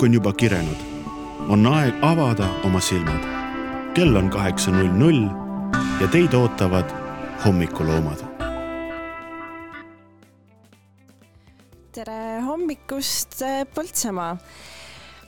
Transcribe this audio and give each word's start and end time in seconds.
õhk 0.00 0.08
on 0.08 0.14
juba 0.16 0.30
kirenud. 0.32 0.80
on 1.52 1.66
aeg 1.66 1.94
avada 2.00 2.46
oma 2.64 2.80
silmad. 2.80 3.20
kell 3.94 4.16
on 4.16 4.30
kaheksa 4.30 4.70
null 4.72 4.88
null 4.96 5.26
ja 6.00 6.08
teid 6.08 6.32
ootavad 6.32 6.88
hommikuloomad. 7.44 8.22
tere 11.92 12.40
hommikust, 12.46 13.42
Põltsamaa. 13.74 14.38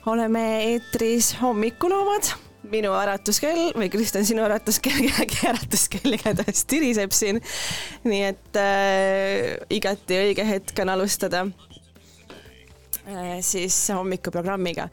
oleme 0.05 0.63
eetris 0.71 1.35
Hommikuloomad 1.41 2.33
minu 2.63 2.95
äratuskell 2.97 3.75
või 3.77 3.91
Kristjan, 3.93 4.25
sinu 4.25 4.41
äratuskell, 4.41 5.03
kellegi 5.05 5.47
äratuskell 5.53 6.17
igatahes 6.17 6.65
tiriseb 6.65 7.13
siin. 7.13 7.41
nii 8.03 8.23
et 8.31 8.57
äh, 8.57 9.53
igati 9.69 10.17
õige 10.17 10.49
hetk 10.49 10.81
on 10.81 10.95
alustada 10.97 11.45
siis 13.41 13.89
hommikuprogrammiga. 13.89 14.87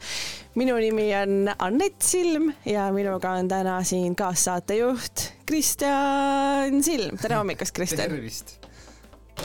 minu 0.55 0.75
nimi 0.75 1.07
on 1.15 1.53
Anett 1.59 2.01
Silm 2.01 2.51
ja 2.65 2.91
minuga 2.91 3.31
on 3.31 3.47
täna 3.47 3.83
siin 3.83 4.15
kaassaatejuht 4.15 5.31
Kristjan 5.45 6.83
Silm. 6.83 7.17
tere 7.17 7.35
hommikust, 7.35 7.75
Kristjan! 7.75 8.09
tervist! 8.09 8.57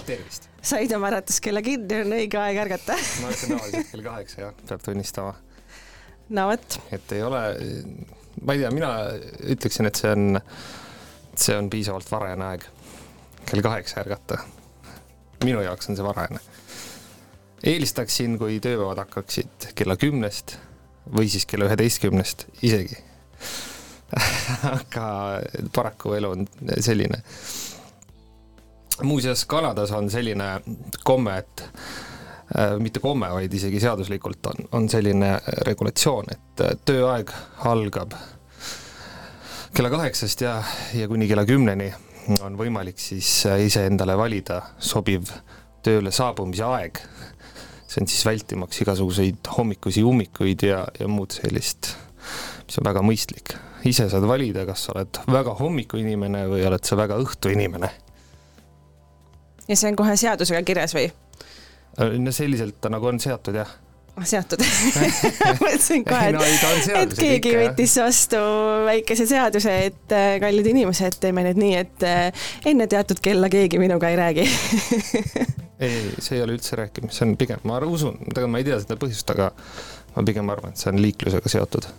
tervist! 0.06 0.48
said 0.62 0.92
oma 0.96 1.12
äratuskella 1.12 1.62
kinni, 1.62 2.02
on 2.02 2.18
õige 2.18 2.40
aeg 2.42 2.58
ärgata 2.66 2.98
ma 3.22 3.30
ärkan 3.30 3.54
tavaliselt 3.54 3.90
kell 3.92 4.06
kaheksa 4.10 4.40
jah, 4.40 4.60
peab 4.68 4.82
tunnistama. 4.82 5.34
no 6.28 6.50
vot. 6.50 6.80
et 6.92 7.12
ei 7.12 7.22
ole 7.22 7.42
ma 8.42 8.52
ei 8.52 8.62
tea, 8.62 8.70
mina 8.74 8.90
ütleksin, 9.52 9.88
et 9.88 9.98
see 9.98 10.12
on, 10.12 10.40
see 11.36 11.56
on 11.56 11.70
piisavalt 11.72 12.10
varajane 12.10 12.50
aeg. 12.50 12.66
kell 13.46 13.62
kaheksa 13.64 14.02
ärgata. 14.02 14.40
minu 15.44 15.62
jaoks 15.64 15.90
on 15.90 15.98
see 15.98 16.04
varajane. 16.06 16.42
Eelistaksin, 17.64 18.38
kui 18.38 18.60
tööpäevad 18.60 19.04
hakkaksid 19.04 19.70
kella 19.74 19.96
kümnest 19.96 20.56
või 21.12 21.28
siis 21.30 21.46
kella 21.46 21.68
üheteistkümnest 21.70 22.48
isegi 22.66 22.98
aga 24.76 25.06
paraku 25.74 26.14
elu 26.18 26.30
on 26.30 26.46
selline. 26.80 27.22
muuseas, 29.02 29.44
Kanadas 29.44 29.90
on 29.92 30.10
selline 30.10 30.60
komme, 31.04 31.38
et 31.38 31.64
äh, 32.56 32.76
mitte 32.78 33.00
komme, 33.00 33.30
vaid 33.32 33.54
isegi 33.54 33.80
seaduslikult 33.80 34.46
on, 34.46 34.68
on 34.72 34.88
selline 34.88 35.36
regulatsioon, 35.68 36.32
et 36.32 36.64
äh, 36.64 36.78
tööaeg 36.84 37.32
algab 37.64 38.14
kella 39.76 39.90
kaheksast 39.92 40.40
ja, 40.40 40.62
ja 40.94 41.08
kuni 41.08 41.28
kella 41.28 41.44
kümneni 41.44 41.90
on 42.40 42.56
võimalik 42.58 42.98
siis 43.02 43.28
äh, 43.46 43.66
iseendale 43.66 44.16
valida 44.18 44.62
sobiv 44.78 45.28
tööle 45.84 46.10
saabumise 46.14 46.64
aeg. 46.66 47.02
See 47.96 48.04
on 48.04 48.10
siis 48.12 48.26
vältimaks 48.26 48.80
igasuguseid 48.84 49.48
hommikusi 49.56 50.02
ummikuid 50.04 50.66
ja, 50.68 50.82
ja 51.00 51.08
muud 51.08 51.32
sellist, 51.32 51.94
mis 52.66 52.76
on 52.80 52.84
väga 52.84 53.00
mõistlik. 53.00 53.56
ise 53.86 54.08
saad 54.10 54.26
valida, 54.26 54.66
kas 54.66 54.84
sa 54.84 54.92
oled 54.92 55.20
väga 55.30 55.54
hommikuinimene 55.60 56.42
või 56.50 56.66
oled 56.66 56.84
sa 56.84 56.96
väga 56.96 57.16
õhtuinimene. 57.22 57.90
ja 59.68 59.76
see 59.76 59.88
on 59.88 59.96
kohe 59.96 60.16
seadusega 60.16 60.62
kirjas 60.62 60.94
või? 60.94 61.08
Äh, 61.96 62.18
no 62.20 62.32
selliselt 62.32 62.80
ta 62.80 62.92
nagu 62.92 63.08
on 63.08 63.20
seatud 63.20 63.56
jah 63.56 63.72
seatud 64.24 64.62
mõtlesin 65.62 66.04
kohe, 66.06 66.30
et, 66.32 66.88
et 66.88 67.14
keegi 67.18 67.50
ikka, 67.50 67.58
võttis 67.60 67.96
vastu 68.00 68.40
väikese 68.86 69.26
seaduse, 69.28 69.74
et 69.90 70.14
äh, 70.16 70.28
kallid 70.40 70.70
inimesed, 70.72 71.18
teeme 71.20 71.44
nüüd 71.48 71.60
nii, 71.60 71.74
et 71.82 72.06
äh, 72.06 72.48
enne 72.72 72.88
teatud 72.90 73.20
kella 73.24 73.50
keegi 73.52 73.80
minuga 73.82 74.08
ei 74.12 74.18
räägi 74.20 74.46
ei, 75.84 76.14
see 76.18 76.38
ei 76.38 76.42
ole 76.46 76.56
üldse 76.56 76.78
rääkimine, 76.80 77.12
see 77.12 77.28
on 77.28 77.36
pigem, 77.40 77.60
ma 77.68 77.80
usun, 77.84 78.16
tegelikult 78.24 78.54
ma 78.54 78.62
ei 78.62 78.68
tea 78.68 78.80
seda 78.82 78.98
põhjust, 79.00 79.32
aga 79.36 79.50
ma 80.16 80.24
pigem 80.26 80.52
arvan, 80.52 80.72
et 80.72 80.80
see 80.80 80.92
on 80.92 81.02
liiklusega 81.02 81.52
seotud. 81.52 81.90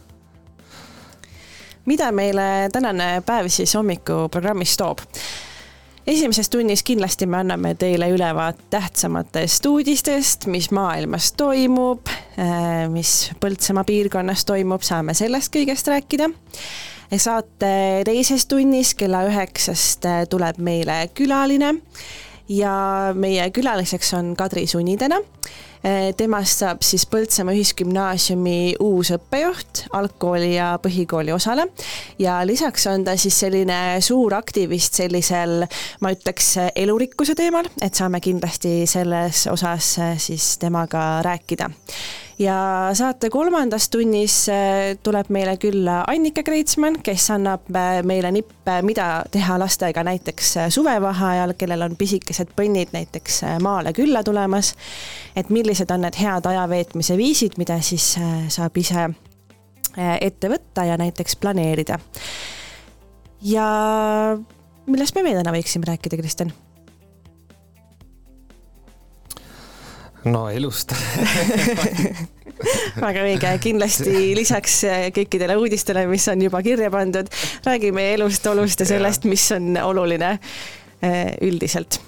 mida 1.85 2.09
meile 2.11 2.47
tänane 2.73 3.11
päev 3.25 3.51
siis 3.53 3.75
hommikuprogrammis 3.77 4.77
toob? 4.81 5.05
Esimeses 6.07 6.49
tunnis 6.49 6.83
kindlasti 6.83 7.25
me 7.25 7.37
anname 7.41 7.73
teile 7.75 8.09
ülevaate 8.09 8.63
tähtsamatest 8.69 9.65
uudistest, 9.65 10.47
mis 10.47 10.71
maailmas 10.71 11.31
toimub, 11.37 12.07
äh, 12.39 12.87
mis 12.91 13.31
Põltsamaa 13.39 13.83
piirkonnas 13.87 14.45
toimub, 14.47 14.85
saame 14.87 15.13
sellest 15.17 15.53
kõigest 15.55 15.91
rääkida. 15.91 16.29
saate 17.17 18.03
teises 18.05 18.45
tunnis 18.45 18.93
kella 18.95 19.25
üheksast 19.27 20.05
äh, 20.05 20.23
tuleb 20.29 20.57
meile 20.57 21.09
külaline 21.13 21.75
ja 22.49 23.13
meie 23.13 23.49
külaliseks 23.51 24.13
on 24.13 24.35
Kadri 24.35 24.67
Sunitena 24.67 25.19
temast 26.17 26.63
saab 26.63 26.81
siis 26.85 27.05
Põltsamaa 27.09 27.55
Ühisgümnaasiumi 27.55 28.75
uus 28.83 29.11
õppejuht 29.15 29.83
algkooli 29.97 30.53
ja 30.55 30.73
põhikooli 30.83 31.33
osale. 31.35 31.67
Ja 32.19 32.39
lisaks 32.47 32.87
on 32.91 33.05
ta 33.07 33.17
siis 33.17 33.37
selline 33.39 33.99
suur 34.03 34.35
aktivist 34.37 34.97
sellisel, 34.99 35.65
ma 36.01 36.13
ütleks, 36.15 36.53
elurikkuse 36.75 37.35
teemal, 37.37 37.69
et 37.81 37.97
saame 37.97 38.21
kindlasti 38.23 38.85
selles 38.89 39.45
osas 39.51 39.93
eh, 40.03 40.15
siis 40.21 40.55
temaga 40.61 41.09
rääkida 41.25 41.69
ja 42.39 42.89
saate 42.93 43.29
kolmandas 43.29 43.89
tunnis 43.89 44.49
äh, 44.49 44.97
tuleb 45.03 45.29
meile 45.33 45.57
külla 45.57 46.03
Annika 46.07 46.43
Kreitsmann, 46.43 46.99
kes 47.03 47.29
annab 47.33 47.69
äh, 47.75 48.01
meile 48.05 48.31
nippe, 48.31 48.79
mida 48.85 49.23
teha 49.31 49.57
lastega 49.59 50.03
näiteks 50.05 50.57
äh, 50.57 50.69
suvevaheajal, 50.73 51.55
kellel 51.57 51.87
on 51.87 51.95
pisikesed 51.97 52.53
põnnid 52.57 52.93
näiteks 52.93 53.41
maale 53.63 53.93
külla 53.93 54.23
tulemas. 54.23 54.75
et 55.35 55.49
millised 55.49 55.91
on 55.91 56.05
need 56.05 56.19
head 56.21 56.45
ajaveetmise 56.45 57.17
viisid, 57.17 57.57
mida 57.57 57.81
siis 57.81 58.15
saab 58.53 58.77
ise 58.77 59.09
ette 59.97 60.49
võtta 60.49 60.85
ja 60.85 60.97
näiteks 60.97 61.35
planeerida. 61.41 61.99
ja 63.41 63.67
millest 64.85 65.15
me 65.15 65.23
veel 65.23 65.41
täna 65.41 65.53
võiksime 65.57 65.89
rääkida, 65.89 66.17
Kristjan? 66.17 66.53
No 70.31 70.47
elust 70.49 70.93
väga 73.05 73.23
õige, 73.23 73.51
kindlasti 73.61 74.33
lisaks 74.37 74.81
kõikidele 75.15 75.57
uudistele, 75.59 76.05
mis 76.09 76.25
on 76.31 76.41
juba 76.41 76.61
kirja 76.65 76.89
pandud, 76.93 77.29
räägime 77.65 78.11
elust, 78.15 78.45
olust 78.49 78.81
ja 78.81 78.89
sellest, 78.89 79.27
mis 79.29 79.45
on 79.55 79.77
oluline 79.83 80.33
eh, 80.35 81.33
üldiselt. 81.45 81.99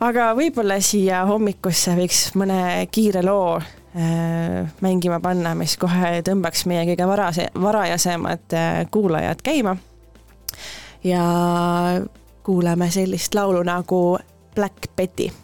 aga 0.00 0.32
võib-olla 0.36 0.80
siia 0.80 1.24
hommikusse 1.28 1.96
võiks 1.98 2.26
mõne 2.40 2.86
kiire 2.92 3.22
loo 3.24 3.58
eh, 3.58 4.64
mängima 4.84 5.20
panna, 5.20 5.54
mis 5.58 5.76
kohe 5.80 6.20
tõmbaks 6.24 6.66
meie 6.70 6.86
kõige 6.90 7.08
varase, 7.08 7.48
varajasemad 7.60 8.56
eh, 8.56 8.84
kuulajad 8.90 9.44
käima. 9.44 9.76
ja 11.04 11.24
kuulame 12.44 12.90
sellist 12.90 13.34
laulu 13.34 13.62
nagu 13.62 14.18
Black 14.54 14.88
Betty 14.96 15.43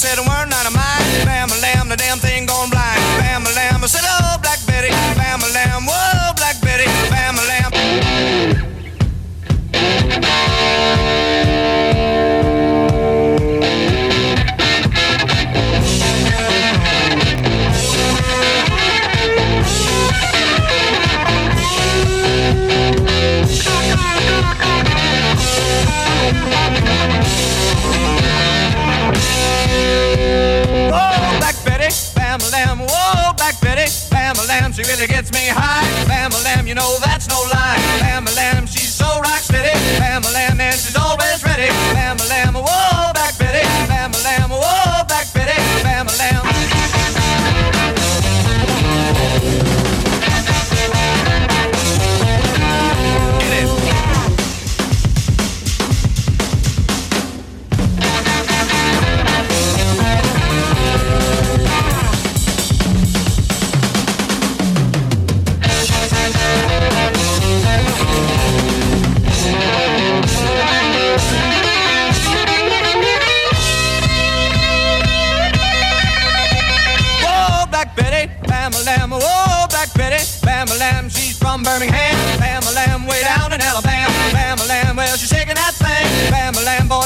said 0.00 0.29
lamb, 34.60 34.72
she 34.72 34.82
really 34.82 35.06
gets 35.06 35.32
me 35.32 35.48
high. 35.48 35.86
Bama 36.04 36.44
lamb, 36.44 36.66
you 36.66 36.74
know 36.74 36.96
that's 37.04 37.28
no 37.28 37.40
lie. 37.52 37.78
Bama 38.00 38.34
lamb, 38.36 38.66
she's 38.66 38.92
so 38.92 39.06
rock 39.20 39.40
steady. 39.40 39.72
Bama 39.98 40.32
lamb, 40.32 40.60
and 40.60 40.74
she's 40.74 40.99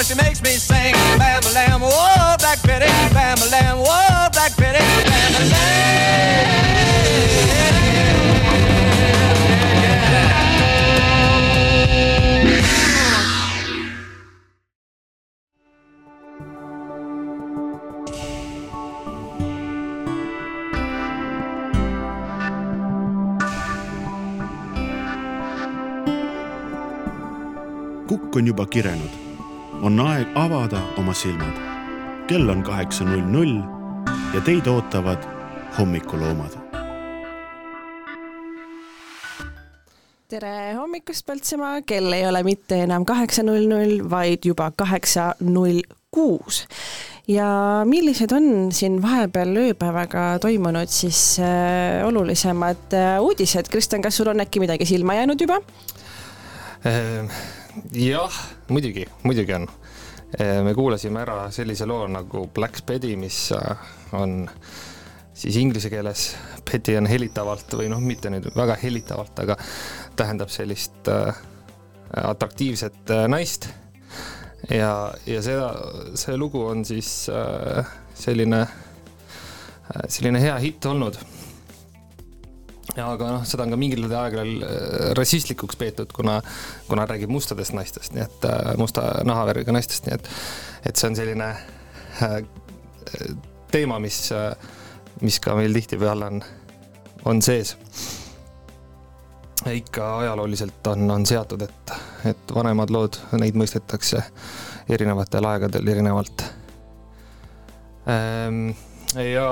she 0.04 0.14
makes 0.16 0.42
me 0.42 0.50
sing, 0.50 0.92
Bam 1.18 1.40
Lamb, 1.54 1.80
whoa, 1.80 1.88
oh. 1.90 2.13
Avada 30.44 30.80
oma 31.00 31.14
silmad. 31.14 31.56
kell 32.28 32.48
on 32.48 32.62
kaheksa 32.62 33.04
null 33.04 33.24
null 33.32 33.54
ja 34.34 34.40
teid 34.44 34.66
ootavad 34.68 35.22
hommikuloomad. 35.78 36.58
tere 40.28 40.74
hommikust, 40.76 41.24
Põltsamaa, 41.24 41.80
kell 41.86 42.12
ei 42.12 42.26
ole 42.28 42.42
mitte 42.44 42.82
enam 42.84 43.06
kaheksa 43.08 43.44
null 43.46 43.64
null, 43.70 44.02
vaid 44.10 44.44
juba 44.44 44.68
kaheksa 44.76 45.30
null 45.40 45.80
kuus. 46.12 46.66
ja 47.28 47.46
millised 47.88 48.34
on 48.36 48.68
siin 48.72 49.00
vahepeal 49.02 49.56
ööpäevaga 49.62 50.26
toimunud 50.44 50.92
siis 50.92 51.38
äh, 51.40 52.04
olulisemad 52.04 52.92
äh, 52.92 53.16
uudised, 53.22 53.72
Kristjan, 53.72 54.04
kas 54.04 54.20
sul 54.20 54.28
on 54.34 54.44
äkki 54.44 54.60
midagi 54.60 54.84
silma 54.92 55.16
jäänud 55.16 55.40
juba? 55.40 55.62
Ehm, 56.84 57.32
jah, 57.96 58.42
muidugi, 58.68 59.08
muidugi 59.22 59.56
on. 59.56 59.68
Me 60.38 60.74
kuulasime 60.74 61.20
ära 61.22 61.50
sellise 61.54 61.86
loo 61.86 62.08
nagu 62.10 62.48
Black 62.54 62.82
Betty, 62.86 63.14
mis 63.16 63.52
äh, 63.54 63.88
on 64.18 64.48
siis 65.34 65.56
inglise 65.56 65.90
keeles 65.90 66.36
Betty 66.70 66.96
on 66.98 67.06
helitavalt 67.10 67.74
või 67.76 67.90
noh, 67.92 68.00
mitte 68.02 68.30
nüüd 68.32 68.48
väga 68.56 68.76
helitavalt, 68.82 69.44
aga 69.44 69.56
tähendab 70.16 70.52
sellist 70.52 71.10
äh, 71.10 71.34
atraktiivset 72.22 73.10
äh, 73.10 73.26
naist. 73.28 73.68
ja, 74.70 75.12
ja 75.26 75.42
seda, 75.44 75.68
see 76.16 76.36
lugu 76.40 76.62
on 76.66 76.84
siis 76.88 77.28
äh, 77.28 77.84
selline 78.14 78.62
äh,, 78.64 80.06
selline 80.08 80.40
hea 80.40 80.56
hitt 80.62 80.86
olnud 80.86 81.18
aga 82.92 83.30
noh, 83.38 83.44
seda 83.48 83.64
on 83.64 83.72
ka 83.74 83.78
mingil 83.80 84.06
aegadel 84.06 84.64
äh, 84.64 85.12
rassistlikuks 85.18 85.78
peetud, 85.80 86.12
kuna, 86.14 86.38
kuna 86.88 87.06
räägib 87.08 87.32
mustadest 87.32 87.74
naistest, 87.76 88.14
nii 88.14 88.24
et 88.24 88.48
äh, 88.48 88.74
musta 88.80 89.06
nahavärviga 89.26 89.74
naistest, 89.74 90.06
nii 90.06 90.18
et, 90.18 90.28
et 90.90 91.00
see 91.00 91.08
on 91.10 91.16
selline 91.18 91.48
äh, 92.24 92.36
teema, 93.72 93.98
mis, 94.02 94.18
mis 95.24 95.40
ka 95.42 95.56
meil 95.58 95.74
tihtipeale 95.74 96.28
on, 96.30 96.44
on 97.30 97.40
sees. 97.42 97.74
ikka 99.70 100.18
ajalooliselt 100.18 100.86
on, 100.92 101.10
on 101.10 101.26
seatud, 101.26 101.62
et, 101.64 101.94
et 102.30 102.54
vanemad 102.54 102.92
lood, 102.92 103.18
neid 103.40 103.56
mõistetakse 103.58 104.20
erinevatel 104.92 105.46
aegadel 105.48 105.88
erinevalt. 105.88 106.44
ja 109.16 109.46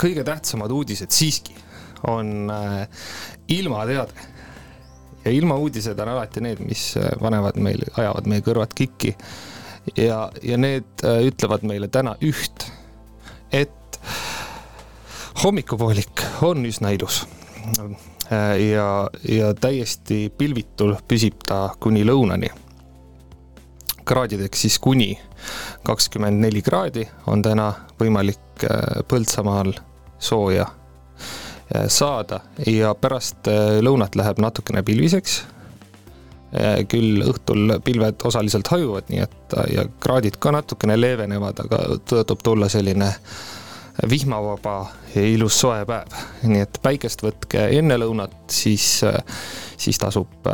kõige 0.00 0.24
tähtsamad 0.24 0.72
uudised 0.72 1.12
siiski 1.12 1.54
on 2.06 2.50
äh, 2.50 2.88
ilmateade. 3.48 4.12
ja 5.24 5.30
ilmauudised 5.30 5.98
on 5.98 6.08
alati 6.08 6.40
need, 6.40 6.58
mis 6.58 6.96
äh, 6.96 7.10
panevad 7.20 7.56
meil, 7.56 7.84
ajavad 7.96 8.26
meie 8.26 8.42
kõrvad 8.42 8.74
kikki. 8.74 9.14
ja, 9.96 10.30
ja 10.42 10.58
need 10.58 11.04
äh, 11.04 11.22
ütlevad 11.26 11.66
meile 11.66 11.88
täna 11.88 12.16
üht, 12.20 12.66
et 13.52 14.00
hommikupoolik 15.44 16.24
on 16.42 16.66
üsna 16.66 16.90
ilus. 16.90 17.26
ja, 18.70 18.88
ja 19.28 19.54
täiesti 19.54 20.32
pilvitul 20.38 20.96
püsib 21.08 21.44
ta 21.46 21.68
kuni 21.80 22.04
lõunani. 22.04 22.50
kraadideks 24.04 24.60
siis 24.60 24.78
kuni 24.78 25.18
kakskümmend 25.86 26.40
neli 26.40 26.62
kraadi 26.62 27.06
on 27.26 27.42
täna 27.42 27.72
võimalik 27.98 28.38
Põltsamaal 29.08 29.72
sooja 30.22 30.66
saada 31.88 32.40
ja 32.66 32.94
pärast 32.94 33.48
lõunat 33.80 34.16
läheb 34.18 34.40
natukene 34.42 34.82
pilviseks. 34.82 35.42
küll 36.88 37.22
õhtul 37.24 37.78
pilved 37.84 38.24
osaliselt 38.28 38.68
hajuvad, 38.68 39.06
nii 39.08 39.22
et 39.24 39.54
ja 39.72 39.86
kraadid 40.00 40.36
ka 40.36 40.52
natukene 40.52 40.98
leevenevad, 41.00 41.62
aga 41.64 41.78
tõotab 42.04 42.42
tulla 42.44 42.68
selline 42.68 43.08
vihmavaba 44.08 44.74
ja 45.14 45.22
ilus 45.22 45.60
soe 45.60 45.84
päev. 45.88 46.12
nii 46.42 46.60
et 46.60 46.78
päikest 46.82 47.24
võtke 47.24 47.68
enne 47.78 47.96
lõunat, 47.96 48.36
siis, 48.50 49.00
siis 49.76 49.98
tasub, 49.98 50.50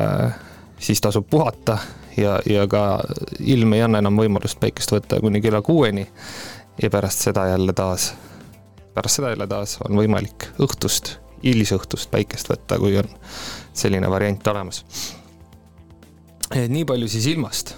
siis 0.79 1.01
tasub 1.01 1.27
puhata 1.31 1.79
ja, 2.17 2.39
ja 2.47 2.67
ka 2.71 3.01
ilm 3.41 3.73
ei 3.77 3.83
anna 3.87 4.03
enam 4.03 4.19
võimalust 4.19 4.61
päikest 4.61 4.93
võtta 4.93 5.21
kuni 5.21 5.41
kella 5.41 5.63
kuueni. 5.63 6.07
ja 6.83 6.91
pärast 6.91 7.27
seda 7.27 7.47
jälle 7.47 7.73
taas 7.73 8.13
pärast 8.99 9.21
seda 9.21 9.31
jälle 9.31 9.47
taas 9.47 9.77
on 9.87 9.95
võimalik 9.95 10.49
õhtust, 10.59 11.13
hilisõhtust 11.45 12.11
päikest 12.11 12.51
võtta, 12.51 12.81
kui 12.83 12.97
on 12.99 13.07
selline 13.77 14.11
variant 14.11 14.51
olemas. 14.51 14.83
nii 16.51 16.85
palju 16.85 17.09
siis 17.09 17.29
ilmast. 17.31 17.77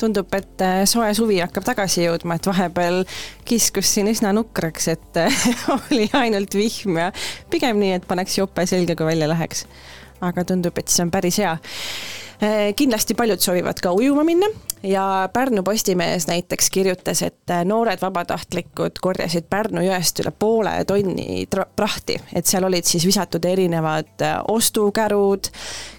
tundub, 0.00 0.32
et 0.34 0.62
äh, 0.64 0.82
soe 0.88 1.14
suvi 1.14 1.40
hakkab 1.40 1.64
tagasi 1.64 2.04
jõudma, 2.04 2.36
et 2.36 2.46
vahepeal 2.48 3.02
kiskus 3.44 3.88
siin 3.94 4.08
üsna 4.12 4.32
nukraks, 4.36 4.88
et 4.88 5.16
äh, 5.20 5.42
oli 5.76 6.10
ainult 6.12 6.54
vihm 6.56 6.96
ja 6.98 7.10
pigem 7.50 7.80
nii, 7.80 7.96
et 7.96 8.08
paneks 8.08 8.38
jope 8.38 8.66
selga, 8.66 8.96
kui 8.96 9.08
välja 9.08 9.28
läheks. 9.28 9.66
aga 10.20 10.44
tundub, 10.44 10.76
et 10.76 10.88
siis 10.88 11.00
on 11.06 11.10
päris 11.10 11.40
hea 11.40 11.56
kindlasti 12.76 13.14
paljud 13.14 13.40
soovivad 13.40 13.80
ka 13.82 13.92
ujuma 13.92 14.24
minna. 14.24 14.48
Ja 14.82 15.28
Pärnu 15.32 15.62
Postimees 15.62 16.24
näiteks 16.26 16.70
kirjutas, 16.72 17.20
et 17.22 17.52
noored 17.68 18.00
vabatahtlikud 18.00 18.96
korjasid 19.04 19.44
Pärnu 19.50 19.82
jõest 19.84 20.22
üle 20.22 20.32
poole 20.32 20.72
tonni 20.88 21.44
prahti, 21.76 22.16
et 22.32 22.48
seal 22.48 22.64
olid 22.64 22.88
siis 22.88 23.04
visatud 23.04 23.44
erinevad 23.44 24.24
ostukärud, 24.48 25.50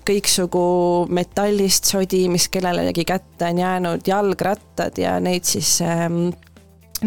kõiksugu 0.09 0.65
metallist 1.13 1.93
sodi, 1.93 2.23
mis 2.33 2.49
kellelegi 2.49 3.05
kätte 3.05 3.51
on 3.51 3.61
jäänud, 3.61 4.07
jalgrattad 4.07 4.97
ja 4.97 5.19
neid 5.21 5.45
siis 5.45 5.77
ähm, 5.85 6.31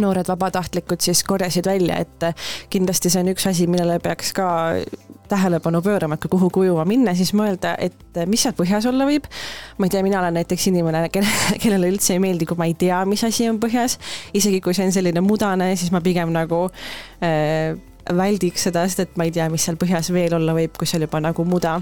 noored 0.01 0.29
vabatahtlikud 0.29 1.01
siis 1.05 1.25
korjasid 1.25 1.67
välja, 1.67 1.99
et 2.03 2.27
kindlasti 2.73 3.13
see 3.13 3.23
on 3.23 3.31
üks 3.35 3.47
asi, 3.51 3.67
millele 3.71 3.99
peaks 4.03 4.33
ka 4.37 4.49
tähelepanu 5.29 5.81
pöörama, 5.83 6.15
et 6.15 6.25
kui 6.25 6.33
kuhugi 6.33 6.65
ujuma 6.65 6.85
minna, 6.89 7.15
siis 7.17 7.33
mõelda, 7.37 7.75
et 7.81 8.21
mis 8.31 8.43
seal 8.45 8.55
põhjas 8.57 8.87
olla 8.91 9.07
võib. 9.09 9.27
ma 9.79 9.87
ei 9.87 9.95
tea, 9.95 10.03
mina 10.05 10.21
olen 10.21 10.37
näiteks 10.39 10.69
inimene, 10.71 11.07
kelle, 11.15 11.31
kellele 11.63 11.91
üldse 11.93 12.15
ei 12.17 12.23
meeldi, 12.23 12.47
kui 12.49 12.61
ma 12.61 12.69
ei 12.69 12.77
tea, 12.79 13.01
mis 13.09 13.25
asi 13.25 13.49
on 13.49 13.61
põhjas. 13.63 13.99
isegi 14.35 14.61
kui 14.65 14.77
see 14.77 14.89
on 14.89 14.95
selline 14.95 15.25
mudane, 15.25 15.73
siis 15.81 15.93
ma 15.95 16.03
pigem 16.05 16.33
nagu 16.35 16.67
äh, 17.25 17.75
väldiks 18.13 18.69
seda, 18.69 18.85
sest 18.89 19.07
et 19.07 19.17
ma 19.21 19.29
ei 19.29 19.33
tea, 19.35 19.49
mis 19.53 19.65
seal 19.65 19.81
põhjas 19.81 20.13
veel 20.13 20.37
olla 20.37 20.57
võib, 20.57 20.77
kui 20.79 20.89
seal 20.89 21.07
juba 21.07 21.23
nagu 21.25 21.47
muda 21.49 21.79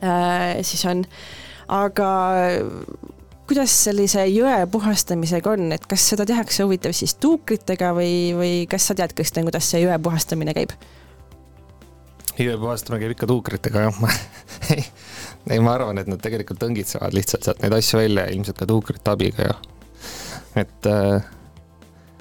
äh, 0.00 0.56
siis 0.64 0.84
on. 0.88 1.04
aga 1.68 2.10
kuidas 3.46 3.72
sellise 3.84 4.26
jõe 4.26 4.66
puhastamisega 4.70 5.52
on, 5.54 5.70
et 5.76 5.86
kas 5.86 6.08
seda 6.12 6.26
tehakse 6.26 6.66
huvitav 6.66 6.94
siis 6.96 7.14
tuukritega 7.22 7.92
või, 7.96 8.14
või 8.36 8.54
kas 8.70 8.88
sa 8.90 8.96
tead, 8.98 9.14
Kristjan, 9.16 9.46
kuidas 9.46 9.70
see 9.70 9.84
jõe 9.84 9.98
puhastamine 10.02 10.54
käib? 10.56 10.74
jõe 12.36 12.58
puhastamine 12.60 13.04
käib 13.04 13.14
ikka 13.16 13.28
tuukritega 13.30 13.86
jah 13.86 14.02
ei, 15.50 15.60
ma 15.60 15.76
arvan, 15.76 16.02
et 16.02 16.10
nad 16.10 16.20
tegelikult 16.22 16.62
õngitsevad 16.68 17.14
lihtsalt 17.16 17.46
sealt 17.46 17.62
neid 17.62 17.76
asju 17.78 18.02
välja 18.02 18.26
ja 18.26 18.34
ilmselt 18.34 18.58
ka 18.58 18.68
tuukrite 18.68 19.14
abiga 19.14 19.50
ja 19.50 19.56
et 20.56 20.88
äh, 20.90 21.24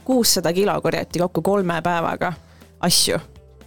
kuussada 0.06 0.54
kilo 0.54 0.76
korjati 0.82 1.20
kokku 1.20 1.42
kolme 1.42 1.82
päevaga 1.82 2.34
asju. 2.80 3.20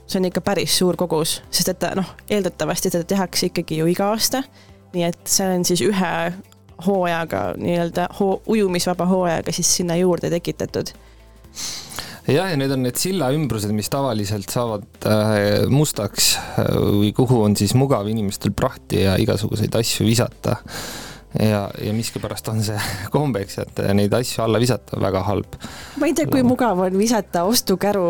see 0.07 0.21
on 0.21 0.25
ikka 0.25 0.41
päris 0.41 0.79
suur 0.79 0.97
kogus, 0.97 1.43
sest 1.51 1.69
et 1.69 1.83
noh, 1.99 2.15
eeldatavasti 2.31 2.91
seda 2.91 3.05
tehakse 3.05 3.51
ikkagi 3.51 3.83
ju 3.83 3.89
iga 3.91 4.13
aasta. 4.13 4.43
nii 4.95 5.05
et 5.05 5.27
see 5.27 5.49
on 5.57 5.67
siis 5.69 5.83
ühe 5.85 6.13
hooajaga 6.87 7.43
nii-öelda 7.59 8.09
hoo, 8.21 8.41
ujumisvaba 8.47 9.07
hooajaga 9.11 9.53
siis 9.55 9.71
sinna 9.81 9.97
juurde 9.99 10.31
tekitatud? 10.31 10.93
Jah, 12.29 12.51
ja 12.53 12.57
need 12.61 12.73
on 12.75 12.83
need 12.85 12.99
silla 13.01 13.31
ümbrused, 13.33 13.73
mis 13.73 13.89
tavaliselt 13.89 14.53
saavad 14.53 15.07
äh, 15.09 15.65
mustaks 15.73 16.35
äh, 16.37 16.73
või 16.77 17.13
kuhu 17.17 17.41
on 17.47 17.57
siis 17.57 17.73
mugav 17.79 18.09
inimestel 18.11 18.53
prahti 18.57 19.01
ja 19.07 19.17
igasuguseid 19.21 19.79
asju 19.81 20.05
visata 20.07 20.59
ja, 21.37 21.69
ja 21.85 21.93
miskipärast 21.93 22.49
on 22.49 22.63
see 22.65 22.79
kombeks, 23.15 23.59
et 23.65 23.83
neid 23.97 24.15
asju 24.17 24.43
alla 24.45 24.61
visata 24.61 25.01
väga 25.01 25.23
halb. 25.27 25.59
ma 26.01 26.09
ei 26.09 26.17
tea, 26.17 26.29
kui 26.31 26.45
mugav 26.47 26.81
on 26.87 26.99
visata 26.99 27.45
ostukäru 27.49 28.07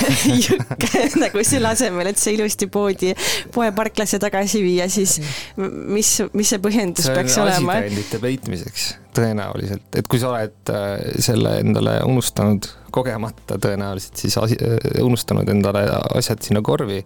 jõkke 0.46 1.04
nagu 1.24 1.44
selle 1.46 1.72
asemel, 1.72 2.12
et 2.12 2.20
see 2.20 2.36
ilusti 2.38 2.68
poodi, 2.72 3.12
poeparklasse 3.54 4.20
tagasi 4.22 4.62
viia, 4.64 4.88
siis 4.92 5.18
mis, 5.56 6.14
mis 6.32 6.54
see 6.54 6.62
põhjendus 6.62 7.08
see 7.08 7.16
peaks 7.18 7.38
olema? 7.42 7.78
asitõendite 7.80 8.22
peitmiseks 8.22 8.90
tõenäoliselt, 9.12 9.90
et 9.98 10.08
kui 10.08 10.20
sa 10.22 10.32
oled 10.32 10.72
äh, 10.72 10.94
selle 11.20 11.58
endale 11.60 11.98
unustanud 12.08 12.70
kogemata 12.92 13.58
tõenäoliselt 13.62 14.20
siis 14.24 14.36
asi, 14.40 14.58
äh, 14.62 15.02
unustanud 15.02 15.48
endale 15.48 15.84
asjad 16.18 16.42
sinna 16.44 16.62
korvi 16.64 17.00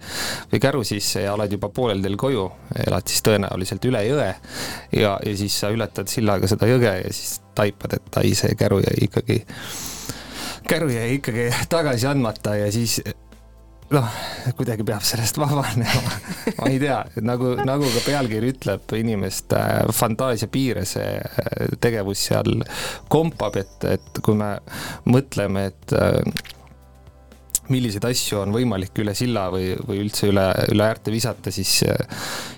või 0.53 0.63
käru 0.63 0.85
sisse 0.87 1.27
ja 1.27 1.35
oled 1.37 1.57
juba 1.57 1.71
poolel 1.75 2.03
teel 2.05 2.19
koju, 2.21 2.47
elad 2.87 3.11
siis 3.11 3.25
tõenäoliselt 3.27 3.91
üle 3.91 4.03
jõe 4.07 4.29
ja, 4.29 5.17
ja 5.17 5.37
siis 5.37 5.61
sa 5.63 5.73
ületad 5.75 6.11
sillaga 6.13 6.51
seda 6.51 6.69
jõge 6.71 6.97
ja 7.03 7.13
siis 7.13 7.39
taipad, 7.57 7.97
et 7.97 8.19
ai, 8.21 8.35
see 8.37 8.57
käru 8.59 8.83
jäi 8.85 9.07
ikkagi, 9.09 9.39
käru 10.69 10.91
jäi 10.93 11.15
ikkagi 11.21 11.51
tagasi 11.73 12.11
andmata 12.11 12.57
ja 12.61 12.73
siis 12.75 13.01
noh, 13.93 14.19
kuidagi 14.57 14.87
peab 14.87 15.05
sellest 15.07 15.39
vabanema. 15.43 16.17
Ma 16.59 16.71
ei 16.71 16.81
tea, 16.83 16.99
nagu, 17.27 17.55
nagu 17.67 17.91
ka 17.95 18.03
pealkiri 18.07 18.53
ütleb, 18.55 18.97
inimeste 18.99 19.61
fantaasia 19.97 20.51
piires 20.53 20.97
see 20.97 21.15
äh, 21.21 21.71
tegevus 21.83 22.27
seal 22.31 22.61
kompab, 23.13 23.59
et, 23.63 23.79
et 23.97 24.23
kui 24.25 24.39
me 24.39 24.57
mõtleme, 25.11 25.69
et 25.71 25.97
äh, 25.97 26.21
milliseid 27.73 28.05
asju 28.07 28.41
on 28.45 28.55
võimalik 28.55 28.99
üle 29.03 29.15
silla 29.19 29.49
või, 29.51 29.73
või 29.87 30.03
üldse 30.05 30.31
üle, 30.31 30.47
üle 30.73 30.87
äärte 30.87 31.15
visata, 31.15 31.51
siis, 31.55 31.81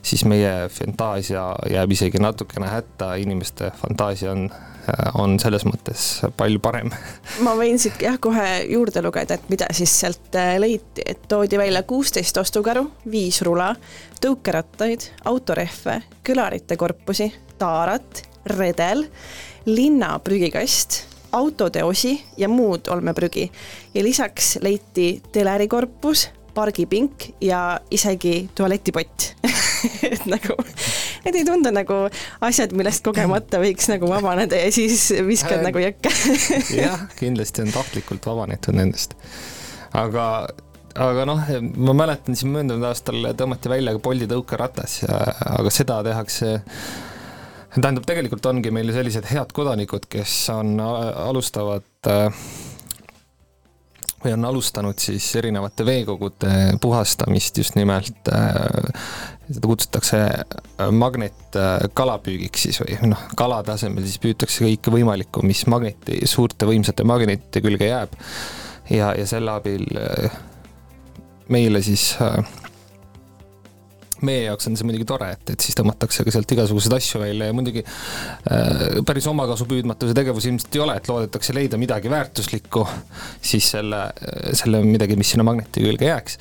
siis 0.05 0.25
meie 0.29 0.69
fantaasia 0.73 1.51
jääb 1.73 1.95
isegi 1.97 2.21
natukene 2.21 2.69
hätta, 2.73 3.15
inimeste 3.21 3.73
fantaasia 3.81 4.35
on 4.35 4.49
on 5.19 5.39
selles 5.41 5.65
mõttes 5.69 6.05
palju 6.37 6.61
parem. 6.63 6.93
ma 7.47 7.55
võin 7.59 7.79
siit 7.81 8.01
jah 8.03 8.19
kohe 8.21 8.47
juurde 8.69 9.03
lugeda, 9.05 9.39
et 9.39 9.51
mida 9.53 9.69
siis 9.77 9.93
sealt 10.01 10.39
äh, 10.39 10.57
leiti, 10.61 11.05
et 11.07 11.27
toodi 11.29 11.59
välja 11.61 11.83
kuusteist 11.89 12.41
ostukäru, 12.41 12.87
viis 13.11 13.43
rula, 13.47 13.73
tõukerattaid, 14.23 15.11
autorehve, 15.29 16.01
kõlarite 16.27 16.79
korpusi, 16.81 17.31
taarat, 17.59 18.25
redel, 18.57 19.05
linna 19.69 20.17
prügikast, 20.25 21.03
autode 21.33 21.83
osi 21.85 22.15
ja 22.41 22.49
muud 22.49 22.89
olmeprügi 22.89 23.51
ja 23.95 24.03
lisaks 24.03 24.57
leiti 24.65 25.19
telerikorpus, 25.33 26.29
pargipink 26.59 27.31
ja 27.45 27.63
isegi 27.95 28.49
tualetipott 28.59 29.33
et 30.13 30.25
nagu 30.27 30.57
need 31.25 31.41
ei 31.41 31.47
tundu 31.47 31.73
nagu 31.75 31.99
asjad, 32.45 32.75
millest 32.77 33.05
kogemata 33.07 33.61
võiks 33.63 33.91
nagu 33.93 34.11
vabaneda 34.11 34.59
ja 34.59 34.71
siis 34.75 35.11
viskad 35.27 35.61
äh, 35.61 35.67
nagu 35.69 35.83
jõkke 35.83 36.13
jah, 36.85 37.07
kindlasti 37.19 37.65
on 37.67 37.75
tahtlikult 37.75 38.27
vabanetud 38.27 38.79
nendest. 38.79 39.15
aga, 39.97 40.25
aga 40.95 41.29
noh, 41.29 41.45
ma 41.77 41.97
mäletan 42.03 42.39
siin 42.39 42.55
möödunud 42.55 42.89
aastal 42.91 43.31
tõmmati 43.39 43.73
välja 43.73 43.95
ka 43.97 44.03
Bolti 44.09 44.31
tõukeratas 44.31 45.03
aga 45.09 45.75
seda 45.75 46.03
tehakse 46.07 46.57
tähendab, 47.77 48.07
tegelikult 48.09 48.47
ongi 48.49 48.73
meil 48.75 48.91
sellised 48.95 49.29
head 49.29 49.53
kodanikud, 49.55 50.09
kes 50.11 50.35
on, 50.55 50.79
alustavad 50.81 52.11
äh, 52.11 52.47
või 54.25 54.35
on 54.35 54.45
alustanud 54.49 54.99
siis 54.99 55.27
erinevate 55.39 55.87
veekogude 55.87 56.55
puhastamist 56.81 57.59
just 57.59 57.77
nimelt 57.79 58.31
äh, 58.33 58.57
seda 59.49 59.71
kutsutakse 59.71 60.21
äh, 60.21 60.91
magnetkalapüügiks 60.93 62.67
siis 62.69 62.81
või 62.83 62.99
noh, 63.13 63.23
kalade 63.39 63.75
asemel 63.77 64.07
siis 64.07 64.21
püütakse 64.23 64.65
kõike 64.67 64.93
võimalikku, 64.95 65.45
mis 65.47 65.65
magneti, 65.71 66.21
suurte 66.29 66.69
võimsate 66.69 67.07
magnetite 67.09 67.63
külge 67.65 67.91
jääb. 67.91 68.17
ja, 68.91 69.13
ja 69.17 69.27
selle 69.27 69.55
abil 69.55 69.87
äh, 69.97 70.41
meile 71.49 71.83
siis 71.83 72.11
meie 74.27 74.45
jaoks 74.47 74.69
on 74.71 74.77
see 74.79 74.87
muidugi 74.89 75.07
tore, 75.09 75.31
et, 75.37 75.55
et 75.55 75.65
siis 75.65 75.77
tõmmatakse 75.79 76.27
ka 76.27 76.35
sealt 76.35 76.53
igasuguseid 76.57 76.97
asju 76.99 77.23
välja 77.23 77.49
ja 77.51 77.57
muidugi 77.57 77.85
äh, 77.85 78.99
päris 79.07 79.29
omakasu 79.31 79.69
püüdmatuse 79.71 80.17
tegevus 80.17 80.49
ilmselt 80.51 80.79
ei 80.79 80.85
ole, 80.85 80.99
et 80.99 81.09
loodetakse 81.11 81.57
leida 81.57 81.81
midagi 81.81 82.11
väärtuslikku, 82.13 82.85
siis 83.53 83.71
selle, 83.77 84.05
selle 84.59 84.83
midagi, 84.87 85.19
mis 85.19 85.35
sinna 85.35 85.47
magneti 85.49 85.85
külge 85.85 86.11
jääks. 86.11 86.39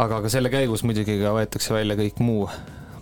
aga 0.00 0.20
ka 0.24 0.32
selle 0.32 0.52
käigus 0.52 0.84
muidugi 0.86 1.18
ka 1.20 1.34
võetakse 1.36 1.74
välja 1.76 1.98
kõik 2.00 2.22
muu 2.24 2.44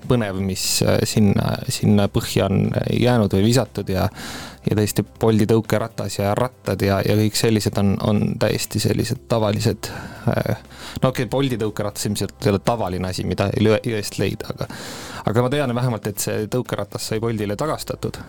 põnev, 0.09 0.41
mis 0.43 0.65
äh, 0.87 1.01
sinna, 1.09 1.57
sinna 1.73 2.09
põhja 2.13 2.49
on 2.49 2.71
jäänud 2.95 3.35
või 3.39 3.49
visatud 3.51 3.91
ja 3.93 4.09
ja 4.71 4.77
tõesti 4.77 5.05
Bolti 5.21 5.47
tõukeratas 5.49 6.19
ja 6.19 6.33
rattad 6.37 6.83
ja, 6.85 7.01
ja 7.05 7.17
kõik 7.19 7.37
sellised 7.39 7.79
on, 7.81 7.95
on 8.05 8.23
täiesti 8.41 8.81
sellised 8.83 9.25
tavalised. 9.29 9.91
Äh, 10.29 10.59
no 11.03 11.11
okei 11.13 11.25
okay,, 11.25 11.31
Bolti 11.31 11.59
tõukeratas 11.61 12.09
ilmselt 12.09 12.47
ei 12.47 12.53
ole 12.53 12.63
tavaline 12.65 13.11
asi, 13.11 13.25
mida 13.29 13.51
jõest 13.59 14.19
leida, 14.21 14.53
aga, 14.55 14.69
aga 15.31 15.47
ma 15.47 15.53
tean 15.53 15.75
vähemalt, 15.75 16.11
et 16.11 16.25
see 16.25 16.47
tõukeratas 16.53 17.11
sai 17.11 17.21
Boltile 17.21 17.57
tagastatud. 17.57 18.21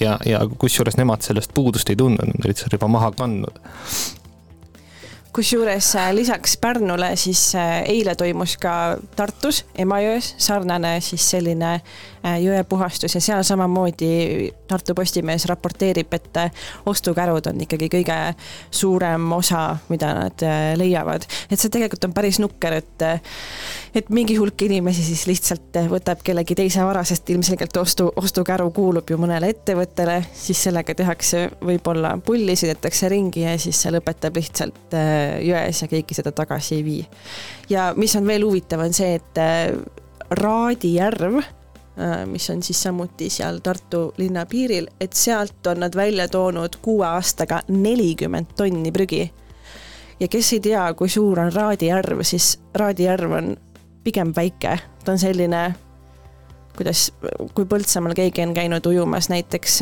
ja, 0.00 0.18
ja 0.26 0.40
kusjuures 0.58 0.98
nemad 1.00 1.22
sellest 1.24 1.54
puudust 1.54 1.90
ei 1.90 1.96
tundnud, 1.96 2.28
nad 2.28 2.44
olid 2.44 2.60
selle 2.60 2.76
juba 2.76 2.90
maha 2.92 3.12
kandnud 3.16 3.62
kusjuures 5.38 5.94
äh, 5.96 6.14
lisaks 6.14 6.56
Pärnule 6.56 7.16
siis 7.16 7.54
äh, 7.54 7.82
eile 7.86 8.14
toimus 8.18 8.56
ka 8.58 8.98
Tartus 9.16 9.60
Emajões 9.78 10.32
sarnane 10.42 10.96
siis 11.04 11.22
selline 11.30 11.74
äh, 11.76 11.82
jõepuhastus 12.22 13.14
ja 13.14 13.20
seal 13.22 13.42
samamoodi 13.46 14.52
Tartu 14.68 14.94
Postimees 14.94 15.46
raporteerib, 15.48 16.12
et 16.12 16.40
ostukärud 16.86 17.46
on 17.50 17.62
ikkagi 17.64 17.88
kõige 17.92 18.18
suurem 18.70 19.32
osa, 19.32 19.76
mida 19.88 20.12
nad 20.16 20.44
leiavad. 20.76 21.24
et 21.50 21.58
see 21.58 21.70
tegelikult 21.70 22.08
on 22.08 22.14
päris 22.16 22.38
nukker, 22.42 22.78
et, 22.82 23.06
et 23.94 24.10
mingi 24.10 24.36
hulk 24.38 24.62
inimesi 24.68 25.04
siis 25.04 25.26
lihtsalt 25.30 25.80
võtab 25.90 26.22
kellegi 26.24 26.56
teise 26.58 26.84
vara, 26.84 27.04
sest 27.04 27.30
ilmselgelt 27.30 27.76
ostu, 27.76 28.10
ostukäru 28.16 28.70
kuulub 28.74 29.10
ju 29.10 29.18
mõnele 29.20 29.52
ettevõttele, 29.54 30.20
siis 30.34 30.62
sellega 30.68 30.94
tehakse 30.94 31.46
võib-olla 31.64 32.16
pulli, 32.24 32.56
sõidetakse 32.58 33.08
ringi 33.12 33.46
ja 33.46 33.56
siis 33.60 33.80
see 33.82 33.94
lõpetab 33.94 34.36
lihtsalt 34.38 34.96
jões 35.44 35.82
ja 35.82 35.88
keegi 35.90 36.18
seda 36.18 36.32
tagasi 36.36 36.78
ei 36.78 36.84
vii. 36.84 37.06
ja 37.70 37.92
mis 37.96 38.16
on 38.16 38.26
veel 38.26 38.44
huvitav, 38.46 38.82
on 38.84 38.96
see, 38.96 39.18
et 39.18 39.42
äh, 39.42 39.72
Raadi 40.38 40.94
järv, 40.98 41.38
äh, 41.40 41.54
mis 42.26 42.50
on 42.50 42.62
siis 42.62 42.82
samuti 42.82 43.26
seal 43.30 43.58
Tartu 43.62 44.12
linna 44.16 44.44
piiril, 44.46 44.86
et 45.00 45.12
sealt 45.12 45.66
on 45.66 45.80
nad 45.80 45.96
välja 45.96 46.28
toonud 46.28 46.76
kuue 46.82 47.06
aastaga 47.06 47.60
nelikümmend 47.68 48.54
tonni 48.56 48.92
prügi. 48.92 49.30
ja 50.20 50.28
kes 50.28 50.52
ei 50.52 50.60
tea, 50.60 50.94
kui 50.94 51.08
suur 51.08 51.40
on 51.40 51.52
Raadi 51.52 51.90
järv, 51.90 52.22
siis 52.22 52.60
Raadi 52.74 53.04
järv 53.04 53.32
on 53.32 53.56
pigem 54.04 54.32
väike, 54.36 54.78
ta 55.04 55.12
on 55.12 55.18
selline 55.18 55.74
kuidas, 56.78 57.08
kui 57.54 57.66
Põltsamaal 57.68 58.14
keegi 58.16 58.44
on 58.44 58.54
käinud 58.56 58.86
ujumas 58.86 59.28
näiteks 59.32 59.80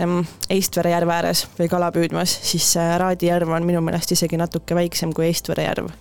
Eistvere 0.50 0.94
järve 0.94 1.12
ääres 1.12 1.44
või 1.58 1.68
kala 1.72 1.90
püüdmas, 1.94 2.32
siis 2.50 2.70
äh, 2.80 2.94
Raadi 3.00 3.28
järv 3.28 3.52
on 3.52 3.66
minu 3.68 3.82
meelest 3.84 4.16
isegi 4.16 4.38
natuke 4.40 4.76
väiksem 4.78 5.12
kui 5.16 5.28
Eistvere 5.28 5.66
järv. 5.68 5.92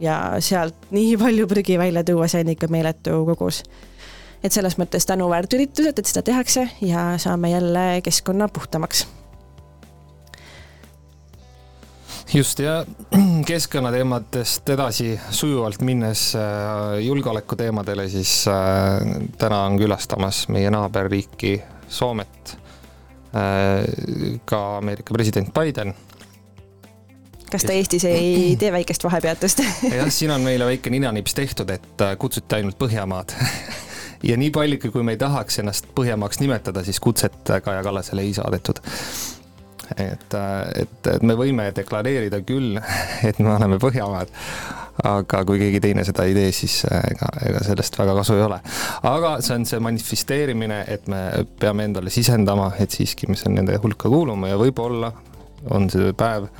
ja 0.00 0.16
sealt 0.44 0.90
nii 0.92 1.16
palju 1.16 1.46
prügi 1.48 1.78
välja 1.78 2.04
tuua, 2.04 2.28
see 2.28 2.42
on 2.44 2.50
ikka 2.52 2.68
meeletu 2.68 3.22
kogus. 3.30 3.62
Et 4.44 4.52
selles 4.52 4.78
mõttes 4.78 5.06
tänuväärt 5.06 5.54
üritused, 5.58 5.98
et 5.98 6.06
seda 6.06 6.22
tehakse 6.22 6.68
ja 6.80 7.12
saame 7.18 7.50
jälle 7.50 7.86
keskkonna 8.04 8.48
puhtamaks 8.48 9.06
just 12.34 12.58
ja 12.58 12.84
keskkonnateemadest 13.50 14.68
edasi 14.68 15.20
sujuvalt 15.30 15.80
minnes 15.80 16.34
äh, 16.36 16.98
julgeoleku 17.04 17.56
teemadele, 17.56 18.08
siis 18.08 18.44
äh, 18.48 18.54
täna 19.38 19.62
on 19.64 19.78
külastamas 19.78 20.48
meie 20.48 20.70
naaberriiki 20.70 21.62
Soomet 21.88 22.56
äh, 22.56 23.84
ka 24.44 24.76
Ameerika 24.76 25.14
president 25.14 25.54
Biden. 25.54 25.94
kas 27.50 27.64
ta 27.64 27.72
Eestis 27.72 28.04
ei 28.04 28.56
tee 28.60 28.72
väikest 28.72 29.04
vahepeatust? 29.04 29.62
jah, 29.96 30.10
siin 30.10 30.30
on 30.30 30.40
meile 30.40 30.66
väike 30.66 30.90
ninanips 30.90 31.34
tehtud, 31.34 31.70
et 31.70 32.08
kutsuti 32.18 32.54
ainult 32.58 32.78
Põhjamaad 32.78 33.36
ja 34.28 34.36
nii 34.36 34.50
palju, 34.50 34.90
kui 34.92 35.04
me 35.06 35.14
ei 35.16 35.20
tahaks 35.20 35.60
ennast 35.62 35.88
Põhjamaaks 35.96 36.40
nimetada, 36.42 36.84
siis 36.84 37.00
kutset 37.00 37.36
Kaja 37.64 37.82
Kallasele 37.82 38.24
ei 38.26 38.34
saadetud. 38.34 38.80
et, 39.96 40.34
et, 40.80 41.06
et 41.14 41.22
me 41.22 41.36
võime 41.38 41.68
deklareerida 41.74 42.40
küll, 42.42 42.80
et 43.28 43.38
me 43.38 43.54
oleme 43.54 43.78
Põhjamaad, 43.82 44.32
aga 45.06 45.44
kui 45.46 45.60
keegi 45.60 45.80
teine 45.84 46.04
seda 46.08 46.26
ei 46.26 46.34
tee, 46.34 46.50
siis 46.56 46.80
ega, 46.88 47.30
ega 47.46 47.62
sellest 47.68 47.98
väga 47.98 48.16
kasu 48.18 48.34
ei 48.34 48.44
ole. 48.48 48.58
aga 49.12 49.36
see 49.46 49.54
on 49.60 49.68
see 49.68 49.80
manifesteerimine, 49.84 50.82
et 50.88 51.06
me 51.12 51.22
peame 51.60 51.86
endale 51.86 52.10
sisendama, 52.10 52.72
et 52.82 52.90
siiski 52.90 53.30
me 53.30 53.38
nende 53.54 53.78
hulka 53.82 54.10
kuulume 54.10 54.50
ja 54.50 54.60
võib-olla 54.60 55.12
on 55.70 55.90
see 55.90 56.12
päev, 56.18 56.50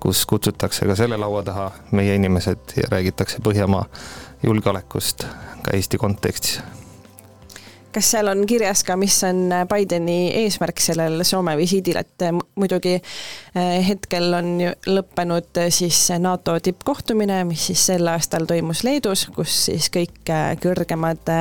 kus 0.00 0.24
kutsutakse 0.26 0.86
ka 0.88 0.96
selle 0.96 1.18
laua 1.20 1.42
taha 1.44 1.70
meie 1.92 2.14
inimesed 2.16 2.76
ja 2.76 2.90
räägitakse 2.92 3.42
Põhjamaa 3.44 3.86
julgeolekust 4.46 5.26
ka 5.64 5.74
Eesti 5.76 5.98
kontekstis 6.00 6.60
kas 7.92 8.10
seal 8.14 8.30
on 8.30 8.44
kirjas 8.46 8.82
ka, 8.86 8.96
mis 8.98 9.16
on 9.26 9.50
Bideni 9.70 10.30
eesmärk 10.42 10.80
sellel 10.82 11.24
Soome 11.26 11.56
visiidil, 11.58 11.98
et 12.00 12.26
eh, 12.26 12.34
muidugi 12.60 12.96
eh, 12.96 13.78
hetkel 13.86 14.34
on 14.36 14.52
ju 14.62 14.74
lõppenud 14.90 15.62
siis 15.74 15.98
NATO 16.22 16.56
tippkohtumine, 16.62 17.42
mis 17.48 17.70
siis 17.70 17.86
sel 17.92 18.10
aastal 18.12 18.46
toimus 18.50 18.84
Leedus, 18.86 19.26
kus 19.34 19.56
siis 19.70 19.90
kõik 19.92 20.22
kõrgemad 20.62 21.32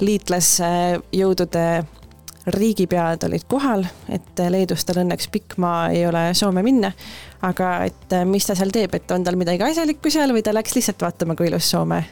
liitlasjõudude 0.00 1.66
riigipead 2.54 3.24
olid 3.24 3.44
kohal, 3.48 3.86
et 4.12 4.42
Leedust 4.52 4.88
tal 4.88 5.00
õnneks 5.04 5.30
pikk 5.32 5.56
maa 5.60 5.86
ei 5.92 6.04
ole 6.08 6.26
Soome 6.36 6.64
minna. 6.64 6.92
aga 7.44 7.70
et 7.84 8.18
mis 8.24 8.46
ta 8.46 8.56
seal 8.56 8.72
teeb, 8.72 8.94
et 8.96 9.10
on 9.12 9.24
tal 9.24 9.36
midagi 9.36 9.64
asjalikku 9.64 10.12
seal 10.12 10.32
või 10.32 10.44
ta 10.44 10.52
läks 10.56 10.76
lihtsalt 10.76 11.04
vaatama, 11.04 11.36
kui 11.36 11.48
ilus 11.52 11.70
Soome 11.70 12.04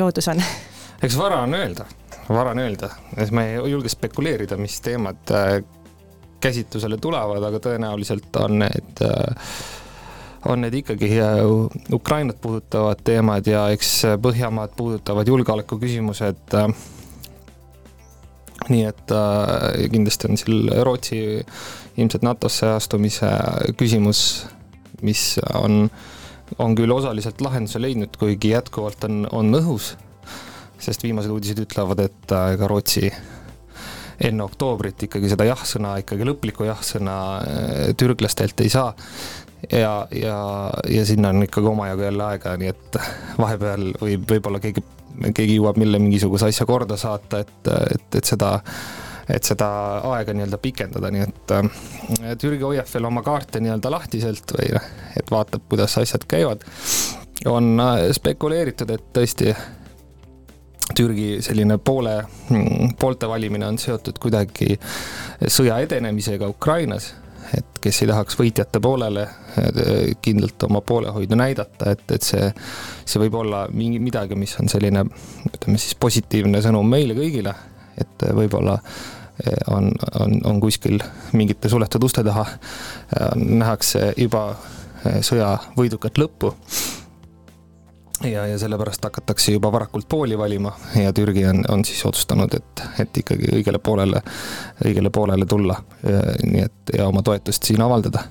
loodus 0.00 0.28
on? 0.32 0.44
eks 1.00 1.16
vara 1.16 1.40
on 1.46 1.54
öelda 1.56 1.86
vara 2.34 2.50
on 2.50 2.62
öelda, 2.62 2.90
et 3.18 3.32
ma 3.34 3.44
ei 3.46 3.58
julge 3.70 3.90
spekuleerida, 3.90 4.58
mis 4.60 4.78
teemad 4.84 5.32
äh, 5.34 5.60
käsitlusele 6.40 6.98
tulevad, 7.02 7.42
aga 7.44 7.60
tõenäoliselt 7.62 8.36
on 8.40 8.60
need, 8.62 9.02
äh, 9.04 9.48
on 10.50 10.62
need 10.64 10.76
ikkagi 10.82 11.10
äh, 11.20 11.40
Ukrainat 11.94 12.40
puudutavad 12.40 13.02
teemad 13.04 13.50
ja 13.50 13.66
eks 13.74 13.92
Põhjamaad 14.22 14.76
puudutavad 14.76 15.28
julgeolekuküsimused. 15.28 16.56
nii 18.70 18.82
et 18.84 19.12
kindlasti 19.90 20.28
on 20.28 20.36
seal 20.38 20.68
Rootsi 20.84 21.20
ilmselt 21.96 22.22
NATO-sse 22.22 22.68
astumise 22.76 23.30
küsimus, 23.80 24.20
mis 25.02 25.40
on, 25.56 25.88
on 26.58 26.76
küll 26.78 26.92
osaliselt 26.92 27.40
lahenduse 27.40 27.80
leidnud, 27.80 28.14
kuigi 28.20 28.52
jätkuvalt 28.52 29.08
on, 29.08 29.24
on 29.32 29.54
õhus 29.58 29.94
sest 30.80 31.04
viimased 31.04 31.32
uudised 31.32 31.60
ütlevad, 31.64 32.02
et 32.06 32.34
äh, 32.34 32.54
ega 32.54 32.68
Rootsi 32.70 33.10
enne 34.20 34.44
oktoobrit 34.44 35.06
ikkagi 35.06 35.30
seda 35.32 35.46
jah-sõna, 35.48 35.94
ikkagi 36.02 36.26
lõplikku 36.28 36.66
jah-sõna 36.68 37.16
äh, 37.40 37.84
türklastelt 37.98 38.60
ei 38.64 38.72
saa. 38.72 38.94
ja, 39.72 40.06
ja, 40.16 40.38
ja 40.88 41.04
sinna 41.06 41.34
on 41.34 41.44
ikkagi 41.44 41.68
omajagu 41.68 42.08
jälle 42.08 42.24
aega, 42.24 42.56
nii 42.60 42.72
et 42.72 42.98
vahepeal 43.38 43.92
võib, 44.00 44.24
võib-olla 44.30 44.60
keegi, 44.62 44.84
keegi 45.36 45.58
jõuab 45.58 45.80
meile 45.80 46.00
mingisuguse 46.00 46.48
asja 46.48 46.66
korda 46.68 46.96
saata, 47.00 47.44
et, 47.44 47.72
et, 47.94 48.20
et 48.20 48.34
seda 48.34 48.58
et 49.30 49.46
seda 49.46 49.66
aega 50.10 50.32
nii-öelda 50.34 50.58
pikendada, 50.58 51.10
nii 51.14 51.22
et 51.22 51.52
äh, 51.54 52.36
Türgi 52.40 52.66
hoiab 52.66 52.88
veel 52.90 53.06
oma 53.06 53.22
kaarte 53.22 53.60
nii-öelda 53.62 53.92
lahtiselt 53.92 54.56
või 54.56 54.72
noh, 54.74 54.88
et 55.16 55.30
vaatab, 55.30 55.64
kuidas 55.70 55.96
asjad 56.00 56.24
käivad. 56.28 56.64
on 57.46 57.78
spekuleeritud, 58.16 58.90
et 58.90 59.12
tõesti 59.16 59.54
Türgi 60.96 61.38
selline 61.44 61.78
poole, 61.78 62.16
mm, 62.50 62.94
poolte 63.00 63.28
valimine 63.28 63.66
on 63.66 63.78
seotud 63.78 64.18
kuidagi 64.20 64.74
sõja 65.46 65.78
edenemisega 65.84 66.48
Ukrainas, 66.50 67.12
et 67.56 67.78
kes 67.82 68.02
ei 68.02 68.10
tahaks 68.10 68.38
võitjate 68.38 68.80
poolele 68.82 69.26
kindlalt 70.22 70.66
oma 70.68 70.82
poolehoidu 70.86 71.38
näidata, 71.38 71.94
et, 71.94 72.04
et 72.14 72.26
see, 72.26 72.50
see 73.04 73.22
võib 73.22 73.38
olla 73.40 73.64
mingi 73.72 73.98
midagi, 74.02 74.38
mis 74.38 74.54
on 74.62 74.70
selline, 74.70 75.04
ütleme 75.50 75.80
siis 75.80 75.96
positiivne 76.00 76.62
sõnum 76.62 76.86
meile 76.90 77.16
kõigile, 77.18 77.54
et 77.98 78.26
võib-olla 78.36 78.76
eh, 78.80 79.56
on, 79.74 79.90
on, 80.20 80.36
on 80.52 80.60
kuskil 80.62 81.00
mingite 81.32 81.72
suletud 81.72 82.06
uste 82.06 82.24
taha, 82.26 82.46
nähakse 83.36 84.12
juba 84.18 84.44
sõja 85.24 85.54
võidukat 85.78 86.18
lõppu 86.20 86.52
ja, 88.24 88.46
ja 88.46 88.58
sellepärast 88.58 89.04
hakatakse 89.04 89.52
juba 89.52 89.72
varakult 89.72 90.08
pooli 90.08 90.38
valima 90.38 90.72
ja 91.02 91.12
Türgi 91.12 91.46
on, 91.46 91.64
on 91.68 91.84
siis 91.84 92.04
otsustanud, 92.06 92.54
et, 92.54 92.82
et 93.00 93.22
ikkagi 93.22 93.52
õigele 93.54 93.78
poolele, 93.78 94.22
õigele 94.84 95.10
poolele 95.10 95.46
tulla. 95.46 95.76
nii 96.44 96.62
et 96.64 96.94
ja 96.96 97.08
oma 97.08 97.22
toetust 97.22 97.64
siin 97.64 97.82
avaldada. 97.82 98.24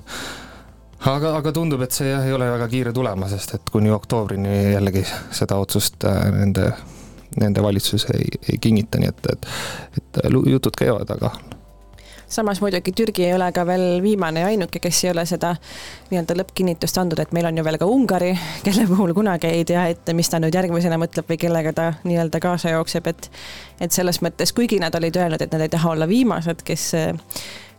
aga, 1.06 1.36
aga 1.36 1.52
tundub, 1.52 1.82
et 1.82 1.92
see 1.92 2.10
jah, 2.10 2.26
ei 2.26 2.32
ole 2.32 2.50
väga 2.50 2.68
kiire 2.68 2.92
tulema, 2.92 3.28
sest 3.28 3.54
et 3.54 3.70
kuni 3.72 3.90
oktoobrini 3.90 4.72
jällegi 4.72 5.04
seda 5.30 5.56
otsust 5.56 6.04
äh, 6.04 6.26
nende, 6.34 6.72
nende 7.40 7.62
valitsus 7.62 8.06
ei, 8.14 8.28
ei 8.52 8.58
kinnita, 8.58 9.00
nii 9.00 9.08
et, 9.08 9.32
et, 9.32 9.48
et 9.96 10.22
jutud 10.46 10.76
käivad, 10.76 11.10
aga 11.16 11.34
samas 12.30 12.60
muidugi 12.62 12.92
Türgi 12.96 13.26
ei 13.26 13.34
ole 13.34 13.50
ka 13.52 13.64
veel 13.66 14.02
viimane 14.02 14.44
ja 14.44 14.50
ainuke, 14.50 14.80
kes 14.82 15.04
ei 15.04 15.10
ole 15.12 15.24
seda 15.28 15.54
nii-öelda 16.10 16.36
lõppkinnitust 16.40 17.00
andnud, 17.02 17.20
et 17.22 17.32
meil 17.36 17.48
on 17.50 17.58
ju 17.58 17.64
veel 17.66 17.78
ka 17.80 17.88
Ungari, 17.90 18.32
kelle 18.66 18.86
puhul 18.90 19.14
kunagi 19.16 19.50
ei 19.50 19.64
tea 19.68 19.86
ette, 19.92 20.14
mis 20.16 20.30
ta 20.30 20.40
nüüd 20.42 20.54
järgmisena 20.54 20.98
mõtleb 21.00 21.30
või 21.30 21.40
kellega 21.40 21.74
ta 21.76 21.88
nii-öelda 22.04 22.42
kaasa 22.42 22.76
jookseb, 22.76 23.10
et 23.10 23.30
et 23.80 23.96
selles 23.96 24.20
mõttes, 24.22 24.52
kuigi 24.52 24.78
nad 24.80 24.94
olid 24.94 25.16
öelnud, 25.16 25.42
et 25.42 25.52
nad 25.52 25.64
ei 25.64 25.72
taha 25.72 25.94
olla 25.94 26.08
viimased, 26.08 26.62
kes 26.66 26.90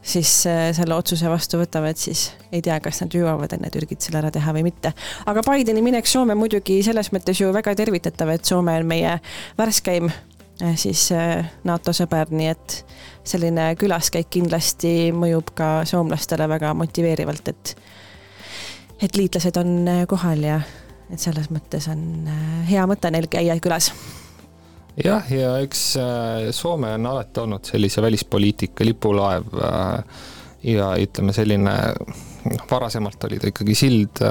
siis 0.01 0.31
selle 0.73 0.95
otsuse 0.95 1.29
vastu 1.29 1.59
võtavad, 1.61 1.97
siis 1.99 2.31
ei 2.51 2.61
tea, 2.65 2.79
kas 2.81 3.03
nad 3.03 3.13
jõuavad 3.13 3.53
enne 3.53 3.69
Türgit 3.73 4.01
selle 4.01 4.17
ära 4.21 4.31
teha 4.33 4.53
või 4.55 4.65
mitte. 4.65 4.93
aga 5.29 5.43
Bideni 5.45 5.83
minek 5.85 6.09
Soome 6.09 6.35
muidugi 6.35 6.81
selles 6.83 7.11
mõttes 7.13 7.41
ju 7.41 7.51
väga 7.53 7.75
tervitatav, 7.77 8.33
et 8.33 8.45
Soome 8.45 8.75
on 8.81 8.87
meie 8.89 9.19
värskeim 9.57 10.09
eh, 10.09 10.15
siis 10.75 11.07
eh, 11.15 11.45
NATO 11.63 11.93
sõber, 11.95 12.31
nii 12.33 12.49
et 12.51 12.77
selline 13.27 13.71
külaskäik 13.79 14.29
kindlasti 14.33 15.11
mõjub 15.15 15.53
ka 15.57 15.71
soomlastele 15.89 16.47
väga 16.49 16.73
motiveerivalt, 16.77 17.51
et 17.53 17.75
et 19.01 19.17
liitlased 19.17 19.57
on 19.57 19.87
äh, 19.89 20.01
kohal 20.09 20.43
ja 20.45 20.59
et 21.11 21.19
selles 21.19 21.49
mõttes 21.51 21.87
on 21.91 22.27
hea 22.69 22.83
mõte 22.87 23.09
neil 23.11 23.27
käia 23.31 23.57
külas. 23.59 23.91
jah, 25.03 25.25
ja 25.31 25.55
eks 25.65 25.81
Soome 26.55 26.93
on 26.95 27.05
alati 27.09 27.41
olnud 27.41 27.65
sellise 27.65 28.01
välispoliitika 28.01 28.85
lipulaev 28.85 29.57
ja 30.63 30.93
ütleme, 31.01 31.33
selline 31.33 31.75
noh, 32.45 32.65
varasemalt 32.71 33.23
oli 33.27 33.39
ta 33.41 33.49
ikkagi 33.49 33.75
sild 33.75 34.21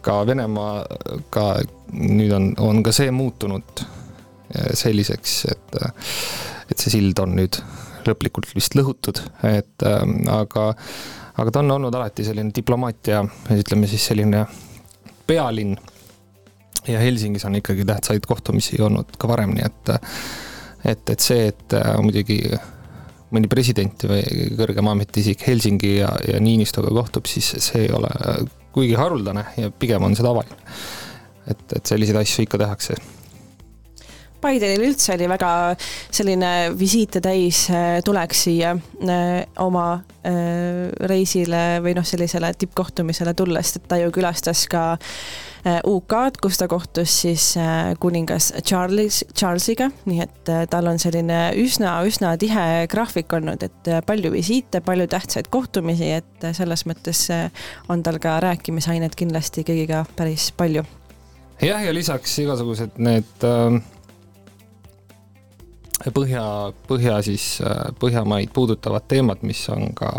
ka 0.00 0.20
Venemaaga, 0.26 1.46
nüüd 1.96 2.32
on, 2.36 2.52
on 2.60 2.84
ka 2.84 2.92
see 2.94 3.10
muutunud 3.10 3.84
selliseks, 4.50 5.36
et, 5.52 5.78
et 6.70 6.78
see 6.78 6.96
sild 6.96 7.18
on 7.22 7.36
nüüd 7.38 7.60
lõplikult 8.06 8.50
vist 8.56 8.76
lõhutud, 8.78 9.20
et 9.46 9.86
ähm, 9.86 10.22
aga, 10.30 10.70
aga 11.36 11.52
ta 11.52 11.62
on 11.62 11.76
olnud 11.76 11.94
alati 11.94 12.24
selline 12.26 12.52
diplomaatia, 12.54 13.22
ütleme 13.54 13.88
siis 13.90 14.06
selline 14.10 14.44
pealinn. 15.28 15.76
ja 16.88 16.98
Helsingis 16.98 17.44
on 17.44 17.54
ikkagi 17.58 17.84
tähtsaid 17.84 18.26
kohtumisi 18.26 18.80
olnud 18.82 19.16
ka 19.20 19.28
varem, 19.28 19.52
nii 19.54 19.66
et, 19.66 19.90
et, 20.94 21.10
et 21.12 21.20
see, 21.20 21.50
et 21.52 21.76
äh, 21.76 21.92
muidugi 22.00 22.40
mõni 23.30 23.50
president 23.50 24.08
või 24.10 24.24
kõrgem 24.58 24.88
ametiisik 24.90 25.44
Helsingi 25.46 25.98
ja, 26.00 26.08
ja 26.26 26.40
Niinistöga 26.42 26.90
kohtub, 26.90 27.28
siis 27.30 27.52
see 27.62 27.84
ei 27.84 27.92
ole 27.94 28.10
kuigi 28.74 28.96
haruldane 28.98 29.44
ja 29.58 29.70
pigem 29.70 30.02
on 30.06 30.16
see 30.16 30.26
tavaline. 30.26 30.56
et, 31.46 31.62
et 31.76 31.86
selliseid 31.86 32.18
asju 32.20 32.46
ikka 32.46 32.58
tehakse 32.58 32.96
Bidenil 34.40 34.86
üldse 34.88 35.14
oli 35.14 35.28
väga 35.28 35.50
selline 36.12 36.50
visiite 36.78 37.20
täis 37.24 37.66
äh, 37.72 38.00
tuleks 38.04 38.46
siia 38.46 38.72
äh, 38.74 39.44
oma 39.60 39.86
äh, 40.24 40.88
reisile 41.10 41.80
või 41.84 41.94
noh, 41.98 42.06
sellisele 42.06 42.52
tippkohtumisele 42.58 43.34
tulles, 43.36 43.74
et 43.76 43.88
ta 43.88 44.00
ju 44.00 44.12
külastas 44.14 44.66
ka 44.70 44.94
UK-d, 45.60 46.38
kus 46.40 46.56
ta 46.56 46.64
kohtus 46.72 47.18
siis 47.20 47.50
kuningas 48.00 48.46
Charles, 48.64 49.18
Charlesiga, 49.36 49.90
nii 50.08 50.22
et 50.24 50.52
tal 50.72 50.88
on 50.88 50.96
selline 50.96 51.50
üsna-üsna 51.60 52.30
tihe 52.40 52.86
graafik 52.88 53.34
olnud, 53.36 53.66
et 53.68 53.90
palju 54.08 54.32
visiite, 54.32 54.80
palju 54.80 55.04
tähtsaid 55.12 55.52
kohtumisi, 55.52 56.14
et 56.16 56.48
selles 56.56 56.86
mõttes 56.88 57.26
on 57.92 58.00
tal 58.00 58.16
ka 58.24 58.38
rääkimisainet 58.40 59.18
kindlasti 59.20 59.66
kõigiga 59.68 60.06
päris 60.16 60.48
palju. 60.56 60.86
jah, 61.60 61.84
ja 61.84 61.92
lisaks 61.92 62.38
igasugused 62.40 62.96
need 62.96 63.44
äh 63.44 63.82
põhja, 66.14 66.44
põhja 66.88 67.18
siis, 67.24 67.58
Põhjamaid 68.00 68.52
puudutavad 68.54 69.04
teemad, 69.08 69.42
mis 69.46 69.62
on 69.72 69.92
ka 69.94 70.12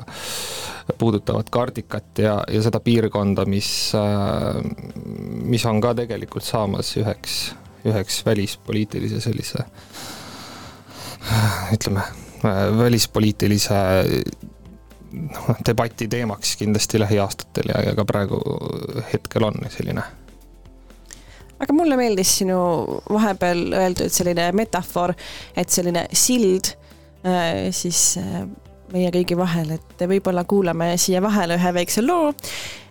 puudutavad 0.97 1.49
Kardikat 1.49 2.21
ja, 2.21 2.35
ja 2.51 2.61
seda 2.61 2.81
piirkonda, 2.83 3.45
mis, 3.49 3.69
mis 5.47 5.65
on 5.65 5.81
ka 5.81 5.93
tegelikult 5.97 6.45
saamas 6.45 6.93
üheks, 7.01 7.37
üheks 7.87 8.21
välispoliitilise 8.25 9.21
sellise 9.23 9.65
ütleme, 11.73 12.03
välispoliitilise 12.77 13.79
noh, 15.11 15.51
debati 15.67 16.07
teemaks 16.07 16.55
kindlasti 16.59 16.99
lähiaastatel 16.99 17.73
ja, 17.73 17.83
ja 17.89 17.95
ka 17.97 18.05
praegu 18.07 18.41
hetkel 19.13 19.45
on 19.47 19.61
selline. 19.69 20.03
Aga 21.61 21.75
mulle 21.77 21.97
meeldis 21.99 22.37
sinu 22.41 22.57
vahepeal 23.11 23.67
öeldud 23.77 24.13
selline 24.13 24.49
metafoor, 24.57 25.13
et 25.57 25.69
selline 25.69 26.07
sild 26.17 26.73
äh, 27.25 27.69
siis 27.75 28.17
äh, 28.21 28.43
meie 28.91 29.11
kõigi 29.13 29.37
vahel, 29.39 29.77
et 29.77 30.03
võib-olla 30.09 30.43
kuulame 30.49 30.91
siia 30.99 31.21
vahele 31.23 31.55
ühe 31.59 31.73
väikse 31.79 32.03
loo. 32.03 32.33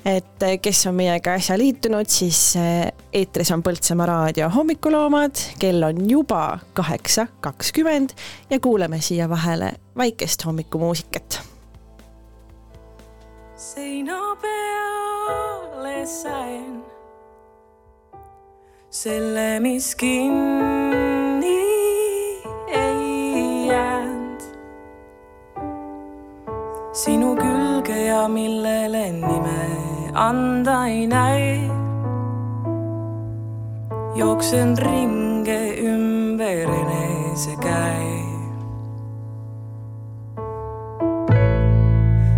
et 0.04 0.46
kes 0.62 0.86
on 0.88 0.96
meiega 0.96 1.34
äsja 1.36 1.58
liitunud, 1.60 2.08
siis 2.08 2.56
äh, 2.56 2.88
eetris 3.12 3.52
on 3.52 3.62
Põltsamaa 3.66 4.08
raadio 4.08 4.48
hommikuloomad, 4.54 5.44
kell 5.60 5.84
on 5.90 6.02
juba 6.10 6.58
kaheksa 6.72 7.26
kakskümmend 7.44 8.16
ja 8.50 8.60
kuulame 8.60 9.02
siia 9.04 9.28
vahele 9.28 9.74
väikest 9.98 10.46
hommikumuusikat 10.46 11.42
seina 13.60 14.36
peale 14.42 16.06
sain 16.06 16.89
selle, 18.90 19.60
mis 19.60 19.94
kinni 19.94 21.60
ei 22.68 23.66
jäänud. 23.66 24.42
sinu 26.92 27.36
külge 27.36 28.04
ja 28.04 28.28
millele 28.28 29.12
nime 29.12 29.62
anda 30.14 30.86
ei 30.86 31.06
näe. 31.06 31.70
jooksen 34.14 34.78
ringe 34.78 35.60
ümber 35.78 36.66
enesekäe. 36.82 38.10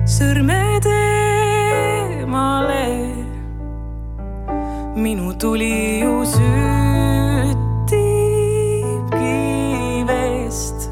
sõrmed 0.04 0.84
eemale. 0.92 2.81
Minu 4.94 5.32
tuli 5.34 6.00
ju 6.00 6.24
süttibki 6.24 6.44
veest. 10.06 10.90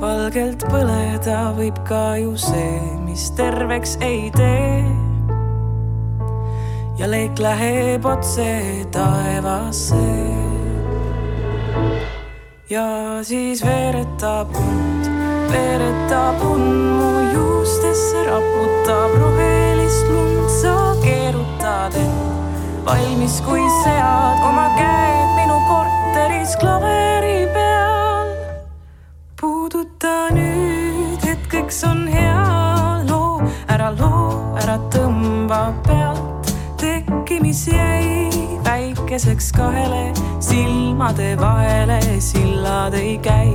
valgelt 0.00 0.64
põleda 0.70 1.52
võib 1.54 1.78
ka 1.86 2.16
ju 2.18 2.34
see, 2.36 2.80
mis 3.06 3.30
terveks 3.38 3.98
ei 4.02 4.30
tee. 4.34 4.82
ja 6.98 7.06
leek 7.06 7.38
läheb 7.38 8.06
otse 8.06 8.48
taevasse. 8.90 10.02
ja 12.70 12.88
siis 13.22 13.62
veeretab 13.62 14.50
und 14.50 15.06
veeretab 15.52 16.42
und 16.42 16.98
mu 16.98 17.12
juustesse, 17.34 18.26
raputab 18.26 19.14
rohelist 19.22 20.06
lund, 20.10 20.37
keerutad 21.08 21.96
end 21.96 22.84
valmis, 22.84 23.40
kui 23.46 23.64
sead 23.82 24.44
oma 24.48 24.66
käed 24.76 25.30
minu 25.38 25.56
korteris 25.68 26.56
klaveri 26.60 27.40
peal. 27.54 28.28
puuduta 29.40 30.14
nüüd, 30.36 31.24
hetkeks 31.24 31.82
on 31.88 32.06
hea, 32.12 32.44
loo, 33.08 33.40
ära 33.72 33.90
loo, 34.00 34.56
ära 34.62 34.78
tõmba 34.92 35.62
pealt, 35.86 36.52
tekki, 36.80 37.40
mis 37.44 37.66
jäi 37.72 38.28
väikeseks 38.64 39.52
kahele 39.56 40.04
silmade 40.40 41.34
vahele, 41.40 42.00
sillad 42.20 42.96
ei 43.00 43.16
käi. 43.28 43.54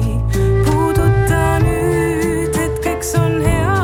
puuduta 0.66 1.60
nüüd, 1.66 2.54
hetkeks 2.58 3.16
on 3.22 3.42
hea 3.46 3.78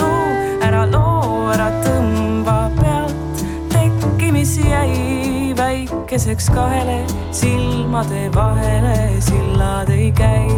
loo, 0.00 0.24
ära 0.62 0.86
loo, 0.90 1.50
ära 1.54 1.70
tõmba 1.82 2.03
väikeseks 6.14 6.46
kahele 6.54 7.06
silmade 7.32 8.30
vahele, 8.34 9.20
sillad 9.20 9.88
ei 9.90 10.12
käi. 10.12 10.48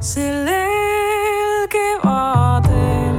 sellel 0.00 1.66
kevadel 1.68 3.16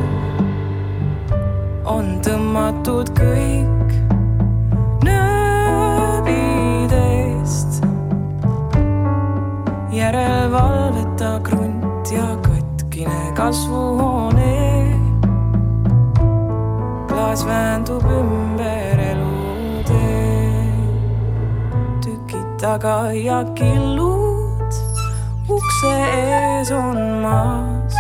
on 1.83 2.21
tõmmatud 2.23 3.11
kõik 3.11 3.91
nööbidest. 5.03 6.23
järelevalveta 9.91 11.39
krunt 11.43 12.11
ja 12.11 12.37
katkine 12.47 13.31
kasvuhoone. 13.35 14.95
klaas 17.07 17.45
väändub 17.45 18.03
ümber 18.03 18.92
taga 22.63 23.11
ja 23.11 23.43
killud 23.59 24.71
ukse 25.51 25.91
ees 25.91 26.71
on 26.71 26.99
maas 27.19 27.95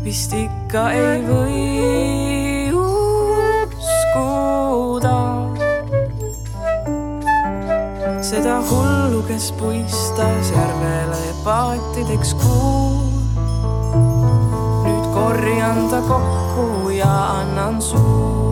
vist 0.00 0.32
ikka 0.32 0.86
ei 0.96 1.20
või 1.26 2.72
uskuda 2.80 3.92
seda 8.24 8.56
hullu, 8.72 9.20
kes 9.28 9.52
puistas 9.60 10.48
järvele 10.56 11.22
paatideks 11.44 12.34
kuu. 12.40 13.04
nüüd 14.88 15.06
korjan 15.12 15.88
ta 15.92 16.00
kokku 16.08 16.88
ja 16.96 17.14
annan 17.36 17.82
suud. 17.84 18.47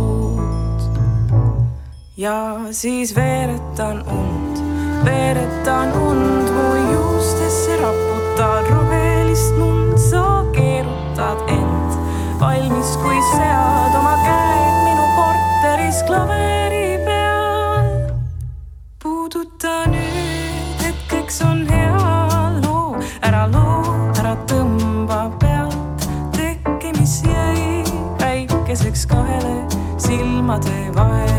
Ja 2.17 2.59
siis 2.71 3.17
veeretan 3.17 4.03
und, 4.09 4.63
veeretan 5.05 5.93
und 5.93 6.51
mu 6.51 6.93
juustesse 6.93 7.77
raputan 7.77 8.65
rohelist 8.71 9.57
lund, 9.59 9.99
sa 9.99 10.45
keerutad 10.53 11.39
end. 11.49 11.93
Valmis, 12.41 12.97
kui 13.03 13.21
sead 13.33 13.99
oma 13.99 14.17
käed 14.25 14.77
minu 14.87 15.07
korteris 15.17 16.01
klaveri 16.09 16.97
peal. 17.05 17.85
puuduta 19.03 19.85
nüüd, 19.93 20.81
hetkeks 20.85 21.43
on 21.45 21.67
hea 21.69 22.51
loo, 22.65 22.97
ära 23.21 23.45
loo, 23.53 23.83
ära 24.17 24.37
tõmba 24.49 25.27
pealt, 25.41 26.09
tekki, 26.33 26.97
mis 26.97 27.21
jäi 27.29 27.85
väikeseks 28.21 29.07
kahele 29.07 29.57
silmade 30.01 30.93
vahele, 30.95 31.36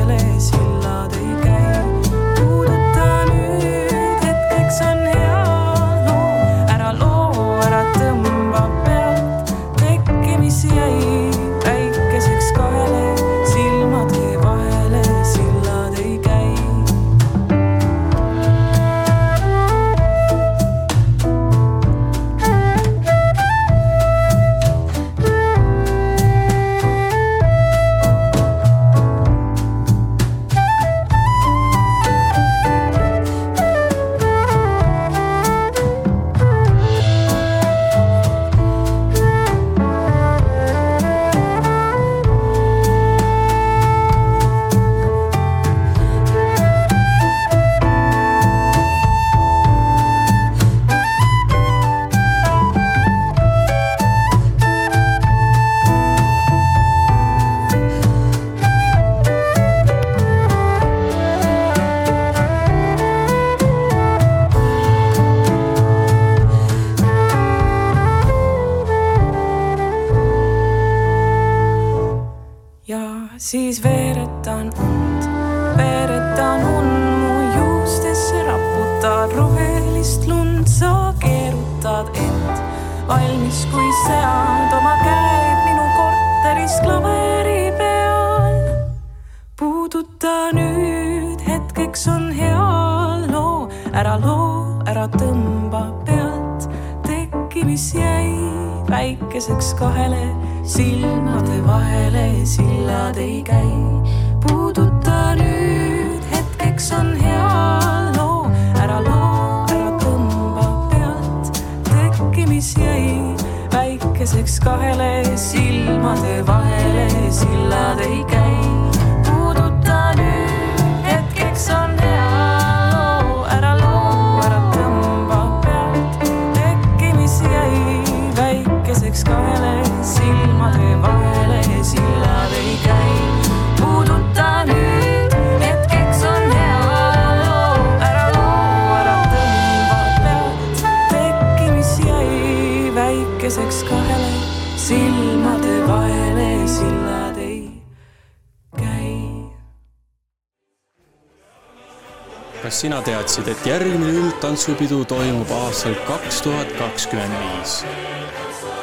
teadsid, 153.37 153.47
et 153.51 153.67
järgmine 153.67 154.13
üldtantsupidu 154.17 155.05
toimub 155.05 155.49
aastal 155.51 155.95
kaks 156.07 156.41
tuhat 156.41 156.71
kakskümmend 156.77 157.33
viis? 157.37 157.83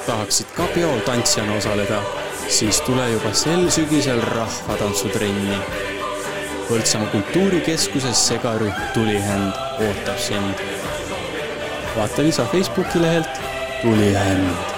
tahaksid 0.06 0.46
ka 0.54 0.66
peol 0.74 1.00
tantsijana 1.06 1.56
osaleda, 1.56 2.02
siis 2.48 2.80
tule 2.84 3.08
juba 3.10 3.32
sel 3.32 3.70
sügisel 3.70 4.20
rahvatantsutrenni. 4.20 5.56
Põltsamaa 6.68 7.08
kultuurikeskuses 7.12 8.26
segarühm 8.28 8.76
Tulihänd 8.94 9.56
ootab 9.80 10.18
sind. 10.18 10.54
vaata 11.96 12.22
lisa 12.22 12.44
Facebooki 12.52 13.02
lehelt 13.02 13.42
Tulihänd. 13.82 14.73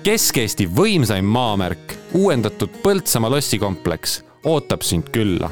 Kesk-Eesti 0.00 0.64
võimsaim 0.72 1.26
maamärk, 1.28 1.92
uuendatud 2.16 2.72
Põltsamaa 2.80 3.30
lossikompleks 3.34 4.22
ootab 4.48 4.80
sind 4.82 5.10
külla. 5.12 5.50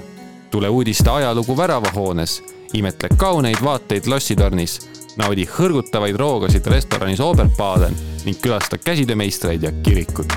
tule 0.50 0.68
uudiste 0.68 1.10
ajalugu 1.10 1.56
väravahoones, 1.56 2.42
imetle 2.72 3.08
kauneid 3.16 3.60
vaateid 3.64 4.06
lossitornis, 4.08 4.78
naudi 5.20 5.44
hõrgutavaid 5.44 6.16
roogasid 6.16 6.66
restoranis 6.66 7.20
Oberbaden 7.20 7.92
ning 8.24 8.40
külasta 8.40 8.78
käsitöömeistreid 8.78 9.62
ja 9.62 9.72
kirikut. 9.82 10.32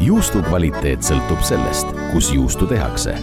juustu 0.00 0.38
kvaliteet 0.42 1.02
sõltub 1.02 1.42
sellest, 1.42 1.86
kus 2.12 2.30
juustu 2.32 2.66
tehakse. 2.66 3.18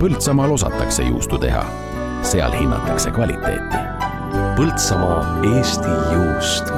Põltsamaal 0.00 0.56
osatakse 0.56 1.04
juustu 1.04 1.38
teha, 1.38 1.66
seal 2.24 2.52
hinnatakse 2.52 3.10
kvaliteeti. 3.10 3.76
Põltsamaa 4.56 5.20
Eesti 5.54 5.88
juust 6.12 6.70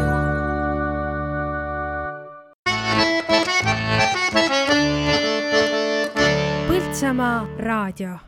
Põltsamaa 6.68 7.46
raadio 7.58 8.18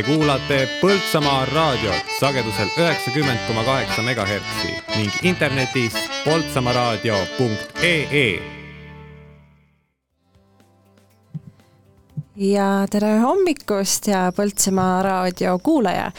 Te 0.00 0.06
kuulate 0.06 0.62
Põltsamaa 0.80 1.42
raadiot 1.50 2.12
sagedusel 2.16 2.70
üheksakümmend 2.80 3.42
koma 3.44 3.60
kaheksa 3.66 4.00
megahertsi 4.02 4.70
ning 4.96 5.12
internetis 5.28 5.92
poltsamaaraadio.ee. 6.24 8.40
ja 12.36 12.86
tere 12.90 13.18
hommikust 13.18 14.06
ja 14.08 14.32
Põltsamaa 14.36 15.02
raadio 15.02 15.58
kuulaja. 15.58 16.12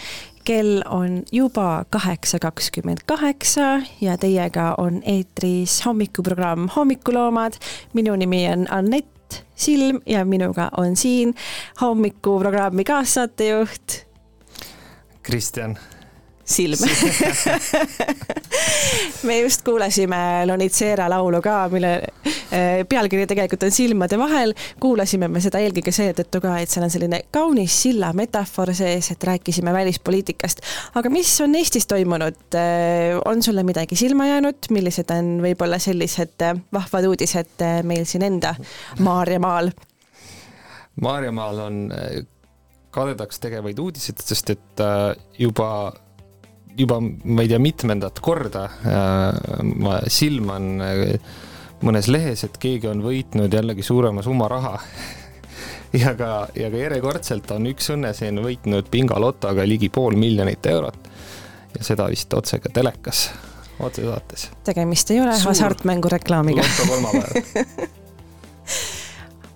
kell 0.44 0.82
on 0.89 1.24
juba 1.32 1.86
kaheksa 1.89 2.39
kakskümmend 2.39 2.98
kaheksa 3.06 3.82
ja 4.02 4.17
teiega 4.17 4.76
on 4.78 5.02
eetris 5.06 5.86
hommikuprogramm 5.86 6.67
Hommikuloomad. 6.76 7.54
minu 7.94 8.15
nimi 8.15 8.50
on 8.50 8.67
Anett 8.70 9.11
Silm 9.62 10.02
ja 10.06 10.26
minuga 10.26 10.69
on 10.78 10.95
siin 10.95 11.36
hommikuprogrammi 11.82 12.84
kaassaatejuht 12.84 14.02
Kristjan. 15.24 15.78
Silm 16.52 16.78
me 19.24 19.42
just 19.42 19.62
kuulasime 19.62 20.46
Lonitsera 20.46 21.10
laulu 21.10 21.42
ka, 21.42 21.70
mille 21.72 21.92
eh, 22.52 22.86
pealkiri 22.90 23.28
tegelikult 23.28 23.64
on 23.64 23.72
Silmade 23.72 24.18
vahel. 24.20 24.54
kuulasime 24.80 25.28
me 25.32 25.42
seda 25.44 25.62
eelkõige 25.62 25.94
seetõttu 25.96 26.42
ka, 26.44 26.56
et 26.62 26.72
seal 26.72 26.86
on 26.86 26.94
selline 26.94 27.22
kaunis 27.34 27.76
silla 27.84 28.12
metafoor 28.18 28.74
sees, 28.78 29.12
et 29.14 29.24
rääkisime 29.24 29.74
välispoliitikast. 29.74 30.62
aga 30.96 31.10
mis 31.14 31.34
on 31.42 31.56
Eestis 31.56 31.88
toimunud? 31.88 32.60
on 33.26 33.44
sulle 33.44 33.64
midagi 33.64 33.96
silma 33.96 34.28
jäänud, 34.28 34.70
millised 34.70 35.12
on 35.14 35.38
võib-olla 35.46 35.80
sellised 35.80 36.48
eh, 36.48 36.62
vahvad 36.74 37.10
uudised 37.12 37.66
eh, 37.66 37.82
meil 37.84 38.06
siin 38.10 38.26
enda 38.28 38.56
Maarjamaal? 39.00 39.72
Maarjamaal 41.02 41.60
on 41.60 41.84
kadedaks 42.92 43.40
tegevaid 43.40 43.80
uudiseid, 43.80 44.20
sest 44.20 44.50
et 44.52 44.82
juba 45.40 45.70
juba 46.78 47.00
ma 47.02 47.44
ei 47.44 47.50
tea, 47.52 47.60
mitmendat 47.60 48.20
korda 48.24 48.68
ma 49.76 50.00
silman 50.08 50.70
mõnes 51.86 52.08
lehes, 52.12 52.46
et 52.46 52.58
keegi 52.62 52.90
on 52.92 53.02
võitnud 53.04 53.54
jällegi 53.54 53.84
suurema 53.86 54.24
summa 54.26 54.48
raha. 54.52 54.76
ja 56.02 56.14
ka, 56.18 56.48
ja 56.56 56.72
ka 56.72 56.82
järjekordselt 56.84 57.52
on 57.56 57.70
üks 57.72 57.92
õnneseen 57.96 58.42
võitnud 58.44 58.90
bingolotoga 58.92 59.66
ligi 59.68 59.90
pool 59.90 60.18
miljonit 60.20 60.66
eurot. 60.66 61.10
ja 61.78 61.84
seda 61.88 62.08
vist 62.12 62.34
otse 62.34 62.60
ka 62.60 62.70
telekas, 62.74 63.30
otsesaates. 63.80 64.50
tegemist 64.64 65.12
ei 65.12 65.22
ole 65.22 65.38
hasartmängureklaamiga. 65.40 66.62
loto 66.62 66.92
kolmapäev 66.92 67.90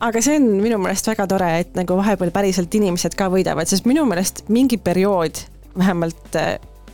aga 0.07 0.21
see 0.21 0.37
on 0.39 0.47
minu 0.61 0.77
meelest 0.81 1.07
väga 1.07 1.27
tore, 1.27 1.49
et 1.59 1.75
nagu 1.77 1.97
vahepeal 1.97 2.31
päriselt 2.35 2.73
inimesed 2.75 3.15
ka 3.17 3.29
võidavad, 3.31 3.69
sest 3.69 3.87
minu 3.89 4.05
meelest 4.09 4.45
mingi 4.49 4.77
periood 4.77 5.43
vähemalt 5.77 6.39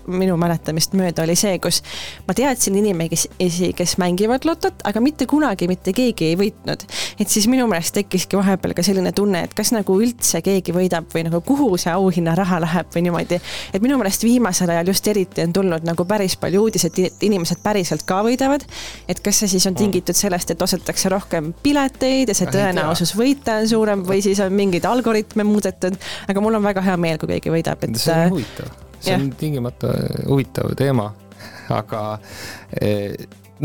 minu 0.08 0.36
mäletamist 0.40 0.96
mööda 0.98 1.26
oli 1.26 1.36
see, 1.40 1.58
kus 1.62 1.82
ma 2.28 2.36
teadsin 2.38 2.76
inimesi, 2.80 3.72
kes 3.78 3.98
mängivad 4.02 4.46
lotot, 4.48 4.82
aga 4.88 5.02
mitte 5.04 5.28
kunagi 5.30 5.68
mitte 5.72 5.94
keegi 5.96 6.32
ei 6.32 6.38
võitnud. 6.40 6.86
et 7.20 7.30
siis 7.30 7.48
minu 7.52 7.68
meelest 7.70 7.94
tekkiski 7.96 8.38
vahepeal 8.40 8.74
ka 8.78 8.86
selline 8.86 9.12
tunne, 9.16 9.44
et 9.46 9.54
kas 9.58 9.74
nagu 9.76 9.98
üldse 10.02 10.42
keegi 10.46 10.74
võidab 10.76 11.10
või 11.14 11.26
nagu 11.28 11.42
kuhu 11.46 11.78
see 11.82 11.94
auhinnaraha 11.94 12.62
läheb 12.66 12.92
või 12.96 13.06
niimoodi. 13.08 13.42
et 13.74 13.82
minu 13.82 13.98
meelest 14.02 14.26
viimasel 14.26 14.74
ajal 14.74 14.94
just 14.94 15.08
eriti 15.08 15.46
on 15.46 15.54
tulnud 15.54 15.88
nagu 15.88 16.06
päris 16.06 16.38
palju 16.42 16.66
uudiseid, 16.68 17.00
et 17.06 17.26
inimesed 17.30 17.62
päriselt 17.64 18.06
ka 18.08 18.22
võidavad. 18.26 18.66
et 19.08 19.20
kas 19.20 19.44
see 19.44 19.56
siis 19.56 19.68
on 19.68 19.76
tingitud 19.76 20.18
sellest, 20.18 20.52
et 20.52 20.62
ostetakse 20.62 21.10
rohkem 21.10 21.54
pileteid 21.64 22.30
ja 22.30 22.38
see 22.38 22.50
tõenäosus 22.52 23.16
võita 23.18 23.60
on 23.62 23.68
suurem 23.70 24.06
või 24.08 24.22
siis 24.26 24.40
on 24.40 24.54
mingeid 24.54 24.86
algoritme 24.86 25.46
muudetud, 25.48 25.98
aga 26.28 26.42
mul 26.42 26.60
on 26.60 26.64
väga 26.64 26.86
hea 26.86 26.98
meel, 26.98 27.20
kui 27.22 27.36
keegi 27.36 27.54
võidab, 27.54 27.84
et. 27.86 28.00
see 28.02 28.24
on 28.26 28.38
huvitav 28.38 28.90
see 29.02 29.18
on 29.18 29.32
tingimata 29.38 29.94
huvitav 30.28 30.76
teema, 30.80 31.10
aga 31.80 32.04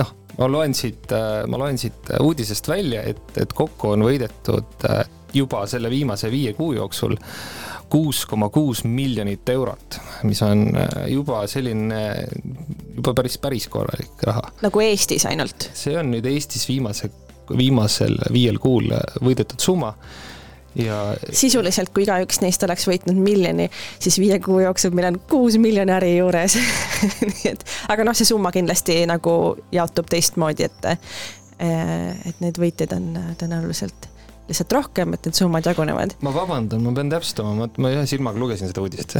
noh, 0.00 0.14
ma 0.38 0.48
loen 0.50 0.74
siit, 0.76 1.12
ma 1.48 1.60
loen 1.60 1.78
siit 1.80 2.12
uudisest 2.20 2.68
välja, 2.68 3.04
et, 3.06 3.22
et 3.40 3.52
kokku 3.56 3.94
on 3.94 4.06
võidetud 4.06 4.88
juba 5.36 5.66
selle 5.68 5.90
viimase 5.92 6.30
viie 6.32 6.54
kuu 6.56 6.72
jooksul 6.76 7.16
kuus 7.88 8.24
koma 8.26 8.48
kuus 8.50 8.82
miljonit 8.84 9.48
eurot, 9.48 9.98
mis 10.26 10.40
on 10.42 10.64
juba 11.10 11.44
selline, 11.50 12.00
juba 12.96 13.14
päris, 13.14 13.38
päris 13.42 13.68
korralik 13.70 14.24
raha. 14.26 14.42
nagu 14.64 14.82
Eestis 14.82 15.26
ainult? 15.30 15.68
see 15.74 15.94
on 15.98 16.10
nüüd 16.14 16.26
Eestis 16.30 16.66
viimase, 16.68 17.10
viimasel 17.56 18.18
viiel 18.34 18.58
kuul 18.62 18.90
võidetud 19.22 19.62
summa 19.62 19.92
ja 20.76 20.98
sisuliselt, 21.32 21.92
kui 21.94 22.04
igaüks 22.06 22.40
neist 22.42 22.62
oleks 22.66 22.86
võitnud 22.88 23.18
miljoni, 23.20 23.68
siis 24.02 24.18
viie 24.22 24.38
kuu 24.44 24.60
jooksul 24.64 24.94
meil 24.96 25.10
on 25.12 25.20
kuus 25.30 25.58
miljonäri 25.62 26.16
juures 26.18 26.58
nii 27.30 27.52
et, 27.52 27.64
aga 27.92 28.06
noh, 28.06 28.16
see 28.16 28.28
summa 28.28 28.52
kindlasti 28.54 29.02
nagu 29.08 29.56
jaotub 29.74 30.10
teistmoodi, 30.12 30.68
et 30.68 30.92
et 31.56 32.40
neid 32.44 32.58
võitjaid 32.60 32.92
on 32.92 33.14
tõenäoliselt 33.40 34.10
lihtsalt 34.46 34.72
rohkem, 34.76 35.14
et 35.16 35.26
need 35.26 35.36
summad 35.38 35.66
jagunevad. 35.66 36.18
ma 36.22 36.32
vabandan, 36.34 36.82
ma 36.84 36.92
pean 36.94 37.10
täpsustama, 37.10 37.54
ma, 37.56 37.68
ma 37.82 37.92
ühe 37.94 38.04
silmaga 38.10 38.42
lugesin 38.42 38.70
seda 38.70 38.84
uudist 38.84 39.16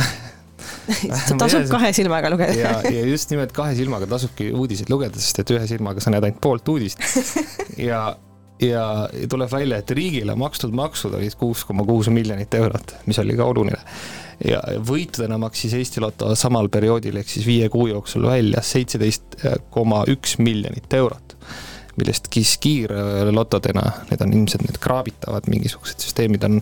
tasub 1.41 1.67
kahe 1.71 1.91
silmaga 1.97 2.31
lugeda 2.33 2.55
ja, 2.57 2.77
ja 2.85 3.03
just 3.09 3.33
nimelt 3.33 3.53
kahe 3.57 3.75
silmaga 3.79 4.09
tasubki 4.11 4.51
uudiseid 4.57 4.93
lugeda, 4.93 5.21
sest 5.21 5.43
et 5.43 5.53
ühe 5.57 5.67
silmaga 5.69 6.03
sa 6.05 6.13
näed 6.15 6.25
ainult 6.29 6.41
poolt 6.43 6.69
uudist. 6.73 7.03
ja, 7.89 8.01
ja 8.63 9.09
tuleb 9.29 9.53
välja, 9.53 9.79
et 9.79 9.91
riigile 9.91 10.35
makstud 10.39 10.75
maksud 10.77 11.15
olid 11.15 11.35
kuus 11.39 11.65
koma 11.65 11.85
kuus 11.85 12.09
miljonit 12.09 12.55
eurot, 12.55 12.95
mis 13.07 13.19
oli 13.19 13.37
ka 13.37 13.45
oluline. 13.45 13.79
ja 14.45 14.61
võitudena 14.89 15.39
maksis 15.41 15.75
Eesti 15.75 16.01
Loto 16.01 16.35
samal 16.37 16.69
perioodil 16.69 17.17
ehk 17.17 17.29
siis 17.29 17.47
viie 17.47 17.69
kuu 17.73 17.87
jooksul 17.89 18.27
välja 18.29 18.63
seitseteist 18.63 19.39
koma 19.71 20.05
üks 20.13 20.39
miljonit 20.39 20.93
eurot 20.93 21.37
millest 21.97 22.29
KIS 22.29 22.59
kiirlotodena, 22.61 23.87
need 24.11 24.21
on 24.21 24.33
ilmselt 24.37 24.67
need 24.67 24.77
kraabitavad 24.81 25.49
mingisugused 25.49 26.05
süsteemid 26.05 26.45
on, 26.45 26.61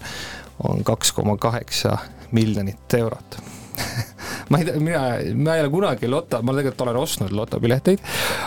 on 0.62 0.84
kaks 0.86 1.10
koma 1.12 1.36
kaheksa 1.36 1.96
miljonit 2.30 2.94
eurot 2.94 3.38
ma 4.50 4.58
ei 4.58 4.64
tea, 4.68 4.78
mina, 4.78 5.02
ma 5.34 5.56
ei 5.56 5.64
ole 5.64 5.70
kunagi 5.70 6.08
loto, 6.10 6.38
ma 6.42 6.54
tegelikult 6.54 6.86
olen 6.86 6.98
ostnud 7.02 7.34
lotopileteid, 7.34 8.02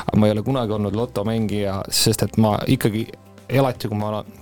aga 0.05 0.19
ma 0.19 0.27
ei 0.29 0.35
ole 0.37 0.43
kunagi 0.47 0.75
olnud 0.77 0.95
lotomängija, 0.95 1.81
sest 1.91 2.23
et 2.23 2.37
ma 2.39 2.55
ikkagi 2.71 3.07
alati, 3.55 3.87
kui 3.87 3.97
ma 3.99 4.11
olen 4.11 4.35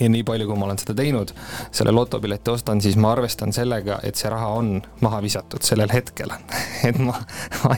ja 0.00 0.08
nii 0.08 0.22
palju, 0.26 0.46
kui 0.48 0.58
ma 0.58 0.66
olen 0.66 0.80
seda 0.80 0.94
teinud, 0.96 1.32
selle 1.74 1.92
lotopileti 1.94 2.52
ostan, 2.52 2.80
siis 2.84 2.96
ma 3.00 3.12
arvestan 3.12 3.52
sellega, 3.54 3.98
et 4.06 4.18
see 4.18 4.30
raha 4.32 4.48
on 4.56 4.72
maha 5.04 5.20
visatud 5.24 5.64
sellel 5.66 5.92
hetkel 5.92 6.32
et 6.88 6.98
ma, 7.02 7.18
ma, 7.64 7.76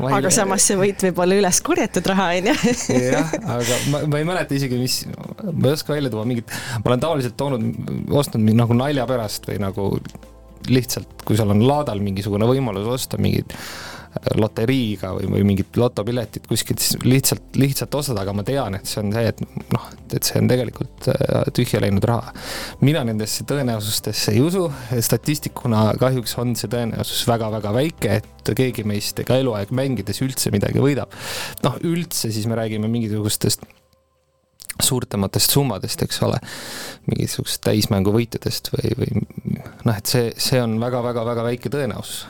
ma 0.00 0.14
aga 0.18 0.30
ei... 0.30 0.36
samas 0.40 0.66
see 0.70 0.78
võit 0.80 1.04
võib 1.08 1.20
olla 1.24 1.38
üles 1.42 1.60
korjatud 1.66 2.10
raha, 2.12 2.30
on 2.40 2.50
ju. 2.52 2.56
jah, 3.12 3.36
aga 3.58 3.78
ma, 3.92 4.02
ma 4.08 4.22
ei 4.22 4.28
mäleta 4.28 4.56
isegi, 4.56 4.80
mis, 4.80 5.02
ma 5.44 5.68
ei 5.68 5.76
oska 5.76 5.94
välja 5.94 6.12
tuua 6.12 6.26
mingit, 6.28 6.50
ma 6.80 6.94
olen 6.94 7.04
tavaliselt 7.04 7.38
toonud, 7.40 7.70
ostnud 8.22 8.52
nagu 8.56 8.76
nalja 8.80 9.06
pärast 9.10 9.48
või 9.50 9.60
nagu 9.62 9.92
lihtsalt, 10.70 11.24
kui 11.26 11.38
sul 11.38 11.52
on 11.52 11.62
laadal 11.64 12.02
mingisugune 12.04 12.48
võimalus 12.48 12.88
osta 12.98 13.20
mingit 13.20 13.54
loteriiga 14.38 15.12
või, 15.14 15.28
või 15.30 15.44
mingit 15.52 15.76
lotopiletit 15.78 16.48
kuskilt, 16.50 16.82
siis 16.82 16.98
lihtsalt, 17.04 17.54
lihtsalt 17.60 17.94
ostad, 17.94 18.18
aga 18.20 18.34
ma 18.34 18.44
tean, 18.46 18.76
et 18.78 18.90
see 18.90 19.02
on 19.02 19.12
see, 19.14 19.30
et 19.30 19.42
noh, 19.70 19.86
et 20.10 20.26
see 20.26 20.40
on 20.40 20.50
tegelikult 20.50 21.10
äh, 21.12 21.50
tühja 21.56 21.82
läinud 21.82 22.04
raha. 22.10 22.34
mina 22.82 23.04
nendesse 23.06 23.46
tõenäosustesse 23.48 24.34
ei 24.34 24.42
usu, 24.42 24.66
statistikuna 24.98 25.84
kahjuks 26.00 26.36
on 26.42 26.56
see 26.58 26.70
tõenäosus 26.72 27.22
väga-väga 27.30 27.74
väike, 27.76 28.16
et 28.20 28.54
keegi 28.56 28.84
meist 28.88 29.22
ega 29.22 29.38
eluaeg 29.40 29.70
mängides 29.76 30.22
üldse 30.26 30.50
midagi 30.54 30.82
võidab. 30.82 31.14
noh, 31.64 31.78
üldse 31.86 32.32
siis 32.34 32.48
me 32.50 32.58
räägime 32.58 32.90
mingisugustest 32.90 33.62
suurtematest 34.80 35.52
summadest, 35.54 36.02
eks 36.02 36.22
ole, 36.24 36.38
mingisugusest 37.06 37.62
täismänguvõitjadest 37.66 38.72
või, 38.74 38.92
või 38.98 39.24
noh, 39.84 39.96
et 39.96 40.10
see, 40.10 40.30
see 40.40 40.60
on 40.62 40.78
väga-väga-väga 40.82 41.46
väike 41.50 41.72
tõenäosus 41.72 42.24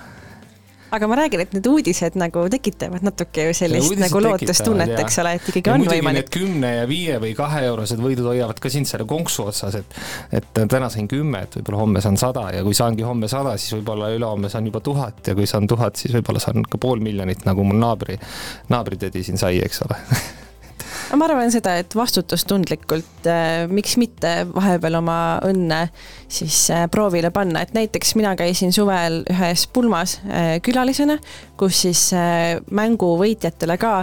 aga 0.90 1.08
ma 1.10 1.18
räägin, 1.20 1.42
et 1.44 1.54
need 1.54 1.66
uudised 1.70 2.16
nagu 2.20 2.44
tekitavad 2.52 3.04
natuke 3.06 3.46
ju 3.48 3.54
sellist 3.56 3.94
nagu 4.00 4.22
lootustunnet, 4.24 4.94
eks 5.04 5.20
ole, 5.22 5.34
et 5.38 5.48
ikkagi 5.52 5.72
on 5.72 5.86
võimalik. 5.86 6.30
Kümne 6.34 6.72
ja 6.80 6.88
viie 6.90 7.20
või 7.22 7.32
kahe 7.38 7.62
eurosed 7.68 8.02
võidud 8.02 8.30
hoiavad 8.32 8.60
ka 8.62 8.72
sind 8.72 8.90
selle 8.90 9.06
konksu 9.10 9.46
otsas, 9.50 9.78
et, 9.80 9.96
et 10.40 10.50
täna 10.60 10.90
sain 10.92 11.08
kümme, 11.10 11.44
et 11.46 11.60
võib-olla 11.60 11.84
homme 11.84 12.04
saan 12.04 12.18
sada 12.20 12.48
ja 12.56 12.64
kui 12.66 12.76
saangi 12.76 13.06
homme 13.06 13.30
sada, 13.30 13.56
siis 13.60 13.78
võib-olla 13.78 14.10
ülehomme 14.16 14.50
saan 14.52 14.68
juba 14.70 14.82
tuhat 14.84 15.32
ja 15.32 15.36
kui 15.38 15.48
saan 15.50 15.70
tuhat, 15.70 16.00
siis 16.00 16.14
võib-olla 16.18 16.42
saan 16.42 16.66
ka 16.66 16.80
pool 16.80 17.02
miljonit, 17.04 17.46
nagu 17.48 17.64
mul 17.66 17.80
naabri, 17.80 18.18
naabritädi 18.72 19.24
siin 19.26 19.40
sai, 19.40 19.58
eks 19.64 19.84
ole 19.86 19.98
ma 21.16 21.26
arvan 21.26 21.50
seda, 21.52 21.74
et 21.80 21.94
vastutustundlikult 21.96 23.26
äh,, 23.28 23.64
miks 23.70 23.96
mitte 24.00 24.30
vahepeal 24.50 24.98
oma 25.00 25.16
õnne 25.46 25.80
siis 26.30 26.62
äh, 26.74 26.84
proovile 26.92 27.32
panna, 27.34 27.64
et 27.64 27.72
näiteks 27.74 28.14
mina 28.18 28.36
käisin 28.38 28.74
suvel 28.74 29.20
ühes 29.30 29.66
pulmas 29.72 30.18
äh, 30.26 30.52
külalisena, 30.64 31.16
kus 31.60 31.82
siis 31.86 32.04
äh, 32.16 32.60
mängu 32.70 33.12
võitjatele 33.20 33.76
ka 33.80 33.94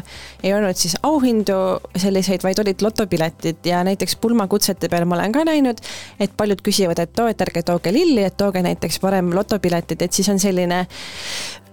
ei 0.44 0.54
olnud 0.58 0.80
siis 0.80 0.98
auhindu 1.08 1.60
selliseid, 1.96 2.44
vaid 2.44 2.60
olid 2.64 2.84
lotopiletid. 2.84 3.64
Ja 3.68 3.84
näiteks 3.88 4.18
pulmakutsete 4.22 4.90
peal 4.92 5.08
ma 5.08 5.18
olen 5.20 5.36
ka 5.36 5.46
näinud, 5.48 5.80
et 6.20 6.36
paljud 6.38 6.62
küsivad, 6.66 7.00
et 7.04 7.24
oo, 7.24 7.30
et 7.32 7.48
ärge 7.48 7.64
tooge 7.68 7.94
lilli, 7.96 8.26
et 8.28 8.38
tooge 8.38 8.64
näiteks 8.66 9.00
parem 9.04 9.32
lotopiletid, 9.36 10.04
et 10.04 10.14
siis 10.14 10.30
on 10.34 10.42
selline 10.42 10.86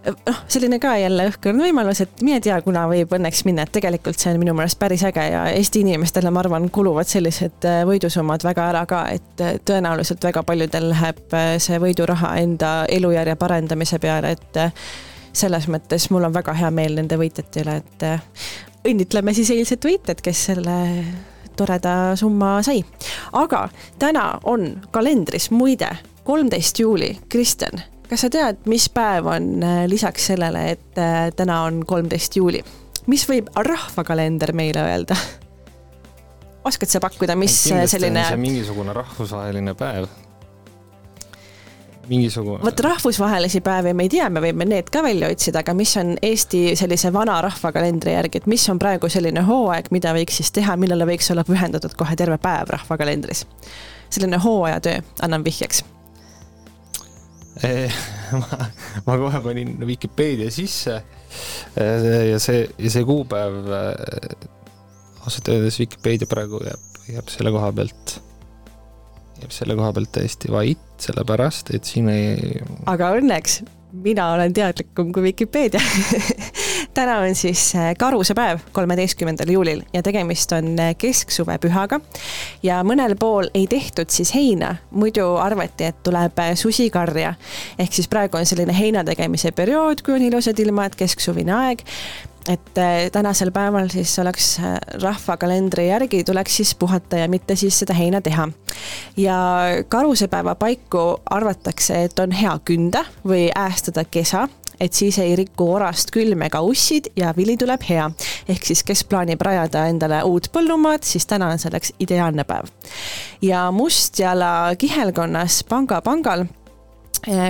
noh, 0.07 0.41
selline 0.51 0.79
ka 0.83 0.95
jälle 0.99 1.27
õhkõrn 1.31 1.61
võimalus, 1.65 2.01
et 2.05 2.23
mine 2.25 2.41
tea, 2.45 2.57
kuna 2.65 2.85
võib 2.91 3.13
õnneks 3.17 3.45
minna, 3.49 3.65
et 3.65 3.73
tegelikult 3.75 4.21
see 4.21 4.33
on 4.35 4.41
minu 4.43 4.55
meelest 4.57 4.79
päris 4.81 5.05
äge 5.07 5.25
ja 5.33 5.45
Eesti 5.55 5.85
inimestele, 5.85 6.33
ma 6.35 6.43
arvan, 6.43 6.69
kuluvad 6.75 7.09
sellised 7.11 7.67
äh, 7.69 7.83
võidusummad 7.89 8.45
väga 8.45 8.69
ära 8.73 8.85
ka, 8.91 9.05
et 9.15 9.45
äh, 9.45 9.57
tõenäoliselt 9.65 10.25
väga 10.25 10.45
paljudel 10.47 10.91
läheb 10.93 11.37
äh, 11.37 11.55
see 11.63 11.81
võiduraha 11.83 12.35
enda 12.43 12.75
elujärje 12.93 13.37
parendamise 13.41 14.01
peale, 14.03 14.35
et 14.37 14.61
selles 15.35 15.69
mõttes 15.73 16.11
mul 16.15 16.29
on 16.29 16.35
väga 16.35 16.55
hea 16.59 16.71
meel 16.75 16.99
nende 17.01 17.19
võitjate 17.19 17.65
üle, 17.65 17.79
et 17.83 18.09
õnnitleme 18.85 19.35
siis 19.35 19.51
eilset 19.55 19.85
võitjat, 19.85 20.21
kes 20.23 20.45
selle 20.51 20.77
toreda 21.57 22.15
summa 22.19 22.59
sai. 22.67 22.85
aga 23.33 23.69
täna 23.99 24.27
on 24.51 24.69
kalendris 24.95 25.51
muide 25.55 25.91
kolmteist 26.25 26.79
juuli, 26.81 27.15
Kristjan 27.29 27.94
kas 28.09 28.25
sa 28.27 28.31
tead, 28.33 28.65
mis 28.71 28.89
päev 28.93 29.29
on 29.31 29.63
äh, 29.65 29.85
lisaks 29.91 30.31
sellele, 30.33 30.67
et 30.75 30.99
äh, 31.01 31.31
täna 31.37 31.63
on 31.69 31.83
kolmteist 31.87 32.37
juuli, 32.37 32.61
mis 33.11 33.25
võib 33.29 33.49
rahvakalender 33.57 34.53
meile 34.57 34.85
öelda? 34.85 35.17
oskad 36.69 36.89
sa 36.93 37.01
pakkuda, 37.05 37.37
mis 37.37 37.57
selline? 37.87 38.27
mingisugune 38.41 38.93
rahvusvaheline 38.97 39.75
päev. 39.75 40.07
mingisugune. 42.09 42.61
vot 42.65 42.81
rahvusvahelisi 42.81 43.61
päevi 43.61 43.95
me 43.95 44.05
ei 44.05 44.13
tea, 44.13 44.29
me 44.31 44.45
võime 44.45 44.69
need 44.69 44.93
ka 44.93 45.03
välja 45.03 45.31
otsida, 45.33 45.65
aga 45.65 45.75
mis 45.75 45.97
on 46.01 46.17
Eesti 46.23 46.77
sellise 46.77 47.13
vana 47.13 47.41
rahvakalendri 47.45 48.13
järgi, 48.13 48.45
et 48.45 48.51
mis 48.51 48.69
on 48.69 48.79
praegu 48.79 49.09
selline 49.09 49.47
hooaeg, 49.49 49.89
mida 49.97 50.13
võiks 50.17 50.43
siis 50.43 50.53
teha, 50.53 50.77
millele 50.77 51.09
võiks 51.09 51.33
olla 51.33 51.45
pühendatud 51.49 51.97
kohe 51.97 52.17
terve 52.17 52.39
päev 52.39 52.77
rahvakalendris? 52.77 53.47
selline 54.15 54.39
hooajatöö, 54.39 55.01
annan 55.27 55.45
vihjeks 55.45 55.83
ma, 58.41 58.59
ma 59.07 59.17
kohe 59.21 59.41
panin 59.45 59.77
Vikipeedia 59.87 60.51
sisse 60.55 60.97
eh, 60.99 62.09
ja 62.31 62.41
see, 62.43 62.65
ja 62.79 62.93
see 62.93 63.05
kuupäev, 63.09 63.61
eh, 63.79 64.49
ausalt 65.25 65.51
öeldes 65.53 65.79
Vikipeedia 65.83 66.31
praegu 66.31 66.61
jääb, 66.65 67.01
jääb 67.17 67.31
selle 67.33 67.53
koha 67.55 67.71
pealt, 67.77 68.19
jääb 69.43 69.55
selle 69.55 69.79
koha 69.79 69.93
pealt 69.97 70.13
täiesti 70.19 70.53
vait, 70.55 70.85
sellepärast 71.05 71.75
et 71.77 71.89
siin 71.89 72.11
ei. 72.13 72.61
aga 72.91 73.15
õnneks 73.19 73.63
mina 74.03 74.33
olen 74.33 74.53
teadlikum 74.53 75.13
kui 75.13 75.23
Vikipeedia 75.23 75.81
täna 76.95 77.19
on 77.19 77.35
siis 77.35 77.75
äh, 77.75 77.95
karusepäev, 77.99 78.59
kolmeteistkümnendal 78.73 79.51
juulil 79.51 79.83
ja 79.93 80.03
tegemist 80.03 80.53
on 80.53 80.79
äh, 80.79 80.95
kesksuvepühaga. 80.99 82.01
ja 82.63 82.83
mõnel 82.85 83.17
pool 83.19 83.49
ei 83.55 83.67
tehtud 83.67 84.11
siis 84.11 84.35
heina, 84.35 84.77
muidu 84.91 85.35
arvati, 85.41 85.91
et 85.91 86.03
tuleb 86.03 86.39
äh, 86.39 86.55
susikarja. 86.55 87.35
ehk 87.79 87.93
siis 87.93 88.09
praegu 88.09 88.37
on 88.37 88.47
selline 88.47 88.79
heina 88.79 89.05
tegemise 89.05 89.53
periood, 89.53 90.03
kui 90.03 90.15
on 90.15 90.23
ilusad 90.23 90.59
ilmad, 90.59 90.95
kesksuvine 90.99 91.55
aeg 91.55 91.85
et 92.49 92.81
tänasel 93.13 93.51
päeval 93.53 93.89
siis 93.89 94.19
oleks 94.19 94.59
rahvakalendri 95.03 95.89
järgi 95.89 96.25
tuleks 96.25 96.57
siis 96.57 96.75
puhata 96.75 97.23
ja 97.23 97.29
mitte 97.29 97.57
siis 97.57 97.79
seda 97.79 97.95
heina 97.95 98.21
teha. 98.21 98.49
ja 99.17 99.39
karusepäeva 99.89 100.55
paiku 100.55 101.21
arvatakse, 101.31 102.05
et 102.05 102.19
on 102.19 102.33
hea 102.33 102.59
künda 102.65 103.05
või 103.25 103.49
äästada 103.55 104.05
kesa 104.05 104.49
et 104.81 104.93
siis 104.93 105.19
ei 105.19 105.37
riku 105.37 105.69
orast 105.75 106.11
külm 106.15 106.43
ega 106.47 106.61
ussid 106.65 107.11
ja 107.17 107.33
vili 107.37 107.57
tuleb 107.57 107.83
hea. 107.89 108.11
ehk 108.49 108.67
siis, 108.67 108.83
kes 108.83 109.05
plaanib 109.05 109.43
rajada 109.43 109.87
endale 109.91 110.23
uut 110.25 110.51
põllumaad, 110.53 111.07
siis 111.07 111.27
täna 111.27 111.53
on 111.55 111.59
selleks 111.59 111.95
ideaalne 112.01 112.45
päev. 112.45 112.69
ja 113.43 113.71
Mustjala 113.73 114.75
kihelkonnas 114.79 115.65
Panga 115.69 116.01
pangal 116.03 116.47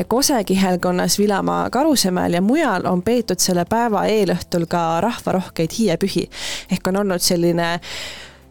Kose 0.09 0.45
kihelkonnas 0.45 1.19
Vilamaa 1.19 1.71
Karusemäel 1.71 2.33
ja 2.39 2.43
mujal 2.43 2.87
on 2.87 3.03
peetud 3.03 3.43
selle 3.43 3.65
päeva 3.67 4.05
eelõhtul 4.07 4.69
ka 4.71 5.01
rahvarohkeid 5.03 5.75
hiiepühi. 5.79 6.29
ehk 6.71 6.87
on 6.87 6.97
olnud 7.03 7.23
selline 7.23 7.73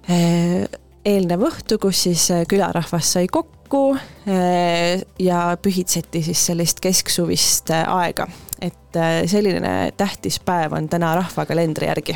eh, 0.10 0.66
eelnev 1.06 1.48
õhtu, 1.48 1.80
kus 1.80 2.04
siis 2.10 2.28
eh, 2.32 2.44
külarahvas 2.50 3.14
sai 3.16 3.28
kokku, 3.32 3.98
ja 5.20 5.58
pühitseti 5.62 6.22
siis 6.24 6.46
sellist 6.46 6.80
kesksuvist 6.80 7.72
äh, 7.74 7.88
aega. 7.88 8.28
et 8.62 8.96
äh, 8.96 9.24
selline 9.26 9.92
tähtis 9.98 10.40
päev 10.40 10.74
on 10.78 10.90
täna 10.90 11.16
rahvakalendri 11.16 11.88
järgi 11.88 12.16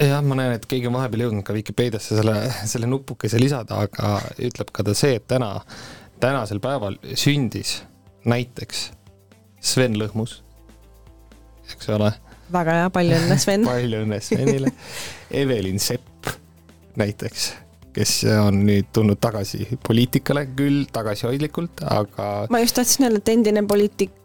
jah, 0.00 0.22
ma 0.24 0.38
näen, 0.38 0.56
et 0.56 0.66
keegi 0.66 0.88
on 0.88 0.96
vahepeal 0.96 1.26
jõudnud 1.26 1.44
ka 1.46 1.54
Vikipeediasse 1.54 2.16
selle, 2.16 2.36
selle 2.66 2.86
nupukese 2.86 3.40
lisada, 3.40 3.82
aga 3.84 4.16
ütleb 4.38 4.72
ka 4.72 4.86
ta 4.86 4.94
see, 4.96 5.18
et 5.18 5.26
täna, 5.28 5.50
tänasel 6.20 6.60
päeval 6.60 6.98
sündis 7.14 7.82
näiteks 8.28 8.90
Sven 9.60 9.96
Lõhmus, 9.98 10.38
eks 11.72 11.88
ole. 11.94 12.12
väga 12.52 12.76
hea, 12.80 12.90
palju 12.94 13.16
õnne, 13.20 13.38
Sven 13.40 13.64
palju 13.72 14.02
õnne 14.04 14.20
Svenile. 14.24 14.72
Evelin 15.30 15.80
Sepp 15.82 16.30
näiteks, 16.98 17.48
kes 17.94 18.12
on 18.32 18.62
nüüd 18.66 18.90
tulnud 18.94 19.20
tagasi 19.22 19.66
poliitikale, 19.86 20.46
küll 20.58 20.84
tagasihoidlikult, 20.92 21.84
aga. 21.86 22.28
ma 22.50 22.62
just 22.62 22.78
tahtsin 22.78 23.08
öelda, 23.08 23.22
et 23.22 23.32
endine 23.34 23.64
poliitik, 23.68 24.20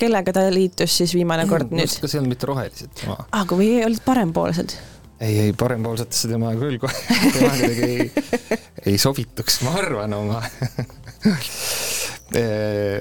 kellega 0.00 0.36
ta 0.36 0.46
liitus 0.52 1.00
siis 1.02 1.16
viimane 1.16 1.48
kord 1.50 1.72
nüüd? 1.74 2.00
kas 2.00 2.14
ei 2.14 2.22
olnud 2.22 2.34
mitte 2.36 2.48
rohelised 2.50 3.04
aa, 3.08 3.44
kui 3.48 3.76
olid 3.84 4.02
parempoolsed 4.04 4.76
ei, 5.20 5.38
ei 5.38 5.52
parempoolsetesse 5.52 6.28
tema 6.32 6.52
küll 6.58 6.78
kohe, 6.80 6.96
tema 7.34 7.52
kuidagi 7.58 7.88
ei, 7.88 8.58
ei 8.92 8.98
sobituks, 9.00 9.60
ma 9.66 9.76
arvan 9.80 10.16
oma 10.16 10.40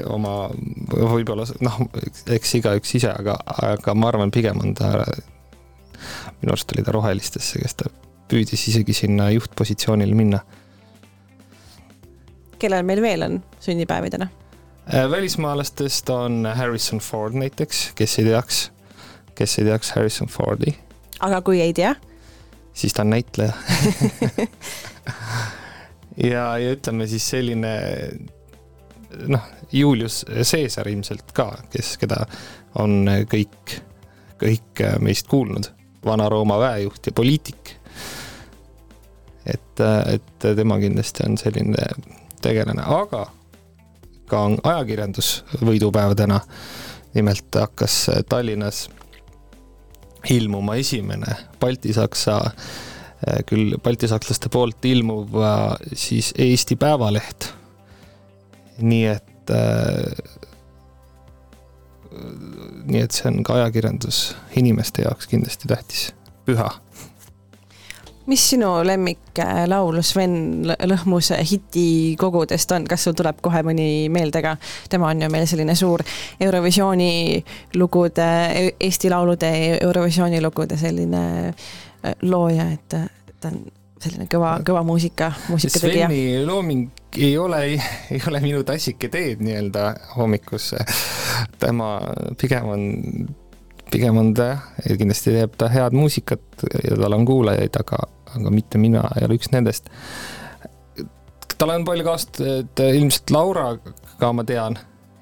oma 0.09 0.49
võib-olla 0.89 1.45
noh, 1.63 1.77
eks 2.33 2.55
igaüks 2.59 2.95
ise, 2.97 3.11
aga, 3.13 3.37
aga 3.45 3.93
ma 3.95 4.09
arvan, 4.09 4.31
pigem 4.33 4.59
on 4.63 4.73
ta, 4.77 5.03
minu 6.41 6.53
arust 6.53 6.73
oli 6.73 6.85
ta 6.85 6.95
rohelistesse, 6.95 7.61
kes 7.61 7.77
ta 7.79 7.91
püüdis 8.29 8.67
isegi 8.71 8.93
sinna 8.93 9.29
juhtpositsioonile 9.33 10.17
minna. 10.17 10.39
kellel 12.59 12.83
meil 12.83 13.01
veel 13.01 13.21
on 13.27 13.39
sünnipäevi 13.59 14.09
täna? 14.09 14.27
välismaalastest 14.89 16.09
on 16.09 16.47
Harrison 16.55 16.99
Ford 16.99 17.33
näiteks, 17.33 17.91
kes 17.95 18.19
ei 18.19 18.25
teaks, 18.25 18.71
kes 19.35 19.59
ei 19.59 19.65
teaks 19.65 19.91
Harrison 19.91 20.27
Fordi. 20.27 20.75
aga 21.19 21.41
kui 21.41 21.61
ei 21.61 21.73
tea? 21.73 21.95
siis 22.73 22.93
ta 22.93 23.01
on 23.01 23.09
näitleja 23.09 23.53
ja, 26.17 26.57
ja 26.57 26.75
ütleme 26.75 27.07
siis 27.07 27.29
selline 27.29 27.73
noh, 29.27 29.45
Julius 29.71 30.25
Caesar 30.51 30.89
ilmselt 30.89 31.33
ka, 31.33 31.51
kes, 31.73 31.95
keda 32.01 32.23
on 32.79 33.07
kõik, 33.29 33.79
kõik 34.41 34.83
meist 35.03 35.27
kuulnud, 35.29 35.71
Vana-Rooma 36.05 36.59
väejuht 36.61 37.09
ja 37.09 37.15
poliitik. 37.15 37.75
et, 39.45 39.81
et 40.13 40.47
tema 40.55 40.77
kindlasti 40.79 41.25
on 41.25 41.37
selline 41.37 41.85
tegelane, 42.41 42.83
aga 42.85 43.25
ka 44.29 44.43
on 44.45 44.57
ajakirjandus 44.63 45.43
võidupäev 45.65 46.15
täna. 46.15 46.39
nimelt 47.13 47.55
hakkas 47.55 48.09
Tallinnas 48.29 48.89
ilmuma 50.29 50.75
esimene 50.75 51.35
baltisaksa, 51.59 52.51
küll 53.49 53.75
baltisakslaste 53.83 54.49
poolt 54.49 54.85
ilmuv 54.85 55.33
siis 55.93 56.33
Eesti 56.37 56.75
Päevaleht. 56.79 57.53
nii 58.79 59.05
et 59.05 59.51
äh, 59.51 60.39
nii 62.85 63.01
et 63.03 63.15
see 63.15 63.27
on 63.29 63.41
ka 63.43 63.59
ajakirjandus 63.59 64.21
inimeste 64.59 65.03
jaoks 65.05 65.27
kindlasti 65.27 65.67
tähtis, 65.67 66.13
püha 66.45 66.71
mis 68.29 68.43
sinu 68.51 68.67
lemmiklaul 68.85 70.03
Sven 70.05 70.33
Lõhmuse 70.69 71.39
hitikogudest 71.49 72.71
on, 72.75 72.85
kas 72.85 73.07
sul 73.07 73.15
tuleb 73.17 73.39
kohe 73.41 73.63
mõni 73.65 74.05
meelde 74.13 74.43
ka? 74.45 74.51
tema 74.89 75.09
on 75.09 75.23
ju 75.23 75.29
meil 75.33 75.47
selline 75.49 75.73
suur 75.75 76.03
Eurovisiooni 76.37 77.41
lugude, 77.81 78.29
Eesti 78.77 79.09
Laulude 79.09 79.49
Eurovisiooni 79.79 80.43
lugude 80.45 80.77
selline 80.77 81.23
äh, 81.49 81.69
looja, 82.21 82.69
et 82.73 82.87
ta 82.89 83.51
on 83.51 83.59
selline 83.99 84.27
kõva, 84.31 84.53
kõva 84.65 84.83
muusika, 84.87 85.31
muusikategija. 85.49 86.07
Sveni 86.07 86.45
looming 86.47 87.17
ei 87.19 87.33
ole, 87.37 87.61
ei 88.11 88.21
ole 88.29 88.41
minu 88.43 88.63
tassike 88.67 89.09
teed 89.11 89.43
nii-öelda 89.43 89.91
hommikusse. 90.15 90.79
tema 91.59 91.97
pigem 92.39 92.67
on 92.69 92.83
pigem 93.91 94.17
on 94.21 94.33
ta 94.37 94.51
kindlasti 94.85 95.33
teeb 95.33 95.55
ta 95.59 95.69
head 95.73 95.95
muusikat 95.97 96.65
ja 96.83 96.97
tal 96.99 97.15
on 97.17 97.25
kuulajaid, 97.27 97.79
aga, 97.81 98.03
aga 98.35 98.53
mitte 98.53 98.81
mina 98.81 99.03
ei 99.17 99.25
ole 99.27 99.39
üks 99.39 99.51
nendest. 99.53 99.89
tal 101.57 101.73
on 101.73 101.85
palju 101.87 102.05
kaastööd 102.07 102.83
ilmselt 102.85 103.33
Lauraga 103.35 104.31
ma 104.33 104.45
tean 104.47 104.77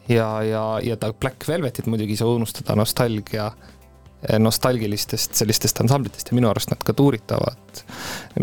ja, 0.09 0.27
ja, 0.43 0.65
ja 0.83 0.97
ta 0.99 1.13
Black 1.13 1.47
Velvetit 1.47 1.87
muidugi 1.87 2.15
ei 2.15 2.21
saa 2.21 2.29
unustada, 2.35 2.75
nostalgia, 2.77 3.49
nostalgilistest 4.39 5.37
sellistest 5.37 5.81
ansamblitest 5.83 6.31
ja 6.31 6.37
minu 6.37 6.49
arust 6.49 6.71
nad 6.71 6.81
ka 6.83 6.93
tuuritavad, 6.97 7.83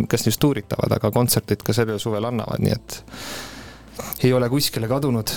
kas 0.09 0.27
just 0.29 0.41
tuuritavad, 0.43 0.93
aga 0.99 1.11
kontserteid 1.15 1.65
ka 1.67 1.75
sellel 1.77 1.99
suvel 2.03 2.29
annavad, 2.31 2.63
nii 2.63 2.77
et 2.77 3.01
ei 4.25 4.33
ole 4.33 4.49
kuskile 4.53 4.89
kadunud. 4.91 5.35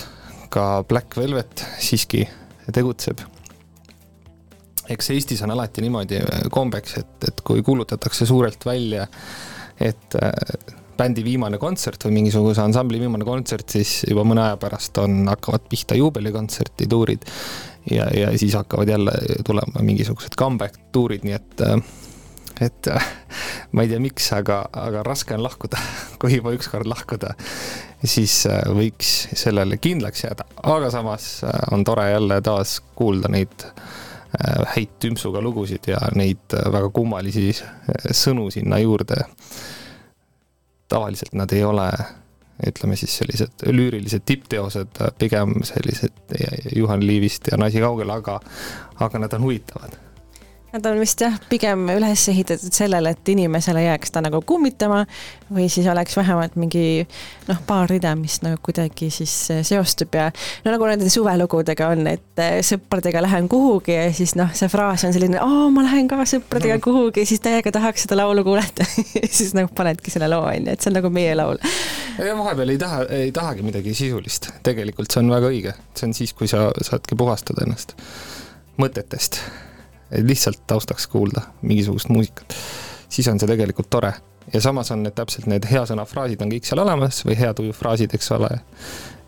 ka 0.49 0.83
Black 0.87 1.17
Velvet 1.17 1.65
siiski 1.79 2.21
tegutseb 2.71 3.19
eks 4.89 5.09
Eestis 5.11 5.41
on 5.43 5.51
alati 5.51 5.83
niimoodi 5.83 6.21
kombeks, 6.51 6.97
et, 7.01 7.27
et 7.27 7.41
kui 7.43 7.63
kuulutatakse 7.63 8.25
suurelt 8.25 8.65
välja, 8.65 9.07
et 9.79 10.15
äh, 10.15 10.31
bändi 10.97 11.23
viimane 11.23 11.59
kontsert 11.61 12.07
või 12.07 12.17
mingisuguse 12.21 12.63
ansambli 12.63 12.99
viimane 13.01 13.25
kontsert, 13.27 13.69
siis 13.69 13.99
juba 14.09 14.25
mõne 14.27 14.47
aja 14.47 14.57
pärast 14.61 14.97
on, 15.03 15.25
hakkavad 15.29 15.67
pihta 15.69 15.97
juubelikontserti 15.99 16.87
tuurid 16.89 17.27
ja, 17.91 18.09
ja 18.13 18.33
siis 18.37 18.55
hakkavad 18.57 18.89
jälle 18.89 19.13
tulema 19.45 19.83
mingisugused 19.85 20.37
comeback 20.39 20.79
tuurid, 20.91 21.25
nii 21.27 21.37
et 21.37 21.65
äh, 21.67 21.77
et 22.61 22.89
ma 23.71 23.83
ei 23.85 23.91
tea, 23.91 23.99
miks, 24.01 24.31
aga, 24.33 24.63
aga 24.73 25.03
raske 25.05 25.35
on 25.35 25.43
lahkuda. 25.45 25.77
kui 26.21 26.39
juba 26.39 26.55
ükskord 26.57 26.89
lahkuda, 26.89 27.35
siis 28.01 28.39
võiks 28.73 29.11
sellele 29.37 29.77
kindlaks 29.77 30.25
jääda, 30.25 30.47
aga 30.63 30.89
samas 30.93 31.29
on 31.71 31.85
tore 31.85 32.09
jälle 32.09 32.41
taas 32.41 32.79
kuulda 32.97 33.29
neid 33.29 33.67
äh, 33.67 33.87
Äh, 34.35 34.65
häid 34.75 34.97
tümpsuga 34.99 35.39
lugusid 35.41 35.87
ja 35.87 35.97
neid 36.19 36.51
äh, 36.53 36.65
väga 36.73 36.89
kummalisi 36.93 37.47
äh, 37.55 38.09
sõnu 38.11 38.49
sinna 38.51 38.77
juurde. 38.83 39.23
tavaliselt 40.87 41.33
nad 41.35 41.51
ei 41.51 41.63
ole, 41.67 41.87
ütleme 42.67 42.95
siis 42.97 43.13
sellised 43.19 43.67
lüürilised 43.69 44.25
tippteosed, 44.25 44.99
pigem 45.19 45.59
sellised 45.67 46.35
Juhan 46.75 47.05
Liivist 47.05 47.51
ja 47.51 47.57
Nasi 47.61 47.83
kaugel, 47.83 48.09
aga, 48.09 48.39
aga 49.05 49.21
nad 49.21 49.33
on 49.37 49.45
huvitavad 49.49 50.06
Nad 50.77 50.85
on 50.85 50.99
vist 51.01 51.17
jah, 51.23 51.33
pigem 51.49 51.87
üles 51.89 52.21
ehitatud 52.29 52.75
sellele, 52.75 53.09
et 53.15 53.29
inimesele 53.33 53.81
jääks 53.81 54.11
ta 54.13 54.21
nagu 54.21 54.43
kummitama 54.45 54.99
või 55.49 55.65
siis 55.73 55.87
oleks 55.89 56.13
vähemalt 56.19 56.53
mingi 56.61 57.01
noh, 57.47 57.63
paar 57.65 57.89
rida, 57.89 58.11
mis 58.19 58.35
nagu 58.43 58.59
kuidagi 58.61 59.09
siis 59.09 59.33
eh, 59.55 59.63
seostub 59.65 60.13
ja 60.13 60.27
no 60.61 60.75
nagu 60.75 60.85
nende 60.85 61.09
suvelugudega 61.09 61.89
on, 61.95 62.05
et 62.11 62.43
eh, 62.43 62.59
sõpradega 62.67 63.25
lähen 63.25 63.49
kuhugi 63.49 63.95
ja 63.95 64.05
siis 64.13 64.35
noh, 64.37 64.53
see 64.53 64.69
fraas 64.69 65.07
on 65.09 65.17
selline, 65.17 65.41
aa, 65.41 65.65
ma 65.73 65.87
lähen 65.87 66.11
ka 66.11 66.21
sõpradega 66.29 66.77
kuhugi, 66.83 67.25
siis 67.25 67.41
täiega 67.41 67.73
tahaks 67.73 68.05
seda 68.05 68.21
laulu 68.21 68.45
kuulata. 68.45 68.85
Siis 69.37 69.55
nagu 69.57 69.71
panedki 69.75 70.13
selle 70.13 70.29
loo 70.29 70.45
onju, 70.45 70.69
et 70.75 70.83
see 70.83 70.91
on 70.91 70.99
nagu 70.99 71.09
meie 71.13 71.33
laul. 71.33 71.57
vahepeal 72.21 72.75
ei 72.75 72.79
taha, 72.81 73.03
ei 73.17 73.31
tahagi 73.33 73.65
midagi 73.65 73.97
sisulist, 73.97 74.51
tegelikult 74.65 75.09
see 75.09 75.25
on 75.25 75.33
väga 75.33 75.49
õige, 75.53 75.73
see 75.97 76.11
on 76.11 76.13
siis, 76.17 76.37
kui 76.37 76.49
sa 76.51 76.67
saadki 76.85 77.17
puhastada 77.17 77.65
ennast 77.65 77.97
mõtetest 78.77 79.41
lihtsalt 80.11 80.63
taustaks 80.67 81.07
kuulda 81.11 81.41
mingisugust 81.61 82.09
muusikat, 82.09 82.55
siis 83.09 83.27
on 83.27 83.39
see 83.39 83.49
tegelikult 83.49 83.89
tore. 83.89 84.13
ja 84.53 84.61
samas 84.61 84.91
on 84.91 85.01
need 85.03 85.15
täpselt 85.15 85.47
need 85.51 85.65
hea 85.67 85.81
sõna 85.89 86.05
fraasid 86.07 86.41
on 86.41 86.51
kõik 86.51 86.67
seal 86.67 86.79
olemas 86.79 87.19
või 87.27 87.35
hea 87.35 87.53
tuju 87.53 87.73
fraasid, 87.75 88.13
eks 88.15 88.31
ole. 88.31 88.51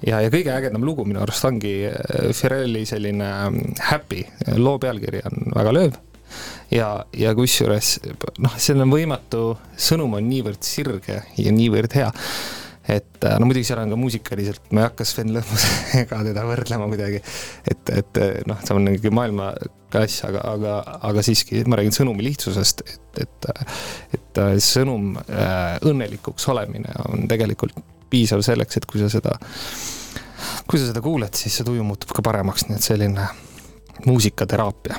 ja, 0.07 0.21
ja 0.21 0.30
kõige 0.32 0.53
ägedam 0.55 0.86
lugu 0.86 1.05
minu 1.05 1.23
arust 1.23 1.45
ongi 1.45 1.73
Firelli 2.34 2.86
äh, 2.86 2.91
selline 2.93 3.32
mm, 3.49 3.82
Happy, 3.89 4.23
loo 4.57 4.77
pealkiri 4.80 5.25
on 5.27 5.51
väga 5.55 5.75
lööv 5.75 5.99
ja, 6.71 6.93
ja 7.17 7.36
kusjuures 7.36 7.97
noh, 8.39 8.55
seal 8.57 8.80
on 8.86 8.93
võimatu, 8.93 9.43
sõnum 9.75 10.15
on 10.19 10.30
niivõrd 10.30 10.63
sirge 10.63 11.23
ja 11.38 11.51
niivõrd 11.55 11.99
hea 11.99 12.13
et 12.89 13.25
äh, 13.25 13.36
no 13.39 13.49
muidugi 13.49 13.67
seal 13.69 13.84
on 13.84 13.91
ka 13.91 13.99
muusikaliselt, 13.99 14.71
ma 14.71 14.86
ei 14.86 14.88
hakka 14.88 15.05
Sven 15.05 15.34
Lõhmusega 15.36 16.23
teda 16.30 16.45
võrdlema 16.47 16.88
kuidagi, 16.89 17.19
et, 17.69 17.91
et 17.99 18.23
noh, 18.49 18.63
see 18.63 18.77
on 18.77 18.93
ikkagi 18.93 19.13
maailmaklass, 19.89 20.23
aga, 20.23 20.41
aga, 20.53 20.99
aga 21.01 21.23
siiski 21.23 21.63
ma 21.67 21.77
räägin 21.79 21.93
sõnumi 21.93 22.23
lihtsusest, 22.27 22.81
et, 22.85 23.21
et, 23.21 23.49
et 24.13 24.37
äh, 24.37 24.57
sõnum 24.59 25.17
äh, 25.17 25.79
õnnelikuks 25.81 26.47
olemine 26.49 26.93
on 27.09 27.27
tegelikult 27.27 27.75
piisav 28.09 28.41
selleks, 28.41 28.77
et 28.77 28.85
kui 28.85 28.99
sa 28.99 29.09
seda, 29.09 29.37
kui 30.67 30.79
sa 30.79 30.89
seda 30.89 31.01
kuuled, 31.01 31.33
siis 31.35 31.55
see 31.55 31.65
tuju 31.65 31.83
muutub 31.83 32.13
ka 32.15 32.21
paremaks, 32.25 32.67
nii 32.67 32.77
et 32.77 32.85
selline 32.85 33.27
muusikateraapia 34.05 34.97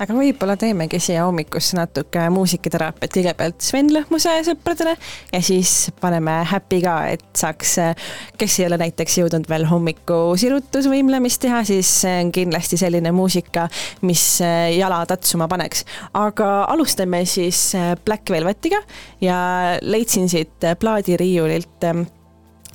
aga 0.00 0.14
võib-olla 0.16 0.54
teemegi 0.56 0.98
siia 1.02 1.26
hommikusse 1.26 1.76
natuke 1.76 2.24
muusikateraapiat, 2.32 3.12
kõigepealt 3.12 3.64
Sven 3.64 3.90
Lõhmuse 3.92 4.32
sõpradele 4.46 4.94
ja 5.32 5.40
siis 5.44 5.90
paneme 6.00 6.38
Happy 6.48 6.80
ka, 6.84 6.96
et 7.12 7.24
saaks, 7.38 7.74
kes 8.40 8.58
ei 8.60 8.68
ole 8.68 8.78
näiteks 8.80 9.18
jõudnud 9.20 9.48
veel 9.50 9.66
hommikusirutusvõimlemist 9.70 11.42
teha, 11.44 11.60
siis 11.68 11.90
see 12.04 12.22
on 12.24 12.32
kindlasti 12.34 12.80
selline 12.80 13.12
muusika, 13.14 13.68
mis 14.08 14.24
jala 14.76 15.02
tatsuma 15.08 15.48
paneks. 15.50 15.84
aga 16.14 16.50
alustame 16.72 17.24
siis 17.28 17.72
Black 18.04 18.30
Velvetiga 18.30 18.80
ja 19.20 19.38
leidsin 19.82 20.28
siit 20.32 20.70
plaadiriiulilt 20.80 21.92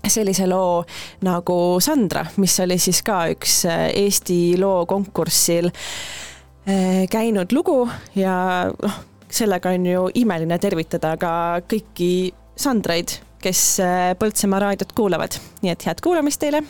sellise 0.08 0.48
loo 0.48 0.86
nagu 1.26 1.58
Sandra, 1.84 2.24
mis 2.38 2.56
oli 2.64 2.78
siis 2.80 3.02
ka 3.04 3.26
üks 3.34 3.64
Eesti 3.68 4.56
loo 4.62 4.86
konkursil 4.88 5.72
käinud 7.12 7.54
lugu 7.56 7.86
ja 8.16 8.34
noh, 8.68 8.98
sellega 9.32 9.72
on 9.76 9.86
ju 9.86 10.10
imeline 10.20 10.58
tervitada 10.60 11.16
ka 11.20 11.32
kõiki 11.70 12.34
Sandraid, 12.58 13.20
kes 13.44 13.62
äh, 13.84 14.12
Põltsamaa 14.18 14.64
raadiot 14.64 14.92
kuulavad, 14.98 15.38
nii 15.62 15.72
et 15.74 15.88
head 15.88 16.04
kuulamist 16.04 16.42
teile. 16.42 16.64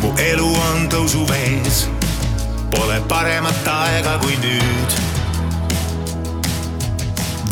mu 0.00 0.12
elu 0.16 0.48
on 0.68 0.88
tõusuvees, 0.92 1.84
pole 2.72 3.00
paremat 3.08 3.68
aega 3.68 4.18
kui 4.22 4.36
nüüd 4.44 4.99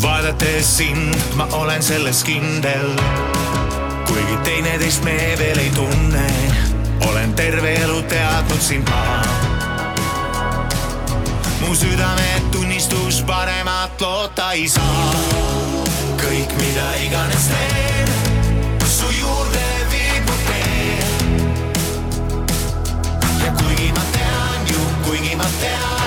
vaadates 0.01 0.77
sind, 0.77 1.15
ma 1.35 1.47
olen 1.51 1.83
selles 1.83 2.23
kindel. 2.23 2.95
kuigi 4.07 4.37
teineteist 4.43 5.03
me 5.03 5.35
veel 5.37 5.57
ei 5.57 5.69
tunne, 5.69 6.27
olen 7.09 7.33
terve 7.33 7.73
elu 7.73 8.01
teadnud 8.01 8.61
sind 8.61 8.89
ma. 8.89 9.21
mu 11.59 11.75
südametunnistus 11.75 13.23
paremat 13.23 14.01
loota 14.01 14.51
ei 14.51 14.69
saa. 14.69 15.13
kõik, 16.21 16.55
mida 16.57 16.89
iganes 17.05 17.51
teen, 17.51 18.09
su 18.87 19.11
juurde 19.19 19.67
viib 19.91 20.29
mu 20.29 20.35
tee. 20.47 20.99
ja 23.45 23.51
kuigi 23.51 23.91
ma 23.91 24.03
tean 24.11 24.67
ju, 24.67 24.81
kuigi 25.03 25.35
ma 25.35 25.49
tean 25.61 25.98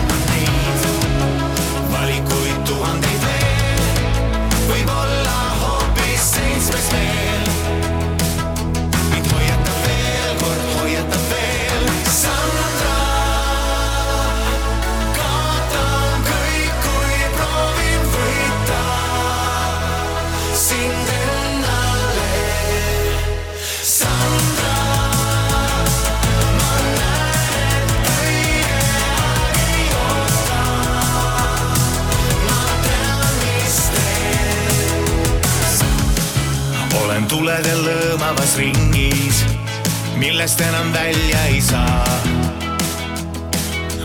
tuledel 37.32 37.78
lõõmavas 37.86 38.58
ringis, 38.60 39.38
millest 40.20 40.60
enam 40.60 40.90
välja 40.92 41.40
ei 41.48 41.60
saa. 41.64 42.18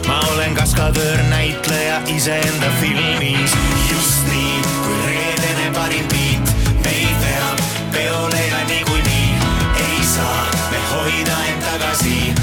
ma 0.07 0.19
olen 0.31 0.55
kaskadöör, 0.55 1.19
näitleja 1.29 1.99
iseenda 2.07 2.71
filmis, 2.79 3.57
just 3.91 4.23
nii 4.31 4.61
kui 4.85 5.01
reedene 5.09 5.67
parim 5.75 6.07
beat 6.13 6.55
meid 6.85 7.19
veab 7.25 7.67
peole 7.91 8.47
ja 8.47 8.63
niikuinii 8.71 9.29
ei 9.75 9.99
saa 10.15 10.47
me 10.71 10.83
hoida 10.93 11.37
end 11.51 11.67
tagasi. 11.67 12.36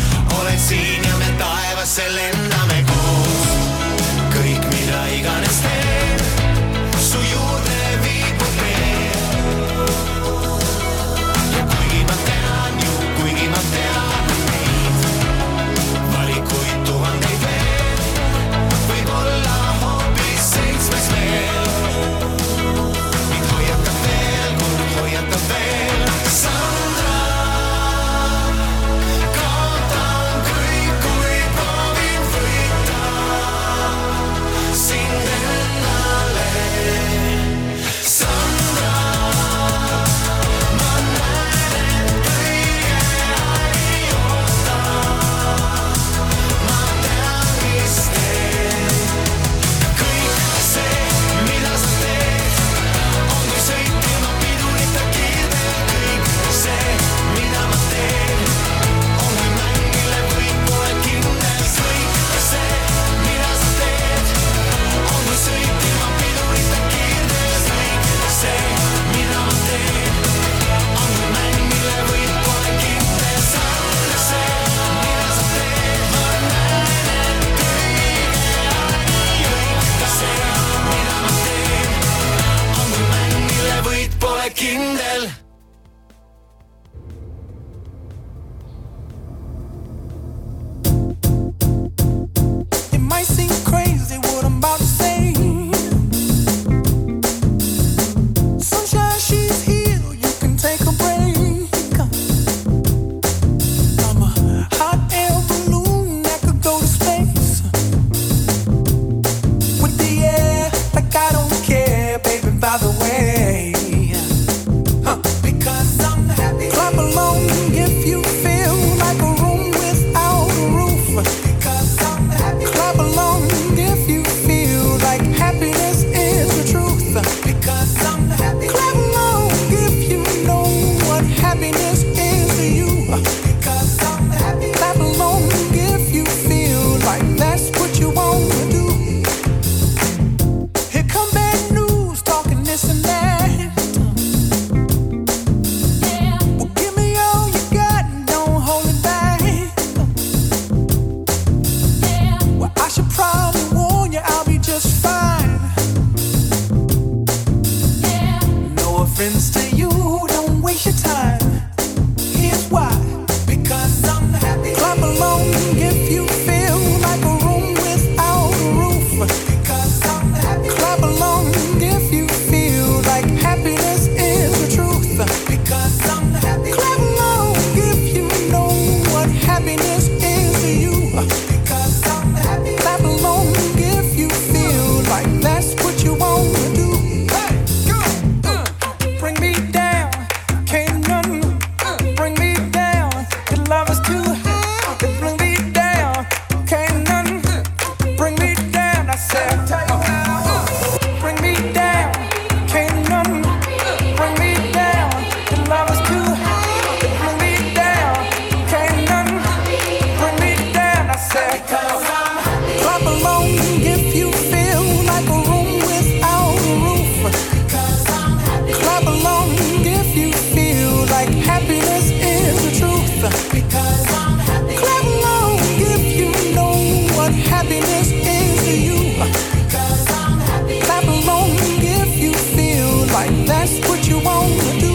what 233.88 234.06
you 234.08 234.18
want 234.20 234.60
to 234.60 234.80
do. 234.80 234.94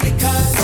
Because 0.00 0.61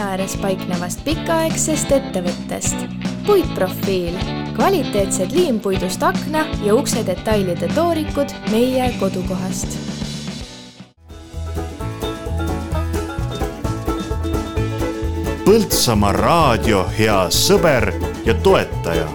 linna 0.00 0.10
ääres 0.10 0.36
paiknevast 0.40 1.04
pikaaegsest 1.04 1.90
ettevõttest. 1.92 2.76
Puitprofiil, 3.26 4.14
kvaliteetsed 4.56 5.32
liimpuidust 5.32 6.02
akna 6.02 6.46
ja 6.64 6.74
ukse 6.74 7.02
detailide 7.06 7.68
toorikud 7.74 8.32
meie 8.50 8.92
kodukohast. 9.00 9.76
Põltsamaa 15.44 16.12
raadio 16.12 16.86
hea 16.98 17.26
sõber 17.28 17.92
ja 18.24 18.34
toetaja 18.34 19.08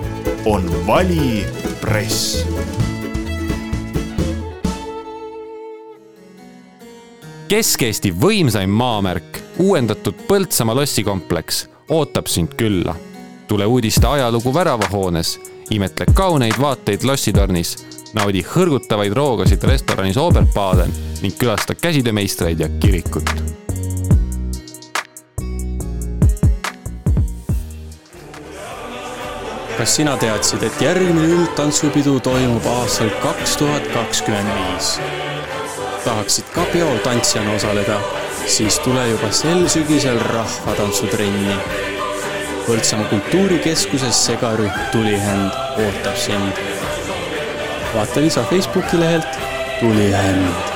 on 0.45 0.69
Vali 0.87 1.45
Press. 1.81 2.45
Kesk-Eesti 7.49 8.11
võimsaim 8.11 8.69
maamärk, 8.69 9.44
uuendatud 9.59 10.15
Põltsamaa 10.27 10.75
lossikompleks 10.75 11.69
ootab 11.89 12.27
sind 12.27 12.55
külla. 12.57 12.95
tule 13.47 13.65
uudiste 13.65 14.07
ajalugu 14.07 14.53
väravahoones, 14.53 15.39
imetle 15.69 16.05
kauneid 16.13 16.57
vaateid 16.61 17.03
lossitornis, 17.03 17.75
naudi 18.13 18.41
hõrgutavaid 18.41 19.13
roogasid 19.13 19.63
restoranis 19.63 20.17
Oberbaden 20.17 20.93
ning 21.21 21.37
külasta 21.37 21.75
käsitöömeistreid 21.75 22.59
ja 22.59 22.69
kirikut 22.79 23.29
kas 29.77 29.95
sina 29.95 30.17
teadsid, 30.17 30.63
et 30.63 30.81
järgmine 30.81 31.27
üldtantsupidu 31.35 32.19
toimub 32.19 32.65
aastal 32.79 33.11
kaks 33.21 33.57
tuhat 33.59 33.87
kakskümmend 33.93 34.49
viis? 34.57 34.99
tahaksid 36.05 36.45
ka 36.53 36.63
peol 36.73 36.97
tantsijana 37.03 37.53
osaleda, 37.55 37.99
siis 38.47 38.79
tule 38.79 39.07
juba 39.09 39.31
sel 39.31 39.65
sügisel 39.69 40.19
rahvatantsutrenni. 40.19 41.57
Põltsamaa 42.65 43.09
kultuurikeskuses 43.09 44.21
segarühm 44.25 44.71
Tulihänd 44.91 45.51
ootab 45.85 46.17
sind. 46.17 46.63
vaata 47.95 48.21
lisa 48.21 48.43
Facebooki 48.43 48.99
lehelt 48.99 49.27
Tulihänd 49.79 50.74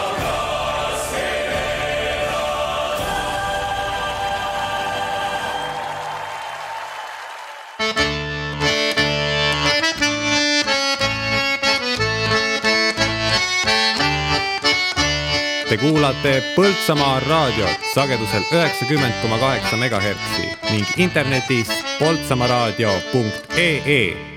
kuulate 15.81 16.43
Põltsamaa 16.55 17.19
raadiot 17.27 17.69
sagedusel 17.93 18.43
üheksakümmend 18.53 19.13
koma 19.21 19.37
kaheksa 19.37 19.77
megahertsi 19.77 20.41
ning 20.71 20.87
internetis 20.97 21.69
poltsamaaraadio.ee 21.99 24.28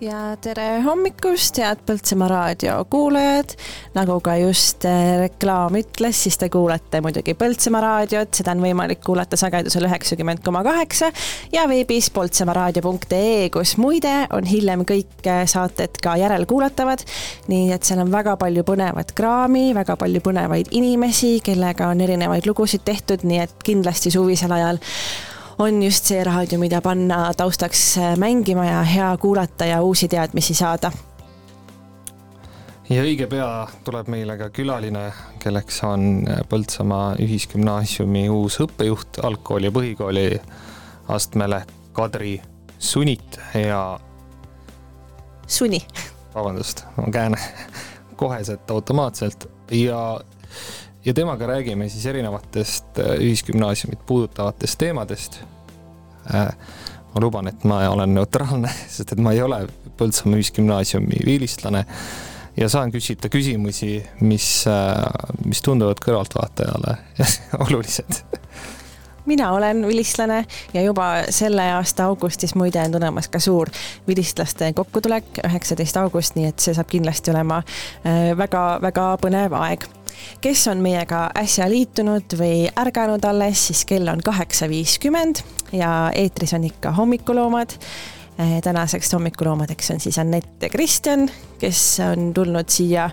ja 0.00 0.36
tere 0.40 0.80
hommikust, 0.84 1.58
head 1.60 1.82
Põltsamaa 1.86 2.28
raadio 2.30 2.76
kuulajad. 2.90 3.52
nagu 3.94 4.16
ka 4.24 4.36
just 4.40 4.84
eh, 4.88 5.18
reklaam 5.20 5.76
ütles, 5.76 6.22
siis 6.24 6.38
te 6.40 6.48
kuulate 6.48 7.02
muidugi 7.04 7.34
Põltsamaa 7.36 7.82
raadiot, 7.84 8.32
seda 8.34 8.54
on 8.56 8.62
võimalik 8.64 9.02
kuulata 9.04 9.36
sagedusel 9.36 9.84
üheksakümmend 9.88 10.40
koma 10.44 10.62
kaheksa 10.64 11.10
ja 11.52 11.66
veebis 11.68 12.10
poltsamaaraadio.ee, 12.16 13.50
kus 13.52 13.76
muide 13.80 14.14
on 14.36 14.48
hiljem 14.48 14.86
kõik 14.88 15.28
eh, 15.28 15.42
saated 15.50 16.00
ka 16.02 16.16
järelkuulatavad. 16.20 17.04
nii 17.52 17.72
et 17.76 17.84
seal 17.84 18.00
on 18.00 18.12
väga 18.12 18.38
palju 18.40 18.64
põnevat 18.64 19.12
kraami, 19.16 19.74
väga 19.76 19.98
palju 20.00 20.24
põnevaid 20.24 20.72
inimesi, 20.80 21.38
kellega 21.44 21.90
on 21.92 22.00
erinevaid 22.00 22.48
lugusid 22.48 22.86
tehtud, 22.88 23.26
nii 23.28 23.44
et 23.44 23.68
kindlasti 23.68 24.14
suvisel 24.16 24.56
ajal 24.56 24.80
on 25.60 25.82
just 25.82 26.04
see 26.04 26.24
raadio, 26.24 26.58
mida 26.58 26.80
panna 26.80 27.34
taustaks 27.36 27.98
äh, 27.98 28.16
mängima 28.18 28.64
ja 28.64 28.82
hea 28.82 29.16
kuulata 29.20 29.64
ja 29.64 29.82
uusi 29.82 30.08
teadmisi 30.08 30.54
saada. 30.54 30.92
ja 32.90 33.02
õige 33.02 33.26
pea 33.30 33.68
tuleb 33.84 34.08
meile 34.08 34.38
ka 34.40 34.48
külaline, 34.50 35.10
kelleks 35.38 35.82
on 35.84 36.24
Põltsamaa 36.48 37.12
Ühisgümnaasiumi 37.20 38.24
uus 38.32 38.56
õppejuht 38.64 39.20
algkooli 39.22 39.68
ja 39.68 39.74
põhikooli 39.76 40.24
astmele, 41.08 41.62
Kadri 41.92 42.40
Sunit 42.78 43.38
ja. 43.54 44.00
Suni. 45.46 45.82
vabandust, 46.34 46.86
ma 46.96 47.12
käen 47.12 47.36
koheselt 48.16 48.70
automaatselt 48.70 49.48
ja 49.70 50.20
ja 51.04 51.14
temaga 51.14 51.46
räägime 51.46 51.88
siis 51.88 52.06
erinevatest 52.06 52.98
ühisgümnaasiumit 53.18 54.06
puudutavatest 54.06 54.78
teemadest. 54.78 55.40
ma 57.14 57.20
luban, 57.20 57.48
et 57.48 57.64
ma 57.64 57.88
olen 57.88 58.14
neutraalne, 58.14 58.70
sest 58.94 59.12
et 59.12 59.18
ma 59.18 59.32
ei 59.32 59.42
ole 59.42 59.66
Põltsamaa 60.00 60.38
Ühisgümnaasiumi 60.40 61.18
vilistlane 61.26 61.84
ja 62.56 62.68
saan 62.68 62.92
küsida 62.92 63.28
küsimusi, 63.28 63.98
mis, 64.20 64.64
mis 65.44 65.60
tunduvad 65.62 66.00
kõrvaltvaatajale 66.04 66.96
olulised. 67.66 68.22
Mina 69.28 69.50
olen 69.52 69.84
vilistlane 69.86 70.44
ja 70.72 70.82
juba 70.82 71.10
selle 71.28 71.66
aasta 71.76 72.08
augustis 72.08 72.54
muide 72.56 72.80
on 72.80 72.96
tulemas 72.96 73.28
ka 73.28 73.38
suur 73.38 73.68
vilistlaste 74.08 74.72
kokkutulek, 74.72 75.42
üheksateist 75.44 76.00
august, 76.00 76.34
nii 76.40 76.48
et 76.48 76.64
see 76.64 76.74
saab 76.74 76.88
kindlasti 76.90 77.34
olema 77.34 77.60
väga-väga 78.40 79.10
põnev 79.20 79.60
aeg 79.60 79.84
kes 80.40 80.68
on 80.68 80.82
meiega 80.84 81.28
äsja 81.38 81.68
liitunud 81.70 82.36
või 82.38 82.68
ärganud 82.78 83.24
alles, 83.24 83.66
siis 83.70 83.84
kell 83.88 84.08
on 84.08 84.22
kaheksa 84.24 84.68
viiskümmend 84.68 85.42
ja 85.72 86.10
eetris 86.14 86.54
on 86.56 86.64
ikka 86.64 86.92
hommikuloomad 86.96 87.76
tänaseks 88.62 89.12
hommikuloomadeks 89.12 89.90
on 89.90 90.00
siis 90.00 90.18
Anett 90.18 90.62
ja 90.62 90.68
Kristjan, 90.68 91.28
kes 91.60 91.84
on 92.06 92.32
tulnud 92.36 92.72
siia 92.72 93.10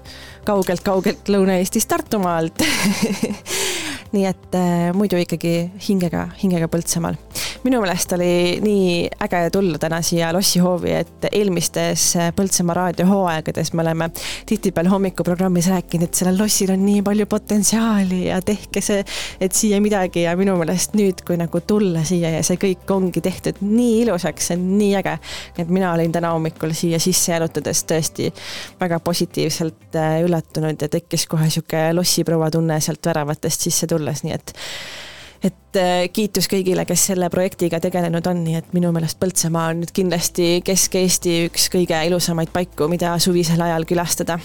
kaugelt-kaugelt 0.47 1.31
Lõuna-Eestist 1.33 1.89
Tartumaalt 1.91 2.63
nii 4.11 4.25
et 4.27 4.55
äh, 4.55 4.89
muidu 4.95 5.19
ikkagi 5.19 5.69
hingega, 5.87 6.27
hingega 6.41 6.69
Põltsamaal. 6.71 7.17
minu 7.65 7.81
meelest 7.81 8.13
oli 8.15 8.59
nii 8.63 8.91
äge 9.25 9.41
tulla 9.51 9.79
täna 9.81 9.99
siia 10.05 10.29
lossihoovi, 10.35 10.93
et 10.95 11.27
eelmistes 11.31 12.05
äh, 12.19 12.29
Põltsamaa 12.35 12.75
raadiohooaegades 12.77 13.73
me 13.73 13.83
oleme 13.83 14.09
tihtipeale 14.47 14.91
hommikuprogrammis 14.93 15.67
rääkinud, 15.73 16.07
et 16.07 16.21
sellel 16.21 16.39
lossil 16.39 16.71
on 16.73 16.85
nii 16.85 17.01
palju 17.03 17.27
potentsiaali 17.29 18.21
ja 18.29 18.39
tehke 18.45 18.83
see, 18.83 19.03
et 19.41 19.57
siia 19.57 19.81
midagi 19.83 20.23
ja 20.23 20.35
minu 20.39 20.55
meelest 20.59 20.95
nüüd, 20.97 21.23
kui 21.27 21.39
nagu 21.39 21.61
tulla 21.67 22.05
siia 22.07 22.31
ja 22.37 22.43
see 22.47 22.59
kõik 22.61 22.87
ongi 22.95 23.23
tehtud 23.23 23.59
nii 23.65 24.03
ilusaks, 24.05 24.51
see 24.51 24.59
on 24.59 24.67
nii 24.77 24.93
äge. 25.01 25.17
et 25.57 25.67
mina 25.67 25.91
olin 25.93 26.11
täna 26.15 26.31
hommikul 26.35 26.71
siia 26.77 26.99
sisse 27.03 27.33
jalutades 27.33 27.83
tõesti 27.89 28.31
väga 28.79 28.99
positiivselt 28.99 29.95
äh, 29.95 30.21
üllatunud 30.25 30.81
ja 30.81 30.89
tekkis 30.91 31.27
kohe 31.29 31.49
sihuke 31.49 31.89
lossiproua 31.93 32.51
tunne 32.53 32.79
sealt 32.83 33.05
väravatest 33.05 33.67
sisse 33.67 33.87
tulles, 33.87 34.23
nii 34.25 34.33
et 34.37 34.55
et 35.45 35.77
äh, 35.77 36.07
kiitus 36.13 36.47
kõigile, 36.49 36.85
kes 36.89 37.03
selle 37.11 37.29
projektiga 37.33 37.79
tegelenud 37.81 38.25
on, 38.29 38.41
nii 38.45 38.57
et 38.57 38.71
minu 38.73 38.89
meelest 38.95 39.19
Põltsamaa 39.21 39.67
on 39.73 39.83
nüüd 39.83 39.93
kindlasti 39.95 40.63
Kesk-Eesti 40.65 41.35
üks 41.47 41.67
kõige 41.73 41.99
ilusamaid 42.09 42.49
paiku, 42.53 42.87
mida 42.89 43.13
suvisel 43.21 43.61
ajal 43.61 43.85
külastada. 43.89 44.39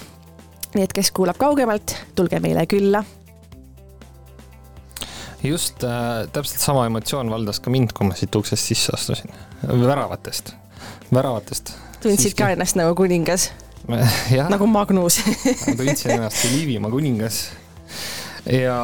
nii 0.74 0.84
et 0.84 0.93
kes 0.93 1.11
kuulab 1.12 1.40
kaugemalt, 1.40 1.97
tulge 2.16 2.40
meile 2.40 2.66
külla. 2.66 3.05
just 5.43 5.84
äh, 5.84 6.28
täpselt 6.32 6.61
sama 6.61 6.86
emotsioon 6.86 7.30
valdas 7.30 7.61
ka 7.61 7.70
mind, 7.70 7.97
kui 7.97 8.07
ma 8.07 8.14
siit 8.14 8.34
uksest 8.36 8.68
sisse 8.68 8.93
astusin, 8.95 9.32
väravatest, 9.66 10.55
väravatest 11.14 11.74
tundsid 12.03 12.34
ka 12.38 12.53
ennast 12.53 12.78
nagu 12.78 12.95
kuningas? 12.99 13.51
nagu 14.55 14.66
Magnus. 14.70 15.20
Ma 15.66 15.76
tundsin 15.78 16.16
ennast 16.16 16.43
kui 16.43 16.57
Liivimaa 16.57 16.91
kuningas. 16.93 17.43
ja, 18.47 18.78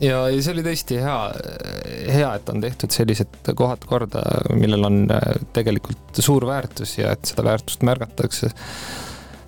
ja, 0.00 0.18
ja 0.30 0.42
see 0.42 0.52
oli 0.54 0.64
tõesti 0.66 0.98
hea, 1.02 1.16
hea, 2.14 2.34
et 2.34 2.52
on 2.52 2.62
tehtud 2.64 2.94
sellised 2.94 3.54
kohad 3.56 3.86
korda, 3.88 4.24
millel 4.54 4.86
on 4.88 5.00
äh, 5.14 5.32
tegelikult 5.56 6.22
suur 6.22 6.46
väärtus 6.48 6.98
ja 6.98 7.14
et 7.14 7.26
seda 7.30 7.46
väärtust 7.46 7.86
märgatakse. 7.86 8.52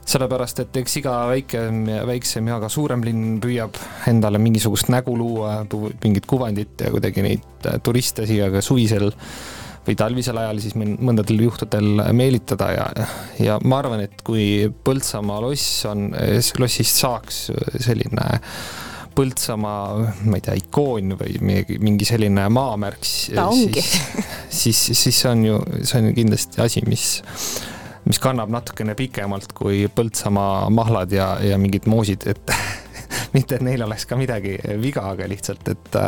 Sellepärast, 0.06 0.60
et 0.62 0.76
eks 0.78 1.00
iga 1.00 1.16
väikem 1.26 1.80
ja 1.90 2.04
väiksem 2.06 2.46
ja 2.46 2.60
ka 2.62 2.68
suurem 2.70 3.02
linn 3.02 3.40
püüab 3.42 3.74
endale 4.06 4.38
mingisugust 4.38 4.86
nägu 4.94 5.16
luua, 5.18 5.56
mingit 6.04 6.28
kuvandit 6.30 6.84
ja 6.86 6.92
kuidagi 6.94 7.24
neid 7.26 7.66
äh, 7.66 7.80
turiste 7.82 8.26
siia 8.28 8.50
ka 8.54 8.62
suvisel 8.62 9.10
või 9.86 9.96
talvisel 9.98 10.40
ajal 10.42 10.60
siis 10.62 10.74
mõndadel 10.78 11.44
juhtudel 11.46 12.02
meelitada 12.16 12.70
ja, 12.74 12.86
ja 13.42 13.60
ma 13.64 13.80
arvan, 13.82 14.02
et 14.06 14.24
kui 14.26 14.66
Põltsamaa 14.86 15.40
loss 15.44 15.86
on, 15.90 16.10
lossist 16.60 17.02
saaks 17.02 17.46
selline 17.84 18.26
Põltsamaa, 19.16 20.10
ma 20.28 20.36
ei 20.36 20.44
tea, 20.44 20.58
ikoon 20.60 21.14
või 21.16 21.38
mingi, 21.40 22.04
selline 22.04 22.50
maamärk, 22.52 23.06
siis, 23.06 23.94
siis, 24.60 24.82
siis 24.92 25.22
see 25.22 25.30
on 25.30 25.46
ju, 25.46 25.62
see 25.80 26.02
on 26.02 26.10
ju 26.10 26.18
kindlasti 26.18 26.60
asi, 26.66 26.84
mis 26.90 27.06
mis 28.06 28.20
kannab 28.22 28.52
natukene 28.54 28.94
pikemalt 28.98 29.50
kui 29.56 29.86
Põltsamaa 29.90 30.68
mahlad 30.70 31.14
ja, 31.14 31.32
ja 31.42 31.56
mingid 31.58 31.88
moosid, 31.90 32.26
et 32.30 32.52
mitte, 33.36 33.58
et 33.58 33.64
neil 33.66 33.82
oleks 33.86 34.06
ka 34.08 34.18
midagi 34.18 34.56
viga, 34.82 35.06
aga 35.12 35.28
lihtsalt, 35.30 35.68
et, 35.72 35.98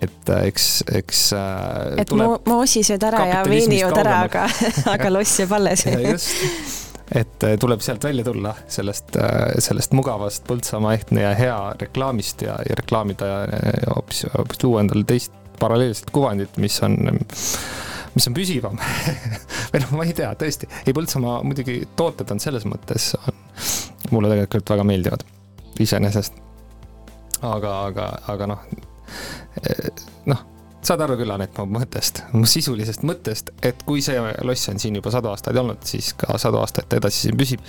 et 0.00 0.34
eks, 0.38 0.68
eks. 1.00 1.22
Äh, 1.38 2.02
et 2.04 2.12
moosi 2.48 2.84
sööd 2.86 3.06
ära 3.08 3.24
ja 3.30 3.40
veini 3.46 3.80
jood 3.82 3.96
ära, 4.00 4.20
aga, 4.28 4.44
aga 4.94 5.14
loss 5.14 5.40
jääb 5.42 5.56
alles 5.58 5.86
just. 6.12 6.84
Et 7.08 7.44
tuleb 7.56 7.80
sealt 7.80 8.04
välja 8.04 8.20
tulla, 8.26 8.50
sellest, 8.68 9.16
sellest 9.64 9.94
mugavast 9.96 10.44
Põltsamaa 10.44 10.92
ehtne 10.98 11.22
ja 11.22 11.30
hea 11.38 11.56
reklaamist 11.80 12.44
ja, 12.44 12.58
ja 12.68 12.76
reklaamida 12.76 13.30
ja 13.30 13.94
hoopis, 13.94 14.26
hoopis 14.34 14.60
luua 14.60 14.82
endale 14.84 15.08
teist 15.08 15.32
paralleelset 15.58 16.12
kuvandit, 16.12 16.60
mis 16.60 16.76
on 16.84 16.98
mis 18.18 18.28
on 18.28 18.36
püsivam 18.36 18.76
või 19.72 19.80
noh, 19.80 19.96
ma 19.96 20.04
ei 20.04 20.12
tea, 20.20 20.34
tõesti, 20.36 20.68
ei 20.84 20.92
Põltsamaa 20.96 21.40
muidugi 21.48 21.80
tooted 21.96 22.28
on 22.34 22.44
selles 22.44 22.68
mõttes, 22.68 23.14
mulle 24.12 24.28
tegelikult 24.34 24.76
väga 24.76 24.86
meeldivad 24.92 25.24
iseenesest. 25.80 26.38
aga, 27.42 27.72
aga, 27.86 28.06
aga 28.28 28.46
noh, 28.50 28.62
noh, 30.26 30.44
saad 30.82 31.02
aru 31.04 31.18
küll, 31.20 31.30
Anett, 31.34 31.58
mu 31.58 31.78
mõttest, 31.78 32.22
mu 32.34 32.46
sisulisest 32.48 33.04
mõttest, 33.06 33.52
et 33.62 33.82
kui 33.86 34.02
see 34.04 34.18
loss 34.46 34.70
on 34.72 34.80
siin 34.82 34.98
juba 34.98 35.12
sadu 35.14 35.30
aastaid 35.32 35.58
olnud, 35.60 35.82
siis 35.86 36.12
ka 36.18 36.38
sadu 36.40 36.60
aastat 36.62 36.98
edasi 36.98 37.26
siin 37.26 37.38
püsib. 37.38 37.64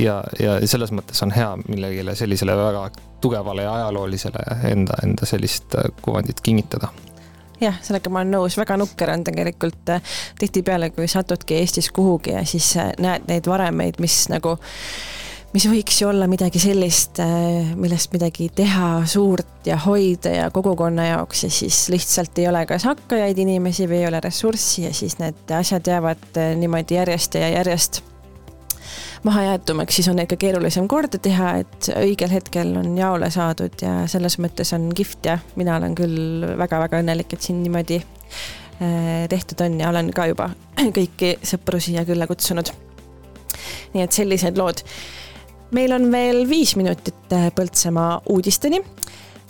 ja, 0.00 0.22
ja 0.40 0.54
selles 0.64 0.92
mõttes 0.96 1.20
on 1.22 1.34
hea 1.36 1.50
millegile 1.66 2.14
sellisele 2.16 2.54
väga 2.56 2.86
tugevale 3.20 3.66
ja 3.66 3.74
ajaloolisele 3.74 4.44
enda, 4.70 4.96
enda 5.04 5.28
sellist 5.28 5.76
kuvandit 6.02 6.40
kingitada 6.40 6.88
jah, 7.60 7.76
sellega 7.82 8.10
ma 8.12 8.22
olen 8.22 8.36
nõus, 8.36 8.56
väga 8.58 8.78
nukker 8.80 9.12
on 9.12 9.24
tegelikult 9.26 9.92
äh, 9.92 10.16
tihtipeale, 10.38 10.90
kui 10.96 11.08
satudki 11.10 11.58
Eestis 11.58 11.90
kuhugi 11.94 12.36
ja 12.36 12.44
siis 12.46 12.72
näed 13.02 13.28
neid 13.28 13.48
varemeid, 13.50 14.00
mis 14.02 14.20
nagu 14.32 14.56
mis 15.52 15.64
võiks 15.70 16.02
ju 16.02 16.08
olla 16.10 16.26
midagi 16.30 16.60
sellist, 16.62 17.20
äh, 17.24 17.72
millest 17.76 18.12
midagi 18.12 18.50
teha 18.54 19.06
suurt 19.08 19.66
ja 19.66 19.78
hoida 19.84 20.34
ja 20.34 20.50
kogukonna 20.54 21.06
jaoks 21.08 21.46
ja 21.46 21.50
siis 21.50 21.86
lihtsalt 21.92 22.38
ei 22.38 22.48
ole 22.50 22.66
kas 22.68 22.84
hakkajaid 22.88 23.38
inimesi 23.38 23.88
või 23.88 24.02
ei 24.02 24.10
ole 24.10 24.20
ressurssi 24.24 24.84
ja 24.88 24.92
siis 24.94 25.18
need 25.22 25.56
asjad 25.56 25.88
jäävad 25.88 26.44
niimoodi 26.60 27.00
järjest 27.00 27.40
ja 27.40 27.48
järjest 27.56 28.02
mahajäetumaks, 29.22 29.96
siis 29.96 30.08
on 30.08 30.18
neid 30.18 30.30
ka 30.30 30.36
keerulisem 30.40 30.88
korda 30.88 31.18
teha, 31.22 31.54
et 31.62 31.90
õigel 31.96 32.32
hetkel 32.32 32.74
on 32.80 32.96
jaole 32.98 33.30
saadud 33.34 33.82
ja 33.82 33.94
selles 34.10 34.38
mõttes 34.42 34.72
on 34.76 34.88
kihvt 34.96 35.30
ja 35.30 35.38
mina 35.58 35.76
olen 35.78 35.96
küll 35.98 36.46
väga-väga 36.58 37.02
õnnelik, 37.02 37.34
et 37.34 37.44
siin 37.44 37.62
niimoodi 37.64 38.00
äh, 38.00 39.24
tehtud 39.30 39.64
on 39.66 39.78
ja 39.82 39.90
olen 39.92 40.12
ka 40.14 40.28
juba 40.30 40.50
kõiki 40.98 41.36
sõpru 41.46 41.80
siia 41.82 42.04
külla 42.08 42.28
kutsunud. 42.30 42.72
nii 43.94 44.04
et 44.04 44.12
sellised 44.12 44.58
lood. 44.60 44.84
Meil 45.76 45.92
on 45.92 46.10
veel 46.12 46.44
viis 46.48 46.74
minutit 46.78 47.32
äh, 47.34 47.48
Põltsamaa 47.54 48.22
uudisteni 48.32 48.80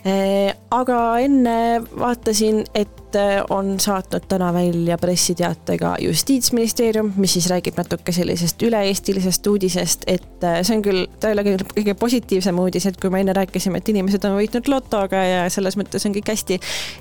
aga 0.04 0.98
enne 1.20 1.56
vaatasin, 1.98 2.64
et 2.74 2.98
Äh, 3.16 3.44
on 3.50 3.80
saatnud 3.80 4.20
täna 4.28 4.54
välja 4.54 4.98
pressiteate 4.98 5.78
ka 5.78 5.96
Justiitsministeerium, 5.98 7.12
mis 7.16 7.32
siis 7.32 7.46
räägib 7.48 7.76
natuke 7.76 8.12
sellisest 8.12 8.62
üle-eestilisest 8.62 9.46
uudisest, 9.46 10.02
et 10.06 10.44
äh, 10.44 10.58
see 10.60 10.76
on 10.76 10.82
küll, 10.84 11.06
ta 11.20 11.30
ei 11.30 11.36
ole 11.36 11.44
küll 11.46 11.64
kõige 11.70 11.94
positiivsem 11.96 12.58
uudis, 12.60 12.84
et 12.86 12.98
kui 13.00 13.08
me 13.10 13.22
enne 13.24 13.32
rääkisime, 13.32 13.80
et 13.80 13.88
inimesed 13.88 14.26
on 14.28 14.36
võitnud 14.36 14.68
lotoga 14.68 15.22
ja 15.24 15.46
selles 15.48 15.78
mõttes 15.80 16.04
on 16.04 16.12
kõik 16.18 16.28
hästi, 16.34 16.58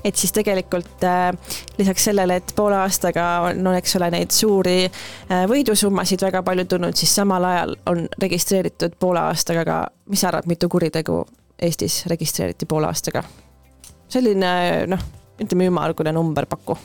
et 0.08 0.16
siis 0.16 0.32
tegelikult 0.32 1.04
äh, 1.04 1.58
lisaks 1.76 2.08
sellele, 2.08 2.38
et 2.40 2.54
poole 2.56 2.78
aastaga 2.80 3.26
on, 3.50 3.60
no 3.66 3.74
eks 3.76 3.98
ole, 4.00 4.08
neid 4.14 4.32
suuri 4.32 4.78
võidusummasid 5.28 6.24
väga 6.24 6.40
palju 6.46 6.64
tulnud, 6.72 6.96
siis 6.96 7.12
samal 7.20 7.44
ajal 7.50 7.76
on 7.92 8.06
registreeritud 8.16 8.96
poole 8.96 9.28
aastaga 9.28 9.68
ka, 9.68 9.82
mis 10.08 10.24
sa 10.24 10.32
arvad, 10.32 10.48
mitu 10.48 10.72
kuritegu 10.72 11.26
Eestis 11.62 12.04
registreeriti 12.06 12.66
poole 12.66 12.86
aastaga? 12.86 13.24
selline 14.08 14.52
noh 14.88 15.02
ütleme 15.38 15.68
ümmargune 15.68 16.12
number 16.16 16.46
paku 16.48 16.78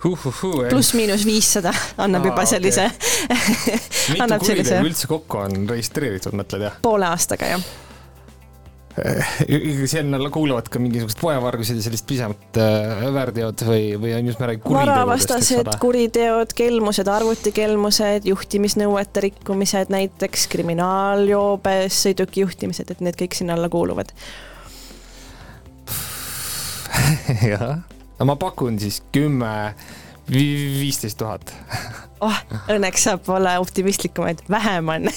pluss-miinus 0.00 1.26
viissada 1.28 1.72
annab 2.00 2.24
Aa, 2.24 2.30
juba 2.30 2.46
sellise 2.48 2.86
okay. 2.88 3.76
mitu 4.16 4.38
kuritegu 4.46 4.88
üldse 4.88 5.10
kokku 5.10 5.42
on 5.42 5.68
registreeritud, 5.68 6.36
mõtled 6.40 6.64
jah? 6.64 6.80
poole 6.82 7.08
aastaga, 7.10 7.52
jah 7.52 7.89
sinna 9.92 10.16
alla 10.16 10.30
kuuluvad 10.30 10.68
ka 10.70 10.80
mingisugused 10.82 11.20
poevargused 11.20 11.78
ja 11.78 11.84
sellised 11.84 12.06
pisemad 12.08 12.58
äh, 12.60 13.04
väärteod 13.14 13.64
või, 13.66 13.84
või 14.00 14.12
on 14.16 14.30
just 14.30 14.42
me 14.42 14.50
räägime 14.50 14.76
varavastased 14.76 15.70
kuriteod, 15.82 16.54
kelmused, 16.56 17.08
arvutikelmused, 17.10 18.28
juhtimisnõuete 18.30 19.24
rikkumised 19.28 19.92
näiteks, 19.92 20.46
kriminaaljoobes, 20.52 22.02
sõiduki 22.06 22.44
juhtimised, 22.44 22.90
et 22.90 23.02
need 23.04 23.18
kõik 23.20 23.38
sinna 23.38 23.56
alla 23.58 23.70
kuuluvad. 23.72 24.12
Jah, 27.50 27.80
ma 28.24 28.36
pakun 28.40 28.78
siis 28.82 29.00
kümme, 29.14 29.74
viisteist 30.30 31.18
tuhat 31.20 31.54
oh, 32.20 32.40
õnneks 32.70 33.06
saab 33.08 33.28
olla 33.32 33.56
optimistlikumaid, 33.62 34.42
vähem 34.50 34.88
on 34.88 35.08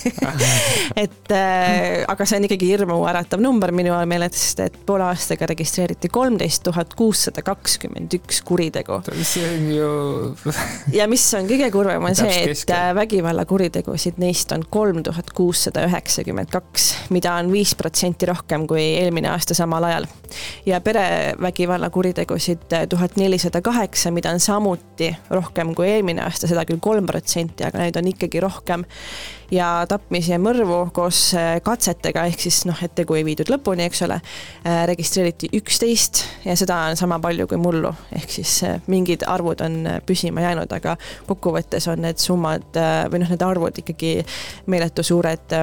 et 1.04 1.32
äh, 1.32 2.04
aga 2.08 2.26
see 2.28 2.40
on 2.40 2.48
ikkagi 2.48 2.70
hirmuäratav 2.72 3.42
number 3.44 3.74
minu 3.76 3.96
meelest, 4.10 4.62
et 4.64 4.78
poole 4.88 5.06
aastaga 5.10 5.48
registreeriti 5.50 6.10
kolmteist 6.14 6.64
tuhat 6.68 6.94
kuussada 6.98 7.44
kakskümmend 7.46 8.14
üks 8.20 8.42
kuritegu. 8.46 9.02
see 9.22 9.46
on 9.48 9.70
ju 9.74 9.90
ja 11.00 11.08
mis 11.12 11.26
on 11.38 11.50
kõige 11.50 11.70
kurvem, 11.74 12.08
on 12.10 12.18
see, 12.18 12.44
et 12.54 12.74
vägivallakuritegusid 12.96 14.20
neist 14.24 14.52
on 14.56 14.66
kolm 14.70 15.04
tuhat 15.04 15.34
kuussada 15.36 15.86
üheksakümmend 15.90 16.52
kaks, 16.54 16.90
mida 17.14 17.36
on 17.40 17.52
viis 17.54 17.76
protsenti 17.80 18.30
rohkem 18.30 18.68
kui 18.70 18.84
eelmine 19.02 19.32
aasta 19.34 19.58
samal 19.58 19.90
ajal. 19.90 20.08
ja 20.66 20.82
perevägivalla 20.82 21.90
kuritegusid 21.90 22.72
äh, 22.74 22.88
tuhat 22.90 23.18
nelisada 23.20 23.62
kaheksa, 23.62 24.12
mida 24.12 24.32
on 24.32 24.40
samuti 24.40 25.12
rohkem 25.30 25.76
kui 25.76 25.90
eelmine 25.90 26.24
aasta, 26.24 26.48
seda 26.48 26.66
küll 26.70 26.82
kolm 26.84 26.93
kolm 26.94 27.08
protsenti, 27.10 27.66
aga 27.66 27.82
neid 27.82 27.98
on 27.98 28.12
ikkagi 28.12 28.42
rohkem. 28.44 28.86
ja 29.54 29.86
tapmisi 29.86 30.32
ja 30.32 30.40
mõrvu 30.42 30.80
koos 30.96 31.18
äh, 31.38 31.60
katsetega, 31.62 32.24
ehk 32.26 32.42
siis 32.42 32.64
noh, 32.66 32.80
et 32.82 32.96
tegu 32.98 33.14
ei 33.14 33.26
viidud 33.28 33.52
lõpuni, 33.54 33.86
eks 33.86 34.02
ole, 34.08 34.18
äh, 34.66 34.80
registreeriti 34.90 35.52
üksteist 35.60 36.24
ja 36.48 36.56
seda 36.58 36.80
on 36.90 36.98
sama 36.98 37.20
palju 37.22 37.46
kui 37.52 37.60
mullu, 37.62 37.92
ehk 38.18 38.34
siis 38.34 38.56
äh, 38.66 38.80
mingid 38.90 39.26
arvud 39.30 39.62
on 39.62 39.78
püsima 40.08 40.42
jäänud, 40.42 40.74
aga 40.74 40.96
kokkuvõttes 41.30 41.86
on 41.92 42.02
need 42.06 42.22
summad 42.22 42.66
või 43.14 43.22
noh, 43.22 43.30
need 43.30 43.46
arvud 43.46 43.78
ikkagi 43.84 44.16
meeletu 44.74 45.06
suured, 45.06 45.54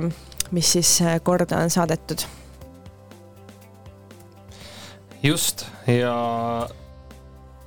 mis 0.54 0.76
siis 0.78 0.92
korda 1.26 1.58
on 1.64 1.74
saadetud. 1.74 2.22
Just. 5.22 5.66
Ja, 5.86 6.14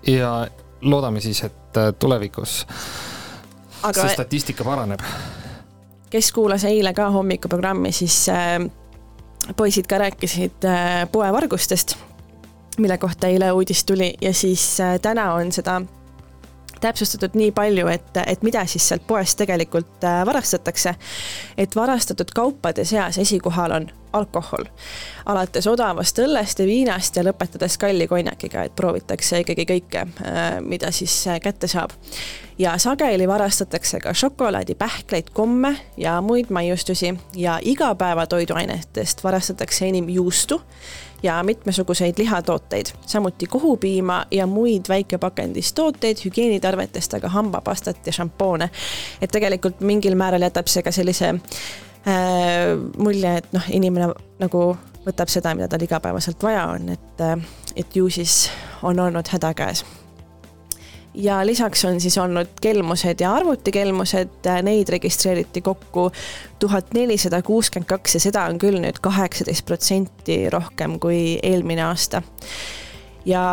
ja 0.07 0.31
loodame 0.81 1.21
siis, 1.21 1.43
et 1.43 1.99
tulevikus 1.99 2.63
aga 3.83 4.07
see 4.07 4.13
statistika 4.13 4.63
paraneb. 4.63 5.01
kes 6.09 6.31
kuulas 6.31 6.63
eile 6.69 6.93
ka 6.93 7.09
hommikuprogrammi, 7.11 7.91
siis 7.91 8.29
äh, 8.29 8.59
poisid 9.55 9.87
ka 9.89 9.97
rääkisid 9.97 10.65
äh, 10.65 11.09
poevargustest, 11.11 11.97
mille 12.77 12.97
kohta 12.97 13.27
eile 13.27 13.51
uudis 13.51 13.85
tuli 13.85 14.13
ja 14.21 14.33
siis 14.33 14.79
äh, 14.79 14.99
täna 15.01 15.33
on 15.33 15.51
seda 15.51 15.81
täpsustatud 16.83 17.37
nii 17.39 17.51
palju, 17.55 17.87
et, 17.91 18.21
et 18.27 18.43
mida 18.45 18.65
siis 18.69 18.87
sealt 18.91 19.07
poest 19.07 19.39
tegelikult 19.39 20.03
äh, 20.07 20.21
varastatakse. 20.27 20.95
et 21.57 21.75
varastatud 21.75 22.31
kaupade 22.35 22.85
seas 22.85 23.17
esikohal 23.17 23.71
on 23.79 23.91
alkohol. 24.13 24.65
alates 25.25 25.67
odavast 25.67 26.19
õllest 26.19 26.59
ja 26.59 26.65
viinast 26.67 27.15
ja 27.15 27.23
lõpetades 27.25 27.77
kalli 27.79 28.07
konjakiga, 28.07 28.67
et 28.67 28.75
proovitakse 28.75 29.39
ikkagi 29.43 29.65
kõike, 29.69 30.05
mida 30.61 30.91
siis 30.91 31.15
kätte 31.43 31.67
saab. 31.67 31.95
ja 32.57 32.77
sageli 32.77 33.27
varastatakse 33.27 33.99
ka 33.99 34.13
šokolaadi, 34.13 34.75
pähkleid, 34.75 35.31
komme 35.33 35.75
ja 35.97 36.19
muid 36.21 36.49
maiustusi 36.49 37.13
ja 37.35 37.59
igapäevatoiduainetest 37.61 39.23
varastatakse 39.23 39.87
enim 39.87 40.09
juustu 40.09 40.61
ja 41.23 41.43
mitmesuguseid 41.43 42.13
lihatooteid, 42.17 42.85
samuti 43.05 43.45
kohupiima 43.45 44.25
ja 44.31 44.47
muid 44.47 44.89
väikepakendistooteid 44.89 46.17
hügieenitarvetest, 46.25 47.13
aga 47.13 47.29
hambapastat 47.29 48.07
ja 48.07 48.13
šampoone. 48.13 48.69
et 49.21 49.31
tegelikult 49.31 49.81
mingil 49.81 50.15
määral 50.15 50.41
jätab 50.41 50.67
see 50.67 50.83
ka 50.83 50.91
sellise 50.91 51.29
äh, 51.29 51.39
mulje, 52.97 53.37
et 53.37 53.51
noh, 53.53 53.69
inimene 53.69 54.11
nagu 54.39 54.65
võtab 55.05 55.31
seda, 55.31 55.55
mida 55.55 55.67
tal 55.67 55.83
igapäevaselt 55.83 56.43
vaja 56.43 56.67
on, 56.75 56.89
et, 56.89 57.21
äh, 57.21 57.37
et 57.75 57.95
ju 57.95 58.09
siis 58.09 58.49
on 58.83 58.99
olnud 58.99 59.27
häda 59.31 59.53
käes 59.53 59.85
ja 61.13 61.45
lisaks 61.45 61.85
on 61.85 62.01
siis 62.01 62.17
olnud 62.17 62.47
kelmused 62.61 63.21
ja 63.21 63.33
arvutikelmused, 63.33 64.49
neid 64.63 64.89
registreeriti 64.89 65.61
kokku 65.61 66.11
tuhat 66.59 66.93
nelisada 66.93 67.41
kuuskümmend 67.41 67.87
kaks 67.89 68.15
ja 68.17 68.23
seda 68.23 68.45
on 68.49 68.59
küll 68.61 68.79
nüüd 68.81 69.01
kaheksateist 69.01 69.65
protsenti 69.65 70.49
rohkem 70.49 70.99
kui 70.99 71.39
eelmine 71.43 71.83
aasta. 71.85 72.21
Ja 73.25 73.43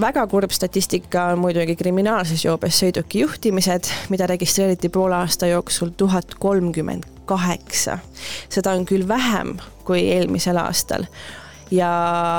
väga 0.00 0.26
kurb 0.26 0.52
statistika 0.52 1.30
on 1.32 1.38
muidugi 1.40 1.76
kriminaalses 1.76 2.44
joobes 2.44 2.76
sõiduki 2.82 3.22
juhtimised, 3.22 3.88
mida 4.12 4.26
registreeriti 4.28 4.90
poole 4.92 5.16
aasta 5.22 5.48
jooksul 5.48 5.94
tuhat 5.96 6.34
kolmkümmend 6.34 7.06
kaheksa. 7.24 7.98
seda 8.48 8.72
on 8.72 8.84
küll 8.86 9.08
vähem 9.08 9.56
kui 9.84 10.04
eelmisel 10.12 10.56
aastal 10.56 11.06
ja, 11.70 11.90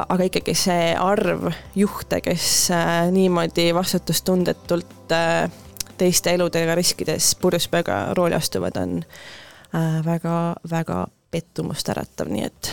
aga 0.09 0.27
ikkagi 0.29 0.55
see 0.57 0.93
arv 0.95 1.49
juhte, 1.77 2.21
kes 2.25 2.45
äh, 2.75 3.09
niimoodi 3.13 3.69
vastutustundetult 3.75 5.13
äh, 5.15 5.51
teiste 5.99 6.33
eludega 6.33 6.75
riskides 6.79 7.33
purjuspeaga 7.41 8.13
rooli 8.17 8.37
astuvad, 8.37 8.77
on 8.79 9.01
väga-väga 10.05 11.01
äh, 11.03 11.11
pettumust 11.31 11.89
äratav, 11.91 12.31
nii 12.31 12.47
et 12.47 12.71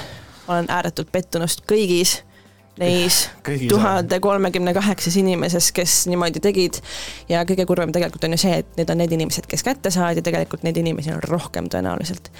olen 0.49 0.71
ääretult 0.73 1.11
pettunud 1.13 1.61
kõigis 1.69 2.21
neis 2.81 3.27
tuhande 3.73 4.21
kolmekümne 4.21 4.75
kaheksas 4.77 5.17
inimeses, 5.17 5.73
kes 5.77 6.07
niimoodi 6.13 6.41
tegid. 6.41 6.81
ja 7.29 7.45
kõige 7.49 7.67
kurvem 7.67 7.93
tegelikult 7.93 8.25
on 8.25 8.37
ju 8.37 8.41
see, 8.47 8.63
et 8.63 8.81
need 8.81 8.91
on 8.93 9.01
need 9.03 9.13
inimesed, 9.17 9.49
kes 9.49 9.65
kätte 9.67 9.93
saadi, 9.93 10.25
tegelikult 10.25 10.65
neid 10.65 10.77
inimesi 10.81 11.13
on 11.13 11.23
rohkem 11.25 11.69
tõenäoliselt 11.73 12.33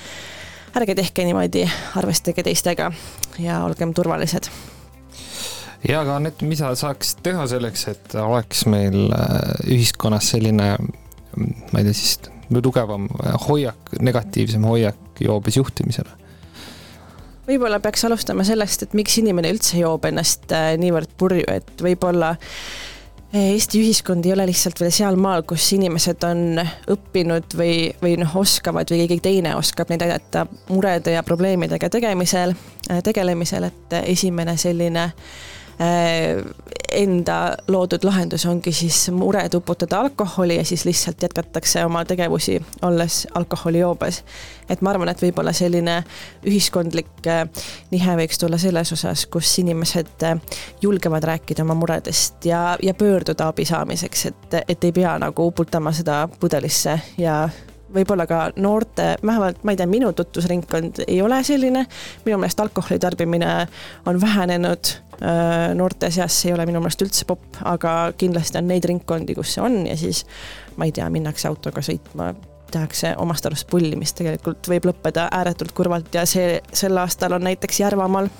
ärge 0.77 0.97
tehke 0.99 1.25
niimoodi, 1.25 1.65
arvestage 1.97 2.45
teistega 2.45 2.91
ja 3.41 3.63
olgem 3.65 3.95
turvalised. 3.95 4.51
ja 5.89 6.01
aga 6.01 6.17
Anett, 6.21 6.43
mida 6.43 6.75
saaks 6.77 7.17
teha 7.25 7.47
selleks, 7.49 7.87
et 7.93 8.17
oleks 8.21 8.67
meil 8.71 9.09
äh, 9.15 9.57
ühiskonnas 9.73 10.33
selline, 10.35 10.75
ma 11.37 11.81
ei 11.81 11.89
tea 11.89 11.97
siis, 11.97 12.19
tugevam 12.63 13.09
hoiak, 13.49 13.97
negatiivsem 14.01 14.65
hoiak 14.69 15.21
joobes 15.21 15.57
juhtimisele? 15.57 16.13
võib-olla 17.47 17.79
peaks 17.81 18.05
alustama 18.09 18.45
sellest, 18.45 18.83
et 18.83 18.95
miks 18.99 19.17
inimene 19.23 19.53
üldse 19.55 19.79
joob 19.79 20.05
ennast 20.09 20.51
äh, 20.53 20.75
niivõrd 20.81 21.13
purju, 21.19 21.47
et 21.53 21.83
võib-olla 21.83 22.35
Eesti 23.37 23.81
ühiskond 23.83 24.25
ei 24.25 24.33
ole 24.33 24.47
lihtsalt 24.49 24.79
veel 24.81 24.93
sealmaal, 24.95 25.43
kus 25.49 25.67
inimesed 25.77 26.23
on 26.25 26.61
õppinud 26.93 27.57
või, 27.59 27.91
või 28.01 28.15
noh, 28.21 28.37
oskavad 28.41 28.89
või 28.93 29.03
keegi 29.03 29.19
teine 29.25 29.57
oskab 29.59 29.91
neid 29.93 30.05
aidata 30.07 30.47
murede 30.71 31.13
ja 31.17 31.25
probleemidega 31.27 31.91
tegemisel, 31.93 32.55
tegelemisel, 33.05 33.69
et 33.69 33.99
esimene 34.07 34.57
selline 34.61 35.11
Äh, 35.11 35.56
enda 36.93 37.57
loodud 37.69 38.05
lahendus 38.05 38.47
ongi 38.47 38.73
siis 38.73 39.11
mured 39.13 39.55
uputada 39.55 40.01
alkoholi 40.01 40.57
ja 40.57 40.65
siis 40.65 40.85
lihtsalt 40.85 41.23
jätkatakse 41.23 41.85
oma 41.85 42.05
tegevusi, 42.05 42.63
olles 42.83 43.27
alkoholijoobes. 43.35 44.25
et 44.69 44.81
ma 44.81 44.91
arvan, 44.91 45.09
et 45.09 45.23
võib-olla 45.23 45.53
selline 45.53 45.99
ühiskondlik 46.47 47.29
äh, 47.29 47.45
nihe 47.91 48.17
võiks 48.17 48.41
tulla 48.41 48.59
selles 48.59 48.93
osas, 48.93 49.27
kus 49.27 49.59
inimesed 49.59 50.25
äh, 50.25 50.41
julgevad 50.83 51.25
rääkida 51.25 51.63
oma 51.63 51.75
muredest 51.75 52.45
ja, 52.45 52.79
ja 52.83 52.95
pöörduda 52.95 53.49
abi 53.49 53.65
saamiseks, 53.65 54.27
et, 54.27 54.61
et 54.69 54.85
ei 54.85 54.93
pea 54.93 55.19
nagu 55.19 55.47
uputama 55.47 55.93
seda 55.93 56.29
pudelisse 56.41 57.01
ja 57.19 57.49
võib-olla 57.95 58.27
ka 58.27 58.41
noorte, 58.63 59.15
vähemalt 59.27 59.63
ma 59.65 59.75
ei 59.75 59.79
tea, 59.79 59.87
minu 59.91 60.13
tutvusringkond 60.17 61.05
ei 61.07 61.21
ole 61.23 61.43
selline, 61.47 61.85
minu 62.25 62.39
meelest 62.41 62.61
alkoholi 62.61 62.99
tarbimine 63.03 63.53
on 64.07 64.21
vähenenud, 64.21 64.93
äh, 65.21 65.75
noorte 65.75 66.11
seas 66.11 66.39
ei 66.47 66.55
ole 66.55 66.67
minu 66.67 66.83
meelest 66.83 67.07
üldse 67.07 67.29
popp, 67.29 67.61
aga 67.65 67.97
kindlasti 68.19 68.61
on 68.61 68.69
neid 68.73 68.85
ringkondi, 68.89 69.37
kus 69.39 69.57
see 69.57 69.65
on 69.65 69.81
ja 69.87 69.97
siis 69.97 70.25
ma 70.77 70.89
ei 70.89 70.95
tea, 70.97 71.09
minnakse 71.13 71.49
autoga 71.49 71.85
sõitma, 71.85 72.33
tehakse 72.73 73.15
omast 73.23 73.47
arust 73.47 73.69
pulli, 73.71 73.95
mis 73.97 74.13
tegelikult 74.17 74.67
võib 74.69 74.91
lõppeda 74.91 75.29
ääretult 75.33 75.73
kurvalt 75.77 76.15
ja 76.15 76.27
see, 76.27 76.59
sel 76.75 76.99
aastal 76.99 77.39
on 77.39 77.47
näiteks 77.47 77.81
Järvamaal 77.81 78.31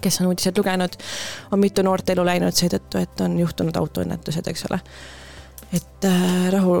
kes 0.00 0.20
on 0.20 0.30
uudiseid 0.30 0.56
lugenud, 0.56 0.96
on 1.52 1.60
mitu 1.60 1.82
noort 1.84 2.08
elu 2.10 2.24
läinud 2.24 2.56
seetõttu, 2.56 3.02
et 3.02 3.20
on 3.20 3.36
juhtunud 3.36 3.76
autoõnnetused, 3.76 4.48
eks 4.48 4.64
ole. 4.70 4.80
et 5.76 6.08
äh, 6.08 6.48
rahu 6.54 6.80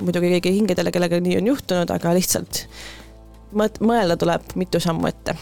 muidugi 0.00 0.32
keegi 0.36 0.54
hingedele, 0.58 0.92
kellega 0.94 1.20
nii 1.22 1.38
on 1.40 1.52
juhtunud, 1.52 1.90
aga 1.94 2.14
lihtsalt 2.16 2.64
mõelda 3.54 4.16
tuleb 4.20 4.52
mitu 4.60 4.80
sammu 4.80 5.08
ette. 5.08 5.36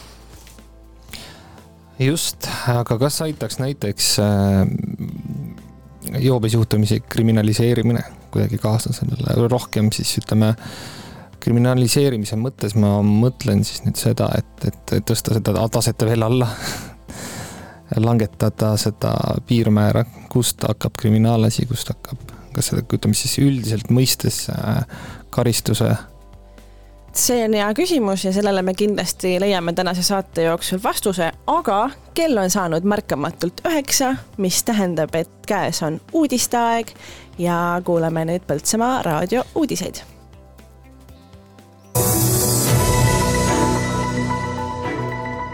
just, 1.99 2.47
aga 2.69 2.99
kas 2.99 3.21
aitaks 3.25 3.59
näiteks 3.59 4.19
äh, 4.21 4.67
joobes 6.21 6.55
juhtumisi 6.55 7.01
kriminaliseerimine 7.01 8.05
kuidagi 8.31 8.59
kaasa 8.59 8.93
sellele, 8.93 9.49
rohkem 9.49 9.89
siis 9.93 10.19
ütleme, 10.21 10.53
kriminaliseerimise 11.41 12.37
mõttes 12.37 12.75
ma 12.77 12.99
mõtlen 13.03 13.65
siis 13.65 13.83
nüüd 13.87 13.97
seda, 13.97 14.29
et, 14.39 14.69
et 14.69 14.95
tõsta 15.09 15.39
seda 15.39 15.69
taset 15.73 16.05
veel 16.05 16.27
alla 16.27 16.49
langetada 18.07 18.75
seda 18.77 19.15
piirmäära, 19.47 20.05
kust 20.29 20.67
hakkab 20.69 20.99
kriminaalasi, 21.01 21.67
kust 21.71 21.95
hakkab 21.95 22.36
kas 22.57 22.73
seda, 22.73 22.83
ütleme 22.83 23.17
siis 23.17 23.39
üldiselt 23.43 23.91
mõistes 23.93 24.47
äh, 24.53 24.85
karistuse? 25.35 25.95
see 27.17 27.39
on 27.47 27.55
hea 27.57 27.69
küsimus 27.73 28.27
ja 28.27 28.33
sellele 28.37 28.61
me 28.61 28.75
kindlasti 28.77 29.39
leiame 29.41 29.73
tänase 29.73 30.03
saate 30.05 30.45
jooksul 30.51 30.83
vastuse, 30.85 31.31
aga 31.49 31.79
kell 32.17 32.37
on 32.37 32.53
saanud 32.53 32.85
märkamatult 32.85 33.63
üheksa, 33.65 34.11
mis 34.37 34.61
tähendab, 34.69 35.17
et 35.17 35.33
käes 35.49 35.81
on 35.87 35.97
uudisteaeg 36.13 36.93
ja 37.41 37.81
kuulame 37.85 38.27
nüüd 38.29 38.45
Põltsamaa 38.45 39.01
raadio 39.09 39.47
uudiseid 39.57 40.05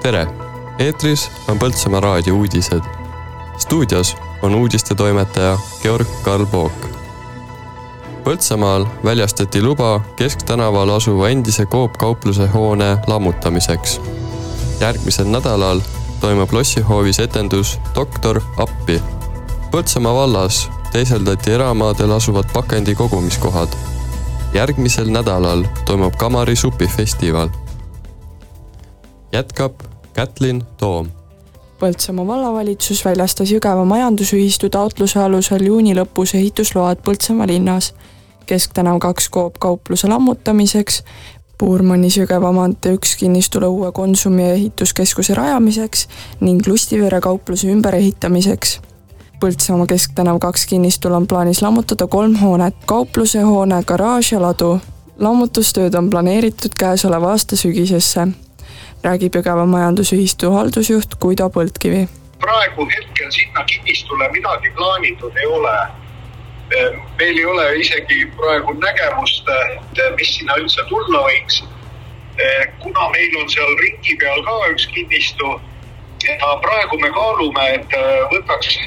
tere, 0.03 0.27
eetris 0.79 1.31
on 1.49 1.59
Põltsamaa 1.59 2.01
raadio 2.03 2.35
uudised. 2.35 3.02
Stuudios 3.59 4.17
on 4.43 4.55
uudistetoimetaja 4.55 5.59
Georg 5.83 6.09
Karl 6.23 6.47
Pook 6.47 6.73
Põltsamaal 8.25 8.87
väljastati 9.05 9.63
luba 9.63 10.01
Kesktänaval 10.17 10.91
asuva 10.91 11.29
endise 11.29 11.67
Coop 11.67 11.93
kaupluse 11.99 12.47
hoone 12.47 12.99
lammutamiseks. 13.07 14.01
järgmisel 14.81 15.27
nädalal 15.27 15.81
toimub 16.21 16.53
lossihoovis 16.53 17.19
etendus 17.19 17.79
Doktor 17.95 18.41
appi. 18.57 19.03
Põltsamaa 19.71 20.15
vallas 20.15 20.71
teiseldati 20.93 21.51
eramaadel 21.51 22.11
asuvad 22.11 22.45
pakendi 22.53 22.95
kogumiskohad. 22.95 23.69
järgmisel 24.55 25.11
nädalal 25.11 25.65
toimub 25.85 26.15
Kamari 26.17 26.57
supifestival. 26.57 27.49
jätkab 29.33 29.73
Kätlin 30.13 30.63
Toom 30.77 31.22
Põltsamaa 31.83 32.27
vallavalitsus 32.27 33.01
väljastas 33.03 33.51
Jõgeva 33.51 33.83
majandusühistu 33.83 34.69
taotluse 34.71 35.19
alusel 35.19 35.65
juuni 35.67 35.97
lõpus 35.99 36.37
ehitusload 36.39 37.01
Põltsamaa 37.03 37.49
linnas 37.51 37.89
Kesktänav 38.47 39.01
kaks 39.03 39.27
Coop 39.35 39.57
kaupluse 39.59 40.07
lammutamiseks, 40.07 41.01
Puurmannis 41.59 42.21
Jõgeva 42.21 42.53
maantee 42.55 42.95
üks 42.95 43.17
kinnistule 43.19 43.67
uue 43.67 43.91
Konsumi 43.93 44.47
ehituskeskuse 44.53 45.35
rajamiseks 45.35 46.07
ning 46.41 46.63
Lustivere 46.67 47.19
kaupluse 47.21 47.71
ümberehitamiseks. 47.75 48.77
Põltsamaa 49.43 49.87
Kesktänav 49.91 50.39
kaks 50.39 50.67
kinnistul 50.71 51.19
on 51.19 51.27
plaanis 51.27 51.65
lammutada 51.67 52.07
kolm 52.07 52.39
hoonet, 52.45 52.79
kaupluse 52.87 53.43
hoone, 53.43 53.83
garaaž 53.83 54.33
ja 54.33 54.43
ladu. 54.43 54.79
lammutustööd 55.19 55.95
on 55.95 56.11
planeeritud 56.11 56.79
käesoleva 56.79 57.31
aasta 57.31 57.57
sügisesse, 57.57 58.29
räägib 59.05 59.35
Jõgeva 59.35 59.67
majandusühistu 59.67 60.53
haldusjuht 60.55 61.19
Guido 61.21 61.49
Põldkivi. 61.51 62.09
praegu 62.43 62.89
hetkel 62.91 63.31
sinna 63.31 63.65
kinnistule 63.65 64.29
midagi 64.29 64.71
plaanitud 64.77 65.37
ei 65.37 65.47
ole 65.47 65.77
meil 67.19 67.39
ei 67.39 67.45
ole 67.45 67.67
isegi 67.77 68.27
praegu 68.37 68.73
nägemust, 68.73 69.49
mis 70.17 70.37
sinna 70.37 70.57
üldse 70.61 70.85
tulla 70.89 71.23
võiks. 71.27 71.63
kuna 72.81 73.09
meil 73.13 73.37
on 73.43 73.51
seal 73.53 73.75
ringi 73.81 74.17
peal 74.17 74.41
ka 74.47 74.55
üks 74.73 74.87
kinnistu 74.95 75.51
ja 76.25 76.53
praegu 76.63 76.99
me 76.99 77.11
kaalume, 77.13 77.67
et 77.75 77.97
võtaks 78.33 78.79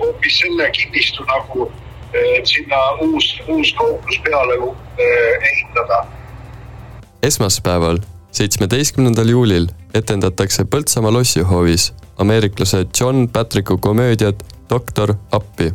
hoopis 0.00 0.38
selle 0.42 0.68
kinnistu 0.76 1.24
nagu 1.30 1.70
sinna 2.44 2.80
uus, 3.00 3.40
uus 3.48 3.72
kauplus 3.78 4.18
peale 4.24 4.58
ehitada. 4.98 6.06
esmaspäeval, 7.22 8.02
seitsmeteistkümnendal 8.32 9.28
juulil 9.28 9.68
etendatakse 9.94 10.64
Põltsamaa 10.64 11.12
lossihoovis 11.12 11.92
ameeriklase 12.18 12.86
John 13.00 13.28
Patricku 13.28 13.78
komöödiat 13.78 14.44
Doktor 14.70 15.14
appi. 15.30 15.72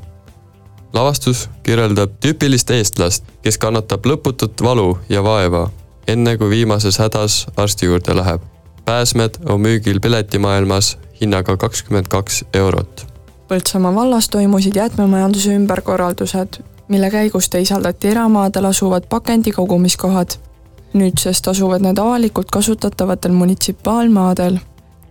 lavastus 0.93 1.49
kirjeldab 1.63 2.09
tüüpilist 2.19 2.69
eestlast, 2.71 3.23
kes 3.41 3.57
kannatab 3.57 4.05
lõputut 4.05 4.63
valu 4.63 4.97
ja 5.09 5.23
vaeva, 5.23 5.69
enne 6.07 6.37
kui 6.37 6.49
viimases 6.49 6.99
hädas 6.99 7.45
arsti 7.57 7.85
juurde 7.85 8.15
läheb. 8.15 8.41
pääsmed 8.85 9.37
on 9.49 9.61
müügil 9.61 9.99
piletimaailmas 9.99 10.97
hinnaga 11.21 11.57
kakskümmend 11.57 12.07
kaks 12.07 12.43
eurot 12.53 13.17
Põltsamaa 13.47 13.95
vallas 13.95 14.29
toimusid 14.29 14.75
jäätmemajanduse 14.75 15.53
ümberkorraldused, 15.55 16.57
mille 16.87 17.09
käigus 17.09 17.49
teisaldati 17.49 18.07
eramaadel 18.07 18.65
asuvad 18.65 19.03
pakendi 19.09 19.51
kogumiskohad. 19.51 20.27
Nüüdsest 20.93 21.47
asuvad 21.47 21.81
need 21.81 21.97
avalikult 21.97 22.51
kasutatavatel 22.51 23.31
munitsipaalmaadel. 23.31 24.57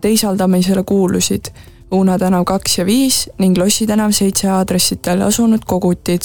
teisaldamisele 0.00 0.82
kuulusid 0.82 1.44
Uuna 1.92 2.18
tänav 2.18 2.44
kaks 2.44 2.78
ja 2.78 2.86
viis 2.86 3.30
ning 3.38 3.58
Lossi 3.58 3.86
tänav 3.86 4.10
seitse 4.10 4.48
aadressitel 4.50 5.22
asunud 5.22 5.60
kogutid. 5.66 6.20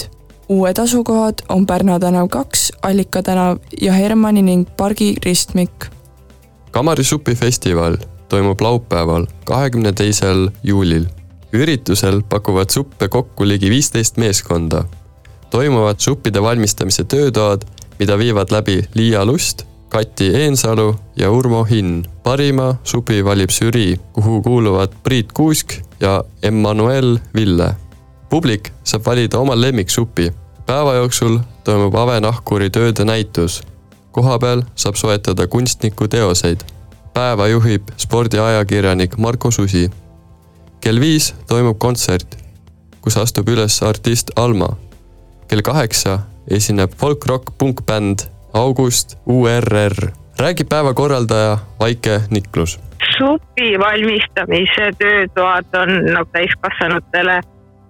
uued 0.50 0.78
asukohad 0.78 1.34
on 1.50 1.66
Pärna 1.66 2.00
tänav 2.00 2.28
kaks, 2.30 2.72
Allika 2.82 3.24
tänav 3.24 3.58
ja 3.82 3.94
Hermanni 3.94 4.42
ning 4.42 4.68
pargi 4.78 5.16
ristmik. 5.26 5.86
kamarisupi 6.72 7.38
toimub 8.30 8.62
laupäeval, 8.62 9.26
kahekümne 9.46 9.92
teisel 9.92 10.50
juulil 10.64 11.06
üritusel 11.54 12.22
pakuvad 12.30 12.70
suppe 12.70 13.08
kokku 13.08 13.48
ligi 13.48 13.70
viisteist 13.70 14.18
meeskonda. 14.18 14.84
toimuvad 15.50 16.00
suppide 16.00 16.42
valmistamise 16.42 17.04
töötoad, 17.04 17.62
mida 18.00 18.18
viivad 18.18 18.52
läbi 18.52 18.84
Liia 18.94 19.26
Lust, 19.26 19.64
Kati 19.90 20.36
Eensalu 20.36 20.96
ja 21.16 21.32
Urmo 21.32 21.64
Hinn. 21.64 22.06
parima 22.24 22.76
supi 22.84 23.26
valib 23.26 23.50
žürii, 23.50 24.00
kuhu 24.14 24.42
kuuluvad 24.42 24.90
Priit 25.04 25.32
Kuusk 25.34 25.74
ja 26.00 26.24
Emmanuel 26.44 27.20
Ville. 27.36 27.76
publik 28.30 28.72
saab 28.84 29.06
valida 29.06 29.40
oma 29.40 29.62
lemmiksupi. 29.62 30.32
päeva 30.66 30.94
jooksul 30.94 31.40
toimub 31.64 31.96
Ave-Nahkuri 31.96 32.70
tööde 32.70 33.06
näitus. 33.06 33.62
kohapeal 34.12 34.62
saab 34.76 34.96
soetada 34.96 35.48
kunstniku 35.48 36.08
teoseid. 36.08 36.60
päeva 37.14 37.48
juhib 37.48 37.84
spordiajakirjanik 37.98 39.18
Marko 39.18 39.52
Susi 39.52 39.92
kell 40.82 41.00
viis 41.00 41.34
toimub 41.48 41.78
kontsert, 41.80 42.38
kus 43.02 43.18
astub 43.18 43.50
üles 43.50 43.82
artist 43.86 44.34
Alma. 44.36 44.74
Kell 45.52 45.62
kaheksa 45.68 46.20
esineb 46.48 46.94
folk-rock 47.00 47.52
punkbänd 47.60 48.20
August 48.54 49.18
URR. 49.28 49.98
räägib 50.40 50.70
päeva 50.70 50.94
korraldaja 50.94 51.58
Vaike 51.80 52.22
Niklus. 52.30 52.80
supi 53.18 53.80
valmistamise 53.80 54.86
töötoad 54.98 55.76
on 55.82 55.92
nagu 56.14 56.30
täiskasvanutele. 56.32 57.42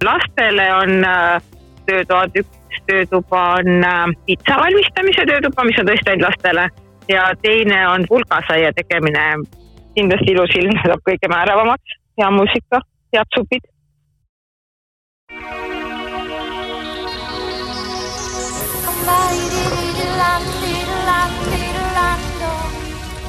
lastele 0.03 0.65
on 0.75 1.05
äh, 1.05 1.41
töötoad, 1.85 2.31
üks 2.41 2.81
töötuba 2.87 3.41
on 3.53 3.69
äh, 3.83 4.05
pitsa 4.25 4.57
valmistamise 4.63 5.25
töötuba, 5.29 5.63
mis 5.63 5.79
on 5.79 5.89
tõesti 5.89 6.09
ainult 6.11 6.29
lastele 6.29 6.69
ja 7.07 7.23
teine 7.41 7.87
on 7.87 8.05
pulgasaia 8.09 8.73
tegemine. 8.73 9.25
kindlasti 9.95 10.31
ilus 10.31 10.55
ilm 10.55 10.75
läheb 10.81 11.05
kõige 11.09 11.29
määravamaks 11.29 11.97
hea 12.17 12.31
muusika, 12.31 12.81
head 13.13 13.29
supid. 13.37 13.63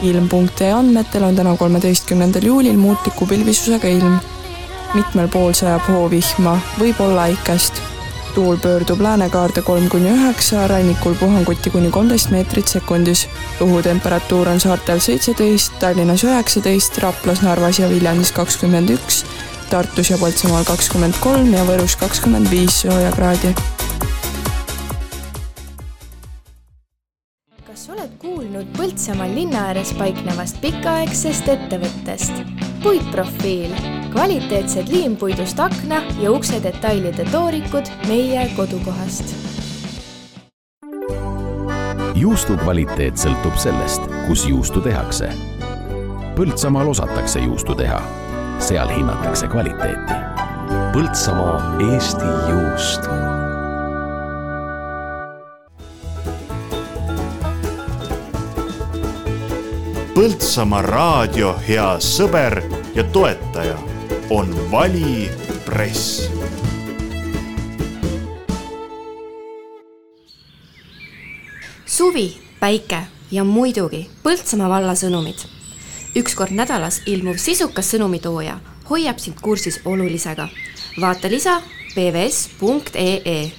ilm.ee 0.02 0.72
andmetel 0.72 1.22
on 1.22 1.36
täna, 1.36 1.56
kolmeteistkümnendal 1.56 2.42
juulil 2.42 2.76
muutliku 2.76 3.26
pilvisusega 3.26 3.88
ilm. 3.88 4.18
mitmel 4.94 5.28
pool 5.28 5.52
sajab 5.52 5.86
hoovihma, 5.88 6.58
võib-olla 6.80 7.28
äikest. 7.30 7.82
tuul 8.34 8.56
pöördub 8.56 9.00
läänekaarde 9.00 9.62
kolm 9.62 9.88
kuni 9.88 10.10
üheksa, 10.10 10.66
rannikul 10.66 11.14
puhanguti 11.14 11.70
kuni 11.70 11.90
kolmteist 11.90 12.30
meetrit 12.30 12.68
sekundis. 12.68 13.28
õhutemperatuur 13.60 14.48
on 14.48 14.60
saartel 14.60 15.00
seitseteist, 15.00 15.72
Tallinnas 15.78 16.24
üheksateist, 16.24 16.98
Raplas, 16.98 17.42
Narvas 17.42 17.78
ja 17.78 17.88
Viljandis 17.88 18.32
kakskümmend 18.32 18.90
üks 18.90 19.24
Tartus 19.72 20.10
ja 20.10 20.18
Põltsamaal 20.20 20.66
kakskümmend 20.68 21.16
kolm 21.24 21.54
ja 21.54 21.62
Võrus 21.64 21.94
kakskümmend 21.96 22.50
viis 22.52 22.82
soojakraadi. 22.82 23.54
kas 23.56 24.21
oled 28.02 28.14
kuulnud 28.18 28.70
Põltsamaal 28.74 29.30
linna 29.36 29.60
ääres 29.68 29.92
paiknevast 29.94 30.56
pikaaegsest 30.60 31.46
ettevõttest? 31.52 32.40
puitprofiil, 32.82 33.70
kvaliteetsed 34.10 34.88
liimpuidust 34.90 35.60
akna 35.62 36.00
ja 36.18 36.32
ukse 36.34 36.58
detailide 36.62 37.22
toorikud 37.30 37.86
meie 38.08 38.48
kodukohast. 38.56 39.34
juustu 42.14 42.56
kvaliteet 42.64 43.22
sõltub 43.22 43.54
sellest, 43.58 44.02
kus 44.26 44.48
juustu 44.50 44.80
tehakse. 44.82 45.30
Põltsamaal 46.34 46.90
osatakse 46.90 47.40
juustu 47.46 47.74
teha 47.78 48.02
seal 48.58 48.90
hinnatakse 48.90 49.46
kvaliteeti. 49.46 50.18
Põltsamaa 50.90 51.76
Eesti 51.86 52.34
juust 52.50 53.31
Põltsamaa 60.12 60.82
raadio 60.84 61.54
hea 61.64 61.86
sõber 62.04 62.58
ja 62.92 63.00
toetaja 63.14 63.78
on 64.30 64.50
Vali 64.70 65.30
Press. 65.64 66.28
suvi, 71.86 72.36
päike 72.60 73.00
ja 73.30 73.44
muidugi 73.44 74.04
Põltsamaa 74.22 74.68
valla 74.68 74.92
sõnumid 74.92 75.46
üks 76.16 76.36
kord 76.36 76.52
nädalas 76.52 77.00
ilmuv 77.08 77.40
sisukas 77.40 77.88
sõnumitooja 77.94 78.58
hoiab 78.90 79.18
sind 79.18 79.40
kursis 79.40 79.80
olulisega. 79.84 80.48
vaata 81.00 81.30
lisa 81.30 81.62
pvs.ee. 81.94 83.52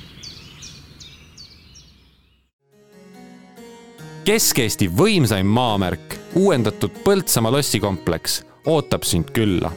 Kesk-Eesti 4.23 4.87
võimsaim 4.87 5.49
maamärk, 5.49 6.22
uuendatud 6.35 6.91
Põltsamaa 7.03 7.51
lossikompleks 7.51 8.43
ootab 8.65 9.03
sind 9.03 9.31
külla. 9.33 9.71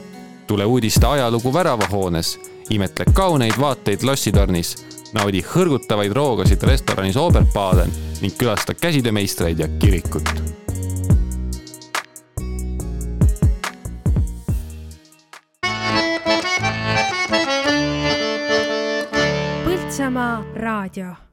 tule 0.46 0.64
uudiste 0.64 1.06
ajalugu 1.06 1.52
väravahoones, 1.52 2.40
imetle 2.70 3.04
kauneid 3.12 3.58
vaateid 3.60 4.02
lossitornis, 4.02 4.76
naudi 5.12 5.42
hõrgutavaid 5.42 6.12
roogasid 6.12 6.62
restoranis 6.62 7.16
Oberbaden 7.16 7.90
ning 8.20 8.38
külasta 8.38 8.74
käsitöömeistreid 8.74 9.58
ja 9.58 9.68
kirikut 9.68 10.30
Põltsamaa 19.64 20.44
raadio. 20.54 21.25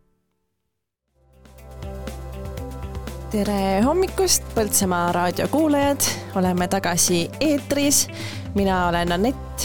Tere 3.34 3.81
hommikust, 3.81 4.43
Põltsamaa 4.53 5.07
raadio 5.15 5.47
kuulajad, 5.49 6.05
oleme 6.38 6.67
tagasi 6.69 7.23
eetris. 7.41 8.07
mina 8.55 8.88
olen 8.88 9.11
Anett, 9.11 9.63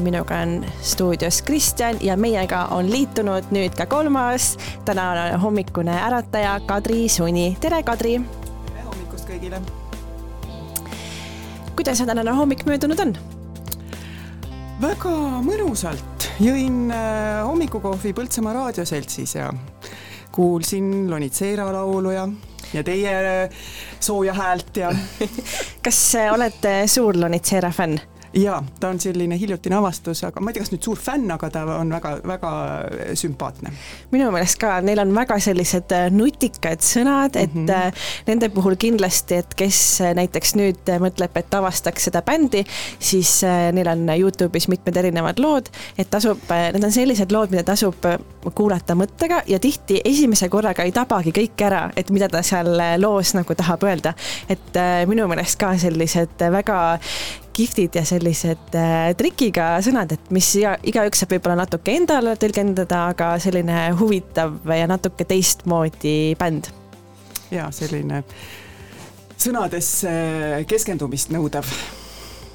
minuga 0.00 0.36
on 0.38 0.64
stuudios 0.82 1.42
Kristjan 1.42 1.96
ja 2.00 2.16
meiega 2.16 2.68
on 2.70 2.90
liitunud 2.90 3.50
nüüd 3.50 3.74
ka 3.74 3.86
kolmas 3.90 4.52
tänane 4.84 5.34
hommikune 5.42 5.96
ärataja 5.98 6.60
Kadri 6.66 7.08
Suni. 7.08 7.56
tere, 7.60 7.82
Kadri. 7.82 8.20
tere 8.66 8.84
hommikust 8.86 9.26
kõigile. 9.26 9.60
kuidas 11.76 11.98
tänane 11.98 12.30
hommik 12.30 12.62
möödunud 12.66 13.00
on? 13.00 13.16
väga 14.80 15.16
mõnusalt, 15.42 16.28
jõin 16.38 16.92
äh, 16.94 17.42
hommikukohvi 17.42 18.12
Põltsamaa 18.12 18.52
raadioseltsis 18.52 19.34
ja 19.34 19.50
kuulsin 20.32 21.10
Lonitseera 21.10 21.72
laulu 21.72 22.14
ja, 22.14 22.28
ja 22.72 22.84
teie 22.84 23.50
sooja 24.00 24.34
häält 24.34 24.76
ja 24.76 24.92
kas 25.84 26.14
äh, 26.14 26.32
olete 26.34 26.82
suur 26.86 27.16
Lonitseera 27.20 27.70
fänn? 27.70 28.00
Jaa, 28.36 28.58
ta 28.80 28.88
on 28.88 29.00
selline 29.00 29.38
hiljutine 29.38 29.76
avastus, 29.78 30.22
aga 30.26 30.40
ma 30.40 30.50
ei 30.50 30.56
tea, 30.56 30.64
kas 30.64 30.72
nüüd 30.72 30.84
suur 30.84 31.00
fänn, 31.00 31.30
aga 31.32 31.50
ta 31.52 31.64
on 31.78 31.92
väga, 31.92 32.14
väga 32.28 32.52
sümpaatne. 33.18 33.72
minu 34.12 34.30
meelest 34.34 34.58
ka, 34.60 34.78
neil 34.84 35.00
on 35.02 35.14
väga 35.16 35.38
sellised 35.42 35.94
äh, 35.96 36.08
nutikad 36.12 36.84
sõnad, 36.84 37.36
et 37.36 37.54
mm 37.54 37.66
-hmm. 37.66 38.04
nende 38.26 38.48
puhul 38.52 38.76
kindlasti, 38.76 39.40
et 39.42 39.54
kes 39.54 40.00
äh, 40.00 40.14
näiteks 40.14 40.54
nüüd 40.60 40.92
mõtleb, 41.00 41.36
et 41.40 41.54
avastaks 41.54 42.08
seda 42.08 42.22
bändi, 42.22 42.64
siis 42.98 43.40
neil 43.72 43.88
on 43.88 44.06
Youtube'is 44.08 44.68
mitmed 44.68 44.96
erinevad 44.96 45.38
lood, 45.38 45.68
et 45.98 46.10
tasub, 46.10 46.38
need 46.48 46.84
on 46.84 46.92
sellised 46.92 47.32
lood, 47.32 47.50
mida 47.50 47.62
tasub 47.62 48.06
kuulata 48.54 48.94
mõttega 48.94 49.42
ja 49.46 49.58
tihti 49.58 50.00
esimese 50.04 50.48
korraga 50.48 50.82
ei 50.82 50.92
tabagi 50.92 51.32
kõik 51.32 51.64
ära, 51.64 51.90
et 51.96 52.10
mida 52.10 52.28
ta 52.28 52.42
seal 52.42 52.70
loos 53.00 53.34
nagu 53.34 53.54
tahab 53.54 53.82
öelda. 53.82 54.14
et 54.48 54.76
minu 55.06 55.28
meelest 55.28 55.58
ka 55.58 55.78
sellised 55.78 56.40
väga 56.50 56.98
kihvtid 57.58 57.98
ja 57.98 58.04
sellised 58.06 58.76
äh, 58.78 59.10
trikiga 59.18 59.70
sõnad, 59.84 60.12
et 60.14 60.30
mis 60.34 60.48
iga, 60.60 60.76
igaüks 60.86 61.24
saab 61.24 61.34
võib-olla 61.34 61.58
natuke 61.64 61.94
endale 61.98 62.36
tõlgendada, 62.40 63.08
aga 63.14 63.32
selline 63.42 63.88
huvitav 63.98 64.60
ja 64.74 64.88
natuke 64.90 65.26
teistmoodi 65.28 66.36
bänd. 66.38 66.70
ja 67.50 67.70
selline 67.74 68.22
sõnadesse 69.38 70.10
keskendumist 70.70 71.32
nõudav. 71.34 71.66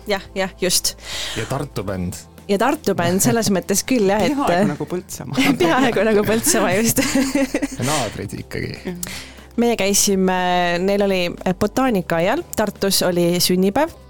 jah, 0.08 0.24
jah, 0.36 0.54
just. 0.62 0.96
ja 1.40 1.48
Tartu 1.50 1.84
bänd 1.88 2.20
ja 2.48 2.60
Tartu 2.62 2.96
bänd 2.96 3.24
selles 3.24 3.52
mõttes 3.56 3.84
küll 3.88 4.12
jah, 4.12 4.24
et. 4.24 4.38
peaaegu 4.38 4.72
nagu 4.72 4.88
Põltsamaa 4.94 5.52
peaaegu 5.64 6.08
nagu 6.08 6.24
Põltsamaa, 6.28 6.78
just 6.80 7.04
naabrid 7.84 8.38
ikkagi. 8.40 8.96
meie 9.60 9.76
käisime, 9.80 10.40
neil 10.84 11.08
oli 11.10 11.22
botaanikaaial, 11.60 12.46
Tartus 12.56 13.04
oli 13.08 13.34
sünnipäev 13.44 14.03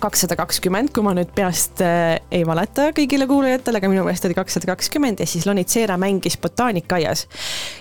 kakssada 0.00 0.36
kakskümmend, 0.38 0.90
kui 0.94 1.04
ma 1.04 1.12
nüüd 1.16 1.30
peast 1.34 1.80
äh, 1.84 2.18
ei 2.34 2.44
valeta 2.46 2.88
kõigile 2.96 3.26
kuulajatele, 3.30 3.80
aga 3.80 3.90
minu 3.90 4.04
meelest 4.06 4.26
oli 4.28 4.36
kakssada 4.36 4.68
kakskümmend 4.72 5.22
ja 5.22 5.26
siis 5.28 5.46
Lonitseera 5.48 5.96
mängis 6.00 6.36
botaanikaaias. 6.40 7.26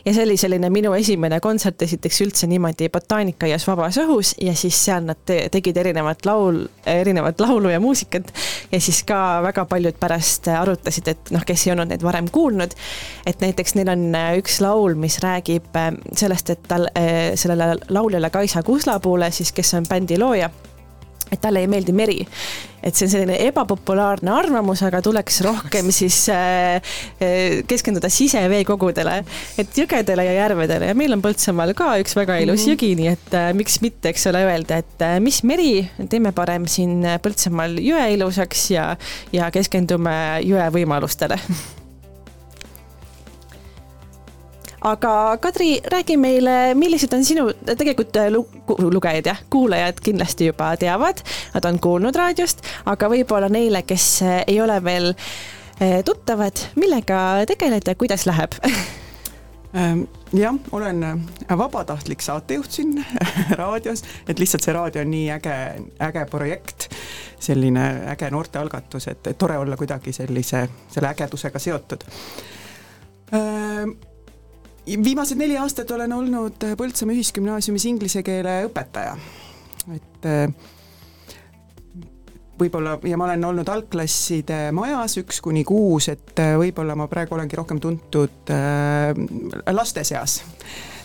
ja 0.05 0.13
see 0.13 0.23
oli 0.25 0.37
selline 0.39 0.69
minu 0.73 0.93
esimene 0.97 1.39
kontsert 1.43 1.81
esiteks 1.85 2.21
üldse 2.25 2.49
niimoodi 2.51 2.89
botaanikaaias 2.93 3.67
vabas 3.67 3.99
õhus 4.03 4.33
ja 4.41 4.55
siis 4.57 4.79
seal 4.85 5.05
nad 5.07 5.21
te 5.25 5.39
tegid 5.51 5.77
erinevat 5.77 6.25
laul, 6.25 6.63
erinevat 6.85 7.41
laulu 7.41 7.71
ja 7.73 7.79
muusikat. 7.83 8.33
ja 8.71 8.81
siis 8.81 9.03
ka 9.07 9.41
väga 9.43 9.65
paljud 9.69 9.99
pärast 9.99 10.47
arutasid, 10.53 11.07
et 11.07 11.33
noh, 11.35 11.45
kes 11.45 11.67
ei 11.67 11.75
olnud 11.75 11.91
neid 11.93 12.03
varem 12.03 12.29
kuulnud, 12.31 12.75
et 13.25 13.41
näiteks 13.41 13.77
neil 13.79 13.93
on 13.93 14.05
äh, 14.19 14.33
üks 14.41 14.59
laul, 14.63 14.97
mis 14.99 15.19
räägib 15.23 15.75
äh, 15.79 15.91
sellest, 16.15 16.49
et 16.53 16.67
tal, 16.67 16.87
sellele 17.35 17.73
lauljale 17.89 18.29
Kaisa 18.29 18.63
Kuslapuule 18.63 19.31
siis, 19.31 19.51
kes 19.55 19.73
on 19.77 19.89
bändi 19.89 20.17
looja 20.19 20.49
et 21.33 21.41
talle 21.41 21.63
ei 21.63 21.69
meeldi 21.71 21.95
meri. 21.95 22.21
et 22.83 22.97
see 22.97 23.05
on 23.07 23.11
selline 23.13 23.37
ebapopulaarne 23.45 24.27
arvamus, 24.27 24.81
aga 24.83 24.99
tuleks 25.03 25.37
rohkem 25.45 25.87
siis 25.95 26.17
äh, 26.33 26.81
äh, 27.23 27.61
keskenduda 27.67 28.09
siseveekogudele, 28.11 29.13
et 29.61 29.77
jõgedele 29.79 30.25
ja 30.27 30.33
järvedele 30.41 30.89
ja 30.91 30.97
meil 30.99 31.15
on 31.15 31.23
Põltsamaal 31.23 31.71
ka 31.79 31.93
üks 32.03 32.17
väga 32.19 32.41
ilus 32.43 32.65
mm 32.65 32.65
-hmm. 32.65 32.73
jõgi, 32.73 32.91
nii 32.99 33.11
et 33.13 33.37
äh, 33.39 33.53
miks 33.55 33.79
mitte, 33.85 34.11
eks 34.11 34.27
ole, 34.27 34.43
öelda, 34.49 34.81
et 34.83 35.07
mis 35.23 35.43
meri, 35.47 35.87
teeme 36.09 36.33
parem 36.35 36.67
siin 36.67 37.07
Põltsamaal 37.23 37.79
jõe 37.79 38.09
ilusaks 38.17 38.71
ja, 38.75 38.89
ja 39.31 39.51
keskendume 39.51 40.43
jõe 40.43 40.67
võimalustele 40.75 41.39
aga 44.83 45.37
Kadri, 45.41 45.81
räägi 45.91 46.17
meile, 46.17 46.73
millised 46.75 47.13
on 47.15 47.25
sinu, 47.25 47.47
tegelikult 47.65 48.17
äh, 48.19 48.29
lugejad 48.91 49.29
jah, 49.31 49.39
kuulajad 49.49 50.01
kindlasti 50.03 50.49
juba 50.51 50.73
teavad, 50.79 51.23
nad 51.53 51.67
on 51.69 51.79
kuulnud 51.79 52.15
raadiost, 52.15 52.65
aga 52.91 53.09
võib-olla 53.11 53.49
neile, 53.51 53.83
kes 53.87 54.07
äh, 54.25 54.41
ei 54.47 54.59
ole 54.61 54.79
veel 54.83 55.13
äh, 55.13 56.01
tuttavad, 56.05 56.65
millega 56.75 57.45
tegeled 57.49 57.87
ja 57.87 57.95
kuidas 57.99 58.27
läheb? 58.29 58.59
Ähm, 59.73 60.03
jah, 60.37 60.53
olen 60.71 60.99
vabatahtlik 61.49 62.21
saatejuht 62.21 62.71
siin 62.71 63.05
raadios, 63.57 64.03
et 64.29 64.37
lihtsalt 64.37 64.61
see 64.61 64.75
raadio 64.75 65.01
on 65.01 65.09
nii 65.09 65.31
äge, 65.33 65.55
äge 65.97 66.27
projekt, 66.29 66.85
selline 67.41 67.87
äge 68.13 68.29
noortealgatus, 68.29 69.09
et 69.09 69.31
tore 69.33 69.57
olla 69.57 69.73
kuidagi 69.73 70.13
sellise, 70.13 70.67
selle 70.93 71.09
ägedusega 71.09 71.63
seotud. 71.65 72.05
Ähm, 73.33 73.97
viimased 74.85 75.39
neli 75.39 75.57
aastat 75.57 75.91
olen 75.91 76.13
olnud 76.13 76.63
Põltsamaa 76.77 77.15
Ühisgümnaasiumis 77.15 77.85
inglise 77.87 78.23
keele 78.23 78.63
õpetaja, 78.67 79.15
et 79.95 80.27
äh, 80.27 80.47
võib-olla, 82.59 82.97
ja 83.07 83.17
ma 83.19 83.27
olen 83.29 83.45
olnud 83.51 83.69
algklasside 83.71 84.71
majas 84.75 85.17
üks 85.21 85.41
kuni 85.43 85.63
kuus, 85.67 86.09
et 86.13 86.39
äh, 86.43 86.55
võib-olla 86.59 86.97
ma 86.99 87.07
praegu 87.11 87.37
olengi 87.37 87.59
rohkem 87.59 87.79
tuntud 87.83 88.51
äh, 88.53 89.13
laste 89.71 90.03
seas. 90.07 90.41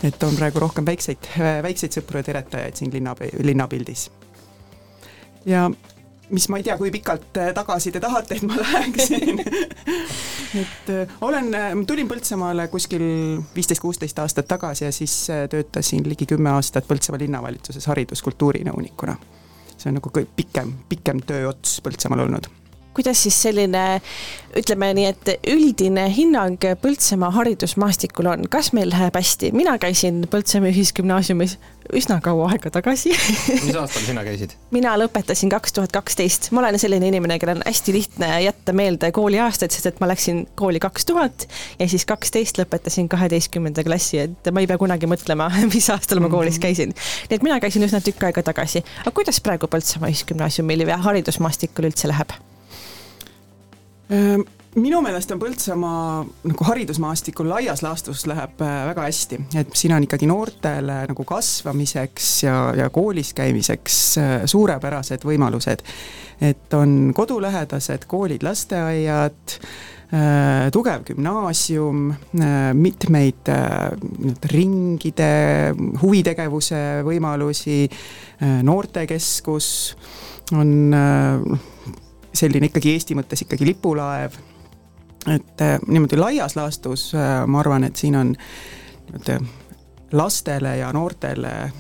et 0.03 0.23
on 0.23 0.35
praegu 0.39 0.63
rohkem 0.63 0.87
väikseid, 0.87 1.31
väikseid 1.63 1.99
sõpru 1.99 2.21
ja 2.21 2.29
teretajaid 2.31 2.79
siin 2.79 2.93
linna, 2.95 3.15
linnapildis. 3.43 4.11
ja 5.47 5.69
mis 6.31 6.49
ma 6.49 6.59
ei 6.61 6.67
tea, 6.67 6.77
kui 6.79 6.91
pikalt 6.91 7.37
äh, 7.41 7.53
tagasi 7.55 7.93
te 7.93 8.01
tahate, 8.01 8.37
et 8.37 8.47
ma 8.47 8.57
läheksin 8.63 9.41
et 10.59 10.93
äh, 10.93 11.17
olen, 11.21 11.51
äh, 11.55 11.73
tulin 11.87 12.09
Põltsamaale 12.09 12.69
kuskil 12.73 13.05
viisteist-kuusteist 13.55 14.19
aastat 14.23 14.49
tagasi 14.49 14.85
ja 14.85 14.93
siis 14.93 15.17
töötasin 15.51 16.09
ligi 16.09 16.27
kümme 16.27 16.53
aastat 16.57 16.89
Põltsamaa 16.89 17.23
linnavalitsuses 17.25 17.87
hariduskultuurinõunikuna. 17.93 19.17
see 19.77 19.91
on 19.93 20.01
nagu 20.01 20.11
pikem, 20.37 20.73
pikem 20.89 21.23
tööots 21.27 21.81
Põltsamaal 21.85 22.27
olnud 22.27 22.58
kuidas 22.99 23.23
siis 23.23 23.39
selline, 23.47 23.85
ütleme 24.59 24.91
nii, 24.99 25.09
et 25.13 25.49
üldine 25.53 26.09
hinnang 26.11 26.59
Põltsamaa 26.83 27.31
haridusmaastikul 27.37 28.27
on, 28.33 28.47
kas 28.51 28.73
meil 28.75 28.91
läheb 28.91 29.15
hästi? 29.15 29.53
mina 29.57 29.77
käisin 29.79 30.25
Põltsamaa 30.31 30.73
Ühisgümnaasiumis 30.73 31.59
üsna 31.97 32.19
kaua 32.25 32.49
aega 32.53 32.71
tagasi 32.73 33.13
mis 33.13 33.77
aastal 33.79 34.05
sina 34.05 34.25
käisid? 34.27 34.55
mina 34.75 34.95
lõpetasin 35.01 35.53
kaks 35.53 35.77
tuhat 35.77 35.95
kaksteist, 35.95 36.51
ma 36.53 36.63
olen 36.63 36.79
selline 36.81 37.09
inimene, 37.09 37.39
kellel 37.41 37.61
on 37.61 37.67
hästi 37.67 37.95
lihtne 37.95 38.31
jätta 38.45 38.75
meelde 38.77 39.13
kooliaastaid, 39.15 39.75
sest 39.75 39.93
et 39.93 40.03
ma 40.03 40.11
läksin 40.11 40.45
kooli 40.59 40.83
kaks 40.83 41.09
tuhat 41.09 41.47
ja 41.79 41.89
siis 41.89 42.05
kaksteist 42.09 42.61
lõpetasin 42.61 43.09
kaheteistkümnenda 43.13 43.85
klassi, 43.87 44.25
et 44.27 44.53
ma 44.53 44.65
ei 44.65 44.71
pea 44.71 44.81
kunagi 44.81 45.09
mõtlema, 45.11 45.49
mis 45.75 45.89
aastal 45.95 46.23
ma 46.25 46.33
koolis 46.33 46.59
mhm. 46.59 46.67
käisin. 46.67 46.97
nii 47.31 47.41
et 47.41 47.47
mina 47.47 47.61
käisin 47.63 47.87
üsna 47.87 48.03
tükk 48.05 48.29
aega 48.29 48.45
tagasi. 48.51 48.85
aga 49.05 49.15
kuidas 49.15 49.41
praegu 49.45 49.71
Põltsamaa 49.71 50.13
Ühisgümnaasiumil 50.13 50.89
ja 50.89 51.01
haridusmaastikul 51.09 51.93
üldse 51.93 52.11
läheb? 52.11 52.37
Ehm, 54.09 54.41
minu 54.81 55.01
meelest 55.05 55.33
on 55.35 55.41
Põltsamaa 55.43 56.23
nagu 56.49 56.67
haridusmaastikul 56.69 57.49
laias 57.51 57.83
laastus 57.85 58.25
läheb 58.31 58.63
äh, 58.65 58.79
väga 58.89 59.05
hästi, 59.05 59.39
et 59.61 59.75
siin 59.77 59.93
on 59.97 60.07
ikkagi 60.07 60.29
noortele 60.31 61.03
nagu 61.11 61.27
kasvamiseks 61.29 62.31
ja, 62.47 62.57
ja 62.79 62.89
koolis 62.95 63.35
käimiseks 63.37 63.99
äh, 64.23 64.33
suurepärased 64.49 65.29
võimalused. 65.29 65.85
et 66.41 66.75
on 66.75 67.13
kodulähedased 67.15 68.07
koolid, 68.09 68.45
lasteaiad 68.47 69.57
äh,, 69.59 70.69
tugev 70.73 71.05
gümnaasium 71.11 72.13
mitmeid 72.79 73.51
äh, 73.53 73.91
ringide, 74.53 75.33
huvitegevuse 76.01 77.03
võimalusi 77.05 77.83
noortekeskus 78.63 79.69
on 80.57 80.95
äh, 80.95 81.59
selline 82.39 82.71
ikkagi 82.71 82.95
Eesti 82.95 83.17
mõttes 83.19 83.43
ikkagi 83.45 83.67
lipulaev. 83.69 84.39
et 85.35 85.61
äh, 85.61 85.79
niimoodi 85.87 86.17
laias 86.17 86.57
laastus 86.57 87.11
äh, 87.15 87.47
ma 87.47 87.61
arvan, 87.61 87.85
et 87.85 87.97
siin 87.97 88.17
on 88.17 88.35
niimoodi 89.13 89.39
lastele 90.13 90.77
ja 90.77 90.93
noortele 90.93 91.73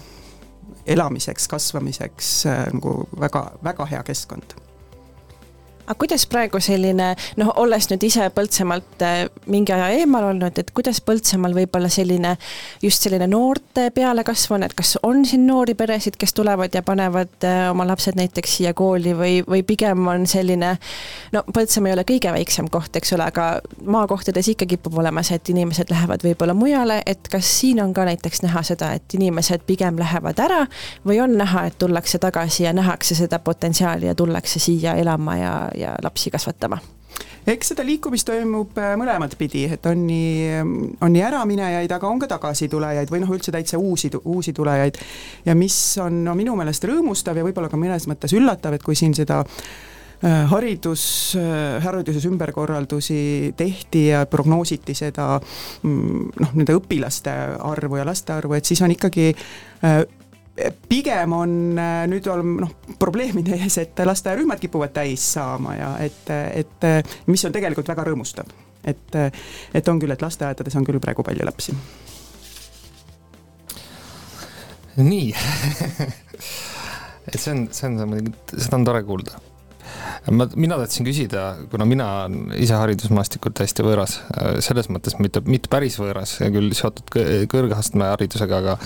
elamiseks, 0.86 1.48
kasvamiseks 1.48 2.32
äh, 2.46 2.64
nagu 2.72 3.08
väga, 3.20 3.50
väga 3.64 3.86
hea 3.86 4.02
keskkond 4.02 4.56
aga 5.88 5.96
kuidas 5.98 6.26
praegu 6.28 6.60
selline, 6.60 7.12
noh, 7.40 7.50
olles 7.62 7.88
nüüd 7.88 8.04
ise 8.04 8.26
Põltsamaalt 8.34 9.02
äh, 9.04 9.22
mingi 9.48 9.72
aja 9.72 9.88
eemal 9.96 10.26
olnud, 10.28 10.58
et 10.60 10.72
kuidas 10.76 11.00
Põltsamaal 11.04 11.54
võib-olla 11.56 11.88
selline, 11.92 12.34
just 12.84 13.06
selline 13.06 13.28
noorte 13.30 13.88
peale 13.96 14.24
kasvanud, 14.26 14.68
et 14.68 14.76
kas 14.76 14.96
on 15.06 15.24
siin 15.28 15.46
noori 15.48 15.74
peresid, 15.78 16.18
kes 16.20 16.36
tulevad 16.36 16.74
ja 16.76 16.82
panevad 16.84 17.46
äh, 17.48 17.62
oma 17.72 17.86
lapsed 17.88 18.18
näiteks 18.20 18.58
siia 18.58 18.74
kooli 18.76 19.14
või, 19.16 19.38
või 19.48 19.64
pigem 19.66 20.04
on 20.12 20.26
selline, 20.28 20.74
no 21.32 21.44
Põltsamaa 21.48 21.92
ei 21.92 21.96
ole 21.96 22.04
kõige 22.08 22.34
väiksem 22.36 22.68
koht, 22.72 23.00
eks 23.00 23.14
ole, 23.16 23.30
aga 23.32 23.48
maakohtades 23.88 24.52
ikka 24.52 24.68
kipub 24.68 25.00
olema 25.00 25.24
see, 25.24 25.40
et 25.40 25.52
inimesed 25.54 25.88
lähevad 25.92 26.24
võib-olla 26.26 26.56
mujale, 26.58 27.00
et 27.08 27.32
kas 27.32 27.48
siin 27.62 27.80
on 27.80 27.96
ka 27.96 28.04
näiteks 28.08 28.44
näha 28.44 28.64
seda, 28.66 28.92
et 28.98 29.16
inimesed 29.16 29.64
pigem 29.66 29.96
lähevad 30.00 30.44
ära 30.44 30.60
või 31.08 31.22
on 31.24 31.38
näha, 31.40 31.64
et 31.70 31.80
tullakse 31.80 32.20
tagasi 32.20 32.68
ja 32.68 32.76
nähakse 32.76 33.16
seda 33.16 33.40
potentsiaali 33.40 34.10
ja 34.10 34.14
tullakse 34.18 34.60
siia 34.60 34.98
elama 35.00 35.36
ja, 35.40 35.54
ja 35.78 35.96
lapsi 36.02 36.30
kasvatama 36.34 36.80
eks 37.52 37.72
seda 37.72 37.84
liikumist 37.86 38.28
toimub 38.28 38.76
äh, 38.80 38.94
mõlemat 39.00 39.34
pidi, 39.40 39.64
et 39.72 39.86
on 39.88 40.04
nii, 40.08 40.62
on 41.04 41.12
nii 41.14 41.24
äraminejaid, 41.30 41.92
aga 41.94 42.08
on 42.10 42.20
ka 42.22 42.30
tagasitulejaid 42.34 43.12
või 43.12 43.22
noh, 43.24 43.34
üldse 43.34 43.54
täitsa 43.54 43.80
uusi, 43.80 44.10
uusi 44.24 44.54
tulejaid. 44.56 44.98
ja 45.46 45.54
mis 45.58 45.76
on 46.02 46.24
no 46.26 46.36
minu 46.38 46.56
meelest 46.58 46.84
rõõmustav 46.88 47.38
ja 47.38 47.46
võib-olla 47.46 47.70
ka 47.72 47.80
mõnes 47.80 48.08
mõttes 48.10 48.34
üllatav, 48.36 48.76
et 48.76 48.84
kui 48.84 48.98
siin 48.98 49.16
seda 49.16 49.40
äh, 49.42 50.44
haridus, 50.50 51.06
hariduses 51.84 52.26
ümberkorraldusi 52.28 53.54
tehti 53.56 54.08
ja 54.10 54.24
prognoositi 54.26 54.96
seda 54.98 55.36
mm, 55.38 56.30
noh, 56.42 56.54
nende 56.58 56.76
õpilaste 56.76 57.34
arvu 57.64 58.00
ja 58.00 58.06
laste 58.08 58.36
arvu, 58.36 58.58
et 58.58 58.68
siis 58.68 58.82
on 58.84 58.92
ikkagi 58.94 59.32
pigem 60.88 61.32
on 61.36 61.52
nüüd 62.10 62.26
on 62.32 62.54
noh, 62.64 62.72
probleemide 62.98 63.56
ees, 63.58 63.78
et 63.82 64.00
lasteaiarühmad 64.04 64.60
kipuvad 64.62 64.94
täis 64.96 65.24
saama 65.34 65.76
ja 65.78 65.90
et, 66.02 66.30
et 66.30 66.88
mis 67.30 67.44
on 67.46 67.54
tegelikult 67.54 67.88
väga 67.88 68.08
rõõmustav. 68.10 68.50
et, 68.84 69.18
et 69.74 69.88
on 69.88 70.00
küll, 70.00 70.14
et 70.14 70.22
lasteaedades 70.22 70.76
on 70.78 70.86
küll 70.86 71.02
praegu 71.02 71.22
palju 71.26 71.46
lapsi 71.46 71.76
nii 74.98 75.34
et 77.32 77.38
see 77.38 77.52
on, 77.52 77.66
see 77.74 77.88
on 77.88 78.00
muidugi, 78.08 78.34
seda 78.56 78.78
on 78.78 78.86
tore 78.88 79.02
kuulda. 79.06 79.40
Ma, 80.30 80.48
mina 80.56 80.78
tahtsin 80.80 81.06
küsida, 81.06 81.44
kuna 81.72 81.86
mina 81.88 82.08
olen 82.24 82.54
ise 82.58 82.76
haridusmaastikult 82.78 83.56
täiesti 83.58 83.86
võõras, 83.86 84.18
selles 84.64 84.90
mõttes 84.92 85.18
mitte, 85.22 85.42
mitte 85.46 85.70
päris 85.72 85.98
võõras, 86.00 86.36
küll 86.40 86.74
seotud 86.76 87.14
kõrgastme 87.52 88.10
haridusega, 88.12 88.62
aga 88.62 88.78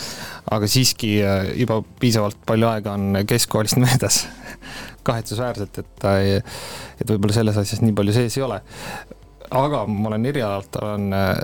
aga 0.52 0.68
siiski 0.70 1.14
äh, 1.24 1.52
juba 1.62 1.80
piisavalt 2.00 2.38
palju 2.48 2.68
aega 2.70 2.96
on 2.98 3.22
keskkoolist 3.28 3.80
möödas 3.84 4.24
kahetsusväärselt, 5.06 5.78
et 5.82 5.90
ta 5.98 6.16
ei, 6.22 6.38
et 7.00 7.08
võib-olla 7.08 7.34
selles 7.34 7.58
asjas 7.58 7.82
nii 7.82 7.94
palju 7.96 8.14
sees 8.14 8.38
ei 8.38 8.46
ole. 8.46 8.60
aga 9.50 9.82
ma 9.86 10.12
olen 10.12 10.26
erialalt, 10.30 10.78
olen 10.82 11.08
äh, 11.16 11.34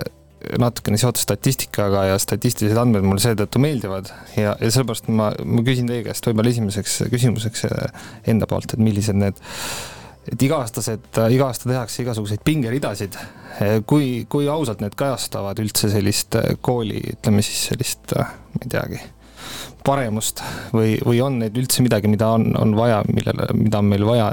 natukene 0.59 0.97
seotud 0.99 1.21
statistikaga 1.21 2.05
ja 2.11 2.17
statistilised 2.21 2.79
andmed 2.79 3.05
mulle 3.05 3.21
seetõttu 3.23 3.61
meeldivad. 3.61 4.11
Ja, 4.37 4.55
ja 4.55 4.71
sellepärast 4.71 5.09
ma, 5.11 5.31
ma 5.43 5.63
küsin 5.67 5.89
teie 5.89 6.05
käest 6.07 6.27
võib-olla 6.27 6.53
esimeseks 6.53 6.99
küsimuseks 7.11 7.65
äh, 7.67 8.03
enda 8.31 8.47
poolt, 8.49 8.73
et 8.73 8.83
millised 8.83 9.19
need 9.19 9.39
et 10.29 10.43
iga-aastased, 10.45 11.07
iga 11.33 11.47
aasta 11.49 11.69
tehakse 11.69 12.03
igasuguseid 12.03 12.43
pingeridasid. 12.45 13.17
Äh, 13.59 13.79
kui, 13.89 14.25
kui 14.31 14.47
ausalt 14.51 14.83
need 14.83 14.95
kajastavad 14.99 15.59
üldse 15.59 15.91
sellist 15.91 16.39
äh, 16.39 16.53
kooli, 16.61 17.01
ütleme 17.17 17.43
siis 17.45 17.65
sellist, 17.71 18.15
ma 18.15 18.63
ei 18.63 18.71
teagi, 18.71 19.01
paremust 19.83 20.43
või, 20.75 20.95
või 21.03 21.19
on 21.25 21.41
neid 21.43 21.57
üldse 21.59 21.83
midagi, 21.83 22.11
mida 22.11 22.31
on, 22.37 22.53
on 22.59 22.77
vaja, 22.77 23.01
millele, 23.11 23.49
mida 23.57 23.81
on 23.81 23.91
meil 23.91 24.05
vaja 24.07 24.29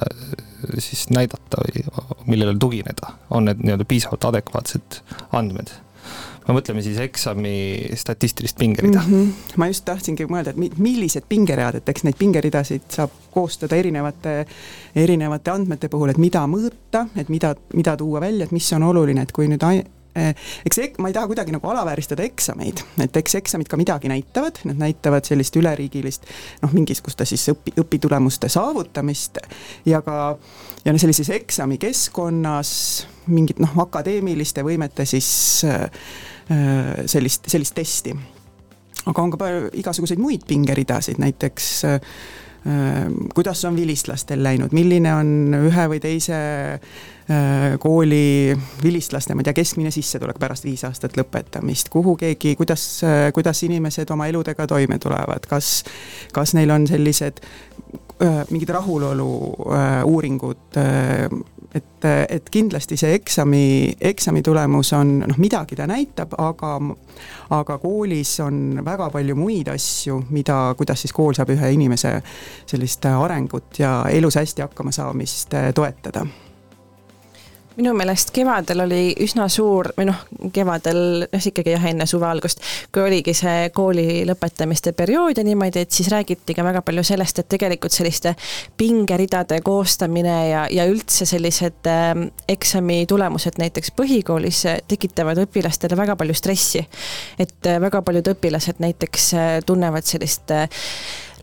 siis 0.82 1.06
näidata 1.14 1.62
või 1.62 1.82
millele 2.26 2.56
tugineda, 2.60 3.16
on 3.34 3.46
need 3.50 3.62
nii-öelda 3.62 3.86
piisavalt 3.88 4.26
adekvaatsed 4.30 5.00
andmed 5.36 5.70
me 6.46 6.54
mõtleme 6.54 6.82
siis 6.84 6.98
eksami 7.02 7.56
statistilist 7.98 8.58
pingerida 8.58 9.02
mm. 9.02 9.12
-hmm. 9.12 9.56
ma 9.56 9.66
just 9.70 9.84
tahtsingi 9.84 10.28
mõelda, 10.30 10.54
et 10.54 10.78
millised 10.78 11.26
pingeread, 11.28 11.80
et 11.80 11.88
eks 11.88 12.06
neid 12.06 12.18
pingeridasid 12.18 12.86
saab 12.98 13.10
koostada 13.34 13.76
erinevate, 13.76 14.38
erinevate 14.96 15.50
andmete 15.50 15.90
puhul, 15.92 16.14
et 16.14 16.22
mida 16.22 16.46
mõõta, 16.46 17.06
et 17.16 17.28
mida, 17.28 17.54
mida 17.74 17.96
tuua 17.96 18.20
välja, 18.20 18.46
et 18.46 18.54
mis 18.54 18.72
on 18.72 18.86
oluline, 18.86 19.22
et 19.22 19.32
kui 19.32 19.48
nüüd 19.50 19.62
eh, 19.66 20.34
eks 20.64 20.78
ek, 20.78 20.98
ma 21.02 21.10
ei 21.10 21.16
taha 21.16 21.26
kuidagi 21.26 21.52
nagu 21.52 21.68
alavääristada 21.68 22.22
eksameid, 22.22 22.80
et 23.04 23.16
eks 23.16 23.34
eksamid 23.42 23.68
ka 23.68 23.76
midagi 23.76 24.08
näitavad, 24.08 24.62
need 24.64 24.78
näitavad 24.80 25.26
sellist 25.28 25.56
üleriigilist 25.56 26.30
noh, 26.62 26.72
mingisuguste 26.72 27.26
siis 27.28 27.48
õpi, 27.52 27.74
õpitulemuste 27.82 28.48
saavutamist 28.48 29.42
ja 29.84 30.00
ka 30.06 30.38
ja 30.84 30.94
no 30.94 30.98
sellises 31.02 31.28
eksamikeskkonnas 31.34 32.70
mingit 33.26 33.58
noh, 33.58 33.74
akadeemiliste 33.82 34.62
võimete 34.62 35.04
siis 35.04 35.28
Äh, 35.66 35.90
sellist, 36.48 37.48
sellist 37.50 37.74
testi. 37.74 38.12
aga 39.06 39.22
on 39.22 39.30
ka 39.30 39.38
palju 39.40 39.70
igasuguseid 39.82 40.20
muid 40.22 40.46
pingeridasid, 40.46 41.18
näiteks 41.22 41.70
äh, 41.90 42.00
kuidas 43.34 43.64
on 43.64 43.76
vilistlastel 43.76 44.42
läinud, 44.42 44.72
milline 44.74 45.12
on 45.14 45.28
ühe 45.68 45.84
või 45.90 46.00
teise 46.02 46.38
äh, 46.74 47.76
kooli 47.82 48.56
vilistlaste, 48.82 49.34
ma 49.34 49.44
ei 49.44 49.48
tea, 49.50 49.56
keskmine 49.60 49.92
sissetulek 49.94 50.40
pärast 50.42 50.66
viis 50.66 50.82
aastat 50.88 51.14
lõpetamist, 51.18 51.90
kuhu 51.94 52.16
keegi, 52.18 52.56
kuidas, 52.58 52.88
kuidas 53.34 53.62
inimesed 53.68 54.10
oma 54.10 54.26
eludega 54.32 54.66
toime 54.66 54.98
tulevad, 55.02 55.46
kas, 55.50 55.84
kas 56.34 56.56
neil 56.58 56.74
on 56.74 56.88
sellised 56.90 57.42
mingid 58.50 58.70
rahulolu 58.72 59.28
uuringud 60.08 60.78
et, 61.76 62.06
et 62.28 62.50
kindlasti 62.52 62.98
see 63.00 63.14
eksami, 63.18 63.64
eksami 64.00 64.42
tulemus 64.42 64.92
on 64.96 65.18
noh, 65.24 65.40
midagi 65.42 65.78
ta 65.78 65.86
näitab, 65.90 66.34
aga, 66.38 66.76
aga 67.56 67.78
koolis 67.82 68.36
on 68.44 68.80
väga 68.86 69.10
palju 69.14 69.36
muid 69.38 69.70
asju, 69.72 70.22
mida, 70.30 70.58
kuidas 70.78 71.04
siis 71.04 71.14
kool 71.16 71.36
saab 71.36 71.52
ühe 71.56 71.72
inimese 71.76 72.16
sellist 72.66 73.06
arengut 73.10 73.78
ja 73.82 73.98
elus 74.12 74.38
hästi 74.40 74.66
hakkama 74.66 74.94
saamist 74.94 75.54
toetada 75.74 76.26
minu 77.76 77.92
meelest 77.96 78.30
kevadel 78.34 78.84
oli 78.86 79.00
üsna 79.24 79.48
suur, 79.52 79.90
või 79.96 80.08
noh, 80.08 80.22
kevadel, 80.54 81.26
noh 81.32 81.48
ikkagi 81.50 81.74
jah, 81.74 81.84
enne 81.90 82.06
suve 82.08 82.26
algust, 82.28 82.62
kui 82.92 83.04
oligi 83.04 83.34
see 83.36 83.68
kooli 83.76 84.24
lõpetamiste 84.28 84.94
periood 84.96 85.38
ja 85.38 85.44
niimoodi, 85.46 85.84
et 85.84 85.92
siis 85.92 86.10
räägiti 86.12 86.56
ka 86.56 86.64
väga 86.66 86.82
palju 86.86 87.04
sellest, 87.06 87.42
et 87.42 87.50
tegelikult 87.56 87.94
selliste 87.94 88.34
pingeridade 88.78 89.60
koostamine 89.66 90.38
ja, 90.50 90.64
ja 90.72 90.88
üldse 90.90 91.28
sellised 91.28 91.90
äh, 91.90 92.10
eksami 92.48 93.02
tulemused 93.08 93.60
näiteks 93.60 93.92
põhikoolis 93.96 94.64
tekitavad 94.88 95.44
õpilastele 95.44 95.98
väga 95.98 96.16
palju 96.16 96.34
stressi. 96.36 96.86
et 97.38 97.66
äh, 97.66 97.80
väga 97.80 98.02
paljud 98.02 98.34
õpilased 98.34 98.82
näiteks 98.82 99.32
äh, 99.34 99.54
tunnevad 99.66 100.04
sellist 100.08 100.50
äh, 100.54 100.68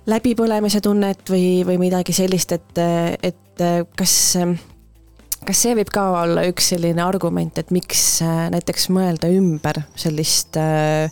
läbipõlemise 0.10 0.82
tunnet 0.84 1.30
või, 1.30 1.64
või 1.68 1.80
midagi 1.86 2.16
sellist, 2.16 2.52
et, 2.52 2.78
äh, 2.78 3.14
et 3.24 3.64
äh, 3.64 3.82
kas 3.98 4.36
äh, 4.40 4.56
kas 5.48 5.64
see 5.66 5.76
võib 5.78 5.92
ka 5.94 6.06
olla 6.24 6.46
üks 6.50 6.72
selline 6.74 7.04
argument, 7.04 7.58
et 7.60 7.74
miks 7.76 8.22
äh, 8.26 8.48
näiteks 8.54 8.90
mõelda 8.94 9.30
ümber 9.34 9.84
sellist 10.00 10.60
äh, 10.60 11.12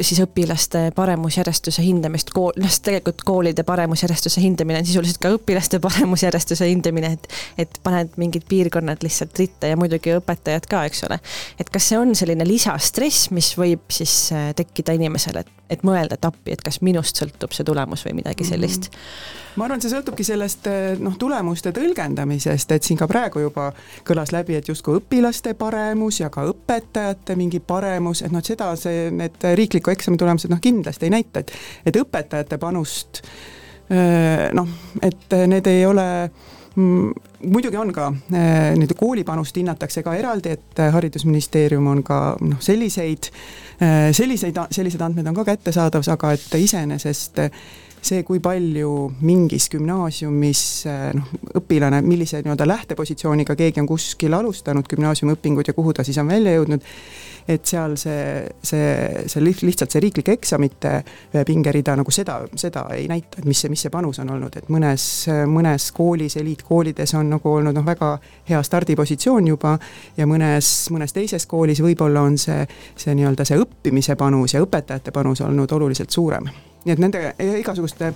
siis 0.00 0.20
õpilaste 0.22 0.90
paremusjärjestuse 0.94 1.82
hindamist, 1.82 2.30
kool, 2.34 2.52
noh, 2.60 2.70
tegelikult 2.70 3.24
koolide 3.26 3.64
paremusjärjestuse 3.66 4.42
hindamine 4.44 4.82
on 4.82 4.88
sisuliselt 4.88 5.20
ka 5.22 5.32
õpilaste 5.34 5.80
paremusjärjestuse 5.86 6.68
hindamine, 6.70 7.14
et 7.16 7.28
et 7.66 7.80
paned 7.84 8.14
mingid 8.20 8.46
piirkonnad 8.48 9.02
lihtsalt 9.04 9.38
ritta 9.38 9.70
ja 9.70 9.78
muidugi 9.80 10.14
õpetajad 10.16 10.68
ka, 10.70 10.84
eks 10.88 11.04
ole. 11.08 11.20
et 11.60 11.70
kas 11.70 11.90
see 11.90 11.98
on 11.98 12.14
selline 12.18 12.46
lisastress, 12.46 13.30
mis 13.34 13.52
võib 13.58 13.88
siis 13.92 14.14
äh, 14.36 14.50
tekkida 14.56 14.94
inimesel, 14.98 15.42
et, 15.42 15.50
et 15.70 15.84
mõelda, 15.86 16.18
et 16.18 16.24
appi, 16.26 16.54
et 16.54 16.62
kas 16.64 16.80
minust 16.84 17.20
sõltub 17.20 17.54
see 17.54 17.66
tulemus 17.66 18.04
või 18.06 18.18
midagi 18.22 18.46
sellist 18.48 18.90
mm? 18.90 18.96
-hmm 18.96 19.38
ma 19.58 19.66
arvan, 19.66 19.80
see 19.82 19.90
sõltubki 19.90 20.24
sellest 20.24 20.68
noh, 21.02 21.16
tulemuste 21.18 21.72
tõlgendamisest, 21.74 22.70
et 22.70 22.86
siin 22.86 22.98
ka 23.00 23.08
praegu 23.10 23.42
juba 23.42 23.70
kõlas 24.06 24.30
läbi, 24.34 24.54
et 24.54 24.68
justkui 24.70 25.00
õpilaste 25.00 25.56
paremus 25.58 26.20
ja 26.20 26.30
ka 26.30 26.44
õpetajate 26.52 27.34
mingi 27.36 27.58
paremus, 27.60 28.22
et 28.22 28.30
noh, 28.30 28.44
seda 28.46 28.70
see, 28.78 29.08
need 29.10 29.42
riikliku 29.58 29.90
eksami 29.90 30.20
tulemused 30.20 30.52
noh, 30.52 30.62
kindlasti 30.62 31.08
ei 31.08 31.16
näita, 31.16 31.42
et, 31.42 31.50
et 31.86 31.98
õpetajate 31.98 32.60
panust 32.62 33.24
noh, 34.54 34.68
et 35.02 35.36
need 35.50 35.66
ei 35.66 35.82
ole 35.86 36.06
muidugi 36.76 37.76
on 37.76 37.92
ka 37.92 38.10
nii-öelda 38.30 38.94
koolipanust 38.98 39.56
hinnatakse 39.56 40.02
ka 40.06 40.14
eraldi, 40.14 40.54
et 40.54 40.82
Haridusministeerium 40.92 41.86
on 41.90 42.02
ka 42.06 42.20
noh, 42.40 42.60
selliseid, 42.62 43.30
selliseid, 44.12 44.58
sellised 44.70 45.00
andmed 45.00 45.26
on 45.26 45.34
ka 45.34 45.44
kättesaadavus, 45.52 46.08
aga 46.14 46.34
et 46.36 46.58
iseenesest 46.58 47.42
see, 48.02 48.22
kui 48.26 48.40
palju 48.42 48.92
mingis 49.26 49.68
gümnaasiumis 49.72 50.62
noh, 51.16 51.32
õpilane, 51.60 52.00
millise 52.06 52.40
nii-öelda 52.44 52.68
lähtepositsiooniga 52.68 53.56
keegi 53.58 53.82
on 53.82 53.88
kuskil 53.90 54.34
alustanud 54.36 54.88
gümnaasiumiõpinguid 54.90 55.70
ja 55.70 55.76
kuhu 55.76 55.94
ta 55.96 56.06
siis 56.06 56.18
on 56.22 56.30
välja 56.30 56.54
jõudnud, 56.56 56.86
et 57.48 57.66
seal 57.66 57.96
see, 58.00 58.44
see, 58.62 59.24
see 59.30 59.42
lihtsalt 59.44 59.92
see 59.92 60.02
riiklike 60.04 60.34
eksamite 60.38 60.92
äh, 61.00 61.44
pingerida 61.46 61.96
nagu 61.98 62.12
seda, 62.14 62.40
seda 62.60 62.86
ei 62.96 63.06
näita, 63.10 63.40
et 63.40 63.48
mis 63.48 63.60
see, 63.62 63.72
mis 63.72 63.84
see 63.86 63.92
panus 63.92 64.20
on 64.22 64.32
olnud, 64.36 64.56
et 64.60 64.70
mõnes, 64.72 65.04
mõnes 65.50 65.90
koolis, 65.96 66.36
eliitkoolides 66.40 67.14
on 67.18 67.34
nagu 67.36 67.54
olnud 67.56 67.76
noh, 67.76 67.86
väga 67.86 68.12
hea 68.50 68.62
stardipositsioon 68.66 69.50
juba 69.52 69.76
ja 70.16 70.28
mõnes, 70.30 70.70
mõnes 70.94 71.16
teises 71.16 71.46
koolis 71.50 71.82
võib-olla 71.84 72.24
on 72.28 72.38
see, 72.40 72.64
see 72.96 73.16
nii-öelda 73.18 73.46
see 73.48 73.60
õppimise 73.60 74.16
panus 74.20 74.56
ja 74.56 74.64
õpetajate 74.64 75.14
panus 75.14 75.44
olnud 75.46 75.78
oluliselt 75.78 76.10
suurem. 76.10 76.48
Nii 76.84 76.92
et 76.94 77.02
nende 77.02 77.22
igasuguste 77.60 78.12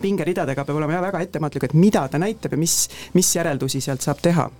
pingeridadega 0.00 0.64
peab 0.64 0.76
olema 0.76 0.96
jah 0.96 1.04
väga 1.06 1.24
ettevaatlik, 1.24 1.68
et 1.68 1.74
mida 1.74 2.06
ta 2.08 2.18
näitab 2.18 2.52
ja 2.52 2.58
mis, 2.60 2.88
mis 3.14 3.34
järeldusi 3.36 3.80
sealt 3.80 4.04
saab 4.04 4.22
teha 4.22 4.50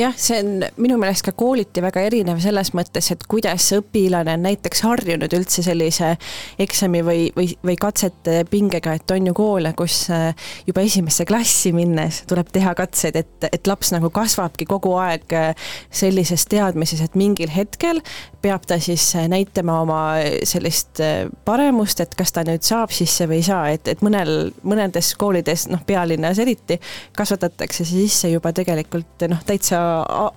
jah, 0.00 0.14
see 0.16 0.38
on 0.40 0.64
minu 0.80 0.96
meelest 1.00 1.24
ka 1.26 1.32
kooliti 1.36 1.82
väga 1.84 2.02
erinev 2.08 2.40
selles 2.42 2.72
mõttes, 2.76 3.10
et 3.12 3.24
kuidas 3.30 3.66
õpilane 3.76 4.34
on 4.36 4.44
näiteks 4.46 4.82
harjunud 4.86 5.32
üldse 5.36 5.64
sellise 5.64 6.14
eksami 6.60 7.02
või, 7.06 7.26
või, 7.36 7.50
või 7.66 7.76
katsete 7.80 8.40
pingega, 8.50 8.94
et 8.96 9.14
on 9.14 9.30
ju 9.30 9.34
koole, 9.36 9.72
kus 9.78 10.02
äh, 10.14 10.30
juba 10.68 10.84
esimesse 10.86 11.26
klassi 11.28 11.72
minnes 11.76 12.22
tuleb 12.30 12.50
teha 12.52 12.74
katseid, 12.78 13.18
et, 13.20 13.48
et 13.50 13.70
laps 13.70 13.92
nagu 13.94 14.12
kasvabki 14.14 14.68
kogu 14.70 14.94
aeg 15.00 15.36
äh, 15.36 15.70
sellises 15.90 16.46
teadmises, 16.50 17.02
et 17.04 17.18
mingil 17.18 17.52
hetkel 17.52 18.02
peab 18.42 18.66
ta 18.68 18.80
siis 18.80 19.04
äh, 19.18 19.28
näitama 19.30 19.80
oma 19.84 20.00
sellist 20.48 21.02
paremust, 21.44 22.00
et 22.00 22.14
kas 22.18 22.32
ta 22.34 22.44
nüüd 22.46 22.64
saab 22.66 22.92
sisse 22.94 23.26
või 23.30 23.40
ei 23.40 23.46
saa, 23.46 23.68
et, 23.74 23.88
et 23.90 24.04
mõnel, 24.04 24.50
mõnedes 24.66 25.12
koolides, 25.20 25.66
noh, 25.72 25.82
pealinnas 25.86 26.40
eriti, 26.42 26.80
kasvatatakse 27.16 27.84
sisse 27.88 28.30
juba 28.32 28.52
tegelikult 28.56 29.28
noh, 29.30 29.42
täitsa 29.46 29.80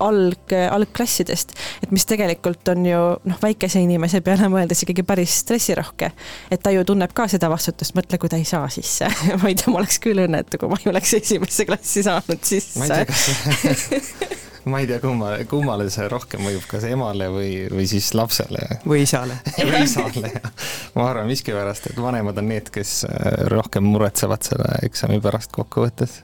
alg, 0.08 0.56
algklassidest, 0.72 1.56
et 1.84 1.92
mis 1.96 2.06
tegelikult 2.10 2.74
on 2.74 2.86
ju 2.88 3.02
noh, 3.30 3.42
väikese 3.42 3.82
inimese 3.84 4.24
peale 4.26 4.50
mõeldes 4.52 4.84
ikkagi 4.86 5.06
päris 5.08 5.40
stressirohke. 5.44 6.12
et 6.52 6.64
ta 6.64 6.74
ju 6.74 6.86
tunneb 6.88 7.14
ka 7.16 7.28
seda 7.32 7.50
vastutust, 7.54 7.96
mõtle, 7.98 8.20
kui 8.22 8.32
ta 8.32 8.40
ei 8.40 8.48
saa 8.48 8.70
sisse 8.74 9.10
ma 9.42 9.52
ei 9.52 9.58
tea, 9.60 9.72
ma 9.74 9.82
oleks 9.82 10.00
küll 10.04 10.26
õnnetu, 10.26 10.62
kui 10.62 10.72
ma 10.72 10.80
ei 10.82 10.92
oleks 10.94 11.18
esimesse 11.22 11.68
klassi 11.70 12.06
saanud 12.06 12.42
sisse. 12.42 12.80
ma 12.80 12.90
ei 12.90 12.96
tea, 12.98 13.06
kas 13.12 14.42
ma 14.72 14.80
ei 14.80 14.88
tea, 14.88 15.00
kumma, 15.04 15.32
kummale 15.50 15.88
see 15.92 16.08
rohkem 16.12 16.44
mõjub, 16.46 16.66
kas 16.70 16.86
emale 16.88 17.28
või, 17.34 17.52
või 17.72 17.88
siis 17.90 18.14
lapsele? 18.18 18.64
või 18.88 19.04
isale 19.04 19.40
või 19.70 19.84
isale, 19.84 20.34
jah. 20.36 20.68
ma 20.96 21.08
arvan 21.12 21.30
miskipärast, 21.32 21.92
et 21.92 22.00
vanemad 22.00 22.40
on 22.40 22.50
need, 22.52 22.72
kes 22.74 23.02
äh, 23.10 23.46
rohkem 23.54 23.88
muretsevad 23.92 24.46
selle 24.48 24.78
eksami 24.88 25.20
pärast 25.24 25.54
kokkuvõttes 25.56 26.22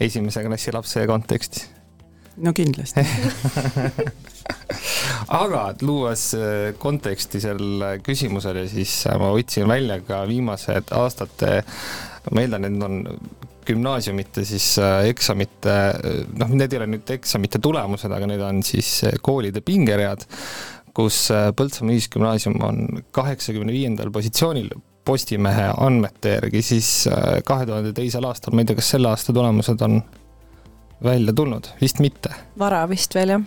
esimese 0.00 0.44
klassi 0.46 0.74
lapse 0.74 1.06
kontekstis 1.10 1.68
no 2.42 2.52
kindlasti. 2.56 3.04
Aga 5.38 5.62
luues 5.84 6.22
äh, 6.36 6.70
konteksti 6.80 7.40
sellele 7.42 7.98
küsimusele, 8.04 8.64
siis 8.70 8.92
äh, 9.08 9.16
ma 9.20 9.30
võtsin 9.34 9.68
välja 9.68 9.98
ka 10.04 10.22
viimased 10.28 10.92
aastate, 10.96 11.62
ma 12.32 12.44
eeldan, 12.44 12.68
et 12.68 12.76
need 12.76 12.86
on 12.86 12.96
gümnaasiumite 13.68 14.44
siis 14.48 14.66
äh, 14.80 15.08
eksamite, 15.10 15.74
noh, 16.40 16.50
need 16.56 16.72
ei 16.72 16.80
ole 16.80 16.88
nüüd 16.94 17.06
eksamite 17.18 17.60
tulemused, 17.64 18.12
aga 18.12 18.24
need 18.30 18.44
on 18.44 18.62
siis 18.66 18.90
koolide 19.24 19.60
pingeread, 19.64 20.24
kus 20.96 21.16
Põltsamaa 21.30 21.94
Ühisgümnaasium 21.94 22.56
on 22.64 23.02
kaheksakümne 23.14 23.72
viiendal 23.74 24.10
positsioonil 24.14 24.70
Postimehe 25.08 25.70
andmete 25.80 26.34
järgi 26.34 26.60
siis 26.60 26.88
kahe 27.48 27.64
tuhande 27.68 27.94
teisel 27.96 28.26
aastal, 28.28 28.52
ma 28.52 28.60
ei 28.60 28.68
tea, 28.68 28.76
kas 28.76 28.90
selle 28.92 29.08
aasta 29.08 29.32
tulemused 29.32 29.80
on 29.86 29.94
välja 31.04 31.32
tulnud, 31.32 31.70
vist 31.80 31.98
mitte. 31.98 32.34
vara 32.58 32.82
vist 32.90 33.14
veel, 33.14 33.34
jah. 33.36 33.46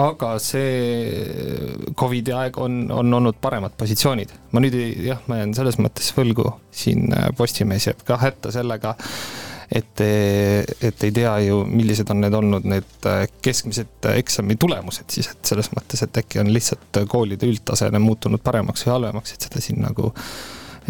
aga 0.00 0.34
see 0.42 1.92
Covidi 1.94 2.32
aeg 2.34 2.58
on, 2.58 2.84
on 2.90 3.14
olnud 3.20 3.38
paremad 3.40 3.76
positsioonid. 3.78 4.32
ma 4.52 4.62
nüüd 4.64 4.76
ei, 4.78 4.92
jah, 5.10 5.22
ma 5.28 5.40
jään 5.42 5.54
selles 5.56 5.78
mõttes 5.82 6.12
võlgu, 6.16 6.48
siin 6.74 7.12
äh, 7.12 7.30
Postimees 7.36 7.88
jääb 7.90 8.02
ka 8.06 8.18
hätta 8.22 8.52
sellega, 8.54 8.96
et, 9.74 10.00
et 10.00 11.06
ei 11.06 11.14
tea 11.14 11.36
ju, 11.46 11.62
millised 11.68 12.10
on 12.10 12.24
need 12.24 12.34
olnud 12.40 12.66
need 12.68 13.08
äh, 13.10 13.24
keskmised 13.44 14.10
eksami 14.14 14.56
tulemused 14.60 15.08
siis, 15.12 15.30
et 15.34 15.54
selles 15.54 15.70
mõttes, 15.76 16.02
et 16.04 16.22
äkki 16.24 16.42
on 16.42 16.52
lihtsalt 16.52 17.04
koolide 17.08 17.48
üldtaseme 17.50 18.02
muutunud 18.02 18.42
paremaks 18.44 18.86
või 18.86 18.96
halvemaks, 18.98 19.36
et 19.36 19.48
seda 19.48 19.62
siin 19.64 19.84
nagu 19.84 20.12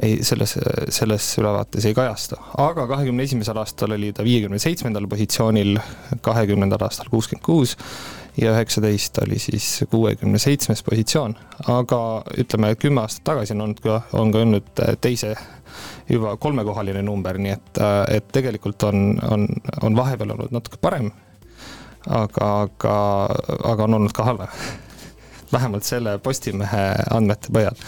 ei, 0.02 0.18
selles, 0.26 0.56
selles 0.88 1.28
ülevaates 1.38 1.86
ei 1.86 1.94
kajastu. 1.94 2.38
aga 2.58 2.86
kahekümne 2.90 3.22
esimesel 3.22 3.58
aastal 3.60 3.94
oli 3.96 4.12
ta 4.12 4.24
viiekümne 4.24 4.58
seitsmendal 4.58 5.06
positsioonil, 5.10 5.78
kahekümnendal 6.20 6.82
aastal 6.86 7.10
kuuskümmend 7.10 7.44
kuus 7.44 7.76
ja 8.36 8.52
üheksateist 8.52 9.18
oli 9.22 9.38
siis 9.38 9.84
kuuekümne 9.90 10.38
seitsmes 10.38 10.82
positsioon. 10.82 11.36
aga 11.68 12.00
ütleme, 12.38 12.74
kümme 12.74 13.00
aastat 13.00 13.24
tagasi 13.24 13.54
on 13.54 13.60
olnud 13.68 13.82
ka, 13.84 14.00
on 14.12 14.32
ka 14.32 14.42
olnud 14.42 14.82
teise 15.00 15.36
juba 16.08 16.36
kolmekohaline 16.36 17.02
number, 17.02 17.38
nii 17.38 17.54
et, 17.54 17.82
et 18.16 18.32
tegelikult 18.32 18.82
on, 18.90 19.04
on, 19.30 19.46
on 19.82 19.96
vahepeal 19.96 20.34
olnud 20.36 20.54
natuke 20.54 20.80
parem. 20.80 21.12
aga, 22.08 22.50
aga, 22.66 22.96
aga 23.64 23.84
on 23.84 24.00
olnud 24.00 24.12
ka 24.12 24.26
halvem. 24.26 24.58
vähemalt 25.54 25.86
selle 25.86 26.18
Postimehe 26.18 26.84
andmete 27.14 27.52
põhjal 27.54 27.78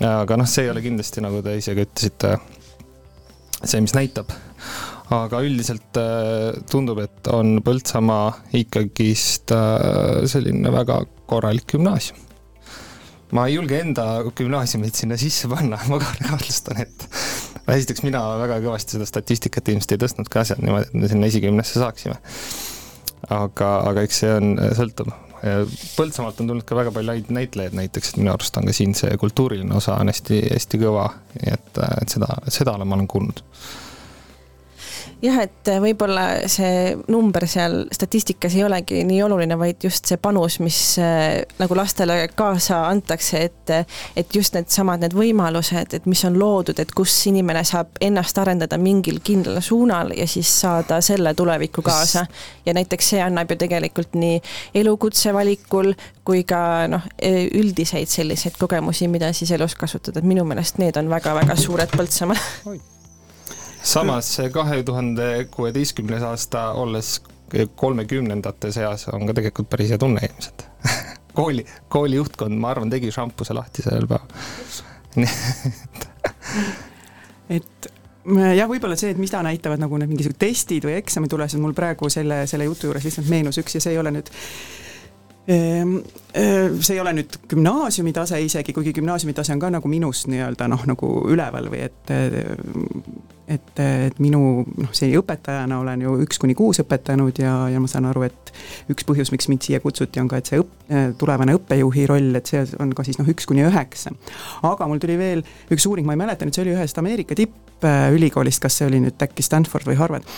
aga 0.00 0.38
noh, 0.40 0.48
see 0.48 0.66
ei 0.66 0.72
ole 0.72 0.82
kindlasti, 0.84 1.20
nagu 1.24 1.42
te 1.44 1.56
ise 1.58 1.74
ka 1.76 1.84
ütlesite, 1.84 2.32
see, 3.60 3.82
mis 3.84 3.94
näitab. 3.96 4.32
aga 5.12 5.42
üldiselt 5.44 5.98
äh, 6.00 6.54
tundub, 6.70 7.02
et 7.02 7.28
on 7.28 7.58
Põltsamaa 7.64 8.30
ikkagist 8.56 9.52
äh, 9.52 10.22
selline 10.30 10.72
väga 10.72 11.02
korralik 11.28 11.66
gümnaasium. 11.74 12.16
ma 13.36 13.46
ei 13.48 13.58
julge 13.58 13.80
enda 13.80 14.22
gümnaasiumit 14.36 14.96
sinna 14.96 15.18
sisse 15.20 15.50
panna, 15.52 15.80
ma 15.92 16.00
kahtlustan, 16.00 16.80
et 16.86 17.08
esiteks 17.76 18.04
mina 18.06 18.22
väga 18.40 18.62
kõvasti 18.64 18.96
seda 18.96 19.08
statistikat 19.08 19.68
ilmselt 19.68 19.96
ei 19.96 20.04
tõstnud 20.06 20.32
ka 20.32 20.46
seal 20.48 20.64
niimoodi, 20.64 20.88
et 20.88 20.96
me 21.02 21.12
sinna 21.12 21.28
esikümnesse 21.28 21.82
saaksime. 21.82 22.16
aga, 23.28 23.74
aga 23.90 24.08
eks 24.08 24.24
see 24.24 24.32
on, 24.38 24.56
sõltub 24.78 25.12
Põltsamaalt 25.42 26.40
on 26.40 26.50
tulnud 26.52 26.66
ka 26.66 26.76
väga 26.78 26.92
palju 26.94 27.16
häid 27.16 27.30
näitlejaid 27.34 27.74
näiteks, 27.74 28.12
et 28.12 28.20
minu 28.20 28.30
arust 28.30 28.56
on 28.60 28.68
ka 28.68 28.74
siin 28.76 28.94
see 28.94 29.16
kultuuriline 29.18 29.74
osa 29.74 29.96
on 29.98 30.12
hästi-hästi 30.12 30.78
kõva, 30.84 31.08
nii 31.34 31.54
et, 31.56 31.80
et 32.02 32.14
seda, 32.14 32.28
seda 32.46 32.76
ma 32.84 32.94
olen 32.94 33.10
kuulnud 33.10 33.42
jah, 35.22 35.38
et 35.44 35.70
võib-olla 35.82 36.24
see 36.50 36.92
number 37.10 37.46
seal 37.50 37.84
statistikas 37.94 38.56
ei 38.58 38.64
olegi 38.66 39.02
nii 39.06 39.20
oluline, 39.24 39.56
vaid 39.58 39.82
just 39.84 40.08
see 40.10 40.18
panus, 40.22 40.58
mis 40.62 40.78
äh, 41.02 41.42
nagu 41.60 41.76
lastele 41.78 42.18
kaasa 42.34 42.84
antakse, 42.88 43.44
et 43.48 43.72
et 44.18 44.34
just 44.34 44.56
needsamad, 44.56 45.00
need 45.02 45.14
võimalused, 45.16 45.94
et 45.96 46.06
mis 46.10 46.24
on 46.26 46.36
loodud, 46.38 46.78
et 46.82 46.90
kus 46.96 47.14
inimene 47.30 47.62
saab 47.66 48.00
ennast 48.02 48.38
arendada 48.42 48.78
mingil 48.80 49.20
kindlal 49.24 49.62
suunal 49.64 50.12
ja 50.16 50.26
siis 50.28 50.50
saada 50.60 51.00
selle 51.00 51.34
tuleviku 51.38 51.82
kaasa. 51.82 52.26
ja 52.66 52.74
näiteks 52.74 53.12
see 53.14 53.22
annab 53.22 53.50
ju 53.50 53.56
tegelikult 53.62 54.14
nii 54.18 54.40
elukutse 54.82 55.34
valikul 55.34 55.92
kui 56.24 56.44
ka 56.46 56.86
noh, 56.90 57.06
üldiseid 57.22 58.10
selliseid 58.10 58.58
kogemusi, 58.58 59.08
mida 59.08 59.32
siis 59.32 59.50
elus 59.54 59.74
kasutada, 59.78 60.20
et 60.20 60.28
minu 60.28 60.44
meelest 60.46 60.78
need 60.82 60.98
on 60.98 61.10
väga-väga 61.10 61.58
suured 61.58 61.94
Põltsamaal 61.96 62.90
samas 63.82 64.40
kahe 64.52 64.82
tuhande 64.82 65.48
kuueteistkümnes 65.50 66.22
aasta, 66.22 66.72
olles 66.72 67.22
kolmekümnendate 67.76 68.72
seas, 68.72 69.06
on 69.12 69.26
ka 69.28 69.34
tegelikult 69.36 69.68
päris 69.70 69.90
hea 69.92 69.98
tunne 70.00 70.20
ilmselt. 70.28 70.66
Kooli, 71.36 71.64
kooli 71.88 72.16
juhtkond, 72.18 72.58
ma 72.60 72.70
arvan, 72.74 72.90
tegi 72.92 73.10
šampuse 73.12 73.54
lahti 73.56 73.82
sellel 73.82 74.06
päeval. 74.08 74.28
Et 77.56 77.88
jah, 78.56 78.68
võib-olla 78.68 78.96
see, 79.00 79.10
et 79.14 79.20
mida 79.20 79.40
näitavad 79.44 79.80
nagu 79.80 79.96
need 79.98 80.10
mingisugused 80.12 80.40
testid 80.40 80.84
või 80.86 80.94
eksamitulemused, 81.00 81.60
mul 81.60 81.74
praegu 81.76 82.08
selle, 82.12 82.38
selle 82.50 82.64
jutu 82.68 82.82
juures 82.88 83.04
lihtsalt 83.08 83.28
meenus 83.32 83.58
üks 83.60 83.72
ja 83.76 83.80
see 83.82 83.92
ei 83.96 84.00
ole 84.00 84.10
nüüd 84.14 84.28
see 85.46 86.94
ei 86.94 87.00
ole 87.02 87.12
nüüd 87.18 87.34
gümnaasiumi 87.50 88.12
tase 88.14 88.38
isegi, 88.44 88.72
kuigi 88.72 88.92
gümnaasiumi 88.94 89.34
tase 89.34 89.56
on 89.56 89.62
ka 89.62 89.72
nagu 89.74 89.90
minust 89.90 90.28
nii-öelda 90.30 90.68
noh, 90.70 90.84
nagu 90.86 91.08
üleval 91.32 91.66
või 91.72 91.82
et 91.88 92.12
et, 93.52 93.72
et 93.80 94.20
minu 94.22 94.62
noh, 94.62 94.92
see 94.94 95.10
õpetajana 95.18 95.80
olen 95.82 96.04
ju 96.04 96.14
üks 96.24 96.38
kuni 96.40 96.54
kuus 96.58 96.78
õpetanud 96.84 97.42
ja, 97.42 97.56
ja 97.72 97.82
ma 97.82 97.90
saan 97.90 98.06
aru, 98.08 98.22
et 98.28 98.52
üks 98.92 99.06
põhjus, 99.08 99.32
miks 99.34 99.50
mind 99.50 99.66
siia 99.66 99.82
kutsuti, 99.82 100.22
on 100.22 100.30
ka, 100.30 100.38
et 100.38 100.48
see 100.48 100.62
õpp, 100.62 100.94
tulevane 101.20 101.58
õppejuhi 101.58 102.06
roll, 102.10 102.32
et 102.38 102.48
see 102.48 102.62
on 102.82 102.94
ka 102.96 103.04
siis 103.06 103.18
noh, 103.20 103.28
üks 103.28 103.48
kuni 103.50 103.66
üheksa. 103.66 104.14
aga 104.70 104.88
mul 104.88 105.02
tuli 105.02 105.18
veel 105.20 105.44
üks 105.74 105.90
uuring, 105.90 106.06
ma 106.06 106.16
ei 106.16 106.22
mäleta 106.22 106.46
nüüd, 106.46 106.56
see 106.56 106.64
oli 106.68 106.76
ühest 106.76 107.02
Ameerika 107.02 107.36
tippülikoolist, 107.38 108.62
kas 108.62 108.78
see 108.78 108.88
oli 108.88 109.02
nüüd 109.02 109.26
äkki 109.26 109.44
Stanford 109.44 109.90
või 109.90 109.98
Harvard 109.98 110.28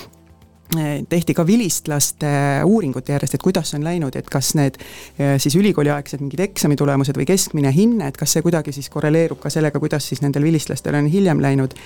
tehti 1.08 1.34
ka 1.34 1.46
vilistlaste 1.46 2.30
uuringute 2.64 3.12
järjest, 3.12 3.36
et 3.36 3.42
kuidas 3.44 3.74
on 3.76 3.84
läinud, 3.84 4.16
et 4.16 4.30
kas 4.30 4.54
need 4.58 4.78
eh, 5.18 5.36
siis 5.38 5.54
ülikooliaegsed 5.60 6.22
mingid 6.24 6.40
eksamitulemused 6.48 7.18
või 7.20 7.28
keskmine 7.28 7.72
hinne, 7.74 8.08
et 8.08 8.18
kas 8.18 8.34
see 8.34 8.42
kuidagi 8.42 8.74
siis 8.74 8.90
korreleerub 8.90 9.38
ka 9.42 9.52
sellega, 9.52 9.78
kuidas 9.82 10.08
siis 10.08 10.24
nendel 10.24 10.46
vilistlastel 10.46 10.96
on 10.98 11.10
hiljem 11.12 11.42
läinud 11.44 11.76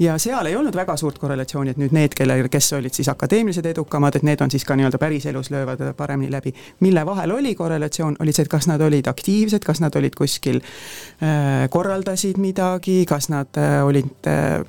ja 0.00 0.18
seal 0.18 0.46
ei 0.46 0.56
olnud 0.56 0.76
väga 0.76 0.96
suurt 0.96 1.18
korrelatsiooni, 1.20 1.74
et 1.74 1.80
nüüd 1.80 1.92
need, 1.94 2.14
kellel, 2.16 2.46
kes 2.52 2.72
olid 2.78 2.94
siis 2.96 3.08
akadeemilised 3.12 3.66
edukamad, 3.68 4.16
et 4.16 4.24
need 4.26 4.40
on 4.40 4.50
siis 4.50 4.64
ka 4.64 4.76
nii-öelda 4.78 4.98
päriselus 4.98 5.50
löövad 5.52 5.82
paremini 5.96 6.32
läbi. 6.32 6.54
mille 6.80 7.06
vahel 7.06 7.30
oli 7.30 7.54
korrelatsioon, 7.54 8.16
oli 8.20 8.32
see, 8.32 8.46
et 8.48 8.52
kas 8.52 8.66
nad 8.70 8.80
olid 8.80 9.06
aktiivsed, 9.06 9.64
kas 9.64 9.80
nad 9.80 9.96
olid 9.96 10.16
kuskil 10.16 10.60
äh,, 10.60 11.68
korraldasid 11.70 12.38
midagi, 12.40 13.04
kas 13.06 13.28
nad 13.28 13.60
äh, 13.60 13.84
olid 13.84 14.26
äh,, 14.26 14.64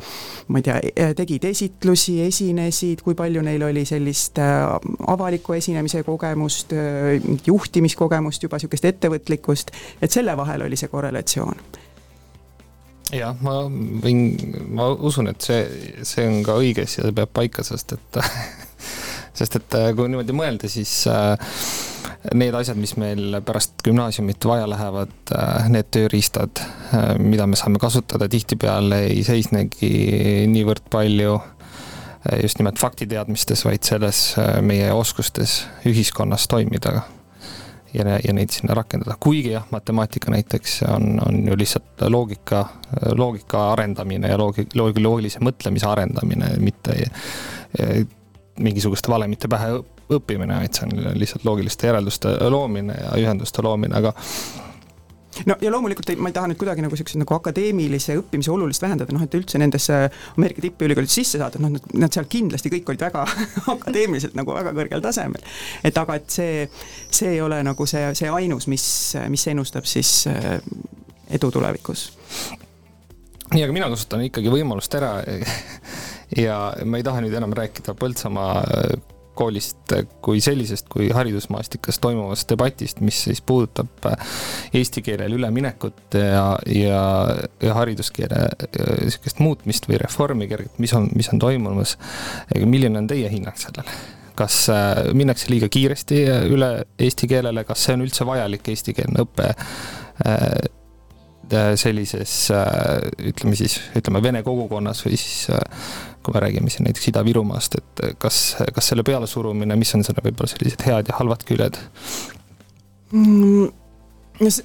ma 0.48 0.60
ei 0.60 0.68
tea, 0.68 0.80
äh, 1.00 1.14
tegid 1.16 1.48
esitlusi, 1.48 2.20
esinesid, 2.26 3.02
kui 3.02 3.16
palju 3.16 3.42
neil 3.46 3.64
oli 3.64 3.86
sellist 3.86 4.40
äh, 4.40 4.66
avaliku 5.08 5.54
esinemise 5.54 6.04
kogemust 6.04 6.74
äh,, 6.74 7.22
juhtimiskogemust 7.48 8.44
juba, 8.44 8.60
niisugust 8.60 8.86
ettevõtlikkust, 8.86 9.72
et 10.02 10.12
selle 10.12 10.36
vahel 10.38 10.68
oli 10.68 10.78
see 10.80 10.92
korrelatsioon 10.92 11.90
jah, 13.16 13.38
ma 13.44 13.62
võin, 14.04 14.26
ma 14.74 14.90
usun, 14.94 15.32
et 15.32 15.44
see, 15.44 15.62
see 16.08 16.26
on 16.28 16.42
ka 16.46 16.58
õiges 16.62 16.98
ja 16.98 17.06
see 17.06 17.16
peab 17.16 17.32
paika, 17.36 17.66
sest 17.68 17.96
et 17.98 18.20
sest 19.40 19.58
et 19.60 19.78
äh, 19.80 19.92
kui 19.98 20.12
niimoodi 20.12 20.36
mõelda, 20.36 20.70
siis 20.72 20.94
äh, 21.12 21.36
need 22.38 22.56
asjad, 22.58 22.80
mis 22.80 22.96
meil 23.02 23.40
pärast 23.46 23.82
gümnaasiumit 23.86 24.46
vaja 24.46 24.68
lähevad, 24.70 25.14
need 25.74 25.88
tööriistad, 25.94 26.62
mida 27.22 27.48
me 27.50 27.58
saame 27.58 27.82
kasutada, 27.82 28.28
tihtipeale 28.30 29.08
ei 29.08 29.24
seisnegi 29.26 29.90
niivõrd 30.52 30.86
palju 30.94 31.40
just 32.44 32.60
nimelt 32.62 32.78
faktiteadmistes, 32.78 33.66
vaid 33.66 33.82
selles 33.88 34.20
meie 34.62 34.92
oskustes 34.94 35.64
ühiskonnas 35.90 36.46
toimida 36.52 37.00
ja, 37.94 38.18
ja 38.24 38.34
neid 38.34 38.54
sinna 38.54 38.76
rakendada, 38.78 39.18
kuigi 39.20 39.56
jah, 39.56 39.66
matemaatika 39.72 40.32
näiteks 40.32 40.82
on, 40.90 41.20
on 41.28 41.42
ju 41.48 41.58
lihtsalt 41.58 42.06
loogika, 42.10 42.66
loogika 43.18 43.72
arendamine 43.74 44.32
ja 44.32 44.40
loogi-, 44.40 44.70
loogi-, 44.76 45.04
loogilise 45.04 45.44
mõtlemise 45.44 45.88
arendamine, 45.90 46.54
mitte 46.64 46.98
mingisuguste 48.62 49.12
valemite 49.12 49.50
pähe 49.52 49.80
õppimine, 50.12 50.58
vaid 50.60 50.76
see 50.76 50.88
on 50.88 51.20
lihtsalt 51.20 51.46
loogiliste 51.48 51.88
järelduste 51.88 52.34
loomine 52.52 52.98
ja 52.98 53.14
ühenduste 53.20 53.64
loomine, 53.64 53.96
aga 53.98 54.14
no 55.46 55.56
ja 55.62 55.72
loomulikult 55.72 56.10
ei, 56.12 56.20
ma 56.20 56.32
ei 56.32 56.36
taha 56.36 56.50
nüüd 56.52 56.60
kuidagi 56.60 56.84
nagu 56.84 56.98
siukse 57.00 57.20
nagu 57.20 57.36
akadeemilise 57.36 58.18
õppimise 58.20 58.52
olulist 58.54 58.84
vähendada, 58.84 59.14
noh 59.16 59.24
et 59.26 59.38
üldse 59.38 59.62
nendesse 59.62 59.98
Ameerika 60.36 60.64
tippülikoolid 60.66 61.12
sisse 61.12 61.40
saada, 61.42 61.62
noh 61.64 61.74
nad, 61.76 61.92
nad 62.04 62.14
seal 62.14 62.28
kindlasti 62.32 62.72
kõik 62.74 62.94
olid 62.94 63.06
väga 63.08 63.26
akadeemiliselt 63.76 64.36
nagu 64.38 64.56
väga 64.56 64.74
kõrgel 64.78 65.04
tasemel. 65.04 65.46
et 65.88 66.02
aga, 66.02 66.18
et 66.20 66.40
see, 66.40 66.66
see 67.10 67.36
ei 67.36 67.42
ole 67.44 67.62
nagu 67.66 67.88
see, 67.90 68.12
see 68.18 68.32
ainus, 68.32 68.68
mis, 68.72 68.88
mis 69.32 69.48
ennustab 69.54 69.88
siis 69.90 70.26
äh, 70.32 70.58
edu 71.32 71.52
tulevikus. 71.52 72.10
nii, 73.54 73.64
aga 73.64 73.72
mina 73.76 73.90
kasutan 73.92 74.26
ikkagi 74.28 74.52
võimalust 74.52 75.00
ära 75.00 75.16
ja 76.46 76.60
ma 76.86 77.00
ei 77.00 77.08
taha 77.08 77.24
nüüd 77.24 77.36
enam 77.40 77.56
rääkida 77.56 77.96
Põltsamaa 78.00 78.62
koolist 79.42 79.96
kui 80.24 80.42
sellisest, 80.44 80.88
kui 80.92 81.10
haridusmaastikas 81.14 82.00
toimuvast 82.04 82.50
debatist, 82.52 83.02
mis 83.06 83.24
siis 83.28 83.42
puudutab 83.46 84.10
äh, 84.10 84.32
eesti 84.78 85.04
keelele 85.06 85.40
üleminekut 85.40 86.18
ja, 86.18 86.46
ja, 86.70 87.04
ja 87.64 87.76
hariduskeele 87.80 88.48
niisugust 89.04 89.38
äh, 89.38 89.44
muutmist 89.44 89.90
või 89.90 90.02
reformi 90.02 90.50
kergelt, 90.52 90.78
mis 90.82 90.94
on, 90.98 91.10
mis 91.18 91.32
on 91.34 91.42
toimumas. 91.42 91.98
milline 92.66 93.02
on 93.02 93.12
teie 93.12 93.30
hinnang 93.32 93.60
sellele? 93.60 94.02
kas 94.42 94.56
minnakse 95.14 95.50
liiga 95.52 95.68
kiiresti 95.70 96.22
üle 96.50 96.70
eesti 97.04 97.28
keelele, 97.30 97.66
kas 97.68 97.84
see 97.86 97.98
on 97.98 98.06
üldse 98.08 98.26
vajalik 98.26 98.70
eestikeelne 98.72 99.26
õpe 99.28 99.50
sellises 101.80 102.36
ütleme 103.32 103.58
siis, 103.60 103.78
ütleme 103.98 104.22
vene 104.24 104.44
kogukonnas 104.46 105.04
või 105.06 105.20
siis 105.20 105.50
kui 106.22 106.34
me 106.36 106.40
räägime 106.44 106.70
siin 106.70 106.86
näiteks 106.86 107.08
Ida-Virumaast, 107.10 107.78
et 107.80 108.02
kas, 108.22 108.40
kas 108.74 108.92
selle 108.92 109.04
pealesurumine, 109.04 109.76
mis 109.80 109.94
on 109.98 110.06
selle 110.06 110.24
võib-olla 110.26 110.52
sellised 110.52 110.86
head 110.86 111.10
ja 111.10 111.18
halvad 111.18 111.46
küljed 111.48 111.80
mm.? 113.12 113.72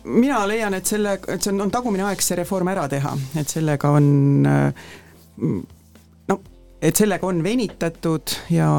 mina 0.05 0.41
leian, 0.49 0.75
et 0.75 0.89
selle, 0.89 1.19
et 1.29 1.43
see 1.43 1.53
on, 1.53 1.67
on 1.67 1.73
tagumine 1.73 2.07
aeg 2.09 2.23
see 2.25 2.39
reform 2.39 2.71
ära 2.73 2.87
teha, 2.89 3.13
et 3.37 3.51
sellega 3.53 3.91
on 3.93 4.07
no, 4.47 6.39
et 6.81 6.97
sellega 6.97 7.29
on 7.29 7.43
venitatud 7.45 8.37
ja 8.55 8.71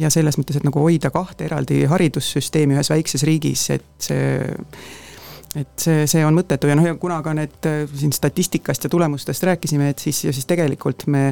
ja 0.00 0.10
selles 0.12 0.38
mõttes, 0.38 0.60
et 0.60 0.64
nagu 0.64 0.80
hoida 0.80 1.10
kahte 1.12 1.44
eraldi 1.48 1.82
haridussüsteemi 1.90 2.76
ühes 2.76 2.90
väikses 2.92 3.24
riigis, 3.26 3.66
et 3.74 4.10
see 4.10 4.44
et 5.58 5.82
see, 5.82 6.06
see 6.10 6.22
on 6.26 6.36
mõttetu 6.36 6.70
ja 6.70 6.76
noh, 6.78 6.86
ja 6.86 6.94
kuna 7.00 7.18
ka 7.26 7.34
need 7.34 7.68
äh, 7.68 7.82
siin 7.90 8.14
statistikast 8.14 8.86
ja 8.86 8.90
tulemustest 8.92 9.42
rääkisime, 9.48 9.90
et 9.90 10.02
siis, 10.02 10.22
siis 10.22 10.46
tegelikult 10.46 11.06
me 11.10 11.30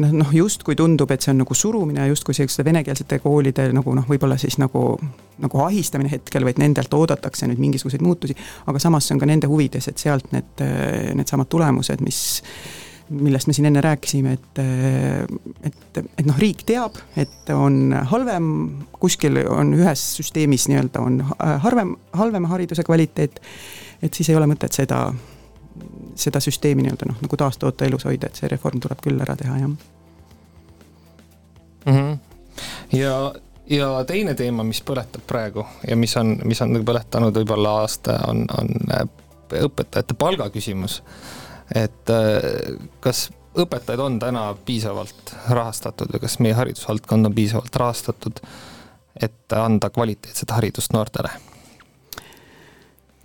noh, 0.00 0.12
noh 0.22 0.30
justkui 0.32 0.76
tundub, 0.78 1.10
et 1.12 1.24
see 1.24 1.32
on 1.34 1.42
nagu 1.42 1.56
surumine, 1.56 2.06
justkui 2.08 2.36
selliste 2.36 2.64
venekeelsete 2.64 3.18
koolide 3.24 3.68
nagu 3.76 3.96
noh, 3.96 4.06
võib-olla 4.08 4.38
siis 4.40 4.56
nagu, 4.62 4.96
nagu 5.42 5.64
ahistamine 5.66 6.12
hetkel, 6.14 6.46
vaid 6.48 6.60
nendelt 6.62 6.94
oodatakse 6.96 7.48
nüüd 7.50 7.60
mingisuguseid 7.60 8.04
muutusi, 8.04 8.36
aga 8.70 8.80
samas 8.82 9.08
see 9.08 9.16
on 9.16 9.20
ka 9.22 9.28
nende 9.28 9.50
huvides, 9.50 9.90
et 9.90 10.00
sealt 10.00 10.32
need, 10.32 10.64
needsamad 11.18 11.50
tulemused, 11.52 12.00
mis 12.04 12.22
millest 13.12 13.46
me 13.46 13.54
siin 13.56 13.68
enne 13.68 13.80
rääkisime, 13.84 14.32
et, 14.32 14.60
et, 15.68 16.00
et 16.18 16.26
noh, 16.26 16.38
riik 16.38 16.64
teab, 16.68 16.96
et 17.18 17.52
on 17.54 17.94
halvem, 18.12 18.48
kuskil 19.02 19.42
on 19.44 19.74
ühes 19.76 20.02
süsteemis 20.18 20.68
nii-öelda 20.70 21.02
on 21.02 21.20
harvem, 21.64 21.94
halvem 22.16 22.48
hariduse 22.50 22.84
kvaliteet, 22.86 23.40
et 24.02 24.14
siis 24.14 24.32
ei 24.32 24.38
ole 24.38 24.48
mõtet 24.50 24.74
seda, 24.76 25.04
seda 26.18 26.42
süsteemi 26.42 26.86
nii-öelda 26.86 27.10
noh, 27.10 27.22
nagu 27.24 27.40
taastoota, 27.44 27.86
elus 27.88 28.06
hoida, 28.08 28.30
et 28.30 28.40
see 28.40 28.50
reform 28.52 28.82
tuleb 28.82 29.02
küll 29.04 29.22
ära 29.24 29.36
teha, 29.38 29.58
jah 29.62 29.70
mm. 29.70 29.78
-hmm. 31.86 32.18
ja 32.98 33.16
ja 33.70 34.04
teine 34.04 34.34
teema, 34.34 34.64
mis 34.66 34.82
põletab 34.84 35.22
praegu 35.26 35.66
ja 35.88 35.96
mis 35.96 36.16
on, 36.16 36.38
mis 36.44 36.60
on 36.62 36.82
põletanud 36.84 37.36
võib-olla 37.36 37.78
aasta, 37.82 38.18
on, 38.28 38.44
on 38.58 38.68
õpetajate 39.62 40.14
palga 40.18 40.50
küsimus 40.50 41.02
et 41.74 42.12
äh, 42.12 42.76
kas 43.00 43.30
õpetajaid 43.58 44.00
on 44.00 44.18
täna 44.20 44.44
piisavalt 44.64 45.34
rahastatud 45.50 46.12
või 46.14 46.22
kas 46.24 46.38
meie 46.40 46.56
haridusvaldkond 46.56 47.28
on 47.28 47.34
piisavalt 47.36 47.76
rahastatud, 47.76 48.40
et 49.20 49.56
anda 49.56 49.90
kvaliteetset 49.90 50.54
haridust 50.56 50.92
noortele? 50.96 51.32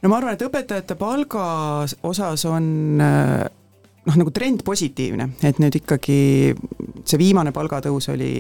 no 0.02 0.10
ma 0.10 0.20
arvan, 0.20 0.36
et 0.36 0.44
õpetajate 0.46 0.98
palga 1.00 1.46
osas 2.06 2.46
on 2.50 2.68
äh, 3.02 3.48
noh, 4.08 4.18
nagu 4.22 4.32
trend 4.36 4.64
positiivne, 4.68 5.30
et 5.48 5.62
nüüd 5.62 5.80
ikkagi 5.82 6.20
see 7.08 7.20
viimane 7.20 7.54
palgatõus 7.56 8.10
oli, 8.14 8.32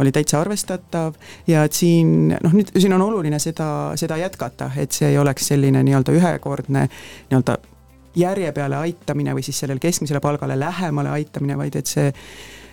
oli 0.00 0.12
täitsa 0.14 0.40
arvestatav 0.40 1.16
ja 1.50 1.64
et 1.66 1.76
siin 1.76 2.32
noh, 2.32 2.56
nüüd 2.56 2.72
siin 2.76 2.96
on 2.96 3.04
oluline 3.04 3.40
seda, 3.42 3.68
seda 4.00 4.18
jätkata, 4.20 4.70
et 4.80 4.96
see 4.96 5.12
ei 5.12 5.20
oleks 5.20 5.52
selline 5.52 5.84
nii-öelda 5.86 6.16
ühekordne 6.16 6.88
nii-öelda 6.88 7.58
järje 8.16 8.52
peale 8.52 8.76
aitamine 8.76 9.34
või 9.34 9.44
siis 9.46 9.58
sellele 9.62 9.82
keskmisele 9.82 10.20
palgale 10.20 10.58
lähemale 10.58 11.10
aitamine, 11.14 11.56
vaid 11.58 11.76
et 11.78 11.90
see, 11.90 12.12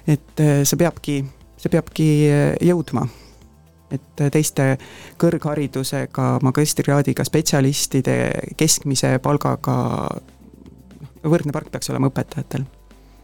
et 0.08 0.44
äh, 0.44 0.62
see 0.64 0.80
peabki, 0.80 1.18
see 1.58 1.74
peabki 1.74 2.10
äh, 2.30 2.44
jõudma. 2.68 3.08
et 3.92 4.22
äh, 4.22 4.30
teiste 4.32 4.78
kõrgharidusega, 5.20 6.28
magistrikraadiga 6.44 7.26
spetsialistide 7.28 8.18
keskmise 8.58 9.18
palgaga 9.20 9.76
võrdne 11.24 11.52
palk 11.52 11.72
peaks 11.72 11.90
olema 11.90 12.10
õpetajatel. 12.12 12.66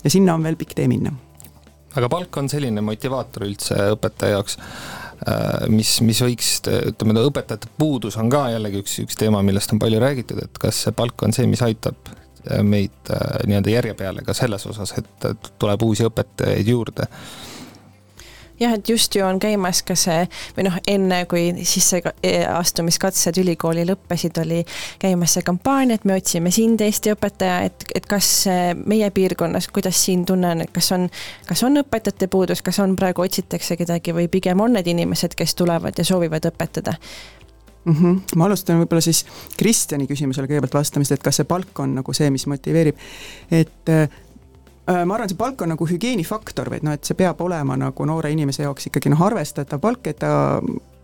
ja 0.03 0.09
sinna 0.09 0.35
on 0.35 0.43
veel 0.43 0.55
pikk 0.55 0.75
tee 0.75 0.87
minna. 0.87 1.13
aga 1.95 2.09
palk 2.09 2.37
on 2.37 2.49
selline 2.49 2.81
motivaator 2.81 3.47
üldse 3.47 3.77
õpetaja 3.95 4.37
jaoks 4.37 4.57
mis, 5.73 5.95
mis 6.05 6.21
võiks, 6.21 6.51
ütleme, 6.91 7.17
õpetajate 7.25 7.71
puudus 7.79 8.17
on 8.21 8.29
ka 8.29 8.47
jällegi 8.53 8.83
üks, 8.83 8.99
üks 9.05 9.17
teema, 9.19 9.41
millest 9.45 9.73
on 9.73 9.81
palju 9.81 10.01
räägitud, 10.03 10.43
et 10.43 10.61
kas 10.61 10.83
see 10.85 10.95
palk 10.97 11.23
on 11.25 11.33
see, 11.35 11.47
mis 11.49 11.63
aitab 11.65 12.11
äh, 12.11 12.61
meid 12.61 13.11
äh, 13.13 13.41
nii-öelda 13.49 13.73
järje 13.73 13.97
peale 13.97 14.25
ka 14.27 14.35
selles 14.37 14.67
osas, 14.69 14.93
et 14.99 15.51
tuleb 15.57 15.85
uusi 15.87 16.05
õpetajaid 16.07 16.69
juurde 16.73 17.09
jah, 18.59 18.73
et 18.73 18.89
just 18.89 19.15
ju 19.15 19.25
on 19.25 19.39
käimas 19.39 19.81
ka 19.87 19.95
see 19.97 20.25
või 20.57 20.67
noh, 20.67 20.79
enne 20.87 21.21
kui 21.29 21.49
sisseastumiskatsed 21.67 23.37
ülikooli 23.41 23.85
lõppesid, 23.87 24.39
oli 24.41 24.63
käimas 24.99 25.37
see 25.37 25.45
kampaania, 25.47 25.97
et 25.97 26.05
me 26.05 26.17
otsime 26.17 26.51
sind, 26.53 26.81
Eesti 26.81 27.13
õpetaja, 27.13 27.61
et, 27.69 27.87
et 27.95 28.09
kas 28.09 28.29
meie 28.85 29.09
piirkonnas, 29.13 29.69
kuidas 29.73 29.99
siin 30.05 30.25
tunne 30.25 30.51
on, 30.55 30.65
et 30.65 30.73
kas 30.73 30.91
on, 30.95 31.07
kas 31.47 31.63
on 31.67 31.83
õpetajate 31.83 32.29
puudus, 32.31 32.61
kas 32.65 32.79
on 32.83 32.95
praegu 32.99 33.25
otsitakse 33.25 33.77
kedagi 33.79 34.15
või 34.15 34.29
pigem 34.31 34.61
on 34.63 34.77
need 34.77 34.87
inimesed, 34.93 35.37
kes 35.37 35.55
tulevad 35.57 35.97
ja 35.97 36.05
soovivad 36.07 36.49
õpetada? 36.51 36.97
Mm 37.87 37.95
-hmm. 37.95 38.35
ma 38.35 38.45
alustan 38.45 38.81
võib-olla 38.81 39.01
siis 39.01 39.25
Kristjani 39.57 40.07
küsimusele 40.07 40.47
kõigepealt 40.47 40.73
vastamist, 40.73 41.11
et 41.11 41.23
kas 41.23 41.39
see 41.39 41.47
palk 41.47 41.79
on 41.79 41.93
nagu 41.95 42.13
see, 42.13 42.29
mis 42.29 42.43
motiveerib. 42.47 42.97
et 43.51 43.87
Äh, 43.89 44.09
ma 44.87 45.15
arvan, 45.15 45.29
see 45.29 45.39
palk 45.39 45.61
on 45.61 45.73
nagu 45.73 45.87
hügieenifaktor, 45.87 46.69
vaid 46.71 46.85
noh, 46.87 46.95
et 46.95 47.07
see 47.07 47.17
peab 47.19 47.41
olema 47.43 47.75
nagu 47.79 48.05
noore 48.07 48.31
inimese 48.31 48.63
jaoks 48.63 48.87
ikkagi 48.89 49.11
noh, 49.11 49.25
arvestatav 49.27 49.81
palk, 49.83 50.07
et 50.07 50.21
ta 50.21 50.31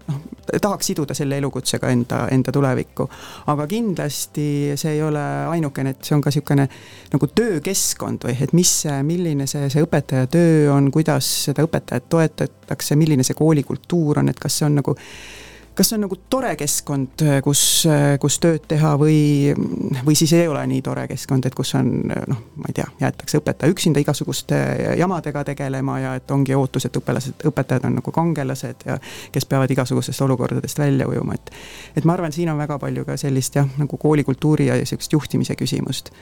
noh, 0.07 0.21
tahaks 0.61 0.87
siduda 0.91 1.15
selle 1.17 1.37
elukutsega 1.37 1.91
enda, 1.91 2.21
enda 2.31 2.51
tulevikku. 2.51 3.07
aga 3.51 3.67
kindlasti 3.67 4.47
see 4.79 4.95
ei 4.95 5.03
ole 5.03 5.23
ainukene, 5.51 5.95
et 5.95 6.03
see 6.03 6.15
on 6.15 6.23
ka 6.23 6.31
niisugune 6.31 6.67
nagu 7.13 7.29
töökeskkond 7.35 8.27
või 8.27 8.35
et 8.47 8.53
mis, 8.53 8.73
milline 9.03 9.47
see, 9.47 9.69
see 9.73 9.85
õpetaja 9.85 10.27
töö 10.31 10.67
on, 10.73 10.91
kuidas 10.91 11.29
seda 11.47 11.65
õpetajat 11.67 12.09
toetatakse, 12.09 12.99
milline 12.99 13.23
see 13.23 13.37
koolikultuur 13.39 14.23
on, 14.23 14.31
et 14.31 14.39
kas 14.39 14.59
see 14.59 14.67
on 14.69 14.79
nagu 14.81 14.97
kas 15.75 15.89
see 15.89 15.97
on 15.97 16.03
nagu 16.05 16.17
tore 16.29 16.53
keskkond, 16.59 17.23
kus, 17.45 17.61
kus 18.21 18.37
tööd 18.43 18.65
teha 18.69 18.93
või, 18.99 19.53
või 20.05 20.15
siis 20.17 20.33
ei 20.37 20.47
ole 20.47 20.61
nii 20.69 20.81
tore 20.85 21.05
keskkond, 21.09 21.47
et 21.47 21.55
kus 21.57 21.73
on 21.79 21.89
noh, 22.09 22.43
ma 22.59 22.69
ei 22.69 22.77
tea, 22.77 22.87
jäetakse 23.01 23.41
õpetaja 23.41 23.73
üksinda 23.73 24.03
igasuguste 24.03 24.59
jamadega 24.99 25.43
tegelema 25.53 25.97
ja 26.03 26.13
et 26.19 26.31
ongi 26.31 26.55
ootus, 26.57 26.87
et 26.87 27.01
õpilased, 27.01 27.47
õpetajad 27.49 27.89
on 27.89 27.97
nagu 28.01 28.13
kangelased 28.15 28.85
ja 28.89 28.99
kes 29.33 29.49
peavad 29.49 29.71
igasugustest 29.73 30.21
olukordadest 30.25 30.79
välja 30.79 31.09
ujuma, 31.09 31.39
et 31.39 31.51
et 31.97 32.05
ma 32.05 32.17
arvan, 32.17 32.31
siin 32.33 32.51
on 32.53 32.61
väga 32.61 32.79
palju 32.81 33.05
ka 33.07 33.17
sellist 33.17 33.57
jah, 33.59 33.69
nagu 33.77 33.97
koolikultuuri 33.97 34.69
ja 34.69 34.77
niisugust 34.79 35.13
juhtimise 35.13 35.57
küsimust 35.59 36.13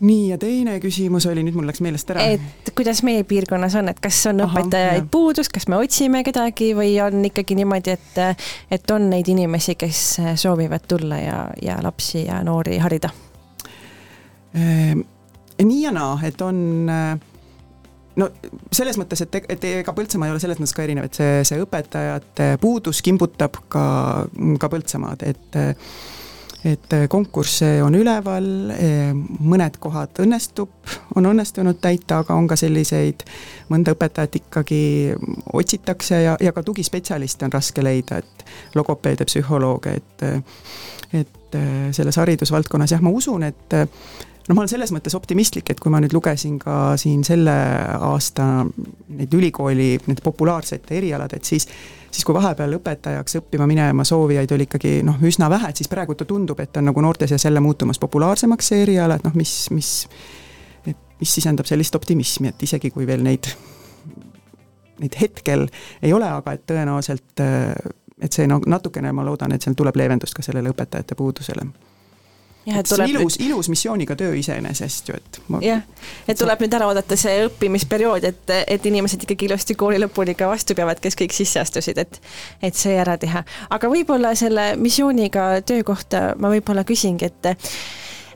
nii, 0.00 0.28
ja 0.30 0.38
teine 0.40 0.76
küsimus 0.82 1.26
oli, 1.30 1.44
nüüd 1.46 1.56
mul 1.58 1.68
läks 1.68 1.82
meelest 1.84 2.10
ära. 2.14 2.24
et 2.36 2.70
kuidas 2.76 3.02
meie 3.06 3.24
piirkonnas 3.28 3.76
on, 3.80 3.90
et 3.92 4.00
kas 4.02 4.20
on 4.30 4.44
Aha, 4.44 4.62
õpetajaid 4.62 5.10
puudus, 5.12 5.50
kas 5.52 5.68
me 5.68 5.78
otsime 5.80 6.24
kedagi 6.26 6.72
või 6.76 6.96
on 7.04 7.24
ikkagi 7.30 7.58
niimoodi, 7.58 7.96
et, 7.98 8.40
et 8.78 8.94
on 8.94 9.10
neid 9.12 9.28
inimesi, 9.30 9.76
kes 9.80 10.04
soovivad 10.40 10.88
tulla 10.88 11.20
ja, 11.20 11.38
ja 11.62 11.78
lapsi 11.84 12.26
ja 12.26 12.40
noori 12.46 12.78
harida? 12.82 13.10
Ehm, 14.54 15.04
nii 15.62 15.82
ja 15.82 15.94
naa, 15.94 16.18
et 16.26 16.40
on 16.44 16.60
no 18.20 18.28
selles 18.72 18.98
mõttes, 19.00 19.24
et, 19.24 19.38
et 19.50 19.64
ega 19.70 19.94
Põltsamaa 19.94 20.28
ei 20.28 20.34
ole 20.34 20.42
selles 20.42 20.60
mõttes 20.60 20.74
ka 20.76 20.84
erinev, 20.86 21.08
et 21.08 21.18
see, 21.18 21.40
see 21.48 21.62
õpetajate 21.62 22.54
puudus 22.62 23.02
kimbutab 23.04 23.58
ka, 23.72 23.86
ka 24.60 24.70
Põltsamaad, 24.72 25.24
et 25.26 25.58
et 26.64 26.92
äh, 26.92 27.08
konkursse 27.08 27.82
on 27.84 27.94
üleval, 27.94 28.46
äh, 28.72 29.12
mõned 29.40 29.76
kohad 29.80 30.20
õnnestub, 30.24 30.72
on 31.16 31.28
õnnestunud 31.30 31.80
täita, 31.80 32.22
aga 32.24 32.36
on 32.38 32.48
ka 32.48 32.56
selliseid, 32.56 33.24
mõnda 33.68 33.94
õpetajat 33.94 34.38
ikkagi 34.40 34.82
otsitakse 35.52 36.22
ja, 36.22 36.36
ja 36.40 36.52
ka 36.56 36.64
tugispetsialiste 36.64 37.44
on 37.46 37.52
raske 37.52 37.84
leida, 37.84 38.22
et 38.22 38.46
logopeede, 38.74 39.28
psühholooge, 39.28 39.98
et 40.00 40.28
et 41.14 41.54
äh, 41.54 41.92
selles 41.94 42.16
haridusvaldkonnas 42.18 42.96
jah, 42.96 43.02
ma 43.04 43.12
usun, 43.14 43.44
et 43.46 43.76
no 44.48 44.54
ma 44.54 44.62
olen 44.62 44.70
selles 44.72 44.92
mõttes 44.94 45.16
optimistlik, 45.16 45.70
et 45.72 45.80
kui 45.80 45.92
ma 45.92 46.00
nüüd 46.04 46.14
lugesin 46.16 46.58
ka 46.60 46.94
siin 47.00 47.24
selle 47.26 47.54
aasta 47.96 48.48
neid 48.64 49.34
ülikooli, 49.34 49.90
need 50.06 50.22
populaarsete 50.24 50.98
erialad, 51.00 51.36
et 51.36 51.44
siis 51.44 51.68
siis 52.14 52.22
kui 52.22 52.34
vahepeal 52.36 52.76
õpetajaks 52.76 53.40
õppima 53.40 53.66
minema 53.66 54.04
soovijaid 54.06 54.52
oli 54.54 54.68
ikkagi 54.68 55.00
noh, 55.02 55.18
üsna 55.26 55.48
vähe, 55.50 55.72
et 55.72 55.80
siis 55.80 55.90
praegu 55.90 56.14
tundub, 56.14 56.60
et 56.62 56.76
on 56.78 56.86
nagu 56.86 57.02
noorte 57.02 57.26
seas 57.26 57.42
jälle 57.44 57.60
muutumas 57.60 57.98
populaarsemaks 57.98 58.70
see 58.70 58.84
eriala, 58.84 59.16
et 59.18 59.26
noh, 59.26 59.34
mis, 59.34 59.54
mis 59.74 59.94
mis 61.20 61.34
sisendab 61.34 61.68
sellist 61.68 61.94
optimismi, 61.94 62.50
et 62.50 62.62
isegi 62.66 62.90
kui 62.92 63.06
veel 63.06 63.22
neid, 63.24 63.48
neid 65.00 65.18
hetkel 65.20 65.66
ei 66.02 66.12
ole, 66.12 66.28
aga 66.28 66.56
et 66.56 66.64
tõenäoliselt 66.68 67.44
et 68.24 68.36
see 68.36 68.46
noh, 68.50 68.62
natukene 68.66 69.12
ma 69.12 69.24
loodan, 69.26 69.54
et 69.54 69.64
seal 69.64 69.76
tuleb 69.78 69.96
leevendust 69.98 70.36
ka 70.36 70.44
sellele 70.44 70.70
õpetajate 70.74 71.16
puudusele 71.18 71.66
jah, 72.66 72.78
et 72.80 72.88
tuleb 72.88 73.12
ilus, 73.12 73.38
ilus 73.42 73.68
missiooniga 73.72 74.16
töö 74.18 74.34
iseenesest 74.38 75.10
ju, 75.10 75.18
et 75.18 75.40
ma.... 75.52 75.60
jah, 75.64 75.82
et 76.28 76.38
tuleb 76.38 76.64
nüüd 76.64 76.76
ära 76.78 76.88
oodata 76.90 77.18
see 77.20 77.44
õppimisperiood, 77.48 78.28
et, 78.28 78.54
et 78.76 78.86
inimesed 78.90 79.26
ikkagi 79.26 79.48
ilusti 79.50 79.76
kooli 79.78 80.00
lõpuni 80.02 80.36
ka 80.38 80.48
vastu 80.50 80.76
peavad, 80.78 81.00
kes 81.02 81.18
kõik 81.20 81.36
sisse 81.36 81.62
astusid, 81.62 82.00
et 82.00 82.20
et 82.64 82.78
see 82.78 82.96
ära 83.00 83.16
teha. 83.20 83.44
aga 83.74 83.90
võib-olla 83.90 84.34
selle 84.38 84.72
missiooniga 84.80 85.60
töö 85.66 85.84
kohta 85.86 86.32
ma 86.38 86.52
võib-olla 86.52 86.86
küsingi, 86.88 87.30
et 87.30 87.52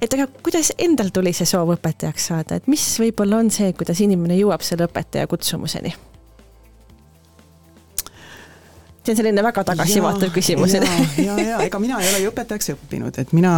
et 0.03 0.15
aga 0.15 0.29
kuidas 0.45 0.73
endal 0.79 1.11
tuli 1.15 1.33
see 1.37 1.49
soov 1.49 1.75
õpetajaks 1.79 2.29
saada, 2.31 2.59
et 2.59 2.69
mis 2.71 2.85
võib-olla 3.03 3.43
on 3.43 3.51
see, 3.55 3.73
kuidas 3.77 4.01
inimene 4.05 4.39
jõuab 4.39 4.65
selle 4.67 4.87
õpetaja 4.89 5.27
kutsumuseni? 5.31 5.95
See 9.09 9.17
on 9.17 9.23
selline 9.23 9.45
väga 9.45 9.65
tagasivaatav 9.73 10.33
küsimus. 10.35 10.77
ja, 10.77 10.85
ja, 11.17 11.37
ja 11.45 11.61
ega 11.65 11.81
mina 11.83 12.01
ei 12.03 12.13
ole 12.13 12.23
ju 12.25 12.33
õpetajaks 12.33 12.75
õppinud, 12.75 13.21
et 13.23 13.33
mina 13.37 13.55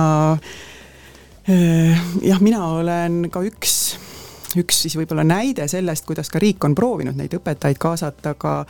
äh, 1.50 2.02
jah, 2.22 2.42
mina 2.44 2.64
olen 2.78 3.24
ka 3.32 3.42
üks, 3.46 3.76
üks 4.60 4.84
siis 4.86 4.96
võib-olla 4.98 5.26
näide 5.26 5.66
sellest, 5.70 6.06
kuidas 6.08 6.30
ka 6.30 6.42
riik 6.42 6.64
on 6.66 6.76
proovinud 6.78 7.18
neid 7.18 7.34
õpetajaid 7.40 7.80
kaasata 7.82 8.36
ka 8.38 8.60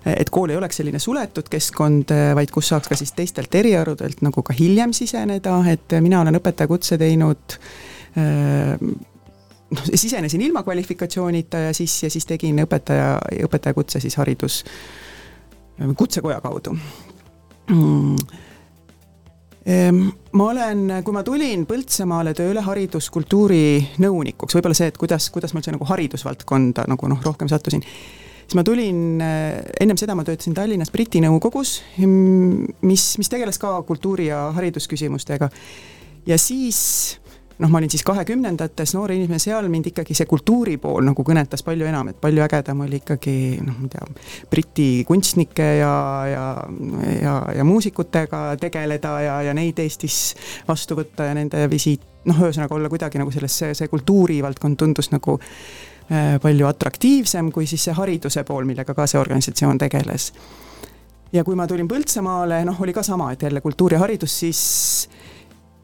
et 0.00 0.30
kool 0.32 0.48
ei 0.48 0.56
oleks 0.56 0.78
selline 0.80 0.96
suletud 0.96 1.48
keskkond, 1.52 2.12
vaid 2.34 2.52
kus 2.54 2.70
saaks 2.72 2.88
ka 2.88 2.96
siis 2.96 3.12
teistelt 3.12 3.52
eriharudelt 3.54 4.22
nagu 4.24 4.42
ka 4.42 4.54
hiljem 4.56 4.94
siseneda, 4.96 5.58
et 5.68 5.92
mina 6.00 6.22
olen 6.22 6.40
õpetajakutse 6.40 6.96
teinud 7.00 7.58
äh, 8.16 8.80
noh, 9.70 9.84
sisenesin 9.94 10.40
ilma 10.40 10.62
kvalifikatsioonita 10.62 11.58
ja 11.66 11.74
siis, 11.76 12.02
ja 12.02 12.10
siis 12.10 12.26
tegin 12.26 12.64
õpetaja, 12.64 13.18
õpetajakutse 13.46 14.00
siis 14.00 14.16
haridus 14.20 14.62
kutsekoja 15.96 16.40
kaudu 16.44 16.76
mm 17.70 18.46
ma 20.32 20.46
olen, 20.48 20.86
kui 21.04 21.14
ma 21.14 21.22
tulin 21.26 21.66
Põltsamaale 21.68 22.32
tööle 22.36 22.62
hariduskultuuri 22.64 23.98
nõunikuks, 24.00 24.56
võib-olla 24.56 24.76
see, 24.76 24.88
et 24.90 24.98
kuidas, 25.00 25.28
kuidas 25.34 25.52
ma 25.52 25.60
üldse 25.60 25.74
nagu 25.74 25.88
haridusvaldkonda 25.90 26.86
nagu 26.88 27.10
noh, 27.12 27.20
rohkem 27.24 27.50
sattusin, 27.50 27.84
siis 27.84 28.56
ma 28.56 28.64
tulin, 28.66 29.20
ennem 29.20 30.00
seda 30.00 30.16
ma 30.16 30.24
töötasin 30.26 30.56
Tallinnas 30.56 30.92
Briti 30.94 31.20
nõukogus, 31.22 31.76
mis, 32.00 33.04
mis 33.20 33.32
tegeles 33.32 33.60
ka 33.60 33.76
kultuuri- 33.86 34.30
ja 34.30 34.46
haridusküsimustega. 34.56 35.50
ja 36.26 36.38
siis 36.38 37.19
noh, 37.60 37.68
ma 37.68 37.78
olin 37.78 37.90
siis 37.92 38.04
kahekümnendates 38.06 38.94
noore 38.96 39.14
inimene, 39.16 39.40
seal 39.42 39.68
mind 39.72 39.90
ikkagi 39.90 40.16
see 40.16 40.28
kultuuri 40.28 40.76
pool 40.80 41.04
nagu 41.04 41.24
kõnetas 41.26 41.64
palju 41.66 41.88
enam, 41.88 42.10
et 42.12 42.20
palju 42.20 42.44
ägedam 42.44 42.84
oli 42.86 43.00
ikkagi 43.02 43.34
noh, 43.64 43.76
ma 43.76 43.88
ei 43.88 43.92
tea, 43.92 44.08
Briti 44.50 44.88
kunstnike 45.08 45.68
ja, 45.80 45.92
ja, 46.30 46.46
ja, 47.20 47.34
ja 47.58 47.66
muusikutega 47.68 48.42
tegeleda 48.60 49.14
ja, 49.26 49.36
ja 49.50 49.56
neid 49.56 49.78
Eestis 49.82 50.20
vastu 50.68 50.96
võtta 50.98 51.28
ja 51.28 51.36
nende 51.36 51.66
visiit, 51.72 52.04
noh, 52.28 52.40
ühesõnaga 52.46 52.76
olla 52.76 52.92
kuidagi 52.92 53.20
nagu 53.20 53.32
selles, 53.34 53.60
see, 53.62 53.76
see 53.76 53.92
kultuurivaldkond 53.92 54.80
tundus 54.80 55.12
nagu 55.12 55.36
äh, 55.36 56.36
palju 56.42 56.68
atraktiivsem 56.70 57.52
kui 57.52 57.68
siis 57.68 57.88
see 57.88 57.96
hariduse 57.96 58.44
pool, 58.48 58.68
millega 58.68 58.96
ka 58.96 59.08
see 59.10 59.20
organisatsioon 59.20 59.84
tegeles. 59.84 60.32
ja 61.32 61.44
kui 61.44 61.54
ma 61.54 61.68
tulin 61.68 61.88
Põltsamaale, 61.88 62.64
noh, 62.64 62.80
oli 62.80 62.96
ka 62.96 63.04
sama, 63.06 63.32
et 63.34 63.42
jälle 63.42 63.60
kultuur 63.60 63.98
ja 63.98 64.00
haridus, 64.00 64.40
siis 64.40 64.62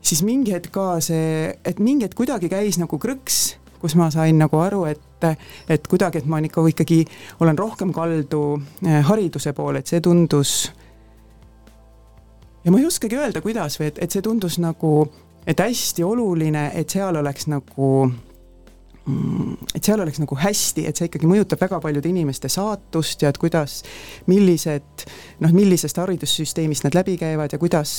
siis 0.06 0.22
mingi 0.26 0.54
hetk 0.54 0.70
ka 0.74 0.96
see, 1.04 1.50
et 1.66 1.80
mingi 1.82 2.06
hetk 2.06 2.16
kuidagi 2.18 2.50
käis 2.52 2.78
nagu 2.80 2.98
krõks, 3.02 3.56
kus 3.80 3.96
ma 3.98 4.08
sain 4.14 4.38
nagu 4.38 4.58
aru, 4.62 4.84
et, 4.88 5.28
et 5.72 5.86
kuidagi, 5.90 6.22
et 6.22 6.28
ma 6.30 6.40
ikka 6.44 6.64
ikkagi 6.72 7.02
olen 7.44 7.58
rohkem 7.58 7.92
kaldu 7.94 8.42
eh, 8.86 9.00
hariduse 9.06 9.52
poole, 9.56 9.82
et 9.82 9.90
see 9.90 10.02
tundus. 10.04 10.70
ja 12.64 12.72
ma 12.72 12.80
ei 12.80 12.86
oskagi 12.86 13.18
öelda, 13.18 13.42
kuidas 13.42 13.80
või 13.80 13.90
et, 13.90 13.98
et 14.02 14.12
see 14.12 14.22
tundus 14.22 14.58
nagu, 14.62 15.08
et 15.46 15.60
hästi 15.60 16.06
oluline, 16.06 16.70
et 16.74 16.90
seal 16.90 17.18
oleks 17.22 17.50
nagu 17.50 17.90
et 19.06 19.86
seal 19.86 20.00
oleks 20.02 20.18
nagu 20.18 20.36
hästi, 20.38 20.82
et 20.88 20.98
see 20.98 21.06
ikkagi 21.06 21.28
mõjutab 21.30 21.60
väga 21.62 21.78
paljude 21.82 22.10
inimeste 22.10 22.48
saatust 22.50 23.22
ja 23.22 23.30
et 23.30 23.38
kuidas, 23.38 23.78
millised 24.26 25.06
noh, 25.44 25.54
millisest 25.54 26.00
haridussüsteemist 26.02 26.88
nad 26.88 26.96
läbi 26.98 27.14
käivad 27.20 27.54
ja 27.54 27.60
kuidas, 27.62 27.92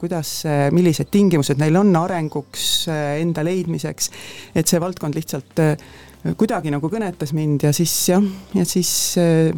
kuidas, 0.00 0.34
millised 0.76 1.08
tingimused 1.14 1.60
neil 1.62 1.78
on 1.80 1.94
arenguks, 1.96 2.84
enda 2.92 3.44
leidmiseks. 3.46 4.10
et 4.54 4.68
see 4.68 4.80
valdkond 4.82 5.16
lihtsalt 5.16 5.62
äh, 5.64 5.76
kuidagi 6.36 6.72
nagu 6.74 6.90
kõnetas 6.92 7.32
mind 7.32 7.64
ja 7.64 7.72
siis 7.72 7.94
jah, 8.12 8.26
ja 8.54 8.66
siis 8.68 8.92
äh, 9.22 9.56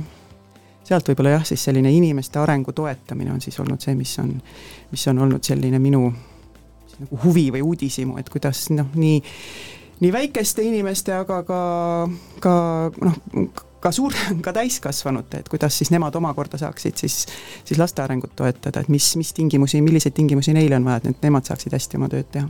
sealt 0.85 1.11
võib-olla 1.11 1.39
jah, 1.39 1.49
siis 1.49 1.65
selline 1.67 1.91
inimeste 1.93 2.39
arengu 2.39 2.73
toetamine 2.73 3.35
on 3.35 3.43
siis 3.43 3.59
olnud 3.59 3.83
see, 3.83 3.97
mis 3.99 4.15
on, 4.23 4.31
mis 4.93 5.09
on 5.11 5.27
olnud 5.27 5.43
selline 5.43 5.83
minu 5.83 6.07
nagu 6.95 7.19
huvi 7.25 7.49
või 7.51 7.65
uudishimu, 7.67 8.19
et 8.21 8.29
kuidas 8.31 8.69
noh, 8.71 8.93
nii 8.95 9.19
nii 10.01 10.13
väikeste 10.13 10.63
inimeste, 10.67 11.15
aga 11.15 11.43
ka, 11.47 11.61
ka 12.43 12.55
noh, 13.05 13.21
ka 13.85 13.93
suur, 13.93 14.15
ka 14.45 14.53
täiskasvanute, 14.57 15.43
et 15.43 15.49
kuidas 15.53 15.77
siis 15.79 15.91
nemad 15.93 16.15
omakorda 16.17 16.59
saaksid 16.61 17.01
siis, 17.05 17.25
siis 17.65 17.81
laste 17.81 18.03
arengut 18.03 18.33
toetada, 18.37 18.81
et 18.81 18.93
mis, 18.93 19.11
mis 19.21 19.33
tingimusi, 19.37 19.83
milliseid 19.85 20.17
tingimusi 20.17 20.55
neile 20.57 20.79
on 20.81 20.89
vaja, 20.89 21.03
et 21.11 21.27
nemad 21.27 21.45
saaksid 21.49 21.77
hästi 21.77 22.01
oma 22.01 22.09
tööd 22.13 22.31
teha. 22.33 22.49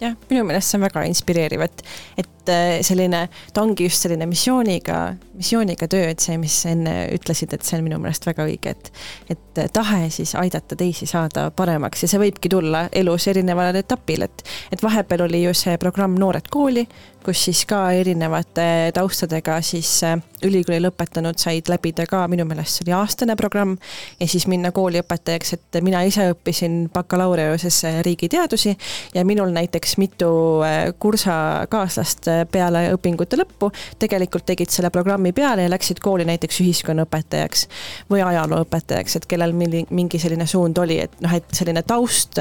Jah, 0.00 0.14
minu 0.30 0.46
meelest 0.48 0.72
see 0.72 0.78
on 0.80 0.86
väga 0.86 1.04
inspireeriv, 1.10 1.62
et, 1.66 1.82
et 2.18 2.30
äh, 2.50 2.80
selline, 2.86 3.24
ta 3.54 3.64
ongi 3.64 3.86
just 3.88 4.04
selline 4.04 4.26
missiooniga, 4.30 5.00
missiooniga 5.38 5.88
töö, 5.90 6.10
et 6.12 6.22
see, 6.22 6.38
mis 6.40 6.60
sa 6.64 6.74
enne 6.74 6.94
ütlesid, 7.14 7.54
et 7.54 7.66
see 7.66 7.78
on 7.78 7.86
minu 7.86 8.00
meelest 8.02 8.26
väga 8.28 8.46
õige, 8.48 8.74
et 8.76 8.92
et 9.30 9.60
tahe 9.74 10.06
siis 10.14 10.32
aidata 10.38 10.76
teisi 10.78 11.06
saada 11.10 11.48
paremaks. 11.54 12.04
Ja 12.04 12.10
see 12.10 12.20
võibki 12.22 12.50
tulla 12.52 12.84
elus 12.96 13.26
erineval 13.30 13.76
etapil, 13.80 14.26
et 14.26 14.44
et 14.72 14.82
vahepeal 14.82 15.26
oli 15.26 15.44
ju 15.44 15.54
see 15.56 15.78
programm 15.82 16.18
Noored 16.20 16.50
kooli, 16.50 16.86
kus 17.24 17.44
siis 17.44 17.64
ka 17.68 17.90
erinevate 17.92 18.90
taustadega 18.96 19.58
siis 19.64 19.90
äh, 20.06 20.16
ülikooli 20.46 20.80
lõpetanud 20.86 21.38
said 21.40 21.68
läbida 21.68 22.06
ka, 22.08 22.22
minu 22.32 22.46
meelest 22.48 22.78
see 22.78 22.86
oli 22.86 22.94
aastane 22.96 23.36
programm, 23.36 23.76
ja 24.20 24.28
siis 24.30 24.46
minna 24.50 24.72
kooliõpetajaks, 24.76 25.52
et 25.56 25.80
mina 25.84 26.02
ise 26.08 26.30
õppisin 26.32 26.86
bakalaureusesse 26.94 28.00
riigiteadusi 28.06 28.76
ja 29.14 29.24
minul 29.28 29.52
näiteks 29.56 29.98
mitu 30.00 30.30
äh, 30.64 30.94
kursakaaslast 30.98 32.30
peale 32.46 32.86
õpingute 32.94 33.38
lõppu 33.40 33.70
tegelikult 33.98 34.46
tegid 34.46 34.72
selle 34.72 34.90
programmi 34.90 35.32
peale 35.36 35.66
ja 35.66 35.72
läksid 35.72 36.00
kooli 36.02 36.24
näiteks 36.28 36.60
ühiskonnaõpetajaks 36.64 37.66
või 38.10 38.24
ajalooõpetajaks, 38.24 39.16
et 39.16 39.28
kellel 39.30 39.52
mingi, 39.56 39.84
mingi 39.90 40.18
selline 40.18 40.46
suund 40.46 40.78
oli, 40.78 41.00
et 41.04 41.20
noh, 41.20 41.34
et 41.36 41.54
selline 41.54 41.82
taust, 41.86 42.40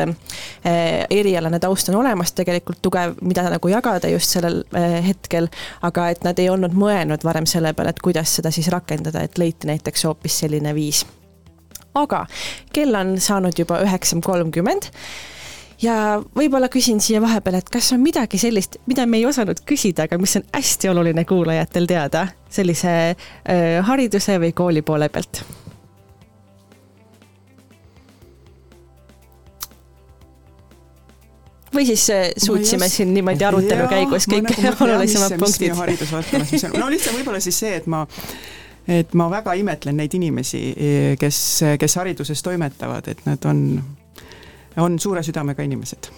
erialane 0.63 1.59
taust 1.59 1.89
on 1.89 1.99
olemas 2.01 2.33
tegelikult 2.37 2.81
tugev, 2.81 3.17
mida 3.21 3.49
nagu 3.49 3.71
jagada 3.71 4.09
just 4.11 4.37
sellel 4.37 4.63
Eh, 4.79 4.99
hetkel, 5.07 5.47
aga 5.81 6.09
et 6.13 6.23
nad 6.23 6.37
ei 6.39 6.49
olnud 6.49 6.75
mõelnud 6.77 7.23
varem 7.25 7.47
selle 7.49 7.71
peale, 7.73 7.89
et 7.89 8.01
kuidas 8.05 8.35
seda 8.37 8.51
siis 8.53 8.67
rakendada, 8.69 9.23
et 9.25 9.39
leiti 9.41 9.67
näiteks 9.67 10.05
hoopis 10.05 10.39
selline 10.43 10.75
viis. 10.77 11.05
aga 11.97 12.27
kell 12.73 12.95
on 12.95 13.15
saanud 13.19 13.57
juba 13.57 13.79
üheksa 13.81 14.19
kolmkümmend 14.23 14.91
ja 15.81 15.95
võib-olla 16.35 16.69
küsin 16.71 16.99
siia 17.03 17.21
vahepeal, 17.23 17.59
et 17.61 17.71
kas 17.71 17.93
on 17.95 18.03
midagi 18.03 18.39
sellist, 18.41 18.79
mida 18.89 19.05
me 19.07 19.21
ei 19.21 19.25
osanud 19.29 19.61
küsida, 19.67 20.09
aga 20.09 20.19
mis 20.21 20.35
on 20.39 20.45
hästi 20.53 20.91
oluline 20.91 21.25
kuulajatel 21.29 21.87
teada 21.89 22.27
sellise 22.49 22.93
äh, 23.13 23.79
hariduse 23.85 24.39
või 24.41 24.53
kooli 24.55 24.85
poole 24.85 25.09
pealt? 25.09 25.43
või 31.79 31.85
siis 31.85 32.07
suutsime 32.37 32.87
just... 32.87 32.95
siin 32.97 33.13
niimoodi 33.13 33.45
arutelu 33.45 33.83
ja, 33.85 33.89
käigus 33.91 34.25
kõik 34.29 34.49
nagu 34.63 34.83
olulisemad 34.83 35.35
punktid. 35.39 35.75
haridusvaldkonnas, 35.77 36.51
mis 36.51 36.65
on, 36.67 36.79
no 36.81 36.89
lihtsalt 36.91 37.19
võib-olla 37.19 37.41
siis 37.43 37.59
see, 37.61 37.75
et 37.79 37.87
ma 37.87 38.05
et 38.89 39.13
ma 39.13 39.29
väga 39.29 39.53
imetlen 39.59 39.99
neid 39.99 40.13
inimesi, 40.17 40.61
kes, 41.21 41.39
kes 41.79 41.95
hariduses 42.01 42.41
toimetavad, 42.43 43.07
et 43.11 43.21
nad 43.27 43.45
on, 43.45 43.61
on 44.79 44.99
suure 44.99 45.23
südamega 45.25 45.63
inimesed 45.63 46.11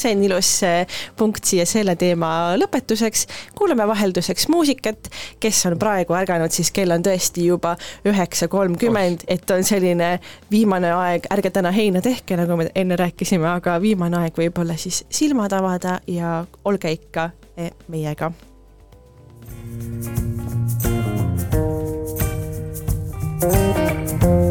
see 0.00 0.16
on 0.16 0.24
ilus 0.24 0.50
äh, 0.62 0.86
punkt 1.16 1.44
siia 1.44 1.66
selle 1.68 1.96
teema 1.96 2.56
lõpetuseks. 2.58 3.26
kuulame 3.58 3.86
vahelduseks 3.88 4.48
muusikat, 4.48 5.10
kes 5.40 5.66
on 5.66 5.78
praegu 5.78 6.16
ärganud, 6.16 6.52
siis 6.54 6.70
kell 6.74 6.94
on 6.94 7.04
tõesti 7.04 7.46
juba 7.46 7.76
üheksa 8.08 8.48
kolmkümmend, 8.48 9.26
et 9.28 9.50
on 9.50 9.64
selline 9.66 10.12
viimane 10.50 10.92
aeg, 10.94 11.26
ärge 11.32 11.50
täna 11.54 11.72
heina 11.74 12.02
tehke, 12.04 12.38
nagu 12.40 12.56
me 12.60 12.70
enne 12.74 12.98
rääkisime, 13.00 13.48
aga 13.50 13.80
viimane 13.82 14.22
aeg 14.24 14.38
võib-olla 14.44 14.78
siis 14.80 15.04
silmad 15.10 15.52
avada 15.56 16.00
ja 16.06 16.44
olge 16.64 16.96
ikka 16.96 17.30
eh, 17.56 17.72
meiega. 17.88 18.32
thank 23.40 24.22
you 24.22 24.49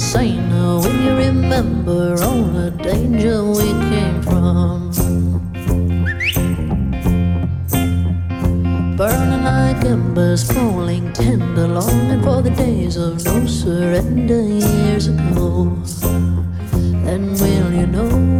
saner 0.00 0.78
when 0.80 1.02
you 1.02 1.14
remember 1.14 2.16
all 2.22 2.42
the 2.42 2.70
danger 2.70 3.44
we 3.44 3.68
came 3.90 4.22
from. 4.22 4.90
Burning 8.96 9.44
like 9.44 9.84
embers, 9.84 10.50
falling 10.50 11.12
tender, 11.12 11.68
longing 11.68 12.22
for 12.22 12.42
the 12.42 12.50
days 12.50 12.96
of 12.96 13.24
no 13.24 13.46
surrender 13.46 14.42
years 14.42 15.08
ago. 15.08 15.76
And 17.06 17.30
will 17.40 17.72
you 17.72 17.86
know? 17.86 18.39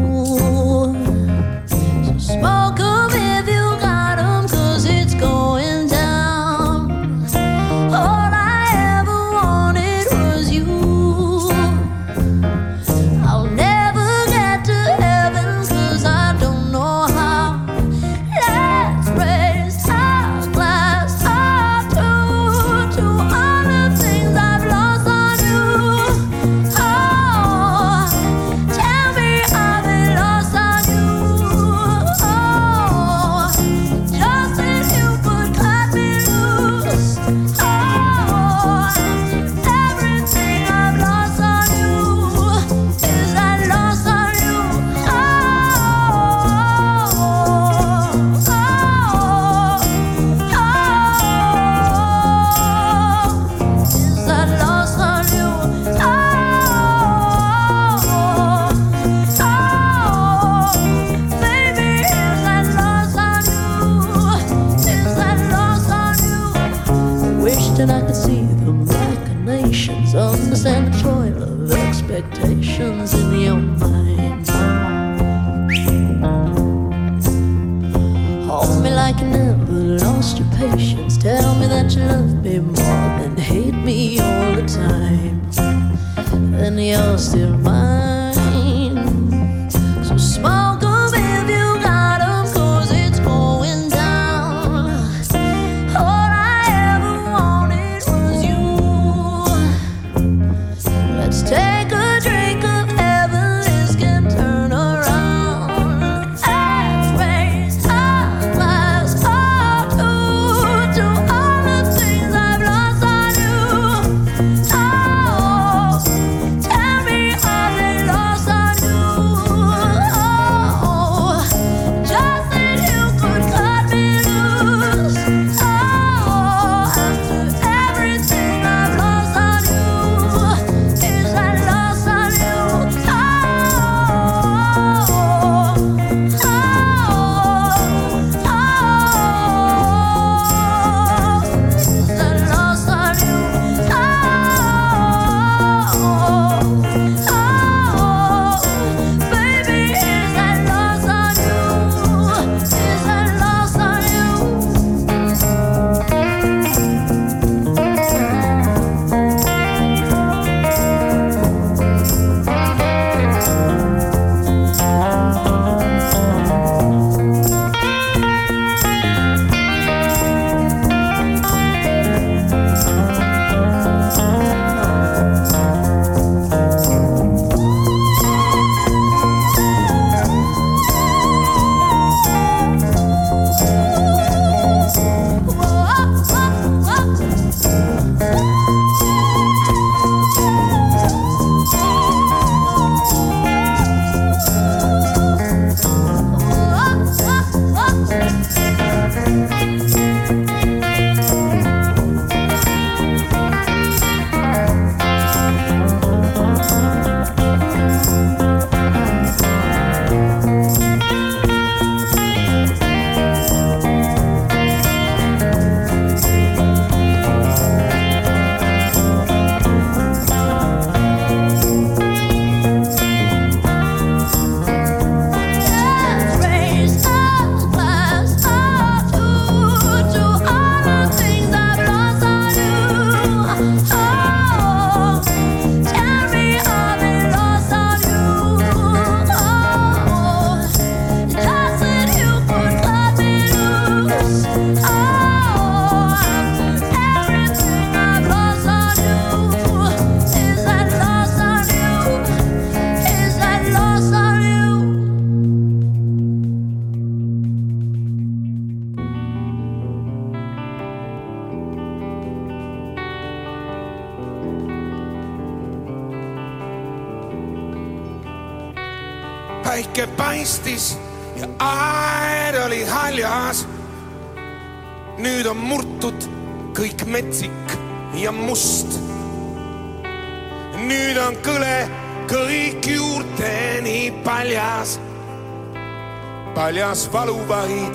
Valuvaid 287.50 287.94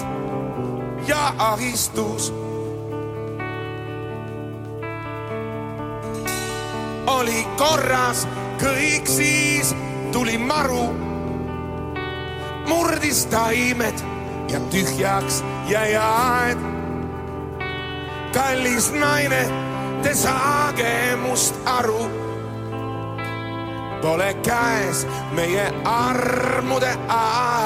ja 1.08 1.34
ahistus. 1.38 2.34
oli 7.08 7.48
korras 7.58 8.28
kõik 8.60 9.08
siis 9.08 9.76
tuli 10.12 10.38
maru, 10.38 10.92
murdis 12.68 13.26
taimed 13.26 14.04
ja 14.52 14.60
tühjaks 14.60 15.44
jäi 15.68 15.96
aed. 15.96 16.58
kallis 18.34 18.92
naine, 18.92 19.44
te 20.04 20.16
saage 20.16 21.16
must 21.24 21.56
aru. 21.66 22.10
Pole 24.02 24.34
käes 24.44 25.08
meie 25.32 25.72
armude 25.86 26.98
aeg. 27.08 27.65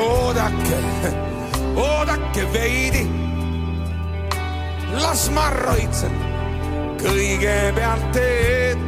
Oodake, 0.00 0.80
oodake 1.76 2.52
veidi. 2.52 3.04
las 5.02 5.28
ma 5.30 5.50
roitsen 5.50 6.14
kõigepealt 7.00 8.10
teed. 8.14 8.82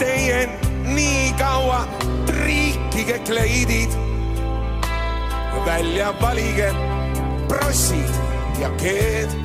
Teie 0.00 0.44
nii 0.94 1.32
kaua 1.38 1.82
triikige 2.28 3.18
kleidid, 3.28 3.96
välja 5.66 6.12
valige 6.20 6.70
prossid 7.48 8.20
ja 8.60 8.70
keed. 8.80 9.36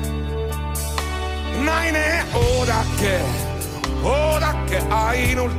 naine, 1.66 2.24
oodake, 2.34 3.20
oodake 4.04 4.82
ainult, 4.90 5.52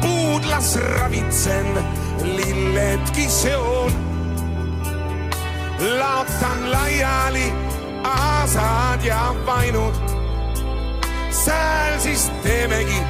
puudlas 0.00 0.76
ravitsen, 0.76 2.01
lilledki 2.24 3.28
seon. 3.28 3.92
laotan 5.98 6.72
laiali 6.72 7.52
aasad 8.04 9.04
ja 9.04 9.34
vainud. 9.46 9.94
sääl 11.30 12.00
siis 12.00 12.30
teemegi 12.42 13.02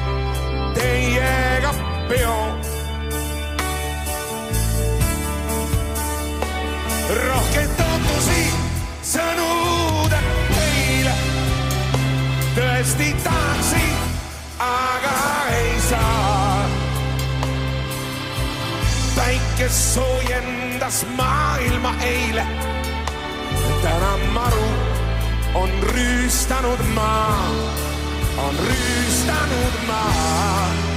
teiega 0.73 1.73
peo. 2.09 2.47
rohkem 7.27 7.69
tootusi 7.77 8.43
sõnuda 9.03 10.19
teile. 10.55 11.15
tõesti 12.55 13.15
tahaksin, 13.23 13.93
aga 14.59 15.17
ei 15.51 15.81
saa. 15.89 16.42
Päike 19.15 19.69
soojendas 19.69 21.05
maailma 21.17 21.95
eile 22.01 22.45
täna 23.83 24.17
maru 24.33 24.69
on 25.55 25.69
rüüstanud 25.93 26.81
maa, 26.95 27.47
on 28.37 28.55
rüüstanud 28.67 29.75
maa. 29.87 30.92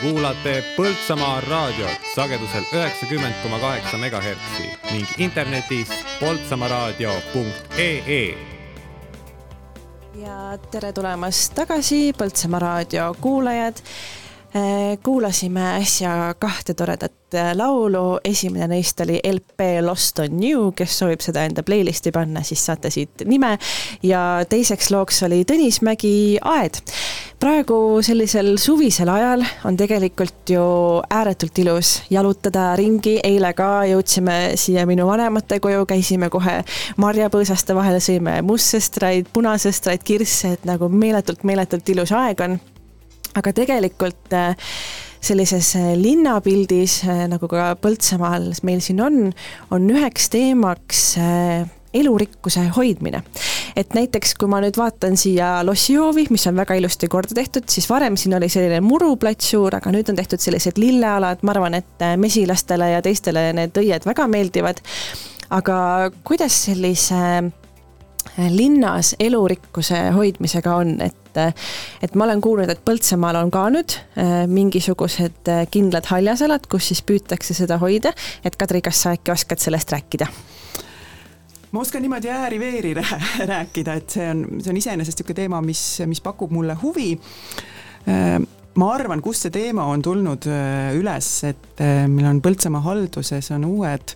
Kuulate 0.00 0.64
Põltsamaa 0.76 1.40
raadiot 1.40 1.90
sagedusel 2.14 2.64
üheksakümmend 2.72 3.34
koma 3.42 3.58
kaheksa 3.58 3.98
megahertsi 3.98 4.62
ning 4.92 5.06
internetis 5.18 5.88
poltsamaaraadio.ee. 6.20 8.34
ja 10.22 10.58
tere 10.70 10.92
tulemast 10.92 11.54
tagasi, 11.54 12.12
Põltsamaa 12.18 12.58
raadio 12.58 13.14
kuulajad 13.20 13.74
Äh, 14.56 14.98
kuulasime 15.02 15.76
äsja 15.76 16.34
kahte 16.38 16.74
toredat 16.74 17.34
äh, 17.34 17.52
laulu, 17.54 18.18
esimene 18.24 18.66
neist 18.66 19.00
oli 19.00 19.20
LP 19.32 19.60
Lost 19.80 20.18
on 20.18 20.42
you, 20.42 20.72
kes 20.74 20.96
soovib 20.98 21.22
seda 21.22 21.44
enda 21.46 21.62
playlist'i 21.62 22.10
panna, 22.10 22.42
siis 22.42 22.64
saate 22.66 22.90
siit 22.90 23.22
nime. 23.30 23.52
ja 24.02 24.42
teiseks 24.50 24.90
looks 24.90 25.22
oli 25.22 25.44
Tõnis 25.46 25.78
Mägi 25.86 26.40
Aed. 26.42 26.82
Praegu 27.40 27.76
sellisel 28.04 28.52
suvisel 28.60 29.08
ajal 29.08 29.42
on 29.64 29.76
tegelikult 29.78 30.50
ju 30.52 30.62
ääretult 31.10 31.58
ilus 31.62 31.92
jalutada 32.12 32.74
ringi, 32.76 33.16
eile 33.24 33.52
ka 33.56 33.68
jõudsime 33.88 34.36
siia 34.60 34.84
minu 34.88 35.06
vanemate 35.08 35.60
koju, 35.64 35.86
käisime 35.88 36.28
kohe 36.32 36.58
marjapõõsaste 37.00 37.76
vahel, 37.76 37.96
sõime 38.04 38.40
mustsõstraid, 38.44 39.30
punasõstraid, 39.32 40.04
kirsse, 40.04 40.54
et 40.58 40.68
nagu 40.68 40.90
meeletult, 40.92 41.46
meeletult 41.48 41.88
ilus 41.94 42.12
aeg 42.16 42.44
on. 42.44 42.58
Aga 43.40 43.54
tegelikult 43.56 44.36
äh, 44.36 44.70
sellises 45.24 45.72
äh, 45.78 45.92
linnapildis, 45.96 47.00
äh, 47.08 47.24
nagu 47.30 47.48
ka 47.48 47.72
Põltsamaal 47.80 48.50
meil 48.68 48.84
siin 48.84 49.00
on, 49.04 49.20
on 49.72 49.92
üheks 49.94 50.28
teemaks 50.34 51.14
elurikkuse 51.94 52.68
hoidmine. 52.76 53.22
et 53.76 53.94
näiteks, 53.94 54.34
kui 54.34 54.48
ma 54.50 54.60
nüüd 54.60 54.76
vaatan 54.76 55.16
siia 55.16 55.60
lossihoovi, 55.66 56.26
mis 56.30 56.46
on 56.50 56.56
väga 56.58 56.74
ilusti 56.74 57.08
korda 57.08 57.34
tehtud, 57.34 57.68
siis 57.70 57.88
varem 57.90 58.16
siin 58.16 58.34
oli 58.36 58.48
selline 58.48 58.80
muruplatsuur, 58.84 59.76
aga 59.78 59.92
nüüd 59.94 60.10
on 60.10 60.18
tehtud 60.18 60.42
sellised 60.42 60.78
lillealad, 60.78 61.42
ma 61.42 61.54
arvan, 61.54 61.78
et 61.78 62.04
mesilastele 62.16 62.90
ja 62.96 63.02
teistele 63.02 63.50
need 63.56 63.78
õied 63.78 64.06
väga 64.06 64.26
meeldivad. 64.30 64.82
aga 65.50 66.10
kuidas 66.24 66.64
sellise 66.64 67.50
linnas 68.50 69.14
elurikkuse 69.18 70.10
hoidmisega 70.14 70.74
on, 70.76 71.00
et 71.00 71.16
et 72.02 72.14
ma 72.18 72.24
olen 72.24 72.40
kuulnud, 72.42 72.70
et 72.72 72.80
Põltsamaal 72.84 73.36
on 73.38 73.52
ka 73.54 73.68
nüüd 73.70 73.94
äh, 74.18 74.30
mingisugused 74.50 75.46
äh, 75.46 75.60
kindlad 75.70 76.08
haljasalad, 76.10 76.66
kus 76.66 76.88
siis 76.90 77.04
püütakse 77.06 77.54
seda 77.54 77.78
hoida, 77.78 78.10
et 78.42 78.56
Kadri, 78.58 78.80
kas 78.82 79.04
sa 79.04 79.12
äkki 79.14 79.30
oskad 79.30 79.62
sellest 79.62 79.94
rääkida? 79.94 80.26
Ma 81.70 81.82
oskan 81.84 82.02
niimoodi 82.04 82.30
ääri-veeri 82.34 82.94
rääkida, 83.52 83.98
et 84.00 84.16
see 84.16 84.30
on, 84.30 84.46
see 84.58 84.72
on 84.72 84.80
iseenesest 84.80 85.20
niisugune 85.20 85.42
teema, 85.42 85.60
mis, 85.64 85.82
mis 86.10 86.22
pakub 86.24 86.52
mulle 86.54 86.76
huvi. 86.82 87.12
Äh, 88.10 88.38
ma 88.80 88.90
arvan, 88.94 89.22
kust 89.22 89.46
see 89.46 89.54
teema 89.54 89.86
on 89.90 90.02
tulnud 90.02 90.46
üles, 90.96 91.30
et 91.48 91.82
meil 92.08 92.28
on 92.30 92.38
Põltsamaa 92.42 92.84
halduses 92.84 93.50
on 93.56 93.66
uued, 93.66 94.14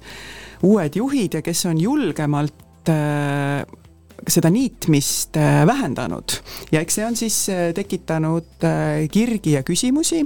uued 0.65 0.97
juhid 1.01 1.35
ja 1.39 1.43
kes 1.45 1.65
on 1.69 1.81
julgemalt 1.83 2.63
seda 4.29 4.51
niitmist 4.51 5.37
äh, 5.37 5.67
vähendanud 5.67 6.39
ja 6.73 6.81
eks 6.81 6.99
see 6.99 7.07
on 7.07 7.17
siis 7.17 7.37
äh, 7.53 7.69
tekitanud 7.77 8.65
äh, 8.65 9.05
kirgi 9.13 9.57
ja 9.57 9.63
küsimusi, 9.67 10.23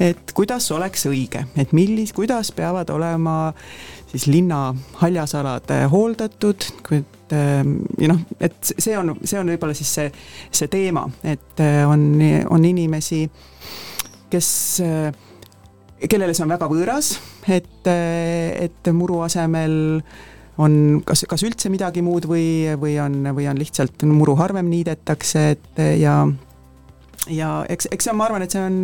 et 0.00 0.32
kuidas 0.34 0.70
oleks 0.72 1.06
õige, 1.10 1.44
et 1.56 1.72
millis, 1.76 2.14
kuidas 2.16 2.52
peavad 2.56 2.90
olema 2.94 3.52
siis 4.08 4.26
linna 4.30 4.72
haljasalad 5.02 5.70
hooldatud, 5.92 6.68
et 6.96 7.32
ja 7.32 8.08
noh, 8.08 8.22
et 8.40 8.70
see 8.70 8.94
on, 8.96 9.12
see 9.20 9.36
on 9.36 9.50
võib-olla 9.52 9.76
siis 9.76 9.90
see, 9.98 10.08
see 10.50 10.70
teema, 10.72 11.02
et 11.28 11.60
on, 11.84 12.06
on 12.48 12.64
inimesi, 12.64 13.26
kes 14.32 14.48
kellele 16.08 16.32
see 16.32 16.46
on 16.46 16.54
väga 16.54 16.70
võõras, 16.72 17.12
et, 17.52 17.90
et 17.92 18.90
muru 18.96 19.20
asemel 19.26 19.76
äh, 19.98 20.16
on 20.58 21.02
kas, 21.06 21.24
kas 21.30 21.44
üldse 21.46 21.70
midagi 21.72 22.02
muud 22.04 22.26
või, 22.28 22.66
või 22.80 22.96
on, 23.02 23.20
või 23.36 23.46
on 23.50 23.58
lihtsalt 23.60 24.02
muru 24.10 24.34
harvem 24.38 24.68
niidetakse, 24.70 25.44
et 25.54 25.82
ja 26.00 26.20
ja 27.28 27.50
eks, 27.68 27.90
eks 27.92 28.08
see 28.08 28.12
on, 28.12 28.18
ma 28.18 28.26
arvan, 28.28 28.44
et 28.44 28.54
see 28.54 28.64
on 28.64 28.80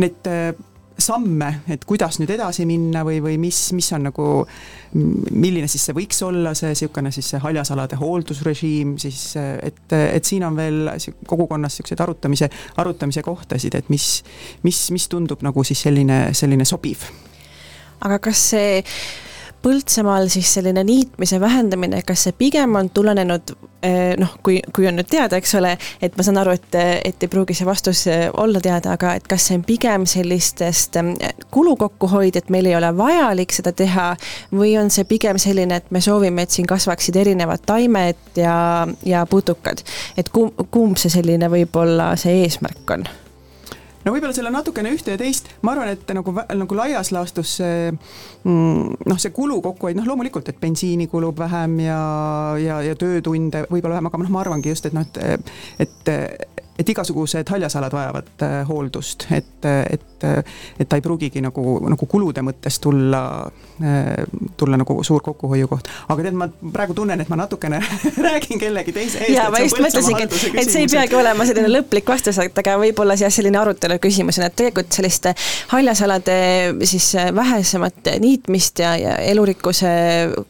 need 0.00 0.30
äh, 0.30 0.50
samme, 1.04 1.48
et 1.70 1.84
kuidas 1.88 2.18
nüüd 2.20 2.30
edasi 2.34 2.66
minna 2.68 3.02
või, 3.06 3.20
või 3.24 3.36
mis, 3.40 3.58
mis 3.76 3.88
on 3.96 4.06
nagu, 4.08 4.26
milline 4.94 5.68
siis 5.70 5.88
see 5.88 5.96
võiks 5.96 6.20
olla, 6.26 6.54
see 6.58 6.72
niisugune 6.72 7.12
siis 7.14 7.32
see 7.34 7.40
haljasalade 7.42 7.98
hooldusrežiim 8.00 8.96
siis, 9.00 9.22
et, 9.38 9.80
et 9.96 10.26
siin 10.26 10.44
on 10.48 10.58
veel 10.58 10.92
kogukonnas 11.26 11.74
niisuguseid 11.78 12.04
arutamise, 12.04 12.50
arutamise 12.82 13.24
kohtasid, 13.26 13.78
et 13.78 13.90
mis, 13.92 14.12
mis, 14.66 14.84
mis 14.94 15.08
tundub 15.10 15.42
nagu 15.46 15.64
siis 15.66 15.82
selline, 15.88 16.22
selline 16.36 16.68
sobiv. 16.68 17.08
aga 18.00 18.18
kas 18.22 18.46
see 18.54 18.80
Põltsamaal 19.62 20.30
siis 20.32 20.54
selline 20.54 20.80
niitmise 20.84 21.40
vähendamine, 21.40 22.00
kas 22.06 22.22
see 22.24 22.32
pigem 22.32 22.78
on 22.80 22.88
tulenenud 22.96 23.52
eh, 23.84 24.14
noh, 24.16 24.32
kui, 24.42 24.56
kui 24.72 24.86
on 24.88 24.96
nüüd 24.96 25.10
teada, 25.10 25.36
eks 25.36 25.52
ole, 25.58 25.74
et 26.00 26.16
ma 26.16 26.24
saan 26.24 26.40
aru, 26.40 26.54
et, 26.56 26.78
et 27.04 27.26
ei 27.26 27.28
pruugi 27.28 27.56
see 27.58 27.68
vastus 27.68 28.06
eh, 28.08 28.24
olla 28.40 28.62
teada, 28.64 28.94
aga 28.96 29.12
et 29.20 29.28
kas 29.28 29.50
see 29.50 29.60
on 29.60 29.66
pigem 29.68 30.08
sellistest 30.08 30.96
eh, 30.96 31.30
kulu 31.52 31.76
kokkuhoid, 31.84 32.40
et 32.40 32.48
meil 32.48 32.70
ei 32.72 32.76
ole 32.78 32.88
vajalik 32.96 33.52
seda 33.52 33.76
teha 33.76 34.10
või 34.56 34.78
on 34.80 34.88
see 34.88 35.04
pigem 35.04 35.36
selline, 35.40 35.82
et 35.82 35.92
me 35.92 36.00
soovime, 36.00 36.48
et 36.48 36.56
siin 36.56 36.68
kasvaksid 36.70 37.20
erinevad 37.20 37.66
taimed 37.68 38.40
ja, 38.40 38.54
ja 39.04 39.26
putukad. 39.28 39.84
et 40.16 40.32
kumb, 40.32 40.56
kumb 40.72 40.96
see 40.96 41.12
selline 41.12 41.52
võib-olla 41.52 42.14
see 42.20 42.46
eesmärk 42.46 42.96
on? 42.96 43.10
No 44.04 44.14
võib-olla 44.14 44.34
seal 44.36 44.48
on 44.50 44.56
natukene 44.58 44.92
ühte 44.94 45.14
ja 45.14 45.20
teist, 45.20 45.50
ma 45.66 45.74
arvan, 45.74 45.92
et 45.94 46.14
nagu, 46.16 46.34
nagu 46.34 46.78
laias 46.78 47.12
laastus 47.14 47.56
see 47.60 47.90
mm, 47.92 49.04
noh, 49.10 49.20
see 49.20 49.34
kulu 49.36 49.60
kokkuhoid, 49.64 49.98
noh 49.98 50.08
loomulikult, 50.08 50.48
et 50.52 50.60
bensiini 50.62 51.08
kulub 51.10 51.38
vähem 51.40 51.78
ja, 51.84 52.00
ja, 52.60 52.80
ja 52.86 52.96
töötunde 52.98 53.66
võib-olla 53.68 53.98
vähem, 53.98 54.10
aga 54.10 54.22
noh, 54.24 54.34
ma 54.34 54.44
arvangi 54.44 54.72
just, 54.72 54.88
et 54.88 54.96
noh, 54.96 55.06
et, 55.20 55.54
et 55.84 56.14
et 56.80 56.88
igasugused 56.88 57.52
haljasalad 57.52 57.92
vajavad 57.92 58.44
äh, 58.46 58.56
hooldust, 58.68 59.26
et, 59.36 59.66
et, 59.66 60.24
et 60.80 60.88
ta 60.88 60.98
ei 60.98 61.04
pruugigi 61.04 61.42
nagu, 61.44 61.76
nagu 61.92 62.08
kulude 62.08 62.42
mõttes 62.44 62.78
tulla, 62.82 63.22
äh, 63.84 64.24
tulla 64.56 64.78
nagu 64.80 64.96
suur 65.04 65.22
kokkuhoiukoht. 65.24 65.90
aga 66.08 66.26
tead, 66.26 66.38
ma 66.40 66.48
praegu 66.48 66.96
tunnen, 66.96 67.20
et 67.20 67.28
ma 67.32 67.38
natukene 67.42 67.80
räägin 68.26 68.60
kellegi 68.62 68.94
teise 68.96 69.20
eest. 69.24 69.34
ja 69.36 69.48
ma 69.52 69.62
just 69.64 69.80
mõtlesingi, 69.80 70.26
et, 70.26 70.36
et 70.64 70.72
see 70.72 70.84
ei 70.86 70.90
peagi 70.92 71.18
olema 71.18 71.46
selline 71.48 71.72
lõplik 71.72 72.08
vastus, 72.08 72.40
aga 72.40 72.76
võib-olla 72.80 73.18
siis 73.20 73.40
selline 73.40 73.60
arutelu 73.60 74.00
küsimus 74.02 74.40
on, 74.40 74.48
et 74.48 74.56
tegelikult 74.56 74.96
selliste 74.96 75.34
haljasalade 75.74 76.38
siis 76.88 77.12
vähesemat 77.36 78.14
niitmist 78.22 78.80
ja, 78.82 78.94
ja 79.00 79.16
elurikkuse 79.30 79.90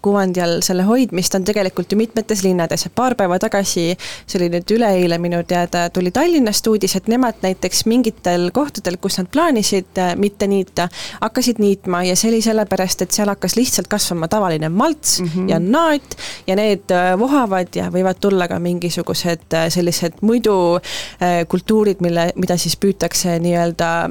kuvandi 0.02 0.42
all 0.44 0.60
selle 0.64 0.86
hoidmist 0.86 1.34
on 1.34 1.44
tegelikult 1.46 1.92
ju 1.92 1.98
mitmetes 1.98 2.44
linnades. 2.46 2.86
paar 2.94 3.14
päeva 3.18 3.38
tagasi, 3.42 3.90
see 4.26 4.40
oli 4.40 4.50
nüüd 4.54 4.76
üleeile 4.76 5.18
minu 5.22 5.42
teada, 5.48 5.88
tuli 5.90 6.12
Tallinnast 6.20 6.66
uudis, 6.66 6.92
et 6.98 7.06
nemad 7.08 7.38
näiteks 7.40 7.86
mingitel 7.88 8.50
kohtadel, 8.52 8.98
kus 9.00 9.16
nad 9.16 9.28
plaanisid 9.32 9.96
äh, 9.96 10.10
mitte 10.20 10.44
niita, 10.50 10.90
hakkasid 11.22 11.56
niitma 11.62 12.02
ja 12.04 12.16
see 12.18 12.28
oli 12.28 12.42
sellepärast, 12.44 13.06
et 13.06 13.16
seal 13.16 13.30
hakkas 13.32 13.54
lihtsalt 13.56 13.88
kasvama 13.88 14.28
tavaline 14.28 14.68
malts 14.68 15.22
mm 15.22 15.30
-hmm. 15.30 15.48
ja 15.48 15.58
naat 15.64 16.16
ja 16.46 16.56
need 16.60 16.92
äh, 16.92 17.14
vohavad 17.18 17.72
ja 17.74 17.88
võivad 17.88 18.20
tulla 18.20 18.48
ka 18.48 18.58
mingisugused 18.60 19.56
äh, 19.56 19.70
sellised 19.72 20.20
muidu 20.20 20.80
kultuurid, 21.48 21.96
mille, 22.00 22.32
mida 22.36 22.56
siis 22.56 22.76
püütakse 22.76 23.38
nii-öelda 23.38 24.10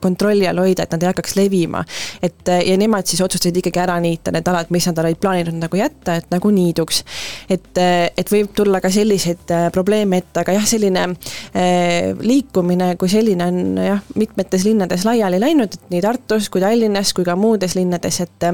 kontrolli 0.00 0.48
all 0.48 0.58
hoida, 0.58 0.82
et 0.82 0.92
nad 0.92 1.02
ei 1.02 1.06
hakkaks 1.06 1.36
levima. 1.36 1.84
et 2.22 2.48
ja 2.66 2.76
nemad 2.76 3.06
siis 3.06 3.20
otsustasid 3.20 3.56
ikkagi 3.56 3.80
ära 3.80 4.00
niita 4.00 4.30
need 4.30 4.48
alad, 4.48 4.66
mis 4.70 4.86
nad 4.86 4.98
olid 4.98 5.16
plaaninud 5.20 5.54
nagu 5.54 5.76
jätta, 5.76 6.16
et 6.16 6.30
nagu 6.30 6.50
niiduks. 6.50 7.04
et, 7.50 7.78
et 8.16 8.32
võib 8.32 8.48
tulla 8.54 8.80
ka 8.80 8.90
selliseid 8.90 9.54
probleeme 9.72 10.16
ette, 10.16 10.40
aga 10.40 10.52
jah, 10.52 10.66
selline 10.66 10.97
Eh, 10.98 12.14
liikumine 12.20 12.94
kui 13.00 13.10
selline 13.12 13.46
on 13.48 13.78
jah, 13.82 14.02
mitmetes 14.18 14.64
linnades 14.66 15.04
laiali 15.08 15.40
läinud, 15.42 15.74
et 15.78 15.92
nii 15.92 16.02
Tartus 16.04 16.48
kui 16.52 16.62
Tallinnas 16.64 17.14
kui 17.16 17.26
ka 17.26 17.36
muudes 17.38 17.76
linnades, 17.78 18.20
et 18.24 18.48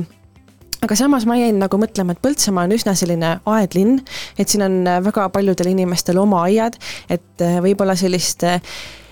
aga 0.84 0.98
samas 0.98 1.24
ma 1.28 1.38
jäin 1.38 1.58
nagu 1.60 1.78
mõtlema, 1.80 2.14
et 2.14 2.22
Põltsamaa 2.24 2.66
on 2.68 2.74
üsna 2.76 2.94
selline 2.98 3.38
aedlinn, 3.50 4.02
et 4.38 4.50
siin 4.50 4.66
on 4.66 4.82
väga 5.06 5.28
paljudel 5.34 5.72
inimestel 5.72 6.20
oma 6.22 6.44
aiad, 6.48 6.76
et 7.08 7.44
eh, 7.44 7.58
võib-olla 7.64 7.96
sellist 7.98 8.46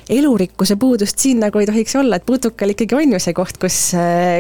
elurikkuse 0.09 0.77
puudust 0.77 1.19
siin 1.19 1.41
nagu 1.43 1.59
ei 1.59 1.67
tohiks 1.67 1.97
olla, 1.97 2.17
et 2.17 2.27
putukal 2.27 2.75
ikkagi 2.75 2.97
on 2.99 3.17
ju 3.17 3.21
see 3.23 3.35
koht, 3.37 3.59
kus, 3.63 3.79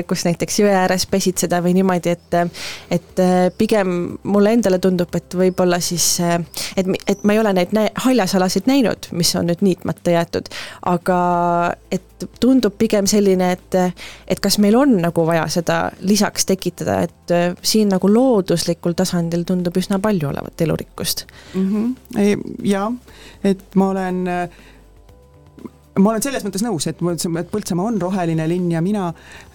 kus 0.08 0.24
näiteks 0.28 0.60
jõe 0.62 0.72
ääres 0.82 1.06
pesitseda 1.10 1.62
või 1.64 1.76
niimoodi, 1.78 2.16
et 2.16 2.38
et 2.92 3.22
pigem 3.58 4.18
mulle 4.22 4.54
endale 4.56 4.78
tundub, 4.82 5.12
et 5.16 5.34
võib-olla 5.36 5.78
siis, 5.82 6.06
et, 6.76 6.88
et 7.06 7.24
ma 7.24 7.36
ei 7.36 7.42
ole 7.42 7.52
neid 7.56 7.74
nä-, 7.76 7.90
haljasalasid 8.04 8.68
näinud, 8.70 9.10
mis 9.12 9.34
on 9.38 9.50
nüüd 9.50 9.62
niitmata 9.64 10.16
jäetud, 10.16 10.48
aga 10.88 11.18
et 11.92 12.26
tundub 12.40 12.74
pigem 12.78 13.06
selline, 13.10 13.52
et 13.56 13.78
et 14.28 14.40
kas 14.42 14.58
meil 14.62 14.76
on 14.78 14.94
nagu 15.02 15.26
vaja 15.26 15.46
seda 15.50 15.78
lisaks 16.06 16.46
tekitada, 16.48 17.00
et 17.06 17.34
siin 17.66 17.92
nagu 17.92 18.10
looduslikul 18.10 18.96
tasandil 18.98 19.46
tundub 19.48 19.76
üsna 19.78 19.98
palju 20.02 20.28
olevat 20.30 20.60
elurikkust 20.60 21.26
mm. 21.54 21.70
-hmm. 21.72 22.44
ja, 22.64 22.90
et 23.44 23.64
ma 23.74 23.90
olen 23.90 24.22
ma 25.98 26.10
olen 26.12 26.24
selles 26.24 26.44
mõttes 26.46 26.64
nõus, 26.64 26.86
et, 26.88 27.00
et 27.00 27.50
Põltsamaa 27.52 27.88
on 27.90 28.00
roheline 28.00 28.46
linn 28.48 28.70
ja 28.72 28.80
mina 28.84 29.08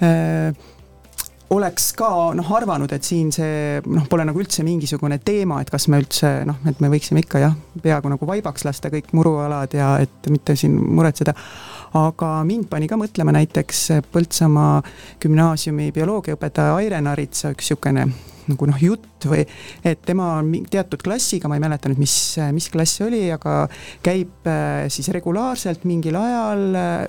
äh, 0.04 0.52
oleks 1.50 1.92
ka 1.98 2.10
noh, 2.36 2.50
arvanud, 2.58 2.92
et 2.92 3.08
siin 3.08 3.32
see 3.36 3.80
noh, 3.88 4.06
pole 4.12 4.26
nagu 4.28 4.42
üldse 4.42 4.66
mingisugune 4.68 5.20
teema, 5.24 5.62
et 5.64 5.72
kas 5.72 5.88
me 5.92 6.02
üldse 6.02 6.32
noh, 6.48 6.60
et 6.68 6.82
me 6.84 6.92
võiksime 6.92 7.24
ikka 7.24 7.42
jah, 7.44 7.58
peaaegu 7.84 8.12
nagu 8.12 8.30
vaibaks 8.30 8.68
lasta 8.68 8.92
kõik 8.94 9.14
murualad 9.18 9.76
ja 9.78 9.96
et 10.04 10.32
mitte 10.34 10.58
siin 10.60 10.76
muretseda. 10.78 11.34
aga 11.98 12.32
mind 12.44 12.68
pani 12.70 12.88
ka 12.88 12.98
mõtlema 13.00 13.32
näiteks 13.32 13.88
Põltsamaa 14.12 14.82
gümnaasiumi 15.24 15.92
bioloogiaõpetaja 15.96 16.76
Aire 16.76 17.02
Naritsa 17.02 17.56
üks 17.56 17.72
niisugune 17.72 18.10
nagu 18.52 18.68
noh, 18.69 18.80
jutt 18.82 19.28
või 19.28 19.44
et 19.86 20.02
tema 20.07 20.38
on 20.40 20.52
teatud 20.72 21.02
klassiga, 21.03 21.49
ma 21.49 21.57
ei 21.57 21.64
mäleta 21.64 21.91
nüüd, 21.91 22.02
mis, 22.02 22.15
mis 22.56 22.69
klass 22.74 22.98
see 22.98 23.07
oli, 23.07 23.22
aga 23.34 23.60
käib 24.06 24.48
äh, 24.49 24.88
siis 24.94 25.10
regulaarselt 25.15 25.86
mingil 25.90 26.18
ajal 26.19 26.78
äh, 26.78 27.07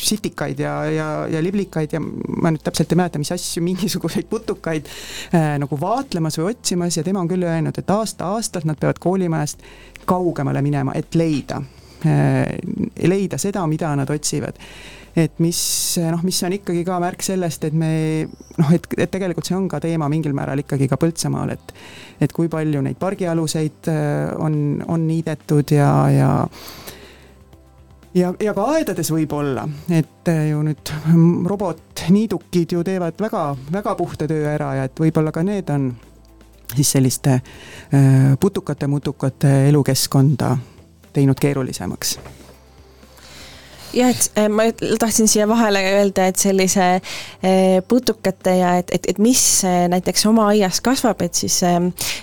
sitikaid 0.00 0.60
ja, 0.62 0.74
ja, 0.90 1.08
ja 1.30 1.42
liblikaid 1.44 1.96
ja 1.96 2.00
ma 2.00 2.52
nüüd 2.52 2.64
täpselt 2.64 2.92
ei 2.92 3.00
mäleta, 3.00 3.20
mis 3.22 3.32
asju, 3.34 3.64
mingisuguseid 3.66 4.28
putukaid 4.30 4.88
äh, 4.88 5.54
nagu 5.62 5.80
vaatlemas 5.80 6.38
või 6.40 6.52
otsimas 6.54 6.98
ja 6.98 7.06
tema 7.06 7.24
on 7.24 7.30
küll 7.30 7.46
öelnud, 7.46 7.76
et 7.78 7.96
aasta-aastalt 7.96 8.68
nad 8.68 8.80
peavad 8.80 9.00
koolimajast 9.02 9.64
kaugemale 10.06 10.62
minema, 10.64 10.94
et 10.96 11.18
leida 11.18 11.62
leida 12.06 13.38
seda, 13.40 13.64
mida 13.66 13.88
nad 13.98 14.10
otsivad 14.12 14.60
et 15.16 15.38
mis 15.40 15.58
noh, 16.12 16.22
mis 16.26 16.38
on 16.44 16.54
ikkagi 16.56 16.82
ka 16.84 16.98
märk 17.00 17.24
sellest, 17.24 17.64
et 17.68 17.76
me 17.76 17.90
noh, 18.58 18.72
et, 18.76 18.88
et 18.98 19.12
tegelikult 19.12 19.48
see 19.48 19.56
on 19.56 19.68
ka 19.72 19.80
teema 19.82 20.10
mingil 20.12 20.36
määral 20.36 20.60
ikkagi 20.60 20.88
ka 20.90 20.98
Põltsamaal, 21.00 21.54
et 21.56 21.72
et 22.20 22.32
kui 22.32 22.50
palju 22.52 22.82
neid 22.84 22.98
pargialuseid 23.00 23.90
äh, 23.92 24.34
on, 24.40 24.82
on 24.88 25.06
niidetud 25.08 25.72
ja, 25.76 25.90
ja 26.12 26.30
ja, 28.16 28.32
ja 28.40 28.54
ka 28.56 28.68
aedades 28.76 29.10
võib-olla, 29.12 29.66
et 29.92 30.32
äh, 30.32 30.46
ju 30.50 30.62
nüüd 30.66 30.92
robotniidukid 31.48 32.76
ju 32.76 32.84
teevad 32.84 33.20
väga, 33.20 33.48
väga 33.72 33.96
puhta 33.98 34.28
töö 34.28 34.48
ära 34.52 34.74
ja 34.80 34.88
et 34.88 35.00
võib-olla 35.00 35.32
ka 35.32 35.44
need 35.46 35.72
on 35.72 35.90
siis 36.74 36.96
selliste 36.96 37.38
äh, 37.40 38.32
putukate-mutukate 38.40 39.62
elukeskkonda 39.68 40.56
teinud 41.16 41.40
keerulisemaks 41.40 42.18
jah, 43.96 44.10
et 44.10 44.30
äh, 44.38 44.48
ma 44.52 44.66
tahtsin 44.98 45.28
siia 45.28 45.48
vahele 45.48 45.80
öelda, 45.96 46.26
et 46.30 46.40
sellise 46.40 46.86
äh, 46.96 47.82
putukate 47.88 48.56
ja 48.58 48.74
et, 48.80 48.90
et, 48.94 49.08
et 49.10 49.18
mis 49.22 49.42
äh, 49.64 49.86
näiteks 49.92 50.26
oma 50.30 50.48
aias 50.52 50.80
kasvab, 50.84 51.22
et 51.24 51.34
siis 51.34 51.60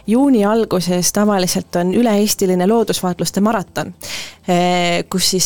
juuni 0.08 0.44
alguses 0.46 1.12
tavaliselt 1.14 1.76
on 1.82 1.94
üle-eestiline 1.98 2.68
loodusvaatluste 2.70 3.42
maraton, 3.44 3.94
kus 5.10 5.30
siis 5.32 5.46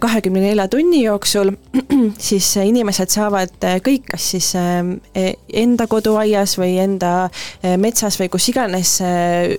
kahekümne 0.00 0.40
nelja 0.42 0.64
tunni 0.68 1.04
jooksul 1.04 1.52
siis 2.28 2.48
inimesed 2.58 3.12
saavad 3.14 3.66
kõik, 3.86 4.08
kas 4.10 4.24
siis 4.34 4.48
enda 5.62 5.86
koduaias 5.86 6.56
või 6.58 6.72
enda 6.82 7.12
metsas 7.78 8.18
või 8.18 8.32
kus 8.32 8.48
iganes 8.50 8.96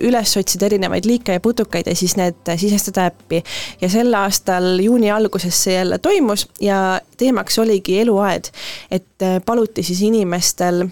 üles 0.04 0.36
otsida 0.40 0.68
erinevaid 0.68 1.08
liike 1.08 1.38
ja 1.38 1.44
putukaid 1.44 1.88
ja 1.88 1.96
siis 1.96 2.18
need 2.20 2.52
sisestada 2.60 3.08
äppi. 3.12 3.40
ja 3.82 3.90
sel 3.90 4.12
aastal 4.20 4.76
juuni 4.84 5.12
alguses 5.12 5.64
see 5.64 5.78
jälle 5.78 6.02
toimus 6.04 6.48
ja 6.60 7.00
teemaks 7.18 7.60
oligi 7.64 8.02
eluaed, 8.04 8.52
et 8.92 9.28
paluti 9.46 9.84
siis 9.84 10.02
inimestel 10.04 10.88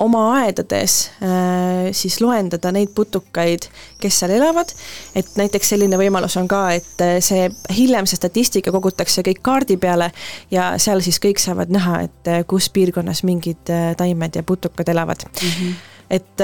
oma 0.00 0.20
aedades 0.38 1.10
äh, 1.20 1.90
siis 1.92 2.20
loendada 2.24 2.70
neid 2.72 2.94
putukaid, 2.96 3.66
kes 4.00 4.22
seal 4.22 4.32
elavad, 4.38 4.72
et 5.18 5.28
näiteks 5.36 5.74
selline 5.74 5.98
võimalus 6.00 6.38
on 6.40 6.48
ka, 6.48 6.62
et 6.72 7.04
see 7.20 7.50
hiljem 7.76 8.08
see 8.08 8.16
statistika 8.16 8.72
kogutakse 8.72 9.24
kõik 9.26 9.42
kaardi 9.44 9.76
peale 9.76 10.08
ja 10.50 10.72
seal 10.80 11.04
siis 11.04 11.20
kõik 11.20 11.42
saavad 11.42 11.72
näha, 11.72 12.00
et 12.08 12.32
kus 12.48 12.70
piirkonnas 12.72 13.24
mingid 13.28 13.72
taimed 13.98 14.40
ja 14.40 14.42
putukad 14.46 14.88
elavad 14.88 15.28
mm. 15.28 15.48
-hmm 15.48 15.80
et, 16.12 16.42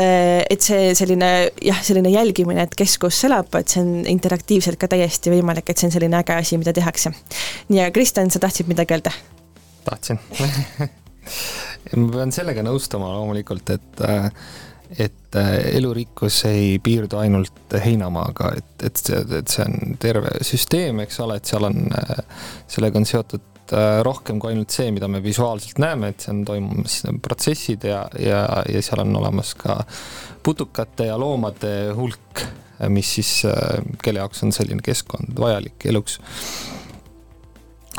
et 0.51 0.65
see 0.65 0.93
selline 0.97 1.31
jah, 1.65 1.81
selline 1.85 2.13
jälgimine, 2.13 2.63
et 2.65 2.77
kes 2.79 2.97
kus 3.03 3.19
elab, 3.29 3.53
et 3.59 3.69
see 3.69 3.83
on 3.83 4.07
interaktiivselt 4.09 4.81
ka 4.81 4.89
täiesti 4.89 5.33
võimalik, 5.35 5.69
et 5.69 5.81
see 5.81 5.91
on 5.91 5.93
selline 5.93 6.17
äge 6.21 6.37
asi, 6.39 6.59
mida 6.61 6.73
tehakse. 6.77 7.13
nii, 7.69 7.83
aga 7.83 7.93
Kristjan, 7.95 8.33
sa 8.33 8.41
tahtsid 8.43 8.71
midagi 8.71 8.97
öelda? 8.97 9.13
tahtsin 9.85 10.21
ma 11.97 12.09
pean 12.17 12.35
sellega 12.35 12.65
nõustuma 12.67 13.13
loomulikult, 13.17 13.77
et 13.77 14.03
et 14.89 15.37
elurikkus 15.77 16.39
ei 16.49 16.79
piirdu 16.81 17.19
ainult 17.21 17.75
heinamaaga, 17.77 18.55
et, 18.57 18.87
et 18.89 18.97
see, 18.97 19.19
et 19.37 19.53
see 19.53 19.67
on 19.67 19.99
terve 20.01 20.31
süsteem, 20.41 21.03
eks 21.05 21.21
ole, 21.21 21.37
et 21.37 21.51
seal 21.51 21.67
on, 21.69 21.83
sellega 22.73 22.97
on 22.97 23.05
seotud 23.09 23.45
Äh, 23.69 24.01
rohkem 24.05 24.39
kui 24.41 24.55
ainult 24.55 24.73
see, 24.73 24.89
mida 24.95 25.09
me 25.13 25.21
visuaalselt 25.21 25.81
näeme, 25.83 26.13
et 26.13 26.25
see 26.25 26.33
on 26.33 26.41
toimumas 26.49 27.03
protsessid 27.25 27.85
ja, 27.85 28.01
ja, 28.17 28.41
ja 28.65 28.81
seal 28.85 29.03
on 29.03 29.13
olemas 29.21 29.53
ka 29.59 29.83
putukate 30.45 31.11
ja 31.11 31.19
loomade 31.21 31.73
hulk, 31.97 32.45
mis 32.95 33.11
siis, 33.19 33.33
äh, 33.51 33.83
kelle 34.01 34.23
jaoks 34.23 34.47
on 34.47 34.55
selline 34.57 34.85
keskkond 34.85 35.37
vajalik 35.37 35.85
eluks 35.91 36.17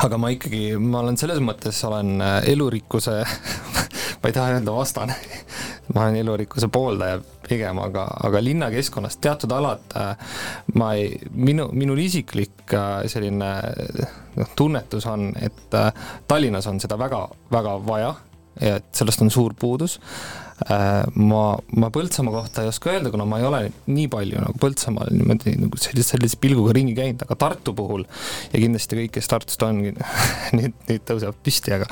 aga 0.04 0.20
ma 0.20 0.30
ikkagi, 0.34 0.76
ma 0.80 1.02
olen 1.04 1.18
selles 1.20 1.42
mõttes, 1.44 1.80
olen 1.88 2.20
äh, 2.24 2.38
elurikkuse 2.52 3.18
ma 4.20 4.30
ei 4.30 4.36
taha 4.36 4.56
öelda 4.56 4.74
vastane 4.76 5.16
ma 5.94 6.06
olen 6.06 6.20
elurikkuse 6.22 6.70
pooldaja 6.72 7.20
pigem, 7.48 7.80
aga, 7.82 8.06
aga 8.28 8.42
linnakeskkonnas 8.44 9.18
teatud 9.22 9.52
alad 9.56 9.96
ma 10.78 10.92
ei, 10.94 11.16
minu, 11.34 11.66
minul 11.74 11.98
isiklik 11.98 12.74
selline 13.10 13.50
noh, 14.36 14.50
tunnetus 14.56 15.06
on, 15.10 15.30
et 15.40 15.74
äh, 15.74 15.90
Tallinnas 16.28 16.68
on 16.70 16.80
seda 16.82 16.98
väga-väga 17.00 17.78
vaja 17.86 18.14
ja 18.60 18.76
et 18.80 18.90
sellest 18.92 19.22
on 19.24 19.30
suur 19.32 19.54
puudus. 19.58 19.98
Äh, 20.68 21.06
ma, 21.16 21.44
ma 21.80 21.88
Põltsamaa 21.92 22.34
kohta 22.34 22.64
ei 22.64 22.68
oska 22.68 22.92
öelda, 22.92 23.12
kuna 23.12 23.24
ma 23.28 23.38
ei 23.40 23.46
ole 23.48 23.60
nii 23.88 24.08
palju 24.12 24.42
nagu 24.42 24.60
Põltsamaal 24.60 25.12
niimoodi 25.14 25.54
nagu 25.56 25.80
sellise, 25.80 26.12
sellise 26.14 26.40
pilguga 26.40 26.74
ringi 26.76 26.92
käinud, 26.98 27.24
aga 27.24 27.38
Tartu 27.46 27.72
puhul 27.76 28.04
ja 28.04 28.60
kindlasti 28.60 28.98
kõik, 28.98 29.14
kes 29.16 29.30
Tartust 29.32 29.64
on, 29.64 29.80
nüüd, 30.58 30.76
nüüd 30.90 31.06
tõusevad 31.08 31.40
püsti, 31.44 31.76
aga 31.78 31.88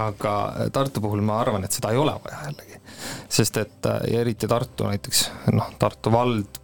aga 0.00 0.34
Tartu 0.70 1.02
puhul 1.02 1.24
ma 1.26 1.40
arvan, 1.42 1.66
et 1.66 1.74
seda 1.74 1.90
ei 1.90 1.98
ole 1.98 2.14
vaja 2.22 2.44
jällegi 2.46 2.79
sest 3.28 3.60
et 3.60 3.88
äh, 3.88 4.00
ja 4.12 4.24
eriti 4.24 4.48
Tartu 4.50 4.88
näiteks, 4.88 5.22
noh, 5.54 5.70
Tartu 5.78 6.12
vald 6.12 6.60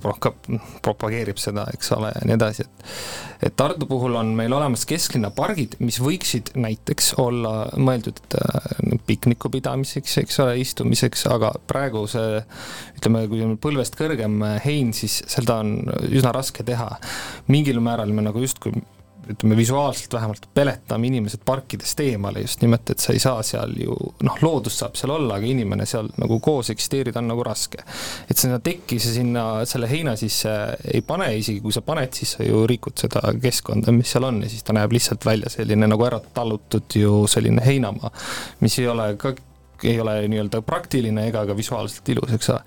propageerib 0.82 1.40
seda, 1.40 1.66
eks 1.74 1.92
ole, 1.96 2.12
ja 2.14 2.26
nii 2.26 2.36
edasi, 2.38 2.66
et 2.66 3.46
et 3.46 3.52
Tartu 3.56 3.84
puhul 3.86 4.16
on 4.16 4.30
meil 4.36 4.52
olemas 4.56 4.86
kesklinna 4.88 5.28
pargid, 5.36 5.74
mis 5.84 5.98
võiksid 6.00 6.54
näiteks 6.56 7.12
olla 7.20 7.66
mõeldud 7.76 8.20
äh, 8.40 8.96
pikniku 9.06 9.50
pidamiseks, 9.52 10.18
eks 10.22 10.40
ole, 10.44 10.56
istumiseks, 10.62 11.26
aga 11.32 11.52
praegu 11.68 12.06
see 12.10 12.40
ütleme, 12.96 13.26
kui 13.30 13.44
on 13.44 13.56
põlvest 13.60 13.98
kõrgem 13.98 14.40
hein, 14.64 14.92
siis 14.96 15.20
seda 15.28 15.60
on 15.62 15.78
üsna 16.08 16.32
raske 16.36 16.64
teha. 16.66 16.90
mingil 17.52 17.80
määral 17.84 18.12
me 18.16 18.24
nagu 18.24 18.40
justkui 18.40 18.72
ütleme 19.30 19.56
visuaalselt 19.56 20.12
vähemalt 20.12 20.46
peletame 20.54 21.06
inimesed 21.10 21.42
parkidest 21.44 22.00
eemale 22.00 22.42
just 22.44 22.62
nimelt, 22.62 22.90
et 22.90 23.02
sa 23.02 23.14
ei 23.14 23.22
saa 23.22 23.42
seal 23.46 23.74
ju 23.80 23.96
noh, 24.26 24.36
loodus 24.42 24.78
saab 24.80 24.96
seal 24.98 25.14
olla, 25.16 25.38
aga 25.38 25.48
inimene 25.50 25.86
seal 25.88 26.08
nagu 26.20 26.38
koos 26.44 26.70
eksisteerida 26.74 27.20
on 27.22 27.30
nagu 27.32 27.44
raske. 27.46 27.82
et 28.30 28.38
sinna 28.38 28.58
tekki 28.62 28.98
sa 29.02 29.12
sinna 29.14 29.46
selle 29.68 29.90
heina 29.90 30.16
sisse 30.16 30.52
ei 30.92 31.02
pane, 31.06 31.30
isegi 31.38 31.60
kui 31.64 31.74
sa 31.74 31.82
paned, 31.86 32.14
siis 32.14 32.36
sa 32.36 32.46
ju 32.46 32.64
rikud 32.70 32.96
seda 33.06 33.22
keskkonda, 33.42 33.94
mis 33.96 34.14
seal 34.14 34.28
on 34.28 34.42
ja 34.44 34.52
siis 34.52 34.66
ta 34.66 34.76
näeb 34.76 34.94
lihtsalt 34.94 35.26
välja 35.26 35.50
selline 35.52 35.90
nagu 35.90 36.06
ära 36.06 36.20
tallutud 36.20 36.98
ju 37.02 37.26
selline 37.30 37.64
heinamaa, 37.64 38.12
mis 38.60 38.78
ei 38.80 38.88
ole 38.92 39.12
ka, 39.20 39.34
ei 39.84 40.00
ole 40.00 40.20
nii-öelda 40.30 40.62
praktiline 40.66 41.28
ega 41.30 41.46
ka 41.46 41.56
visuaalselt 41.56 42.14
ilus, 42.14 42.36
eks 42.38 42.54
ole 42.54 42.62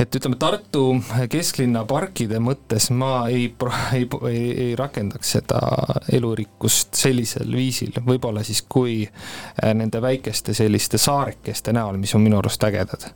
et 0.00 0.16
ütleme, 0.18 0.36
Tartu 0.40 0.82
kesklinna 1.32 1.84
parkide 1.88 2.38
mõttes 2.42 2.88
ma 2.94 3.26
ei, 3.32 3.48
ei, 3.96 4.06
ei, 4.30 4.42
ei 4.66 4.74
rakendaks 4.78 5.34
seda 5.38 5.60
elurikkust 6.12 6.96
sellisel 6.98 7.52
viisil, 7.56 7.94
võib-olla 8.06 8.44
siis 8.46 8.62
kui 8.68 8.98
äh, 9.06 9.72
nende 9.76 10.02
väikeste 10.02 10.54
selliste 10.56 11.00
saarekeste 11.00 11.74
näol, 11.76 12.00
mis 12.02 12.14
on 12.16 12.24
minu 12.24 12.40
arust 12.40 12.64
ägedad. 12.68 13.08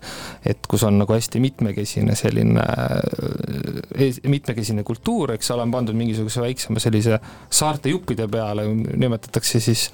et 0.47 0.67
kus 0.71 0.85
on 0.89 0.99
nagu 1.01 1.15
hästi 1.15 1.41
mitmekesine 1.41 2.17
selline, 2.19 2.65
äh, 2.65 4.21
mitmekesine 4.29 4.85
kultuur, 4.87 5.35
eks 5.37 5.51
ole, 5.55 5.67
on 5.69 5.75
pandud 5.75 5.99
mingisuguse 5.99 6.41
väiksema 6.41 6.81
sellise 6.81 7.21
saarte 7.51 7.93
juppide 7.93 8.29
peale, 8.29 8.67
nimetatakse 8.75 9.61
siis 9.61 9.91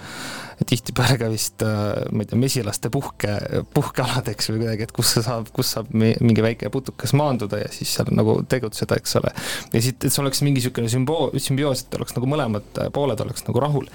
tihtipeale 0.65 1.19
ka 1.21 1.29
vist 1.33 1.63
äh, 1.67 2.07
ma 2.13 2.25
ei 2.25 2.31
tea, 2.31 2.41
mesilaste 2.41 2.91
puhke, 2.93 3.35
puhkealadeks 3.77 4.51
või 4.53 4.63
kuidagi, 4.63 4.87
et 4.89 4.95
kus 4.97 5.13
sa 5.17 5.25
saab, 5.27 5.51
kus 5.57 5.75
saab 5.77 5.91
mingi 5.93 6.45
väike 6.45 6.71
putukas 6.73 7.13
maanduda 7.19 7.61
ja 7.61 7.71
siis 7.75 7.93
seal 7.99 8.13
nagu 8.17 8.39
tegutseda, 8.49 8.99
eks 9.01 9.19
ole. 9.21 9.33
ja 9.75 9.85
siit, 9.85 10.01
et 10.01 10.13
see 10.13 10.23
oleks 10.25 10.43
mingi 10.47 10.63
niisugune 10.63 10.91
sümboo-, 10.93 11.31
sümbioos, 11.43 11.85
et 11.85 11.99
oleks 11.99 12.17
nagu 12.17 12.31
mõlemad 12.33 12.85
pooled 12.97 13.21
oleks 13.27 13.45
nagu 13.49 13.65
rahul. 13.65 13.91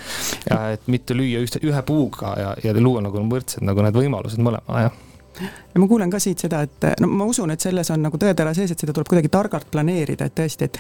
et 0.46 0.92
mitte 0.92 1.18
lüüa 1.18 1.42
ühte, 1.42 1.64
ühe 1.66 1.86
puuga 1.88 2.36
ja, 2.38 2.52
ja 2.64 2.76
luua 2.78 3.02
nagu 3.06 3.26
võrdsed 3.32 3.66
nagu 3.66 3.86
need 3.86 3.98
võimalused 3.98 4.44
mõlema, 4.44 4.86
jah 4.86 5.00
ja 5.42 5.80
ma 5.82 5.88
kuulen 5.88 6.12
ka 6.12 6.20
siit 6.22 6.42
seda, 6.44 6.62
et 6.66 6.88
no 7.02 7.08
ma 7.08 7.28
usun, 7.30 7.52
et 7.54 7.64
selles 7.64 7.90
on 7.94 8.02
nagu 8.06 8.20
tõetera 8.22 8.54
sees, 8.58 8.74
et 8.74 8.84
seda 8.84 8.94
tuleb 8.96 9.10
kuidagi 9.12 9.32
targalt 9.32 9.70
planeerida, 9.72 10.28
et 10.28 10.36
tõesti, 10.38 10.68
et 10.68 10.80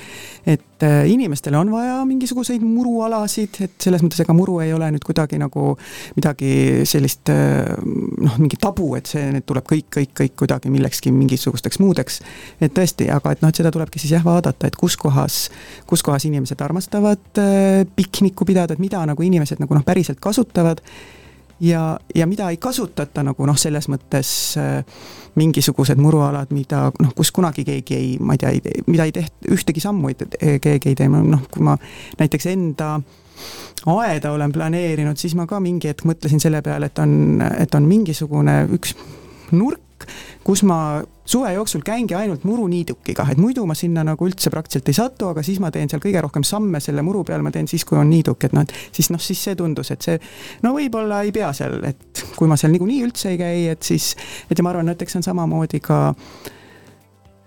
et 0.81 0.85
äh, 0.85 1.05
inimestele 1.11 1.57
on 1.57 1.71
vaja 1.71 1.99
mingisuguseid 2.07 2.63
murualasid, 2.65 3.59
et 3.65 3.75
selles 3.83 4.01
mõttes 4.03 4.23
ega 4.23 4.33
muru 4.35 4.59
ei 4.63 4.73
ole 4.73 4.89
nüüd 4.95 5.05
kuidagi 5.05 5.39
nagu 5.41 5.75
midagi 6.17 6.51
sellist 6.89 7.29
äh, 7.33 7.69
noh, 7.77 8.37
mingi 8.41 8.59
tabu, 8.61 8.91
et 8.97 9.09
see 9.11 9.27
nüüd 9.35 9.45
tuleb 9.49 9.67
kõik, 9.69 9.87
kõik, 9.97 10.13
kõik 10.23 10.35
kuidagi 10.43 10.73
millekski 10.73 11.13
mingisugusteks 11.15 11.79
muudeks. 11.83 12.21
et 12.61 12.73
tõesti, 12.75 13.09
aga 13.13 13.35
et 13.35 13.45
noh, 13.45 13.53
et 13.53 13.61
seda 13.61 13.71
tulebki 13.73 14.01
siis 14.01 14.15
jah 14.17 14.25
vaadata, 14.25 14.67
et 14.67 14.79
kus 14.79 14.97
kohas, 14.99 15.43
kus 15.89 16.03
kohas 16.05 16.25
inimesed 16.29 16.61
armastavad 16.61 17.41
äh, 17.41 17.85
piknikku 17.95 18.45
pidada, 18.45 18.75
et 18.75 18.83
mida 18.83 19.05
nagu 19.05 19.23
inimesed 19.23 19.61
nagu 19.61 19.77
noh, 19.77 19.85
päriselt 19.85 20.19
kasutavad 20.23 20.81
ja, 21.61 21.99
ja 22.15 22.27
mida 22.27 22.49
ei 22.49 22.57
kasutata 22.57 23.23
nagu 23.23 23.45
noh, 23.45 23.57
selles 23.59 23.87
mõttes 23.91 24.31
äh, 24.59 24.81
mingisugused 25.39 25.99
murualad, 26.01 26.51
mida 26.55 26.87
noh, 26.99 27.13
kus 27.15 27.31
kunagi 27.31 27.65
keegi 27.67 27.97
ei, 27.97 28.13
ma 28.19 28.35
ei 28.35 28.41
tea, 28.41 28.83
mida 28.87 29.07
ei 29.07 29.15
tehta, 29.15 29.51
ühtegi 29.53 29.83
sammu 29.83 30.11
ei, 30.11 30.57
keegi 30.61 30.91
ei 30.91 30.97
tee, 30.97 31.09
noh, 31.11 31.45
kui 31.51 31.63
ma 31.65 31.77
näiteks 32.19 32.49
enda 32.51 32.95
aeda 33.91 34.31
olen 34.35 34.51
planeerinud, 34.53 35.17
siis 35.17 35.35
ma 35.37 35.47
ka 35.49 35.59
mingi 35.63 35.89
hetk 35.89 36.05
mõtlesin 36.05 36.41
selle 36.43 36.61
peale, 36.65 36.91
et 36.91 36.99
on, 37.01 37.41
et 37.57 37.77
on 37.77 37.87
mingisugune 37.87 38.63
üks 38.77 38.95
nurk, 39.55 39.81
kus 40.43 40.63
ma 40.67 41.01
suve 41.25 41.53
jooksul 41.53 41.83
käingi 41.85 42.15
ainult 42.17 42.43
muruniidukiga, 42.47 43.25
et 43.31 43.39
muidu 43.39 43.65
ma 43.69 43.75
sinna 43.77 44.03
nagu 44.05 44.27
üldse 44.27 44.51
praktiliselt 44.53 44.89
ei 44.91 44.97
satu, 44.97 45.31
aga 45.31 45.43
siis 45.45 45.61
ma 45.63 45.71
teen 45.71 45.89
seal 45.91 46.01
kõige 46.03 46.23
rohkem 46.25 46.45
samme 46.47 46.81
selle 46.83 47.03
muru 47.05 47.23
peal, 47.27 47.43
ma 47.45 47.53
teen 47.53 47.69
siis, 47.71 47.85
kui 47.87 47.99
on 47.99 48.09
niiduk, 48.11 48.43
et 48.47 48.55
noh, 48.57 48.65
et 48.65 48.95
siis 48.95 49.11
noh, 49.13 49.21
siis 49.21 49.43
see 49.47 49.57
tundus, 49.59 49.93
et 49.93 50.07
see 50.07 50.17
no 50.65 50.73
võib-olla 50.75 51.21
ei 51.25 51.33
pea 51.35 51.51
seal, 51.55 51.79
et 51.87 52.25
kui 52.35 52.49
ma 52.51 52.57
seal 52.59 52.73
niikuinii 52.75 53.03
üldse 53.07 53.31
ei 53.33 53.39
käi, 53.41 53.67
et 53.75 53.85
siis, 53.85 54.15
et 54.49 54.57
ja 54.57 54.65
ma 54.65 54.73
arvan, 54.73 54.91
et 54.91 55.05
eks 55.05 55.15
see 55.17 55.21
on 55.21 55.27
samamoodi 55.29 55.81
ka 55.85 55.99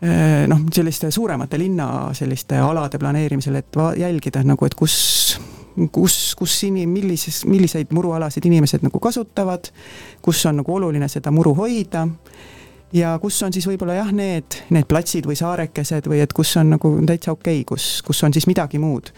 eh, 0.01 0.45
noh, 0.51 0.65
selliste 0.75 1.11
suuremate 1.15 1.61
linna 1.61 1.89
selliste 2.17 2.61
alade 2.63 3.01
planeerimisel, 3.03 3.61
et 3.61 3.83
jälgida 4.01 4.45
nagu, 4.47 4.71
et 4.71 4.79
kus 4.79 4.97
kus, 5.93 6.35
kus 6.39 6.57
inim-, 6.69 6.93
millises, 6.93 7.45
milliseid 7.49 7.93
murualasid 7.95 8.47
inimesed 8.47 8.85
nagu 8.87 9.01
kasutavad, 9.03 9.71
kus 10.23 10.45
on 10.47 10.63
nagu 10.63 10.75
oluline 10.75 11.09
seda 11.11 11.33
muru 11.35 11.55
hoida 11.59 12.07
ja 12.95 13.15
kus 13.23 13.41
on 13.43 13.53
siis 13.55 13.67
võib-olla 13.69 13.97
jah, 13.99 14.11
need, 14.15 14.59
need 14.75 14.87
platsid 14.91 15.27
või 15.27 15.37
saarekesed 15.39 16.07
või 16.11 16.21
et 16.25 16.33
kus 16.37 16.55
on 16.61 16.75
nagu 16.75 16.91
täitsa 17.07 17.33
okei 17.35 17.61
okay,, 17.61 17.69
kus, 17.69 17.89
kus 18.07 18.23
on 18.27 18.35
siis 18.35 18.47
midagi 18.51 18.79
muud. 18.83 19.11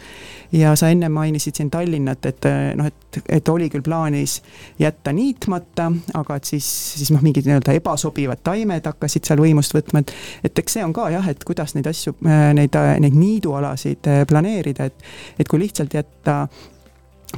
ja 0.51 0.73
sa 0.79 0.89
enne 0.89 1.09
mainisid 1.13 1.59
siin 1.59 1.69
Tallinnat, 1.71 2.25
et 2.25 2.47
noh, 2.79 2.87
et, 2.87 3.19
et 3.39 3.49
oli 3.51 3.69
küll 3.69 3.85
plaanis 3.85 4.39
jätta 4.79 5.13
niitmata, 5.13 5.91
aga 6.17 6.39
et 6.39 6.49
siis, 6.49 6.67
siis 6.97 7.11
noh, 7.13 7.21
mingid 7.25 7.47
nii-öelda 7.47 7.75
ebasobivad 7.77 8.41
taimed 8.43 8.87
hakkasid 8.89 9.27
seal 9.27 9.43
võimust 9.43 9.75
võtma, 9.77 10.01
et 10.01 10.15
et 10.47 10.63
eks 10.63 10.77
see 10.77 10.85
on 10.85 10.95
ka 10.95 11.09
jah, 11.13 11.27
et 11.29 11.43
kuidas 11.47 11.75
neid 11.75 11.89
asju, 11.89 12.15
neid, 12.57 12.77
neid 13.03 13.17
niidualasid 13.17 14.09
planeerida, 14.29 14.89
et 14.89 15.13
et 15.37 15.47
kui 15.47 15.61
lihtsalt 15.61 15.93
jätta 15.93 16.47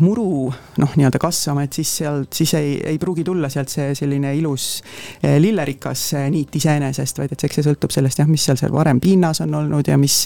muru 0.03 0.49
noh, 0.81 0.95
nii-öelda 0.95 1.19
kasvama, 1.21 1.65
et 1.65 1.75
siis 1.79 1.91
sealt, 2.01 2.31
siis 2.35 2.53
ei, 2.59 2.73
ei 2.93 2.99
pruugi 3.01 3.25
tulla 3.27 3.49
sealt 3.51 3.71
see 3.73 3.91
selline 3.97 4.33
ilus 4.37 4.69
eh, 5.23 5.37
lillerikas 5.41 6.05
eh, 6.19 6.29
niit 6.33 6.55
iseenesest, 6.59 7.21
vaid 7.21 7.35
et 7.35 7.45
eks 7.47 7.59
see 7.59 7.67
sõltub 7.69 7.93
sellest 7.93 8.21
jah, 8.21 8.29
mis 8.29 8.45
seal 8.47 8.59
seal 8.59 8.73
varem 8.75 9.01
pinnas 9.03 9.43
on 9.45 9.55
olnud 9.61 9.87
ja 9.91 9.97
mis 9.99 10.25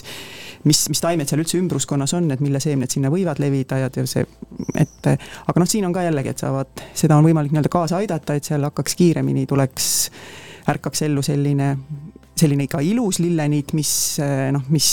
mis, 0.64 0.86
mis 0.88 1.02
taimed 1.02 1.28
seal 1.28 1.42
üldse 1.42 1.58
ümbruskonnas 1.60 2.14
on, 2.16 2.30
et 2.32 2.40
mille 2.44 2.60
seemned 2.62 2.90
sinna 2.92 3.10
võivad 3.12 3.40
levida 3.42 3.82
ja 3.82 3.90
see, 4.08 4.24
et 4.80 5.10
aga 5.10 5.60
noh, 5.60 5.68
siin 5.68 5.84
on 5.88 5.94
ka 5.94 6.06
jällegi, 6.06 6.32
et 6.32 6.44
saavad, 6.44 6.84
seda 6.96 7.18
on 7.18 7.26
võimalik 7.28 7.52
nii-öelda 7.52 7.72
kaasa 7.72 8.00
aidata, 8.00 8.36
et 8.38 8.48
seal 8.48 8.64
hakkaks 8.64 8.96
kiiremini, 8.98 9.44
tuleks, 9.50 9.90
ärkaks 10.72 11.04
ellu 11.08 11.24
selline 11.24 11.74
selline 12.36 12.66
ikka 12.66 12.80
ilus 12.84 13.20
lilleniit, 13.22 13.72
mis 13.78 13.92
noh, 14.52 14.62
mis, 14.74 14.90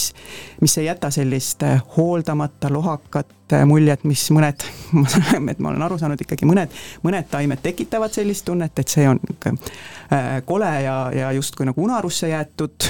mis 0.62 0.78
ei 0.78 0.86
jäta 0.86 1.10
sellist 1.12 1.64
eh, 1.64 1.82
hooldamata 1.98 2.70
lohakat 2.74 3.54
eh, 3.54 3.66
muljet, 3.66 4.04
mis 4.04 4.24
mõned, 4.34 4.66
et 5.52 5.60
ma 5.60 5.72
olen 5.72 5.86
aru 5.86 5.98
saanud, 6.02 6.22
ikkagi 6.22 6.48
mõned, 6.50 6.74
mõned 7.06 7.30
taimed 7.32 7.64
tekitavad 7.64 8.14
sellist 8.14 8.46
tunnet, 8.46 8.78
et 8.78 8.94
see 8.94 9.08
on 9.10 9.20
eh, 9.50 10.40
kole 10.46 10.72
ja, 10.86 10.96
ja 11.16 11.32
justkui 11.36 11.66
nagu 11.70 11.84
unarusse 11.84 12.30
jäetud 12.32 12.90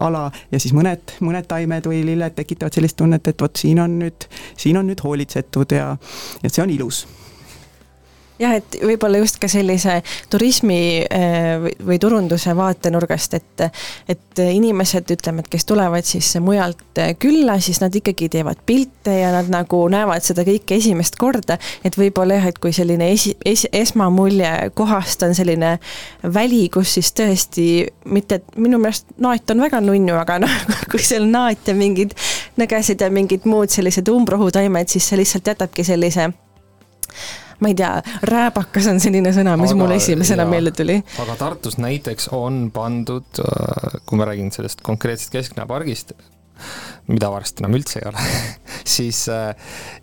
ala. 0.00 0.28
Ja 0.52 0.60
siis 0.62 0.74
mõned, 0.76 1.16
mõned 1.20 1.48
taimed 1.50 1.86
või 1.90 2.02
lilled 2.06 2.36
tekitavad 2.38 2.74
sellist 2.74 2.96
tunnet, 3.00 3.28
et 3.28 3.42
vot 3.42 3.64
siin 3.64 3.82
on 3.82 3.98
nüüd, 4.00 4.28
siin 4.56 4.80
on 4.80 4.88
nüüd 4.88 5.02
hoolitsetud 5.04 5.76
ja, 5.76 5.92
ja 6.42 6.52
see 6.52 6.64
on 6.64 6.72
ilus 6.72 7.04
jah, 8.42 8.56
et 8.58 8.76
võib-olla 8.82 9.20
just 9.22 9.38
ka 9.42 9.48
sellise 9.50 10.00
turismi 10.32 10.80
äh, 11.06 11.68
või, 11.82 11.98
turunduse 12.02 12.56
vaatenurgast, 12.56 13.38
et 13.38 13.66
et 14.10 14.40
inimesed, 14.42 15.10
ütleme, 15.12 15.42
et 15.42 15.48
kes 15.52 15.66
tulevad 15.68 16.06
siis 16.08 16.30
mujalt 16.42 16.98
äh, 17.00 17.12
külla, 17.20 17.58
siis 17.62 17.80
nad 17.82 17.94
ikkagi 17.94 18.28
teevad 18.32 18.62
pilte 18.66 19.14
ja 19.20 19.32
nad 19.34 19.50
nagu 19.52 19.82
näevad 19.92 20.24
seda 20.24 20.44
kõike 20.46 20.78
esimest 20.80 21.18
korda, 21.20 21.58
et 21.84 21.96
võib-olla 21.98 22.40
jah, 22.40 22.48
et 22.50 22.60
kui 22.62 22.74
selline 22.74 23.10
esi, 23.12 23.34
es, 23.46 23.66
esmamulje 23.72 24.72
kohast 24.78 25.22
on 25.26 25.36
selline 25.36 25.76
väli, 26.34 26.64
kus 26.72 26.96
siis 26.98 27.12
tõesti 27.18 27.66
mitte, 28.12 28.42
minu 28.56 28.80
meelest 28.82 29.12
naat 29.22 29.50
on 29.52 29.62
väga 29.66 29.82
nunnu, 29.84 30.16
aga 30.18 30.40
noh, 30.42 30.58
kui 30.90 31.02
seal 31.02 31.28
naat 31.30 31.68
ja 31.68 31.76
mingid 31.78 32.16
nõgesid 32.60 33.04
ja 33.04 33.12
mingid 33.12 33.46
muud 33.48 33.72
sellised 33.72 34.08
umbrohutaimed, 34.12 34.90
siis 34.90 35.08
see 35.08 35.20
lihtsalt 35.22 35.52
jätabki 35.54 35.86
sellise 35.86 36.30
ma 37.62 37.70
ei 37.70 37.78
tea, 37.78 37.94
rääbakas 38.28 38.90
on 38.92 39.00
selline 39.02 39.32
sõna, 39.34 39.54
mis 39.60 39.72
aga, 39.72 39.80
mulle 39.80 39.98
esimesena 40.00 40.46
meelde 40.48 40.74
tuli. 40.76 40.98
aga 41.22 41.38
Tartus 41.40 41.78
näiteks 41.82 42.30
on 42.36 42.66
pandud, 42.74 43.42
äh, 43.42 43.98
kui 44.06 44.20
ma 44.20 44.28
räägin 44.28 44.52
sellest 44.54 44.82
konkreetsest 44.86 45.32
Kesklinna 45.34 45.68
pargist, 45.70 46.14
mida 47.10 47.26
varsti 47.32 47.62
enam 47.64 47.74
üldse 47.74 47.98
ei 47.98 48.06
ole 48.06 48.24
siis, 48.96 49.24
äh, 49.32 49.54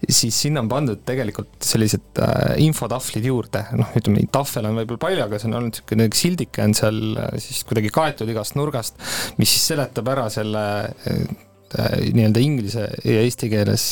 siis 0.04 0.40
sinna 0.46 0.64
on 0.64 0.72
pandud 0.72 1.04
tegelikult 1.08 1.60
sellised 1.64 2.20
äh, 2.24 2.56
infotahvlid 2.66 3.28
juurde, 3.30 3.66
noh, 3.80 3.92
ütleme, 4.00 4.26
tahvel 4.32 4.72
on 4.72 4.80
võib-olla 4.82 5.04
palju, 5.06 5.28
aga 5.28 5.42
see 5.42 5.52
on 5.52 5.60
olnud 5.60 5.76
niisugune 5.76 6.10
sildike 6.24 6.66
on 6.66 6.78
seal 6.80 7.04
siis 7.40 7.62
kuidagi 7.68 7.92
kaetud 7.96 8.32
igast 8.32 8.60
nurgast, 8.60 9.00
mis 9.40 9.56
siis 9.56 9.72
seletab 9.74 10.12
ära 10.16 10.28
selle 10.34 10.66
Äh, 11.78 12.00
nii-öelda 12.14 12.42
inglise 12.42 12.88
ja 13.06 13.20
eesti 13.22 13.46
keeles, 13.52 13.84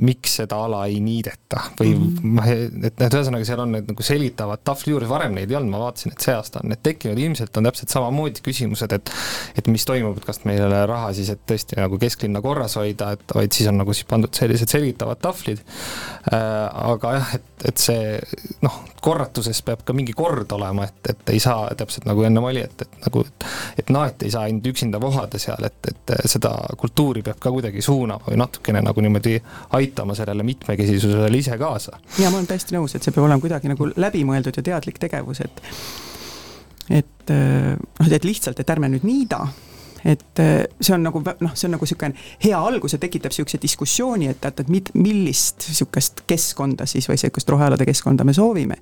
miks 0.00 0.38
seda 0.38 0.56
ala 0.64 0.86
ei 0.88 1.02
niideta 1.04 1.60
või 1.76 1.90
mm 1.92 2.38
-hmm. 2.38 2.86
et 2.88 3.02
need 3.02 3.16
ühesõnaga 3.18 3.44
seal 3.44 3.60
on 3.60 3.74
need 3.74 3.90
nagu 3.90 4.06
selgitavad 4.06 4.62
tahvli 4.64 4.94
juures, 4.94 5.10
varem 5.10 5.34
neid 5.36 5.50
ei 5.52 5.58
olnud, 5.58 5.74
ma 5.74 5.82
vaatasin, 5.82 6.14
et 6.14 6.24
see 6.24 6.32
aasta 6.32 6.62
on 6.62 6.72
need 6.72 6.80
tekkinud, 6.82 7.20
ilmselt 7.20 7.60
on 7.60 7.68
täpselt 7.68 7.92
samamoodi 7.92 8.40
küsimused, 8.46 8.94
et 8.96 9.12
et 9.60 9.68
mis 9.68 9.84
toimub, 9.84 10.16
et 10.16 10.24
kas 10.30 10.40
meil 10.48 10.62
ei 10.62 10.66
ole 10.70 10.80
raha 10.88 11.10
siis, 11.12 11.28
et 11.34 11.42
tõesti 11.52 11.76
nagu 11.76 11.98
kesklinna 12.00 12.40
korras 12.40 12.78
hoida, 12.80 13.10
et 13.12 13.36
vaid 13.36 13.52
siis 13.52 13.68
on 13.68 13.76
nagu 13.82 13.92
siis 13.92 14.08
pandud 14.08 14.32
sellised 14.40 14.72
selgitavad 14.72 15.20
tahvlid 15.20 15.60
äh,, 15.60 16.40
aga 16.94 17.12
jah, 17.18 17.34
et, 17.36 17.68
et 17.68 17.84
see 17.84 18.16
noh, 18.64 18.80
korratuses 19.04 19.60
peab 19.66 19.84
ka 19.84 19.92
mingi 19.92 20.16
kord 20.16 20.52
olema, 20.56 20.88
et, 20.88 21.12
et 21.12 21.34
ei 21.34 21.40
saa 21.40 21.68
täpselt 21.76 22.08
nagu 22.08 22.24
ennem 22.24 22.48
oli, 22.48 22.64
et, 22.64 22.86
et 22.86 22.98
nagu, 23.04 23.26
et 23.76 23.92
naet 23.92 24.22
ei 24.22 24.32
saa 24.32 24.48
ainult 24.48 24.72
üksinda 24.72 25.00
vohada 25.00 25.38
seal, 25.38 25.68
et, 25.68 25.92
et 25.92 26.16
seda 26.30 26.54
kultuuri 26.80 27.09
kultuuri 27.10 27.22
peab 27.26 27.40
ka 27.42 27.50
kuidagi 27.50 27.82
suunama 27.82 28.28
või 28.28 28.38
natukene 28.38 28.82
nagu 28.84 29.02
niimoodi 29.02 29.38
aitama 29.76 30.14
sellele 30.14 30.44
mitmekesisusele 30.46 31.38
ise 31.38 31.56
kaasa. 31.58 31.98
ja 32.18 32.30
ma 32.30 32.38
olen 32.38 32.46
täiesti 32.46 32.76
nõus, 32.76 32.94
et 32.94 33.02
see 33.02 33.14
peab 33.14 33.26
olema 33.26 33.40
kuidagi 33.42 33.70
nagu 33.70 33.88
läbimõeldud 33.96 34.56
ja 34.56 34.62
teadlik 34.62 35.00
tegevus, 35.02 35.40
et 35.40 35.62
et 36.90 37.32
noh, 37.32 38.10
et 38.10 38.24
lihtsalt, 38.24 38.60
et 38.60 38.70
ärme 38.70 38.88
nüüd 38.90 39.04
niida, 39.06 39.40
et 40.04 40.42
see 40.80 40.94
on 40.94 41.02
nagu 41.06 41.22
noh, 41.22 41.54
see 41.54 41.68
on 41.68 41.76
nagu 41.76 41.86
niisugune 41.86 42.14
hea 42.44 42.58
algus 42.58 42.94
ja 42.94 43.02
tekitab 43.02 43.34
niisuguse 43.34 43.60
diskussiooni, 43.62 44.30
et, 44.30 44.44
et, 44.44 44.62
et 44.62 44.94
millist 44.94 45.66
niisugust 45.68 46.24
keskkonda 46.30 46.86
siis 46.86 47.10
või 47.10 47.18
niisugust 47.18 47.50
rohealade 47.50 47.88
keskkonda 47.90 48.26
me 48.26 48.36
soovime 48.36 48.78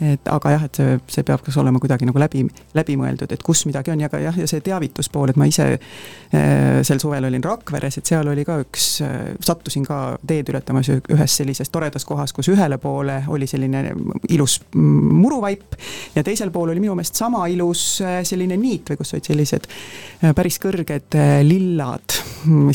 et 0.00 0.28
aga 0.32 0.54
jah, 0.54 0.64
et 0.66 0.80
see, 0.80 0.98
see 1.16 1.26
peab 1.26 1.42
kas 1.44 1.56
olema 1.60 1.80
kuidagi 1.82 2.08
nagu 2.08 2.20
läbi, 2.20 2.44
läbimõeldud, 2.76 3.32
et 3.34 3.44
kus 3.46 3.64
midagi 3.68 3.92
on 3.92 4.00
ja 4.00 4.08
ka 4.12 4.20
jah, 4.22 4.36
ja 4.38 4.46
see 4.50 4.62
teavituspool, 4.64 5.32
et 5.32 5.40
ma 5.40 5.48
ise 5.50 5.66
äh, 5.74 6.80
sel 6.86 7.02
suvel 7.02 7.28
olin 7.28 7.44
Rakveres, 7.44 8.00
et 8.00 8.12
seal 8.12 8.28
oli 8.32 8.44
ka 8.48 8.60
üks 8.64 8.88
äh,, 9.06 9.18
sattusin 9.44 9.86
ka 9.86 10.00
teed 10.26 10.52
ületamas 10.52 10.90
ühes 10.92 11.36
sellises 11.36 11.72
toredas 11.72 12.06
kohas, 12.08 12.34
kus 12.36 12.50
ühele 12.52 12.80
poole 12.82 13.20
oli 13.28 13.48
selline 13.50 13.84
ilus 14.32 14.60
muruvaip 14.74 15.76
ja 16.16 16.24
teisel 16.26 16.52
pool 16.54 16.72
oli 16.74 16.82
minu 16.82 16.96
meelest 16.98 17.20
sama 17.20 17.46
ilus 17.52 17.84
äh, 18.04 18.20
selline 18.26 18.58
niit 18.60 18.92
või 18.92 19.00
kus 19.02 19.14
olid 19.16 19.30
sellised 19.30 19.68
päris 20.36 20.58
kõrged 20.60 21.16
lillad, 21.46 22.16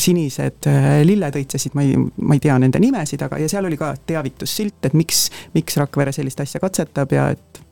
sinised 0.02 0.66
äh, 0.70 0.88
lilled 1.06 1.38
õitsesid, 1.40 1.74
ma 1.76 1.84
ei, 1.86 1.96
ma 1.98 2.36
ei 2.36 2.42
tea 2.42 2.56
nende 2.60 2.80
nimesid, 2.82 3.22
aga, 3.26 3.38
ja 3.42 3.48
seal 3.50 3.68
oli 3.68 3.78
ka 3.80 3.92
teavitussilt, 4.08 4.78
et 4.88 4.96
miks, 4.98 5.26
miks 5.54 5.78
Rakvere 5.80 6.14
sellist 6.14 6.40
asja 6.42 6.60
katsetab 6.62 7.12
ja 7.16 7.30
et, 7.34 7.62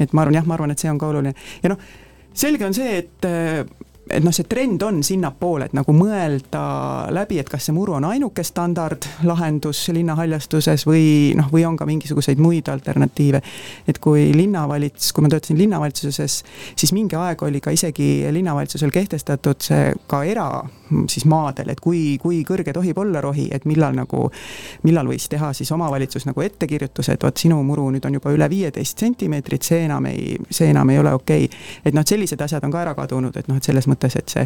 et 0.00 0.12
ma 0.12 0.24
arvan 0.24 0.40
jah, 0.40 0.46
ma 0.46 0.58
arvan, 0.58 0.74
et 0.74 0.82
see 0.82 0.92
on 0.92 1.00
ka 1.00 1.10
oluline 1.12 1.34
ja 1.62 1.72
noh, 1.72 1.90
selge 2.34 2.66
on 2.66 2.76
see, 2.76 3.02
et 3.02 3.32
et 4.10 4.24
noh, 4.24 4.32
see 4.34 4.46
trend 4.48 4.82
on 4.84 5.00
sinnapoole, 5.04 5.68
et 5.68 5.76
nagu 5.76 5.94
mõelda 5.96 6.62
läbi, 7.14 7.38
et 7.40 7.48
kas 7.48 7.68
see 7.68 7.74
muru 7.76 7.96
on 7.96 8.04
ainuke 8.08 8.44
standardlahendus 8.44 9.80
linnahäljastuses 9.96 10.84
või 10.88 11.06
noh, 11.38 11.48
või 11.52 11.64
on 11.68 11.78
ka 11.80 11.88
mingisuguseid 11.88 12.40
muid 12.42 12.68
alternatiive. 12.68 13.40
et 13.88 13.98
kui 13.98 14.30
linnavalits, 14.36 15.12
kui 15.12 15.24
ma 15.24 15.32
töötasin 15.32 15.58
linnavalitsuses, 15.58 16.42
siis 16.76 16.92
mingi 16.92 17.16
aeg 17.16 17.42
oli 17.42 17.60
ka 17.64 17.72
isegi 17.72 18.26
linnavalitsusel 18.32 18.92
kehtestatud 18.92 19.64
see 19.64 19.92
ka 20.06 20.24
era 20.24 20.48
siis 21.08 21.24
maadel, 21.30 21.70
et 21.72 21.80
kui, 21.80 22.18
kui 22.22 22.42
kõrge 22.46 22.72
tohib 22.76 22.98
olla 23.00 23.20
rohi, 23.24 23.46
et 23.52 23.64
millal 23.68 23.96
nagu, 23.96 24.26
millal 24.84 25.08
võis 25.08 25.28
teha 25.32 25.52
siis 25.56 25.72
omavalitsus 25.72 26.26
nagu 26.28 26.44
ettekirjutuse, 26.44 27.16
et 27.16 27.24
vot 27.24 27.44
sinu 27.44 27.60
muru 27.66 27.86
nüüd 27.94 28.04
on 28.08 28.18
juba 28.18 28.34
üle 28.34 28.48
viieteist 28.50 29.00
sentimeetrit, 29.04 29.64
see 29.64 29.84
enam 29.86 30.08
ei, 30.10 30.34
see 30.50 30.70
enam 30.72 30.90
ei 30.92 31.00
ole 31.00 31.14
okei. 31.14 31.48
Okay.. 31.48 31.80
et 31.84 31.96
noh, 31.96 32.04
et 32.04 32.14
sellised 32.14 32.40
asjad 32.44 32.64
on 32.66 32.74
ka 32.74 32.82
ära 32.84 32.94
kadunud, 32.98 33.36
et 33.36 33.48
noh, 33.48 33.60
et 33.60 33.70
selles 33.70 33.88
mõttes, 33.90 34.18
et 34.20 34.36
see 34.36 34.44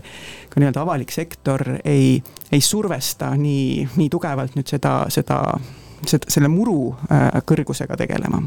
ka 0.49 0.63
nii-öelda 0.63 0.85
avalik 0.85 1.13
sektor 1.15 1.65
ei, 1.85 2.17
ei 2.53 2.63
survesta 2.65 3.35
nii, 3.37 3.89
nii 3.97 4.09
tugevalt 4.13 4.57
nüüd 4.59 4.71
seda, 4.71 5.01
seda, 5.13 5.43
seda, 6.05 6.31
selle 6.31 6.51
muru 6.53 6.95
äh, 7.11 7.43
kõrgusega 7.47 7.99
tegelema 7.99 8.43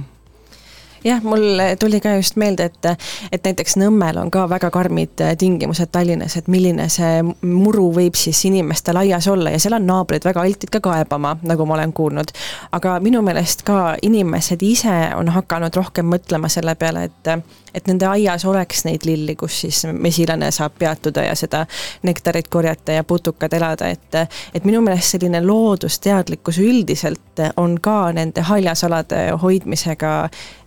jah, 1.03 1.23
mul 1.23 1.61
tuli 1.80 1.99
ka 2.02 2.15
just 2.15 2.36
meelde, 2.36 2.69
et, 2.69 2.86
et 3.32 3.44
näiteks 3.44 3.78
Nõmmel 3.82 4.18
on 4.22 4.32
ka 4.32 4.45
väga 4.49 4.69
karmid 4.73 5.23
tingimused 5.40 5.91
Tallinnas, 5.91 6.38
et 6.38 6.49
milline 6.52 6.88
see 6.90 7.22
muru 7.41 7.90
võib 7.95 8.18
siis 8.19 8.44
inimestel 8.45 8.99
aias 9.02 9.28
olla 9.32 9.53
ja 9.53 9.60
seal 9.60 9.78
on 9.78 9.88
naabrid 9.88 10.26
väga 10.26 10.44
altid 10.45 10.73
ka 10.73 10.82
kaebama, 10.84 11.38
nagu 11.48 11.65
ma 11.65 11.78
olen 11.80 11.94
kuulnud. 11.94 12.34
aga 12.72 12.99
minu 12.99 13.22
meelest 13.22 13.65
ka 13.68 13.95
inimesed 14.02 14.61
ise 14.61 14.98
on 15.15 15.32
hakanud 15.34 15.76
rohkem 15.76 16.06
mõtlema 16.11 16.49
selle 16.49 16.76
peale, 16.76 17.10
et 17.10 17.34
et 17.73 17.88
nende 17.88 18.06
aias 18.07 18.44
oleks 18.45 18.84
neid 18.84 19.06
lilli, 19.07 19.36
kus 19.40 19.61
siis 19.64 19.86
mesilane 19.94 20.49
saab 20.52 20.73
peatuda 20.80 21.23
ja 21.23 21.36
seda 21.40 21.64
nektarit 22.03 22.49
korjata 22.52 22.98
ja 22.99 23.03
putukad 23.03 23.53
elada, 23.53 23.88
et 23.88 24.19
et 24.53 24.65
minu 24.68 24.82
meelest 24.84 25.15
selline 25.15 25.40
loodusteadlikkus 25.45 26.60
üldiselt 26.60 27.40
on 27.57 27.78
ka 27.82 28.11
nende 28.11 28.44
haljasalade 28.44 29.22
hoidmisega 29.41 30.14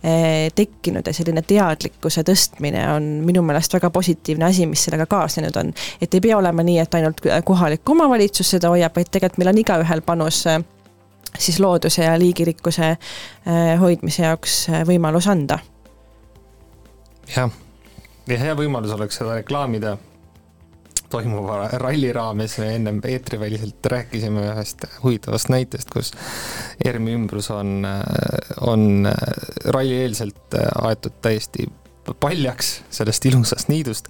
eh, 0.03 0.24
tekkinud 0.55 1.07
ja 1.07 1.13
selline 1.13 1.41
teadlikkuse 1.47 2.23
tõstmine 2.27 2.83
on 2.95 3.09
minu 3.25 3.43
meelest 3.45 3.73
väga 3.77 3.89
positiivne 3.93 4.45
asi, 4.49 4.67
mis 4.69 4.85
sellega 4.87 5.05
kaasnenud 5.09 5.57
on. 5.61 5.73
et 6.01 6.13
ei 6.13 6.21
pea 6.21 6.37
olema 6.37 6.63
nii, 6.63 6.79
et 6.83 6.97
ainult 6.99 7.21
kohalik 7.45 7.89
omavalitsus 7.89 8.55
seda 8.55 8.71
hoiab, 8.73 8.95
vaid 8.95 9.11
tegelikult 9.11 9.41
meil 9.41 9.53
on 9.53 9.61
igaühel 9.61 10.01
panus 10.05 10.45
äh, 10.47 10.61
siis 11.39 11.59
looduse 11.59 12.03
ja 12.03 12.19
liigirikkuse 12.19 12.85
äh, 12.85 13.79
hoidmise 13.79 14.23
jaoks 14.23 14.57
äh, 14.69 14.83
võimalus 14.87 15.27
anda. 15.31 15.59
jah, 17.35 17.51
ja 18.27 18.37
hea 18.39 18.57
võimalus 18.57 18.93
oleks 18.95 19.21
seda 19.21 19.39
reklaamida 19.39 19.97
toimuva 21.09 21.69
ralli 21.81 22.11
raames 22.13 22.57
me 22.61 22.73
ennem 22.75 22.99
eetriväliselt 23.03 23.85
rääkisime 23.91 24.45
ühest 24.51 24.85
huvitavast 25.03 25.49
näitest, 25.53 25.93
kus 25.93 26.11
ERM-i 26.85 27.15
ümbrus 27.15 27.51
on, 27.53 27.87
on 28.61 29.07
rallieelselt 29.65 30.57
aetud 30.81 31.21
täiesti 31.21 31.69
paljaks 32.19 32.81
sellest 32.93 33.25
ilusast 33.25 33.69
niidust 33.71 34.09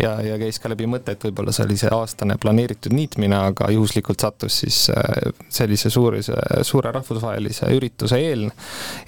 ja, 0.00 0.12
ja 0.24 0.38
käis 0.40 0.58
ka 0.62 0.70
läbi 0.72 0.86
mõte, 0.88 1.14
et 1.14 1.24
võib-olla 1.26 1.52
see 1.54 1.66
oli 1.66 1.76
see 1.80 1.90
aastane 1.92 2.36
planeeritud 2.40 2.94
niitmine, 2.96 3.36
aga 3.50 3.68
juhuslikult 3.74 4.22
sattus 4.24 4.60
siis 4.62 4.78
äh, 4.92 5.32
sellise 5.52 5.90
suure, 5.92 6.22
suure 6.22 6.92
rahvusvahelise 6.94 7.68
ürituse 7.76 8.18
eel, 8.22 8.46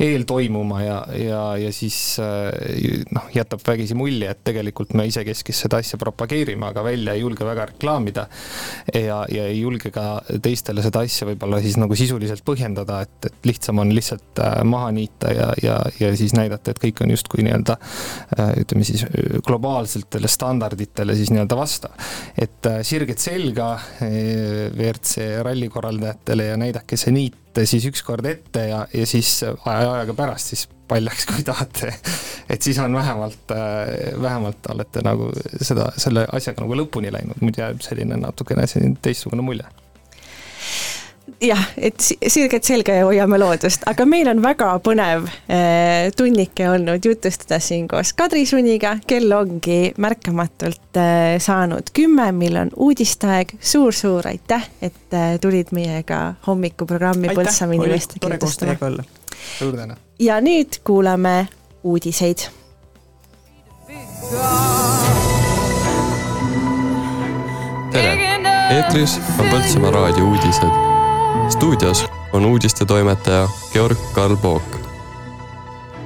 eel 0.02 0.26
toimuma 0.28 0.82
ja, 0.82 0.98
ja, 1.18 1.42
ja 1.60 1.72
siis 1.74 1.98
äh, 2.22 3.04
noh, 3.14 3.30
jätab 3.34 3.64
vägisi 3.66 3.96
mulje, 3.98 4.30
et 4.34 4.42
tegelikult 4.44 4.94
me 4.98 5.06
isekeskis 5.08 5.64
seda 5.64 5.80
asja 5.82 5.98
propageerime, 6.00 6.68
aga 6.68 6.84
välja 6.84 7.14
ei 7.14 7.24
julge 7.24 7.46
väga 7.46 7.70
reklaamida. 7.72 8.26
Ja, 8.94 9.22
ja 9.30 9.46
ei 9.48 9.60
julge 9.60 9.90
ka 9.94 10.20
teistele 10.42 10.82
seda 10.84 11.04
asja 11.04 11.26
võib-olla 11.28 11.60
siis 11.64 11.78
nagu 11.80 11.96
sisuliselt 11.98 12.44
põhjendada, 12.46 13.00
et, 13.06 13.30
et 13.30 13.48
lihtsam 13.48 13.80
on 13.82 13.92
lihtsalt 13.94 14.42
äh, 14.44 14.60
maha 14.68 14.92
niita 14.94 15.32
ja, 15.32 15.48
ja, 15.62 15.80
ja 16.00 16.12
siis 16.18 16.34
näidata, 16.36 16.74
et 16.74 16.82
kõik 16.82 17.02
on 17.04 17.14
justkui 17.14 17.44
nii-öelda 17.46 17.76
ütleme 18.60 18.84
siis 18.86 19.04
globaalsetele 19.46 20.28
standarditele 20.30 20.73
standarditele 20.74 21.14
siis 21.16 21.30
nii-öelda 21.30 21.56
vastav. 21.56 21.92
et 22.38 22.66
äh, 22.66 22.82
sirget 22.82 23.18
selga 23.18 23.74
äh, 24.02 24.70
WRC 24.74 25.42
ralli 25.42 25.68
korraldajatele 25.68 26.50
ja 26.50 26.56
näidake 26.56 26.96
see 26.96 27.12
niit 27.12 27.60
siis 27.64 27.86
ükskord 27.86 28.26
ette 28.26 28.66
ja, 28.68 28.86
ja 28.92 29.06
siis 29.06 29.44
aja 29.44 29.92
ajaga 29.92 30.14
pärast 30.14 30.52
siis 30.52 30.66
paljaks, 30.88 31.26
kui 31.30 31.44
tahate. 31.44 31.94
et 32.48 32.62
siis 32.62 32.78
on 32.78 32.94
vähemalt, 32.94 33.54
äh, 33.54 34.20
vähemalt 34.20 34.66
olete 34.74 35.04
nagu 35.04 35.30
seda, 35.60 35.92
selle 35.96 36.26
asjaga 36.32 36.64
nagu 36.64 36.82
lõpuni 36.82 37.12
läinud, 37.14 37.40
muidu 37.40 37.62
jääb 37.62 37.82
selline 37.84 38.18
natukene 38.20 38.66
selline 38.66 38.98
teistsugune 39.02 39.42
mulje 39.42 39.83
jah, 41.40 41.62
et 41.76 42.00
sirgelt 42.00 42.64
selga 42.66 42.94
ja 42.98 43.04
hoiame 43.08 43.38
loodust, 43.40 43.84
aga 43.90 44.06
meil 44.08 44.28
on 44.30 44.40
väga 44.44 44.70
põnev 44.84 45.26
eh, 45.48 46.10
tunnike 46.16 46.68
olnud 46.70 47.04
jutustada 47.04 47.60
siin 47.62 47.86
koos 47.90 48.14
Kadri 48.16 48.44
Suniga, 48.48 48.96
kell 49.06 49.32
ongi 49.36 49.92
märkamatult 50.00 51.00
eh, 51.00 51.36
saanud 51.42 51.92
kümme, 51.96 52.30
meil 52.36 52.58
on 52.64 52.72
uudisteaeg. 52.76 53.56
Suur,, 53.60 53.92
suur-suur 53.94 54.28
aitäh, 54.30 54.68
et 54.82 55.12
eh, 55.16 55.36
tulid 55.40 55.74
meiega 55.76 56.34
hommikuprogrammi 56.46 57.34
Põltsamaa 57.34 57.78
inimestega 57.80 58.34
jutustama. 58.34 59.04
suur 59.58 59.76
tänu. 59.76 59.94
ja 60.18 60.40
nüüd 60.40 60.80
kuulame 60.84 61.48
uudiseid. 61.82 62.48
tere, 67.92 68.16
eetris 68.70 69.20
on 69.38 69.46
Põltsamaa 69.52 69.90
raadio 69.90 70.26
uudised 70.32 70.93
stuudios 71.48 72.06
on 72.32 72.44
uudistetoimetaja 72.44 73.48
Georg 73.72 73.98
Karl 74.12 74.36
Pook. 74.36 74.62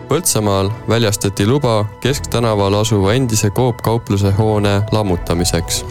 Põltsamaal 0.08 0.70
väljastati 0.88 1.46
luba 1.46 1.84
Kesktänaval 2.00 2.74
asuva 2.74 3.12
endise 3.12 3.50
Coop 3.50 3.76
kaupluse 3.76 4.30
hoone 4.30 4.82
lammutamiseks. 4.92 5.84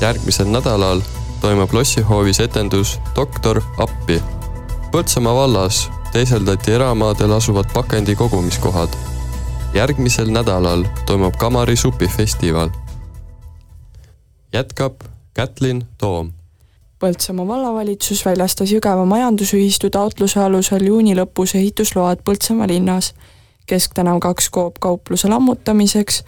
järgmisel 0.00 0.46
nädalal 0.46 1.00
toimub 1.40 1.72
lossihoovis 1.72 2.40
etendus 2.40 3.00
Doktor 3.16 3.62
appi. 3.78 4.22
Põltsamaa 4.92 5.34
vallas 5.34 5.90
teiseldati 6.12 6.72
eramaadel 6.72 7.32
asuvad 7.32 7.64
pakendi 7.74 8.16
kogumiskohad. 8.16 8.88
järgmisel 9.74 10.30
nädalal 10.30 10.84
toimub 11.06 11.34
Kamari 11.36 11.76
supifestival. 11.76 12.70
jätkab 14.52 14.94
Kätlin 15.34 15.84
Toom 15.98 16.32
Põltsamaa 17.02 17.46
vallavalitsus 17.48 18.20
väljastas 18.22 18.70
Jõgeva 18.70 19.02
majandusühistu 19.10 19.88
taotluse 19.90 20.38
alusel 20.40 20.84
juuni 20.86 21.16
lõpus 21.18 21.56
ehitusload 21.58 22.22
Põltsamaa 22.22 22.68
linnas. 22.70 23.14
Kesktänav 23.66 24.20
kaks 24.22 24.46
Coop 24.54 24.78
kaupluse 24.80 25.28
lammutamiseks, 25.28 26.20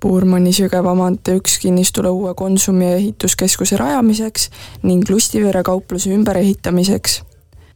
Puurmannis 0.00 0.62
Jõgeva 0.62 0.94
maantee 0.96 1.36
üks 1.36 1.58
kinnistule 1.60 2.08
uue 2.08 2.32
Konsumi 2.34 2.88
ehituskeskuse 2.94 3.76
rajamiseks 3.76 4.48
ning 4.88 5.04
Lustivere 5.10 5.62
kaupluse 5.62 6.14
ümberehitamiseks. 6.16 7.20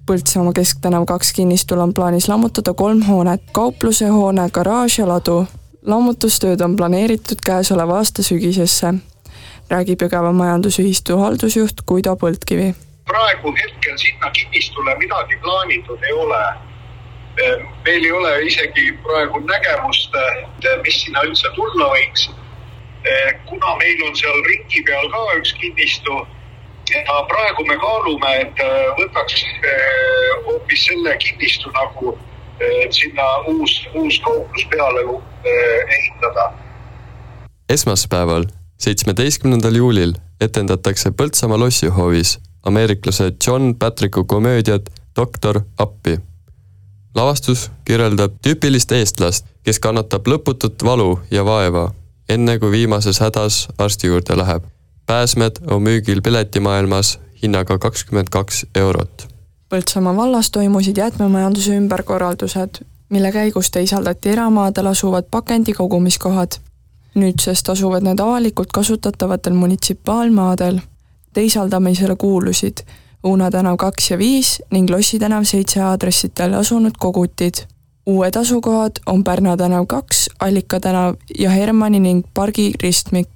Põltsamaa 0.08 0.56
Kesktänav 0.56 1.04
kaks 1.12 1.34
kinnistul 1.36 1.84
on 1.84 1.92
plaanis 1.94 2.28
lammutada 2.28 2.72
kolm 2.74 3.04
hoonet, 3.04 3.44
kaupluse 3.52 4.08
hoone, 4.08 4.48
garaaž 4.50 4.98
ja 4.98 5.08
ladu. 5.08 5.44
lammutustööd 5.82 6.60
on 6.60 6.76
planeeritud 6.76 7.40
käesoleva 7.44 7.96
aasta 7.96 8.22
sügisesse 8.22 8.94
räägib 9.70 10.02
Jõgeva 10.02 10.32
majandusühistu 10.34 11.18
haldusjuht 11.20 11.84
Guido 11.86 12.16
Põldkivi. 12.16 12.74
praegu 13.10 13.52
hetkel 13.58 13.96
sinna 13.98 14.30
kinnistule 14.30 14.94
midagi 14.98 15.36
plaanitud 15.42 16.02
ei 16.02 16.12
ole. 16.12 16.42
meil 17.84 18.04
ei 18.04 18.12
ole 18.12 18.42
isegi 18.42 18.92
praegu 19.02 19.40
nägemust, 19.46 20.14
mis 20.84 21.00
sinna 21.04 21.22
üldse 21.28 21.48
tulla 21.54 21.88
võiks. 21.94 22.30
kuna 23.46 23.76
meil 23.76 24.02
on 24.08 24.16
seal 24.16 24.42
ringi 24.50 24.82
peal 24.82 25.10
ka 25.10 25.24
üks 25.38 25.54
kinnistu 25.60 26.26
ja 26.90 27.22
praegu 27.28 27.64
me 27.66 27.76
kaalume, 27.76 28.32
et 28.40 28.62
võtaks 28.98 29.44
hoopis 30.46 30.84
selle 30.84 31.16
kinnistu 31.16 31.70
nagu 31.70 32.18
sinna 32.90 33.26
uus, 33.46 33.88
uus 33.94 34.20
kauplus 34.20 34.66
peale 34.70 35.20
ehitada. 35.88 36.52
esmaspäeval 37.68 38.44
seitsmeteistkümnendal 38.80 39.74
juulil 39.74 40.14
etendatakse 40.40 41.10
Põltsamaa 41.10 41.58
lossihoovis 41.58 42.38
ameeriklase 42.62 43.32
John 43.46 43.74
Patricku 43.74 44.24
komöödiat 44.24 44.82
Doktor 45.16 45.60
appi. 45.78 46.18
lavastus 47.14 47.70
kirjeldab 47.84 48.32
tüüpilist 48.46 48.92
eestlast, 48.92 49.46
kes 49.62 49.78
kannatab 49.78 50.28
lõputut 50.28 50.84
valu 50.84 51.20
ja 51.30 51.44
vaeva, 51.44 51.92
enne 52.28 52.58
kui 52.58 52.70
viimases 52.70 53.20
hädas 53.20 53.68
arsti 53.78 54.06
juurde 54.06 54.36
läheb. 54.36 54.62
pääsmed 55.06 55.52
on 55.70 55.82
müügil 55.82 56.22
piletimaailmas 56.22 57.18
hinnaga 57.42 57.78
kakskümmend 57.78 58.28
kaks 58.30 58.66
eurot. 58.74 59.28
Põltsamaa 59.68 60.16
vallas 60.16 60.50
toimusid 60.50 60.96
jäätmemajanduse 60.96 61.76
ümberkorraldused, 61.76 62.84
mille 63.08 63.32
käigus 63.32 63.70
teisaldati 63.70 64.28
eramaadel 64.28 64.86
asuvad 64.86 65.24
pakendikogumiskohad 65.30 66.52
nüüdsest 67.14 67.68
asuvad 67.68 68.02
need 68.02 68.20
avalikult 68.20 68.72
kasutatavatel 68.72 69.54
munitsipaalmaadel. 69.54 70.80
teisaldamisele 71.32 72.16
kuulusid 72.16 72.78
Uuna 73.24 73.50
tänav 73.50 73.76
kaks 73.76 74.10
ja 74.10 74.18
viis 74.18 74.62
ning 74.72 74.90
Lossi 74.90 75.18
tänav 75.18 75.44
seitse 75.44 75.80
aadressitel 75.80 76.54
asunud 76.54 76.96
kogutid. 76.98 77.54
uued 78.06 78.36
asukohad 78.36 78.92
on 79.06 79.24
Pärna 79.24 79.56
tänav 79.56 79.86
kaks, 79.86 80.30
Allika 80.40 80.80
tänav 80.80 81.14
ja 81.38 81.50
Hermanni 81.50 82.00
ning 82.00 82.24
pargi 82.34 82.72
ristmik. 82.82 83.28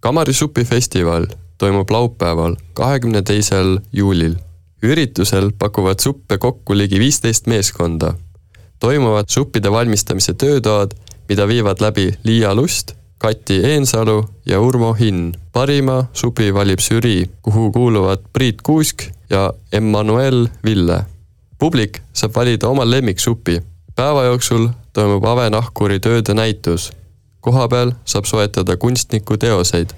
kamarisupi 0.00 0.64
festival 0.64 1.26
toimub 1.58 1.90
laupäeval, 1.90 2.56
kahekümne 2.74 3.22
teisel 3.22 3.78
juulil. 3.92 4.34
üritusel 4.82 5.52
pakuvad 5.58 6.00
suppe 6.00 6.38
kokku 6.38 6.76
ligi 6.76 6.98
viisteist 6.98 7.46
meeskonda. 7.46 8.14
toimuvad 8.78 9.24
suppide 9.28 9.72
valmistamise 9.72 10.34
töötoad, 10.34 10.90
mida 11.32 11.48
viivad 11.48 11.80
läbi 11.80 12.12
Liia 12.24 12.54
Lust 12.54 12.92
Kati 13.18 13.64
Eensalu 13.64 14.24
ja 14.46 14.60
Urmo 14.60 14.92
Hinn. 14.92 15.32
parima 15.52 16.04
supi 16.12 16.54
valib 16.54 16.78
žürii, 16.78 17.30
kuhu 17.42 17.72
kuuluvad 17.72 18.18
Priit 18.32 18.62
Kuusk 18.62 19.02
ja 19.30 19.52
Emmanuel 19.72 20.48
Ville. 20.64 21.04
publik 21.58 22.02
saab 22.12 22.34
valida 22.34 22.68
oma 22.68 22.90
lemmiksupi. 22.90 23.62
päeva 23.96 24.24
jooksul 24.24 24.68
toimub 24.92 25.24
Ave-Nahkuri 25.24 26.00
tööde 26.00 26.34
näitus. 26.34 26.92
kohapeal 27.40 27.92
saab 28.04 28.24
soetada 28.24 28.76
kunstniku 28.76 29.36
teoseid. 29.36 29.90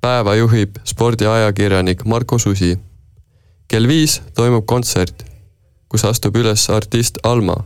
päeva 0.00 0.34
juhib 0.34 0.76
spordiajakirjanik 0.84 2.04
Marko 2.04 2.38
Susi. 2.38 2.78
kell 3.68 3.88
viis 3.88 4.22
toimub 4.34 4.66
kontsert, 4.66 5.22
kus 5.88 6.04
astub 6.04 6.36
üles 6.36 6.70
artist 6.70 7.18
Alma. 7.22 7.56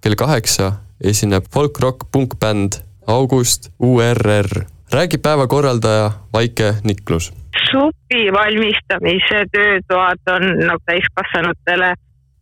kell 0.00 0.14
kaheksa 0.14 0.85
esineb 1.04 1.44
folk-rock 1.54 2.08
punkbänd 2.12 2.72
August 3.06 3.70
URR. 3.78 4.64
räägib 4.92 5.22
päeva 5.22 5.46
korraldaja 5.46 6.10
Vaike 6.32 6.74
Niklus. 6.84 7.32
supi 7.70 8.32
valmistamise 8.32 9.44
töötoad 9.52 10.22
on 10.30 10.42
nagu 10.66 10.80
täiskasvanutele. 10.86 11.94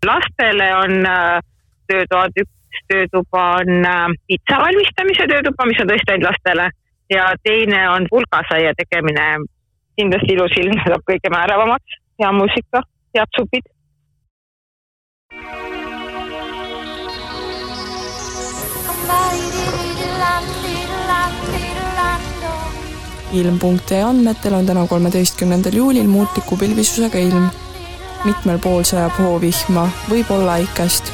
lastele 0.06 0.76
on 0.76 1.06
äh, 1.06 1.40
töötoad, 1.86 2.32
üks 2.40 2.80
töötuba 2.88 3.42
on 3.60 3.84
äh, 3.84 4.06
pitsa 4.26 4.56
valmistamise 4.58 5.26
töötuba, 5.28 5.66
mis 5.66 5.80
on 5.80 5.88
tõesti 5.88 6.12
ainult 6.12 6.30
lastele 6.30 6.70
ja 7.10 7.34
teine 7.42 7.90
on 7.90 8.06
pulgasaia 8.10 8.72
tegemine. 8.76 9.26
kindlasti 9.96 10.32
ilus 10.34 10.56
ilm 10.56 10.78
saab 10.86 11.02
kõige 11.10 11.30
määravamaks, 11.30 12.00
hea 12.20 12.32
muusika, 12.32 12.82
head 13.16 13.30
supid. 13.38 13.73
ilm.ee 23.34 24.02
andmetel 24.02 24.54
on 24.54 24.66
täna, 24.66 24.86
kolmeteistkümnendal 24.86 25.72
juulil 25.72 26.06
muutliku 26.08 26.56
pilvisusega 26.56 27.18
ilm. 27.18 27.46
mitmel 28.24 28.58
pool 28.58 28.82
sajab 28.82 29.18
hoovihma, 29.18 29.88
võib-olla 30.10 30.58
äikest. 30.60 31.12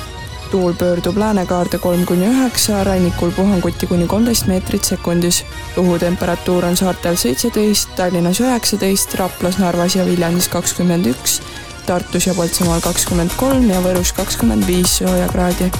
tuul 0.51 0.73
pöördub 0.73 1.17
läänekaarde 1.17 1.79
kolm 1.79 2.07
kuni 2.07 2.27
üheksa, 2.27 2.85
rannikul 2.85 3.31
puhanguti 3.31 3.87
kuni 3.87 4.07
kolmteist 4.07 4.47
meetrit 4.47 4.85
sekundis. 4.85 5.45
õhutemperatuur 5.77 6.65
on 6.65 6.77
saartel 6.77 7.17
seitseteist, 7.17 7.97
Tallinnas 7.97 8.41
üheksateist, 8.41 9.15
Raplas, 9.15 9.59
Narvas 9.59 9.97
ja 9.97 10.07
Viljandis 10.07 10.49
kakskümmend 10.49 11.07
üks, 11.07 11.41
Tartus 11.87 12.27
ja 12.27 12.35
Põltsamaal 12.35 12.81
kakskümmend 12.81 13.33
kolm 13.37 13.71
ja 13.71 13.81
Võrus 13.81 14.13
kakskümmend 14.13 14.67
viis 14.67 14.99
soojakraadi 14.99 15.73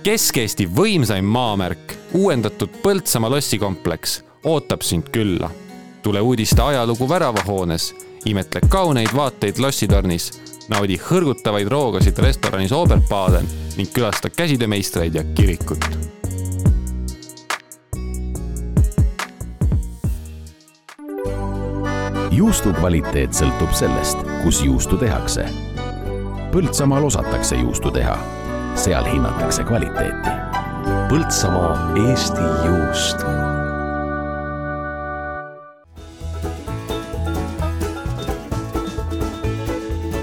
Kesk-Eesti 0.00 0.64
võimsaim 0.64 1.26
maamärk, 1.28 1.90
uuendatud 2.16 2.72
Põltsamaa 2.80 3.28
lossikompleks 3.34 4.22
ootab 4.48 4.80
sind 4.80 5.10
külla. 5.12 5.50
tule 6.02 6.20
uudiste 6.20 6.62
ajalugu 6.62 7.08
väravahoones, 7.08 7.94
imetle 8.24 8.60
kauneid 8.68 9.12
vaateid 9.16 9.58
lossitornis, 9.60 10.30
naudi 10.72 10.96
hõrgutavaid 10.96 11.68
roogasid 11.68 12.18
restoranis 12.18 12.72
Oberbaden 12.72 13.44
ning 13.76 13.92
külasta 13.92 14.30
käsitöömeistreid 14.30 15.14
ja 15.14 15.24
kirikut. 15.34 15.84
juustu 22.30 22.72
kvaliteet 22.72 23.36
sõltub 23.36 23.72
sellest, 23.76 24.18
kus 24.42 24.64
juustu 24.64 24.96
tehakse. 24.96 25.44
Põltsamaal 26.52 27.04
osatakse 27.04 27.56
juustu 27.56 27.90
teha 27.90 28.39
seal 28.74 29.04
hinnatakse 29.04 29.64
kvaliteeti. 29.64 30.34
Põltsamaa 31.08 31.74
Eesti 32.06 32.46
juust 32.66 33.24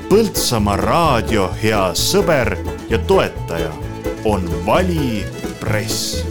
Põltsamaa 0.07 0.77
raadio 0.79 1.49
hea 1.61 1.81
sõber 1.93 2.53
ja 2.89 2.97
toetaja 2.97 3.73
on 4.25 4.47
Vali 4.65 5.25
Press. 5.59 6.23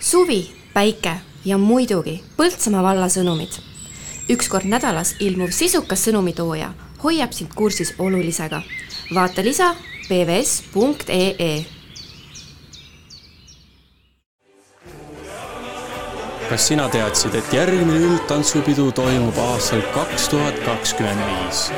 suvi, 0.00 0.54
päike 0.74 1.16
ja 1.44 1.58
muidugi 1.58 2.20
Põltsamaa 2.36 2.82
valla 2.82 3.08
sõnumid 3.12 3.58
üks 4.28 4.48
kord 4.52 4.68
nädalas 4.68 5.14
ilmuv 5.24 5.52
sisukas 5.56 6.04
sõnumitooja 6.04 6.72
hoiab 7.02 7.32
sind 7.32 7.54
kursis 7.54 7.94
olulisega. 7.98 8.62
vaata 9.14 9.44
lisa 9.44 9.74
pvs.ee. 10.08 11.64
kas 16.48 16.68
sina 16.68 16.88
teadsid, 16.88 17.34
et 17.34 17.52
järgmine 17.52 17.98
üldtantsupidu 18.08 18.92
toimub 18.92 19.36
aastal 19.38 19.82
kaks 19.94 20.28
tuhat 20.28 20.60
kakskümmend 20.64 21.24
viis? 21.24 21.68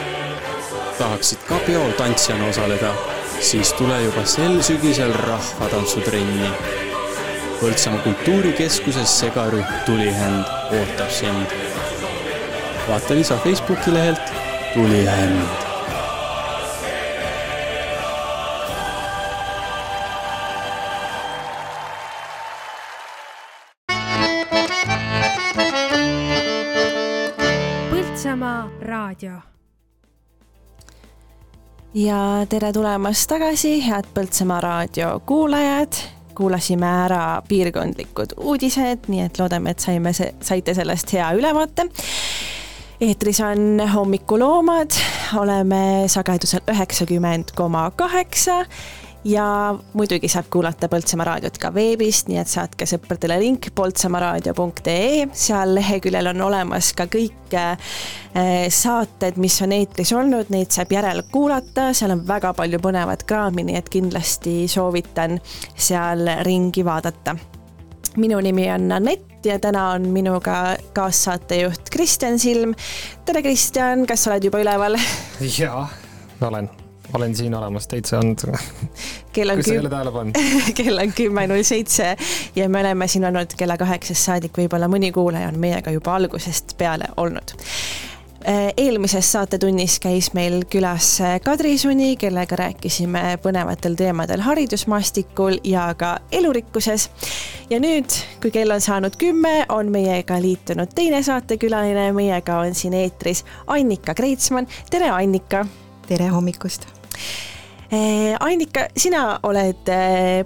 tahaksid 0.98 1.43
ka 1.48 1.59
peol 1.66 1.90
tantsijana 1.98 2.47
osaleda, 2.48 2.94
siis 3.40 3.72
tule 3.72 4.02
juba 4.02 4.24
sel 4.27 4.60
sügisel 4.62 5.12
rahvatantsutrenni. 5.27 6.52
Põltsamaa 7.60 8.02
kultuurikeskuses 8.05 9.18
segarühm 9.20 9.64
Tulihänd 9.86 10.44
ootab 10.78 11.10
sind 11.12 11.69
vaata 12.91 13.15
lisa 13.15 13.37
Facebooki 13.37 13.95
lehelt 13.95 14.21
Tulihänd. 14.75 15.43
Põltsamaa 27.91 28.71
raadio. 28.81 29.33
Ja 31.95 32.17
tere 32.49 32.73
tulemast 32.73 33.29
tagasi, 33.29 33.87
head 33.87 34.05
Põltsamaa 34.15 34.61
raadio 34.61 35.21
kuulajad. 35.27 35.93
Kuulasime 36.35 36.87
ära 37.05 37.43
piirkondlikud 37.49 38.33
uudised, 38.37 39.07
nii 39.12 39.27
et 39.29 39.39
loodame, 39.39 39.71
et 39.71 39.79
saime, 39.79 40.12
saite 40.41 40.75
sellest 40.75 41.12
hea 41.12 41.33
ülevaate 41.37 41.87
eetris 43.01 43.40
on 43.40 43.81
Hommikuloomad, 43.94 44.90
oleme 45.39 46.05
sagedusel 46.06 46.60
üheksakümmend 46.68 47.55
koma 47.56 47.90
kaheksa 47.97 48.64
ja 49.24 49.74
muidugi 49.93 50.28
saab 50.28 50.51
kuulata 50.52 50.89
Põltsamaa 50.89 51.27
raadiot 51.28 51.59
ka 51.60 51.70
veebist, 51.74 52.28
nii 52.28 52.40
et 52.40 52.51
saatke 52.51 52.89
sõpradele 52.89 53.39
link 53.40 53.70
poltsamaaraadio.ee, 53.77 55.27
seal 55.32 55.74
leheküljel 55.78 56.28
on 56.32 56.43
olemas 56.48 56.90
ka 56.97 57.06
kõik 57.12 57.56
äh, 57.56 57.94
saated, 58.68 59.40
mis 59.40 59.56
on 59.64 59.72
eetris 59.77 60.12
olnud, 60.16 60.52
neid 60.52 60.72
saab 60.72 60.93
järelkuulata, 60.93 61.90
seal 61.97 62.16
on 62.16 62.27
väga 62.28 62.52
palju 62.56 62.82
põnevat 62.85 63.24
kraami, 63.28 63.64
nii 63.68 63.81
et 63.81 63.89
kindlasti 63.93 64.59
soovitan 64.68 65.40
seal 65.77 66.28
ringi 66.44 66.85
vaadata 66.85 67.36
minu 68.16 68.41
nimi 68.41 68.70
on 68.73 68.93
Anett 68.93 69.47
ja 69.47 69.59
täna 69.59 69.91
on 69.91 70.09
minuga 70.09 70.77
kaassaatejuht 70.93 71.91
Kristjan 71.91 72.39
Silm. 72.39 72.74
tere, 73.24 73.43
Kristjan, 73.43 74.07
kas 74.07 74.24
sa 74.24 74.32
oled 74.32 74.45
juba 74.45 74.61
üleval? 74.62 74.99
jaa, 75.59 75.89
olen, 76.41 76.70
olen 77.12 77.37
siin 77.37 77.55
olemas, 77.55 77.89
täitsa 77.89 78.19
on. 78.19 78.37
kell 79.35 79.51
on 79.51 79.62
pannud 80.12 80.35
kell 80.82 80.99
on 80.99 81.12
kümme 81.12 81.47
null 81.47 81.62
seitse 81.62 82.16
ja 82.57 82.69
me 82.69 82.81
oleme 82.81 83.09
siin 83.09 83.24
olnud 83.24 83.57
kella 83.57 83.77
kaheksast 83.77 84.31
saadik, 84.31 84.57
võib-olla 84.59 84.91
mõni 84.91 85.12
kuulaja 85.12 85.49
on 85.49 85.59
meiega 85.59 85.95
juba 85.95 86.15
algusest 86.19 86.77
peale 86.78 87.12
olnud 87.16 87.57
eelmises 88.77 89.33
saatetunnis 89.33 89.99
käis 90.01 90.31
meil 90.35 90.62
külas 90.71 91.19
Kadri 91.45 91.79
Suni, 91.79 92.15
kellega 92.17 92.57
rääkisime 92.57 93.39
põnevatel 93.43 93.97
teemadel 93.99 94.41
haridusmaastikul 94.41 95.59
ja 95.65 95.91
ka 95.95 96.19
elurikkuses. 96.33 97.11
ja 97.71 97.81
nüüd, 97.81 98.17
kui 98.43 98.51
kell 98.51 98.71
on 98.71 98.81
saanud 98.81 99.17
kümme, 99.21 99.67
on 99.69 99.93
meiega 99.93 100.41
liitunud 100.41 100.95
teine 100.95 101.23
saatekülaline, 101.23 102.12
meiega 102.12 102.59
on 102.59 102.75
siin 102.75 102.95
eetris 102.95 103.45
Annika 103.67 104.15
Kreitsmann. 104.15 104.67
tere, 104.91 105.11
Annika! 105.11 105.67
tere 106.09 106.29
hommikust! 106.29 106.87
Annika, 108.41 108.87
sina 108.97 109.41
oled 109.43 109.89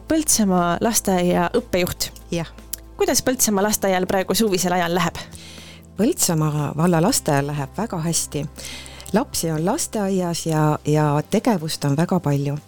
Põltsamaa 0.08 0.78
lasteaia 0.80 1.50
õppejuht. 1.54 2.10
jah. 2.30 2.48
kuidas 2.96 3.22
Põltsamaa 3.22 3.62
lasteaial 3.62 4.06
praegu 4.06 4.34
suvisel 4.34 4.72
ajal 4.72 4.94
läheb? 4.94 5.20
Põltsamaa 5.96 6.72
valla 6.76 6.98
lasteaial 7.02 7.46
läheb 7.46 7.76
väga 7.76 7.98
hästi. 8.02 8.46
lapsi 9.12 9.50
on 9.50 9.64
lasteaias 9.64 10.46
ja, 10.46 10.78
ja 10.84 11.22
tegevust 11.30 11.84
on 11.84 11.96
väga 11.96 12.20
palju. 12.20 12.58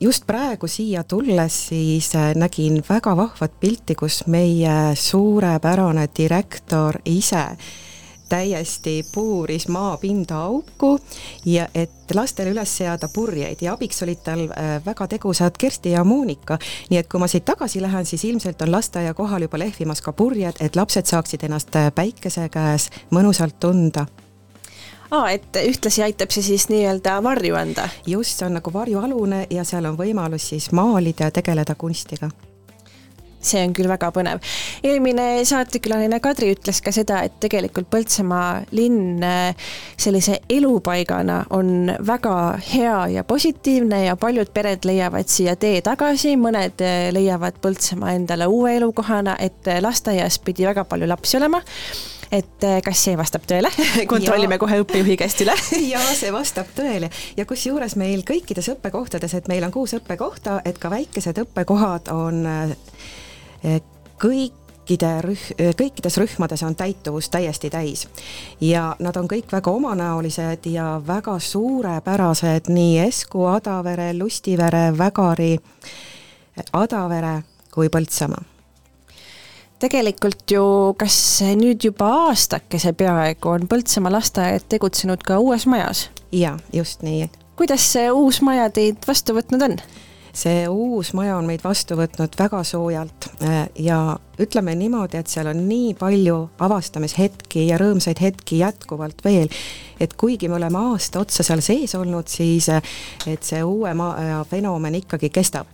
just 0.00 0.26
praegu 0.26 0.66
siia 0.66 1.04
tulles 1.04 1.68
siis 1.68 2.12
nägin 2.34 2.82
väga 2.88 3.16
vahvat 3.16 3.60
pilti, 3.60 3.94
kus 3.94 4.26
meie 4.26 4.94
suurepärane 4.94 6.08
direktor 6.18 6.98
ise 7.04 7.56
täiesti 8.34 9.06
puuris 9.14 9.68
maapinda 9.68 10.40
auku 10.48 10.98
ja 11.46 11.68
et 11.74 12.14
lastele 12.14 12.50
üles 12.54 12.76
seada 12.76 13.08
purjeid 13.14 13.62
ja 13.62 13.76
abiks 13.76 14.02
olid 14.02 14.24
tal 14.26 14.48
väga 14.86 15.06
tegusad 15.14 15.58
Kersti 15.58 15.94
ja 15.94 16.04
Monika. 16.04 16.58
nii 16.90 16.98
et 16.98 17.08
kui 17.08 17.20
ma 17.22 17.28
siit 17.30 17.44
tagasi 17.44 17.82
lähen, 17.82 18.06
siis 18.06 18.24
ilmselt 18.24 18.62
on 18.62 18.72
lasteaia 18.72 19.14
kohal 19.14 19.46
juba 19.46 19.58
lehvimas 19.58 20.02
ka 20.02 20.12
purjed, 20.12 20.58
et 20.60 20.76
lapsed 20.76 21.06
saaksid 21.06 21.46
ennast 21.46 21.78
päikese 21.94 22.48
käes 22.48 22.90
mõnusalt 23.14 23.60
tunda 23.60 24.06
aa, 25.10 25.30
et 25.30 25.60
ühtlasi 25.62 26.02
aitab 26.02 26.34
see 26.34 26.42
siis 26.42 26.66
nii-öelda 26.72 27.20
varju 27.22 27.54
anda? 27.60 27.86
just, 28.06 28.38
see 28.38 28.48
on 28.48 28.58
nagu 28.58 28.72
varjualune 28.72 29.46
ja 29.50 29.64
seal 29.68 29.86
on 29.90 30.00
võimalus 30.00 30.50
siis 30.54 30.72
maalida 30.72 31.30
ja 31.30 31.36
tegeleda 31.38 31.78
kunstiga 31.78 32.30
see 33.46 33.62
on 33.64 33.74
küll 33.76 33.88
väga 33.90 34.10
põnev. 34.14 34.42
eelmine 34.84 35.44
saatekülaline 35.48 36.20
Kadri 36.24 36.52
ütles 36.54 36.80
ka 36.84 36.92
seda, 36.94 37.22
et 37.26 37.36
tegelikult 37.42 37.90
Põltsamaa 37.92 38.64
linn 38.76 39.22
äh, 39.24 39.68
sellise 40.00 40.40
elupaigana 40.50 41.44
on 41.54 41.92
väga 42.06 42.36
hea 42.72 42.96
ja 43.18 43.24
positiivne 43.24 44.04
ja 44.06 44.16
paljud 44.16 44.50
pered 44.54 44.86
leiavad 44.88 45.30
siia 45.30 45.56
tee 45.60 45.82
tagasi, 45.84 46.36
mõned 46.40 46.82
äh, 46.84 47.10
leiavad 47.14 47.60
Põltsamaa 47.62 48.16
endale 48.18 48.48
uue 48.50 48.76
elukohana, 48.78 49.36
et 49.38 49.68
äh, 49.68 49.82
lasteaias 49.84 50.40
pidi 50.44 50.66
väga 50.66 50.86
palju 50.88 51.08
lapsi 51.10 51.38
olema 51.40 51.62
et 52.34 52.64
kas 52.82 53.02
see 53.06 53.16
vastab 53.18 53.44
tõele 53.46 53.70
kontrollime 54.12 54.56
ja. 54.56 54.62
kohe 54.62 54.80
õppejuhi 54.82 55.16
käest 55.20 55.44
üle 55.44 55.54
ja 55.92 56.00
see 56.16 56.32
vastab 56.34 56.72
tõele 56.76 57.10
ja 57.38 57.46
kusjuures 57.46 57.96
meil 58.00 58.24
kõikides 58.26 58.72
õppekohtades, 58.74 59.36
et 59.38 59.50
meil 59.52 59.66
on 59.66 59.74
kuus 59.74 59.94
õppekohta, 59.98 60.60
et 60.66 60.80
ka 60.80 60.90
väikesed 60.92 61.38
õppekohad 61.44 62.10
on 62.14 62.42
kõikide 64.22 65.10
rüh-, 65.24 65.50
kõikides 65.78 66.18
rühmades 66.20 66.62
on 66.66 66.76
täituvus 66.76 67.28
täiesti 67.32 67.70
täis. 67.70 68.06
ja 68.60 68.96
nad 68.98 69.16
on 69.16 69.28
kõik 69.28 69.52
väga 69.52 69.70
omanäolised 69.70 70.66
ja 70.66 71.00
väga 71.06 71.38
suurepärased, 71.38 72.68
nii 72.68 72.98
Esku, 73.08 73.46
Adavere, 73.46 74.12
Lustivere, 74.18 74.98
Vägari, 74.98 75.58
Adavere 76.72 77.42
kui 77.74 77.88
Põltsamaa 77.88 78.54
tegelikult 79.84 80.50
ju, 80.50 80.64
kas 80.98 81.16
nüüd 81.58 81.84
juba 81.84 82.08
aastakese 82.28 82.94
peaaegu 82.96 83.50
on 83.52 83.68
Põltsamaa 83.68 84.14
lasteaed 84.14 84.68
tegutsenud 84.72 85.24
ka 85.26 85.38
uues 85.42 85.66
majas? 85.70 86.08
jaa, 86.32 86.56
just 86.72 87.02
nii. 87.02 87.28
kuidas 87.58 87.84
see 87.92 88.10
uus 88.10 88.40
maja 88.42 88.70
teid 88.74 89.04
vastu 89.08 89.36
võtnud 89.36 89.66
on? 89.68 89.76
See 90.34 90.68
uus 90.68 91.12
maja 91.14 91.36
on 91.38 91.46
meid 91.46 91.62
vastu 91.64 91.96
võtnud 91.98 92.34
väga 92.38 92.62
soojalt 92.66 93.28
äh, 93.42 93.68
ja 93.78 94.16
ütleme 94.40 94.74
niimoodi, 94.78 95.20
et 95.20 95.30
seal 95.30 95.48
on 95.52 95.60
nii 95.68 95.92
palju 95.98 96.38
avastamishetki 96.66 97.68
ja 97.68 97.78
rõõmsaid 97.80 98.20
hetki 98.22 98.58
jätkuvalt 98.64 99.22
veel, 99.24 99.52
et 100.00 100.16
kuigi 100.18 100.50
me 100.50 100.58
oleme 100.58 100.80
aasta 100.90 101.22
otsa 101.22 101.46
seal 101.46 101.62
sees 101.64 101.94
olnud, 101.98 102.28
siis 102.30 102.68
äh, 102.72 102.82
et 103.30 103.46
see 103.46 103.62
uue 103.62 103.94
maja 103.94 104.42
fenomen 104.50 104.98
ikkagi 104.98 105.30
kestab. 105.34 105.70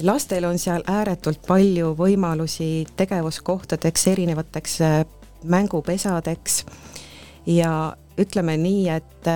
Lastel 0.00 0.46
on 0.48 0.56
seal 0.58 0.84
ääretult 0.88 1.42
palju 1.44 1.92
võimalusi 1.98 2.86
tegevuskohtadeks, 2.96 4.06
erinevateks 4.14 4.78
äh, 4.86 5.02
mängupesadeks 5.44 6.62
ja 7.52 7.92
ütleme 8.20 8.56
nii, 8.60 8.88
et 8.92 9.28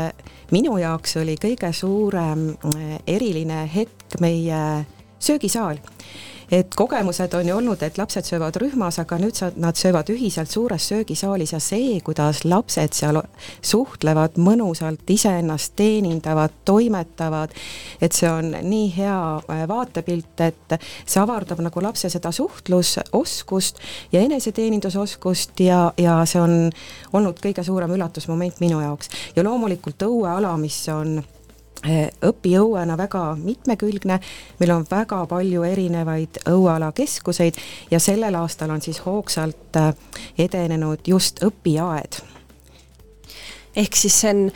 minu 0.52 0.74
jaoks 0.76 1.16
oli 1.16 1.36
kõige 1.40 1.70
suurem 1.72 2.50
eriline 3.08 3.62
hetk 3.72 4.03
meie 4.20 4.84
söögisaal 5.18 5.80
et 6.50 6.74
kogemused 6.74 7.34
on 7.34 7.48
ju 7.48 7.56
olnud, 7.56 7.82
et 7.82 7.98
lapsed 7.98 8.26
söövad 8.26 8.56
rühmas, 8.60 8.98
aga 9.00 9.18
nüüd 9.18 9.36
sa, 9.36 9.50
nad 9.60 9.76
söövad 9.78 10.10
ühiselt 10.12 10.50
suures 10.52 10.88
söögisaalis 10.90 11.54
ja 11.54 11.60
see, 11.62 11.98
kuidas 12.04 12.44
lapsed 12.44 12.96
seal 12.96 13.20
suhtlevad 13.64 14.38
mõnusalt, 14.40 15.04
iseennast 15.10 15.74
teenindavad, 15.78 16.54
toimetavad, 16.64 17.54
et 18.00 18.16
see 18.16 18.30
on 18.30 18.52
nii 18.62 18.88
hea 18.96 19.18
äh, 19.40 19.64
vaatepilt, 19.70 20.44
et 20.44 20.76
see 21.04 21.20
avardab 21.22 21.62
nagu 21.64 21.84
lapse 21.84 22.10
seda 22.12 22.32
suhtlusoskust 22.34 23.80
ja 24.12 24.24
eneseteenindusoskust 24.24 25.64
ja, 25.64 25.86
ja 25.98 26.20
see 26.28 26.42
on 26.42 26.58
olnud 27.12 27.40
kõige 27.42 27.64
suurem 27.64 27.96
üllatusmoment 27.96 28.60
minu 28.64 28.82
jaoks. 28.84 29.10
ja 29.36 29.44
loomulikult 29.46 30.06
õueala, 30.06 30.56
mis 30.60 30.82
on 30.92 31.18
Eh, 31.84 32.08
õpiõuena 32.24 32.94
väga 32.96 33.34
mitmekülgne, 33.36 34.16
meil 34.56 34.70
on 34.72 34.86
väga 34.88 35.18
palju 35.28 35.66
erinevaid 35.68 36.40
õuealakeskuseid 36.48 37.60
ja 37.90 37.98
sellel 38.00 38.32
aastal 38.40 38.72
on 38.72 38.80
siis 38.80 39.04
hoogsalt 39.04 39.76
eh, 39.76 39.92
edenenud 40.46 41.04
just 41.04 41.44
õpiaed 41.44 42.24
ehk 43.76 43.96
siis 43.98 44.20
see 44.22 44.30
on 44.30 44.52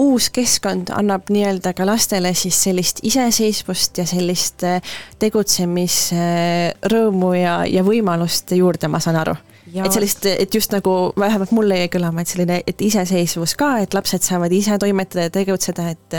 uus 0.00 0.30
keskkond, 0.32 0.88
annab 0.96 1.28
nii-öelda 1.34 1.72
ka 1.76 1.86
lastele 1.86 2.34
siis 2.38 2.62
sellist 2.64 2.98
iseseisvust 3.04 3.98
ja 4.00 4.06
sellist 4.08 4.62
eh, 4.64 4.80
tegutsemisrõõmu 5.20 7.34
ja, 7.36 7.66
ja 7.68 7.84
võimalust 7.84 8.50
juurde, 8.56 8.88
ma 8.88 9.00
saan 9.02 9.16
aru. 9.26 9.36
Et 9.74 9.94
sellist, 9.94 10.26
et 10.26 10.54
just 10.54 10.72
nagu 10.74 11.12
vähemalt 11.18 11.52
mulle 11.56 11.78
jäi 11.82 11.90
kõlama, 11.92 12.22
et 12.22 12.32
selline, 12.32 12.60
et 12.66 12.84
iseseisvus 12.84 13.56
ka, 13.58 13.76
et 13.84 13.94
lapsed 13.94 14.24
saavad 14.24 14.52
ise 14.52 14.78
toimetada 14.80 15.28
ja 15.28 15.32
tegutseda, 15.34 15.88
et, 15.94 16.16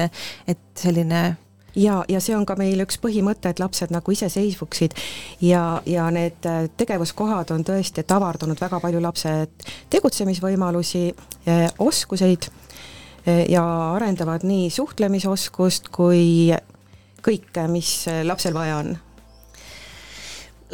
et 0.49 0.63
selline 0.79 1.23
ja, 1.75 2.03
ja 2.09 2.21
see 2.23 2.35
on 2.37 2.45
ka 2.49 2.55
meil 2.59 2.81
üks 2.85 2.99
põhimõte, 3.01 3.51
et 3.51 3.61
lapsed 3.61 3.93
nagu 3.93 4.13
iseseisvuksid. 4.13 4.97
Ja, 5.45 5.81
ja 5.89 6.09
need 6.13 6.45
tegevuskohad 6.77 7.53
on 7.55 7.65
tõesti, 7.67 8.03
et 8.03 8.11
avardunud 8.13 8.59
väga 8.61 8.81
palju 8.83 9.01
lapse 9.03 9.33
tegutsemisvõimalusi, 9.93 11.05
eh, 11.45 11.65
oskuseid 11.79 12.49
eh, 13.25 13.45
ja 13.51 13.63
arendavad 13.93 14.45
nii 14.47 14.69
suhtlemisoskust 14.73 15.89
kui 15.93 16.53
kõike, 17.23 17.67
mis 17.71 17.95
lapsel 18.27 18.55
vaja 18.55 18.81
on 18.83 18.95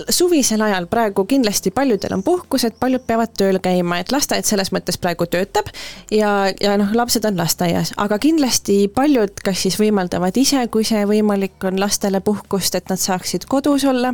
suvisel 0.10 0.62
ajal 0.62 0.88
praegu 0.92 1.26
kindlasti 1.30 1.72
paljudel 1.76 2.16
on 2.18 2.24
puhkused, 2.24 2.78
paljud 2.80 3.04
peavad 3.08 3.34
tööl 3.38 3.60
käima, 3.64 4.00
et 4.00 4.14
lasteaed 4.14 4.48
selles 4.48 4.72
mõttes 4.76 5.00
praegu 5.02 5.28
töötab 5.30 5.72
ja, 6.12 6.52
ja 6.62 6.78
noh, 6.80 6.94
lapsed 6.96 7.26
on 7.28 7.38
lasteaias, 7.40 7.94
aga 7.98 8.20
kindlasti 8.22 8.82
paljud 8.96 9.42
kas 9.44 9.66
siis 9.66 9.80
võimaldavad 9.80 10.38
ise, 10.40 10.66
kui 10.72 10.88
see 10.88 11.06
võimalik 11.10 11.60
on, 11.68 11.80
lastele 11.82 12.22
puhkust, 12.26 12.76
et 12.76 12.90
nad 12.92 13.02
saaksid 13.02 13.48
kodus 13.50 13.86
olla 13.90 14.14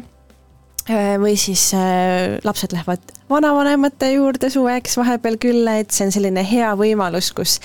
äh, 0.90 1.16
või 1.22 1.36
siis 1.40 1.70
äh, 1.78 2.38
lapsed 2.44 2.76
lähevad 2.76 3.14
vanavanemate 3.30 4.12
juurde 4.16 4.50
suveks 4.54 4.98
vahepeal 4.98 5.40
külla, 5.42 5.80
et 5.82 5.92
see 5.96 6.08
on 6.08 6.14
selline 6.16 6.46
hea 6.46 6.74
võimalus, 6.80 7.32
kus 7.36 7.60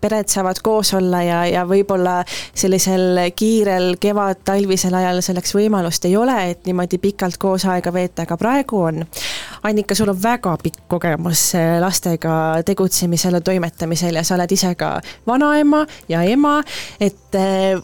pered 0.00 0.28
saavad 0.30 0.60
koos 0.62 0.92
olla 0.94 1.22
ja, 1.22 1.40
ja 1.46 1.64
võib-olla 1.68 2.20
sellisel 2.54 3.20
kiirel 3.36 3.96
kevad-talvisel 4.00 4.94
ajal 4.94 5.22
selleks 5.24 5.54
võimalust 5.56 6.08
ei 6.08 6.16
ole, 6.16 6.36
et 6.52 6.66
niimoodi 6.68 7.00
pikalt 7.02 7.38
koos 7.40 7.66
aega 7.68 7.92
veeta, 7.94 8.24
aga 8.26 8.38
praegu 8.40 8.82
on. 8.90 9.04
Annika, 9.68 9.94
sul 9.98 10.12
on 10.12 10.22
väga 10.22 10.56
pikk 10.62 10.86
kogemus 10.88 11.52
eh, 11.58 11.76
lastega 11.82 12.62
tegutsemisel 12.66 13.38
ja 13.38 13.44
toimetamisel 13.44 14.20
ja 14.20 14.24
sa 14.24 14.36
oled 14.38 14.52
ise 14.54 14.74
ka 14.78 14.96
vanaema 15.26 15.84
ja 16.08 16.22
ema, 16.22 16.58
et 17.00 17.38
eh, 17.38 17.78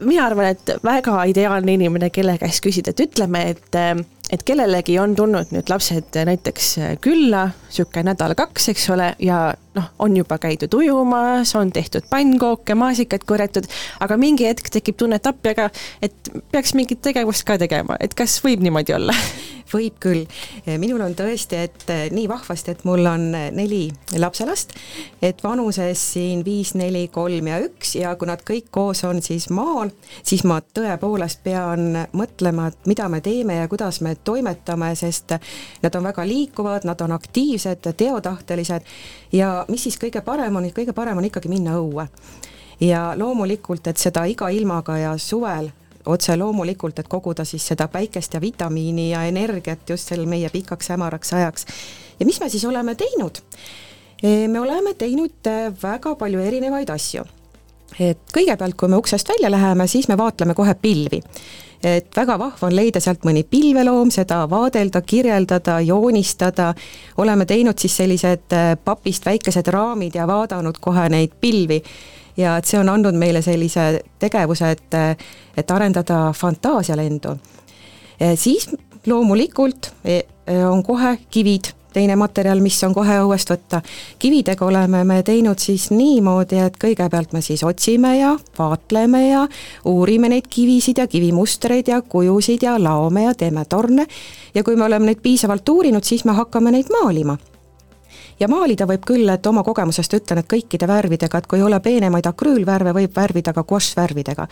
mina 0.00 0.26
arvan, 0.26 0.54
et 0.54 0.76
väga 0.84 1.24
ideaalne 1.30 1.76
inimene, 1.76 2.10
kelle 2.10 2.38
käest 2.40 2.64
küsida, 2.64 2.94
et 2.94 3.04
ütleme, 3.08 3.50
et 3.54 3.78
eh, 3.78 3.94
et 4.30 4.44
kellelegi 4.46 4.94
on 5.02 5.16
tulnud 5.18 5.50
nüüd 5.50 5.70
lapsed 5.72 6.14
näiteks 6.26 6.66
külla, 7.02 7.48
niisugune 7.66 8.12
nädal-kaks, 8.12 8.68
eks 8.70 8.84
ole, 8.94 9.08
ja 9.26 9.40
noh, 9.74 9.90
on 9.98 10.16
juba 10.16 10.38
käidud 10.38 10.74
ujumas, 10.74 11.54
on 11.58 11.72
tehtud 11.72 12.06
pannkooke, 12.10 12.74
maasikaid 12.74 13.24
korjatud, 13.26 13.68
aga 14.00 14.18
mingi 14.20 14.48
hetk 14.48 14.70
tekib 14.72 14.98
tunne, 14.98 15.20
et 15.20 15.30
appi, 15.30 15.54
aga 15.54 15.70
et 16.02 16.32
peaks 16.52 16.74
mingit 16.78 17.02
tegevust 17.04 17.46
ka 17.46 17.58
tegema, 17.60 17.98
et 18.00 18.14
kas 18.18 18.40
võib 18.44 18.64
niimoodi 18.64 18.96
olla? 18.96 19.14
võib 19.70 20.00
küll, 20.02 20.24
minul 20.82 21.02
on 21.04 21.14
tõesti, 21.14 21.58
et 21.68 21.84
nii 22.10 22.26
vahvasti, 22.30 22.74
et 22.74 22.84
mul 22.88 23.06
on 23.06 23.28
neli 23.30 23.84
lapselast, 24.18 24.74
et 25.22 25.44
vanuses 25.44 26.02
siin 26.14 26.44
viis, 26.46 26.72
neli, 26.74 27.04
kolm 27.12 27.50
ja 27.52 27.60
üks 27.62 27.94
ja 28.00 28.16
kui 28.18 28.26
nad 28.30 28.42
kõik 28.46 28.66
koos 28.74 29.04
on 29.06 29.22
siis 29.22 29.46
maal, 29.54 29.92
siis 30.26 30.42
ma 30.48 30.60
tõepoolest 30.60 31.44
pean 31.46 32.00
mõtlema, 32.18 32.66
et 32.70 32.90
mida 32.90 33.08
me 33.12 33.22
teeme 33.22 33.60
ja 33.60 33.70
kuidas 33.70 34.00
me 34.02 34.16
toimetame, 34.18 34.90
sest 34.98 35.36
nad 35.84 35.94
on 35.94 36.10
väga 36.10 36.26
liikuvad, 36.26 36.88
nad 36.88 37.06
on 37.06 37.14
aktiivsed, 37.14 37.92
teotahtelised 37.96 38.90
ja 39.32 39.64
mis 39.68 39.82
siis 39.82 39.98
kõige 39.98 40.20
parem 40.24 40.56
on, 40.56 40.70
kõige 40.74 40.92
parem 40.92 41.18
on 41.18 41.24
ikkagi 41.24 41.48
minna 41.48 41.76
õue 41.78 42.06
ja 42.80 43.12
loomulikult, 43.16 43.86
et 43.86 44.00
seda 44.00 44.24
iga 44.24 44.48
ilmaga 44.48 44.96
ja 44.98 45.18
suvel 45.18 45.70
otse 46.06 46.36
loomulikult, 46.36 46.98
et 46.98 47.08
koguda 47.08 47.44
siis 47.44 47.66
seda 47.66 47.88
päikest 47.88 48.34
ja 48.34 48.40
vitamiini 48.40 49.10
ja 49.10 49.24
energiat 49.28 49.90
just 49.90 50.08
sel 50.08 50.26
meie 50.26 50.48
pikaks 50.48 50.88
hämaraks 50.88 51.32
ajaks. 51.32 51.66
ja 52.20 52.26
mis 52.26 52.40
me 52.40 52.48
siis 52.48 52.64
oleme 52.64 52.94
teinud? 52.94 53.42
E, 54.22 54.48
me 54.48 54.60
oleme 54.60 54.94
teinud 54.94 55.46
e, 55.46 55.72
väga 55.82 56.14
palju 56.14 56.40
erinevaid 56.40 56.90
asju. 56.90 57.24
et 58.00 58.18
kõigepealt, 58.32 58.76
kui 58.76 58.88
me 58.88 58.96
uksest 58.96 59.28
välja 59.28 59.50
läheme, 59.50 59.86
siis 59.86 60.08
me 60.08 60.16
vaatleme 60.16 60.54
kohe 60.54 60.74
pilvi 60.74 61.20
et 61.84 62.16
väga 62.16 62.36
vahva 62.38 62.68
on 62.68 62.76
leida 62.76 63.00
sealt 63.00 63.24
mõni 63.24 63.42
pilveloom, 63.48 64.10
seda 64.12 64.42
vaadelda, 64.50 65.00
kirjeldada, 65.00 65.80
joonistada, 65.80 66.72
oleme 67.22 67.46
teinud 67.48 67.78
siis 67.80 67.96
sellised 68.02 68.52
e, 68.56 68.76
papist 68.84 69.26
väikesed 69.26 69.68
raamid 69.72 70.18
ja 70.18 70.26
vaadanud 70.28 70.80
kohe 70.80 71.08
neid 71.12 71.36
pilvi. 71.40 71.80
Ja 72.36 72.56
et 72.60 72.68
see 72.68 72.78
on 72.80 72.88
andnud 72.88 73.16
meile 73.18 73.42
sellise 73.42 74.00
tegevuse, 74.20 74.70
et, 74.70 74.98
et 75.56 75.70
arendada 75.70 76.30
fantaasialendu. 76.36 77.34
E, 78.20 78.34
siis 78.36 78.68
loomulikult 79.06 79.90
e, 80.04 80.22
e, 80.46 80.64
on 80.64 80.82
kohe 80.84 81.16
kivid, 81.30 81.72
teine 81.92 82.16
materjal, 82.16 82.60
mis 82.60 82.78
on 82.84 82.94
kohe 82.94 83.18
õuest 83.24 83.50
võtta. 83.50 83.80
kividega 84.18 84.66
oleme 84.66 85.04
me 85.04 85.22
teinud 85.22 85.58
siis 85.58 85.90
niimoodi, 85.90 86.58
et 86.58 86.78
kõigepealt 86.80 87.32
me 87.32 87.42
siis 87.42 87.64
otsime 87.64 88.16
ja 88.18 88.36
vaatleme 88.58 89.28
ja 89.28 89.46
uurime 89.84 90.28
neid 90.28 90.48
kivisid 90.50 90.98
ja 90.98 91.06
kivimustreid 91.06 91.88
ja 91.88 92.02
kujusid 92.02 92.62
ja 92.62 92.78
laome 92.78 93.24
ja 93.24 93.34
teeme 93.34 93.64
torne. 93.64 94.06
ja 94.54 94.64
kui 94.64 94.76
me 94.76 94.84
oleme 94.84 95.06
neid 95.06 95.22
piisavalt 95.22 95.68
uurinud, 95.68 96.04
siis 96.04 96.24
me 96.24 96.32
hakkame 96.32 96.70
neid 96.70 96.92
maalima 97.00 97.38
ja 98.40 98.48
maalida 98.48 98.86
võib 98.86 99.04
küll, 99.06 99.28
et 99.28 99.46
oma 99.46 99.62
kogemusest 99.62 100.14
ütlen, 100.14 100.38
et 100.40 100.48
kõikide 100.48 100.88
värvidega, 100.88 101.38
et 101.38 101.46
kui 101.46 101.58
ei 101.58 101.64
ole 101.64 101.80
peenemaid 101.80 102.26
akrüülvärve, 102.26 102.94
võib 102.96 103.16
värvida 103.16 103.52
ka 103.52 103.64
guaššvärvidega 103.64 104.48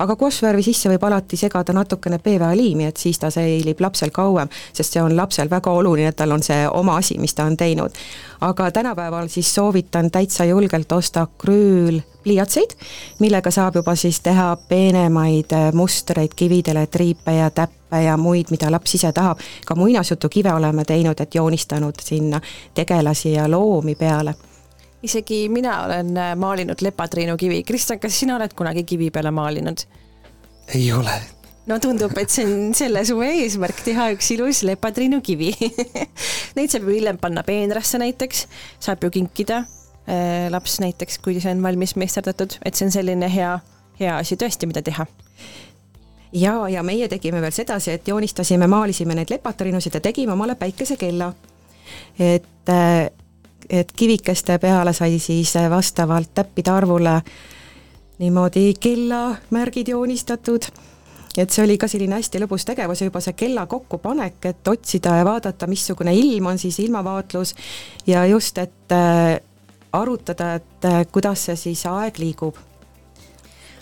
aga 0.00 0.16
košvärvi 0.16 0.64
sisse 0.64 0.90
võib 0.92 1.04
alati 1.06 1.36
segada 1.36 1.74
natukene 1.76 2.18
PVA 2.22 2.50
liimi, 2.56 2.86
et 2.88 3.00
siis 3.00 3.18
ta 3.20 3.30
säilib 3.32 3.80
lapsel 3.80 4.12
kauem, 4.14 4.48
sest 4.72 4.96
see 4.96 5.02
on 5.02 5.16
lapsel 5.16 5.50
väga 5.50 5.72
oluline, 5.76 6.10
et 6.12 6.16
tal 6.16 6.32
on 6.32 6.42
see 6.44 6.62
oma 6.68 6.96
asi, 7.00 7.18
mis 7.20 7.34
ta 7.34 7.44
on 7.44 7.56
teinud. 7.56 7.98
aga 8.40 8.70
tänapäeval 8.70 9.28
siis 9.28 9.54
soovitan 9.54 10.10
täitsa 10.10 10.44
julgelt 10.44 10.92
osta 10.92 11.22
akrüül 11.22 12.00
pliiatseid, 12.22 12.76
millega 13.18 13.50
saab 13.50 13.76
juba 13.76 13.94
siis 13.94 14.20
teha 14.20 14.56
peenemaid 14.68 15.52
äh, 15.52 15.72
mustreid 15.72 16.34
kividele, 16.36 16.86
triipe 16.86 17.32
ja 17.32 17.50
täppe 17.50 18.02
ja 18.04 18.16
muid, 18.16 18.50
mida 18.50 18.70
laps 18.70 18.94
ise 18.94 19.12
tahab. 19.12 19.38
ka 19.66 19.74
muinasjutukive 19.74 20.52
oleme 20.52 20.84
teinud, 20.84 21.20
et 21.20 21.34
joonistanud 21.34 22.00
sinna 22.00 22.40
tegelasi 22.74 23.32
ja 23.32 23.50
loomi 23.50 23.94
peale 23.94 24.34
isegi 25.02 25.48
mina 25.48 25.82
olen 25.84 26.14
äh, 26.16 26.36
maalinud 26.36 26.82
lepatriinu 26.82 27.36
kivi. 27.40 27.62
Kristjan, 27.64 28.00
kas 28.00 28.18
sina 28.20 28.36
oled 28.36 28.54
kunagi 28.56 28.84
kivi 28.84 29.10
peale 29.10 29.30
maalinud? 29.30 29.84
ei 30.74 30.92
ole. 30.92 31.16
no 31.66 31.78
tundub, 31.82 32.14
et 32.18 32.30
see 32.30 32.46
on 32.46 32.74
selle 32.74 33.04
suve 33.04 33.32
eesmärk, 33.42 33.82
teha 33.84 34.10
üks 34.14 34.30
ilus 34.36 34.62
lepatriinu 34.66 35.20
kivi 35.22 35.50
Neid 36.56 36.72
saab 36.72 36.88
ju 36.88 36.94
hiljem 36.94 37.18
panna 37.18 37.42
peenrasse 37.46 37.98
näiteks, 37.98 38.46
saab 38.82 39.04
ju 39.06 39.10
kinkida 39.18 39.64
Äh, 40.10 40.50
laps 40.50 40.80
näiteks, 40.80 41.18
kui 41.22 41.36
see 41.40 41.52
on 41.52 41.60
valmis 41.62 41.92
meisterdatud, 42.00 42.56
et 42.64 42.74
see 42.74 42.86
on 42.88 42.92
selline 42.94 43.28
hea, 43.30 43.50
hea 44.00 44.14
asi 44.16 44.34
tõesti, 44.40 44.66
mida 44.66 44.80
teha 44.82 45.04
ja, 46.34 46.54
ja 46.72 46.82
meie 46.82 47.06
tegime 47.12 47.42
veel 47.44 47.52
sedasi, 47.54 47.92
et 47.94 48.08
joonistasime, 48.08 48.66
maalisime 48.70 49.14
neid 49.14 49.30
lepatarinusid 49.30 49.98
ja 49.98 50.00
tegime 50.02 50.32
omale 50.32 50.56
päikesekella. 50.58 51.28
et, 52.18 52.72
äh, 52.72 53.10
et 53.70 53.92
kivikeste 53.96 54.58
peale 54.58 54.92
sai 54.92 55.18
siis 55.18 55.54
vastavalt 55.70 56.34
täppide 56.34 56.70
arvule 56.70 57.20
niimoodi 58.18 58.74
kellamärgid 58.80 59.88
joonistatud. 59.88 60.66
Et 61.38 61.50
see 61.50 61.62
oli 61.64 61.76
ka 61.78 61.86
selline 61.88 62.16
hästi 62.18 62.40
lõbus 62.42 62.66
tegevus 62.66 63.00
ja 63.00 63.06
juba 63.06 63.20
see 63.22 63.36
kella 63.38 63.62
kokkupanek, 63.70 64.40
et 64.50 64.68
otsida 64.68 65.14
ja 65.20 65.24
vaadata, 65.24 65.68
missugune 65.70 66.14
ilm 66.18 66.50
on 66.50 66.58
siis 66.58 66.80
ilmavaatlus 66.82 67.54
ja 68.06 68.24
just, 68.26 68.58
et 68.58 68.92
äh, 68.92 69.38
arutada, 69.92 70.56
et 70.58 70.90
äh, 70.90 71.04
kuidas 71.12 71.46
see 71.46 71.56
siis 71.56 71.86
aeg 71.86 72.18
liigub 72.18 72.58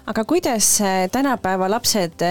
aga 0.08 0.24
kuidas 0.28 0.80
äh, 0.80 1.06
tänapäeva 1.12 1.68
lapsed, 1.70 2.24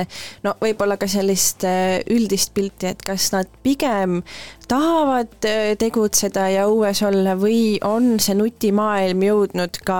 no 0.44 0.56
võib-olla 0.62 0.98
ka 1.00 1.10
sellist 1.12 1.66
äh, 1.68 2.00
üldist 2.14 2.54
pilti, 2.56 2.92
et 2.92 3.04
kas 3.06 3.30
nad 3.36 3.50
pigem 3.64 4.22
tahavad 4.68 5.38
tegutseda 5.80 6.50
ja 6.52 6.66
õues 6.68 7.00
olla 7.08 7.38
või 7.40 7.78
on 7.88 8.18
see 8.20 8.36
nutimaailm 8.36 9.22
jõudnud 9.24 9.80
ka 9.88 10.00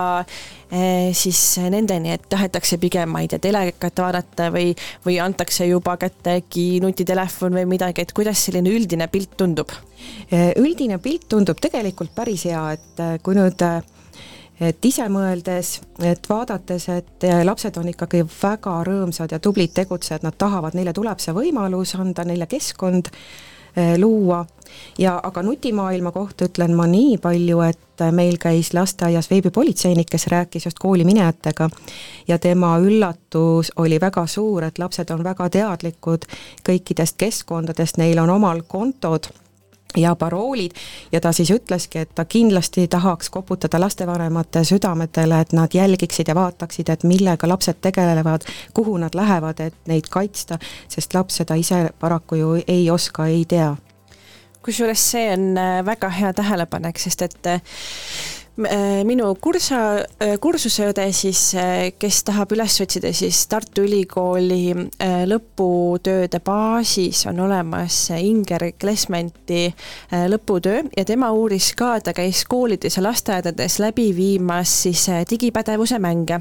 siis 1.16 1.38
nendeni, 1.72 2.10
et 2.12 2.26
tahetakse 2.28 2.76
pigem, 2.76 3.08
ma 3.08 3.22
ei 3.24 3.30
tea, 3.32 3.40
telekat 3.40 4.02
vaadata 4.04 4.50
või, 4.52 4.74
või 5.06 5.16
antakse 5.24 5.64
juba 5.64 5.96
kätte 5.96 6.34
äkki 6.42 6.82
nutitelefon 6.84 7.56
või 7.56 7.64
midagi, 7.70 8.04
et 8.04 8.12
kuidas 8.12 8.44
selline 8.44 8.76
üldine 8.76 9.08
pilt 9.08 9.38
tundub? 9.40 9.72
üldine 10.60 10.98
pilt 11.02 11.28
tundub 11.28 11.60
tegelikult 11.60 12.12
päris 12.14 12.44
hea, 12.48 12.64
et 12.76 13.02
äh, 13.02 13.16
kui 13.24 13.36
nüüd 13.38 13.62
äh, 13.64 13.80
et 14.60 14.84
ise 14.84 15.08
mõeldes, 15.12 15.74
et 16.02 16.30
vaadates, 16.30 16.88
et 16.94 17.26
äh, 17.28 17.42
lapsed 17.46 17.76
on 17.80 17.90
ikkagi 17.92 18.24
väga 18.42 18.80
rõõmsad 18.88 19.34
ja 19.34 19.38
tublid 19.42 19.74
tegutsejad, 19.76 20.26
nad 20.26 20.38
tahavad, 20.38 20.74
neile 20.78 20.92
tuleb 20.96 21.22
see 21.22 21.36
võimalus 21.36 21.94
anda 21.98 22.26
neile 22.28 22.50
keskkond 22.50 23.12
luua. 23.98 24.46
Ja 24.98 25.20
aga 25.22 25.42
nutimaailma 25.42 26.10
kohta 26.12 26.48
ütlen 26.48 26.74
ma 26.76 26.86
nii 26.90 27.18
palju, 27.22 27.60
et 27.62 28.04
meil 28.12 28.38
käis 28.40 28.72
lasteaias 28.74 29.30
veebipolitseinik, 29.30 30.08
kes 30.10 30.26
rääkis 30.26 30.66
just 30.66 30.78
kooliminejatega. 30.82 31.70
Ja 32.28 32.38
tema 32.38 32.76
üllatus 32.78 33.72
oli 33.76 34.00
väga 34.00 34.26
suur, 34.26 34.64
et 34.64 34.78
lapsed 34.78 35.10
on 35.14 35.24
väga 35.24 35.48
teadlikud 35.50 36.26
kõikidest 36.68 37.18
keskkondadest, 37.18 37.96
neil 38.02 38.18
on 38.18 38.30
omal 38.30 38.62
kontod 38.68 39.30
ja 39.96 40.16
paroolid 40.16 40.70
ja 41.12 41.20
ta 41.20 41.32
siis 41.32 41.50
ütleski, 41.50 41.98
et 41.98 42.14
ta 42.14 42.24
kindlasti 42.24 42.88
tahaks 42.88 43.30
koputada 43.30 43.80
lastevanemate 43.80 44.64
südametele, 44.64 45.40
et 45.40 45.52
nad 45.52 45.74
jälgiksid 45.74 46.28
ja 46.28 46.34
vaataksid, 46.34 46.88
et 46.88 47.04
millega 47.04 47.48
lapsed 47.48 47.80
tegelevad, 47.80 48.44
kuhu 48.74 48.96
nad 48.96 49.14
lähevad, 49.14 49.60
et 49.60 49.74
neid 49.86 50.10
kaitsta, 50.10 50.58
sest 50.88 51.14
laps 51.14 51.40
seda 51.40 51.54
ise 51.54 51.88
paraku 52.00 52.34
ju 52.34 52.54
ei 52.68 52.90
oska, 52.90 53.26
ei 53.26 53.44
tea. 53.48 53.76
kusjuures 54.62 55.10
see 55.10 55.32
on 55.32 55.58
äh, 55.58 55.84
väga 55.84 56.08
hea 56.08 56.32
tähelepanek, 56.32 56.98
sest 56.98 57.22
et 57.22 57.46
äh, 57.46 57.62
minu 59.06 59.28
kursa, 59.40 59.80
äh, 60.20 60.34
kursuseõde 60.40 61.06
siis, 61.12 61.54
äh, 61.54 61.92
kes 61.98 62.22
tahab 62.26 62.52
üles 62.56 62.80
otsida, 62.82 63.12
siis 63.14 63.46
Tartu 63.46 63.84
Ülikooli 63.86 64.74
lõputööde 65.30 66.40
baasis 66.44 67.24
on 67.30 67.40
olemas 67.40 68.10
Inger 68.18 68.72
Klesmenti 68.78 69.68
lõputöö 70.10 70.82
ja 70.96 71.04
tema 71.04 71.30
uuris 71.32 71.72
ka, 71.78 72.00
ta 72.00 72.12
käis 72.12 72.44
koolides 72.44 72.96
ja 72.96 73.02
lasteaedades 73.02 73.78
läbi 73.78 74.10
viimas 74.16 74.82
siis 74.82 75.06
digipädevuse 75.30 75.98
mänge. 75.98 76.40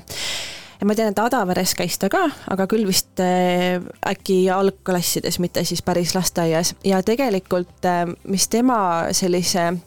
Ja 0.79 0.85
ma 0.85 0.93
tean, 0.93 1.09
et 1.09 1.19
Adaveres 1.19 1.73
käis 1.77 1.97
ta 1.97 2.09
ka, 2.09 2.27
aga 2.53 2.67
küll 2.69 2.85
vist 2.85 3.21
äh, 3.23 3.81
äkki 4.05 4.43
algklassides, 4.53 5.39
mitte 5.41 5.63
siis 5.65 5.81
päris 5.81 6.13
lasteaias. 6.13 6.75
Ja 6.85 7.01
tegelikult 7.05 7.85
äh, 7.85 8.05
mis 8.29 8.45
tema 8.53 8.79
sellise 9.11 9.71
Äh, 9.71 9.86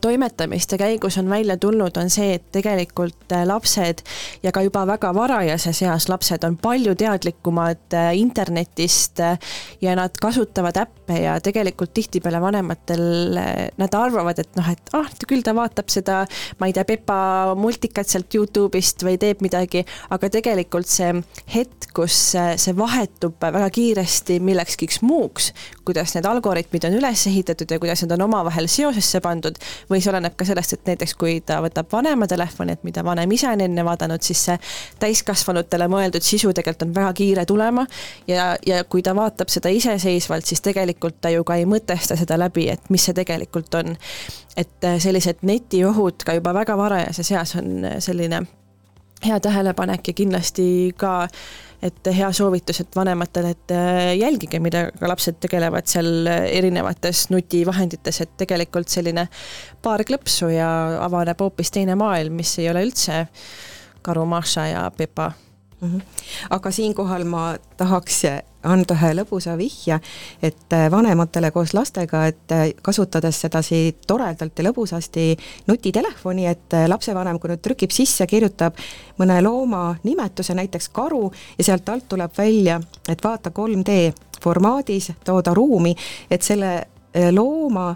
toimetamiste 0.00 0.78
käigus 0.78 1.18
on 1.18 1.28
välja 1.30 1.56
tulnud, 1.56 1.96
on 1.96 2.10
see, 2.10 2.34
et 2.38 2.46
tegelikult 2.52 3.32
äh, 3.32 3.44
lapsed 3.46 4.00
ja 4.42 4.52
ka 4.52 4.62
juba 4.64 4.84
väga 4.88 5.10
varajases 5.14 5.82
eas 5.84 6.08
lapsed 6.08 6.44
on 6.46 6.56
palju 6.56 6.94
teadlikumad 6.98 7.96
äh, 7.96 8.12
internetist 8.18 9.20
ja 9.80 9.96
nad 9.96 10.16
kasutavad 10.20 10.76
äppe 10.80 11.18
ja 11.20 11.36
tegelikult 11.40 11.94
tihtipeale 11.94 12.40
vanematel, 12.40 13.38
nad 13.76 13.94
arvavad, 13.98 14.38
et 14.40 14.56
noh, 14.56 14.70
et 14.70 14.94
ah, 14.96 15.10
küll 15.28 15.44
ta 15.44 15.54
vaatab 15.56 15.92
seda, 15.92 16.22
ma 16.58 16.68
ei 16.68 16.76
tea, 16.76 16.86
Pepa 16.88 17.18
multikat 17.58 18.08
sealt 18.08 18.34
Youtube'ist 18.34 19.04
või 19.04 19.18
teeb 19.20 19.42
midagi, 19.44 19.84
aga 20.14 20.30
tegelikult 20.32 20.88
see 20.90 21.12
hetk, 21.54 21.90
kus 21.94 22.18
see 22.34 22.76
vahetub 22.76 23.36
väga 23.42 23.68
kiiresti 23.74 24.40
millekski 24.44 24.88
muuks, 25.02 25.52
kuidas 25.84 26.14
need 26.16 26.26
algoritmid 26.28 26.88
on 26.88 26.98
üles 26.98 27.26
ehitatud 27.30 27.70
ja 27.70 27.80
kuidas 27.82 28.04
need 28.04 28.14
on 28.16 28.26
omavahel 28.28 28.68
seosesse 28.70 29.20
pandud 29.24 29.58
või 29.90 30.00
see 30.02 30.12
oleneb 30.12 30.36
ka 30.36 30.46
sellest, 30.48 30.76
et 30.76 30.92
näiteks 30.92 31.14
kui 31.20 31.38
ta 31.46 31.60
võtab 31.64 31.90
vanema 31.92 32.28
telefoni, 32.30 32.76
et 32.76 32.84
mida 32.86 33.04
vanem 33.04 33.32
ise 33.36 33.48
on 33.50 33.64
enne 33.64 33.84
vaadanud, 33.86 34.22
siis 34.24 34.44
see 34.48 34.58
täiskasvanutele 35.02 35.88
mõeldud 35.92 36.24
sisu 36.24 36.52
tegelikult 36.52 36.88
on 36.88 36.94
väga 36.94 37.12
kiire 37.20 37.46
tulema 37.46 37.86
ja, 38.28 38.54
ja 38.66 38.82
kui 38.84 39.02
ta 39.02 39.14
vaatab 39.16 39.52
seda 39.52 39.72
iseseisvalt, 39.74 40.46
siis 40.46 40.64
tegelikult 40.64 41.20
ta 41.20 41.32
ju 41.34 41.44
ka 41.44 41.58
ei 41.60 41.68
mõtesta 41.68 42.18
seda 42.18 42.38
läbi, 42.40 42.68
et 42.72 42.90
mis 42.90 43.04
see 43.04 43.16
tegelikult 43.16 43.74
on. 43.74 43.96
et 44.56 44.86
sellised 45.02 45.42
netiohud 45.42 46.22
ka 46.26 46.36
juba 46.36 46.52
väga 46.54 46.76
varajases 46.78 47.30
eas 47.34 47.56
on 47.58 47.88
selline 47.98 48.44
hea 49.24 49.40
tähelepanek 49.40 50.08
ja 50.08 50.14
kindlasti 50.14 50.94
ka 50.96 51.28
et 51.84 52.10
hea 52.16 52.30
soovitus, 52.32 52.80
et 52.80 52.96
vanematele, 52.96 53.50
et 53.54 53.74
äh, 53.76 54.14
jälgige, 54.16 54.60
millega 54.64 55.08
lapsed 55.10 55.36
tegelevad 55.42 55.88
seal 55.90 56.26
erinevates 56.28 57.28
nutivahendites, 57.30 58.20
et 58.24 58.36
tegelikult 58.40 58.88
selline 58.88 59.26
paar 59.84 60.04
klõpsu 60.08 60.48
ja 60.54 60.68
avaneb 61.04 61.40
hoopis 61.44 61.74
teine 61.74 61.96
maailm, 62.00 62.40
mis 62.40 62.56
ei 62.62 62.70
ole 62.72 62.86
üldse 62.88 63.26
Karu 64.04 64.24
Maša 64.28 64.66
ja 64.68 64.90
Pepa 64.96 65.30
mm. 65.80 65.88
-hmm. 65.88 66.02
aga 66.50 66.70
siinkohal 66.70 67.24
ma 67.24 67.54
tahaks 67.76 68.24
anda 68.64 68.96
ühe 68.96 69.12
lõbusa 69.18 69.56
vihje, 69.58 69.98
et 70.42 70.76
äh, 70.76 70.86
vanematele 70.92 71.50
koos 71.54 71.74
lastega, 71.76 72.24
et 72.30 72.54
äh, 72.54 72.64
kasutades 72.82 73.40
sedasi 73.44 73.80
toredalt 74.06 74.58
ja 74.58 74.66
lõbusasti 74.68 75.26
nutitelefoni, 75.68 76.46
et 76.50 76.76
äh, 76.76 76.86
lapsevanem, 76.90 77.38
kui 77.40 77.52
nüüd 77.52 77.62
trükib 77.64 77.94
sisse, 77.94 78.26
kirjutab 78.30 78.78
mõne 79.20 79.40
looma 79.44 79.86
nimetuse, 80.04 80.56
näiteks 80.56 80.90
karu, 80.94 81.28
ja 81.58 81.68
sealt 81.70 81.88
alt 81.88 82.08
tuleb 82.08 82.32
välja, 82.38 82.80
et 83.08 83.24
vaata 83.24 83.52
3D 83.54 83.98
formaadis, 84.44 85.12
tooda 85.24 85.54
ruumi, 85.56 85.94
et 86.30 86.42
selle 86.42 86.76
looma 87.30 87.94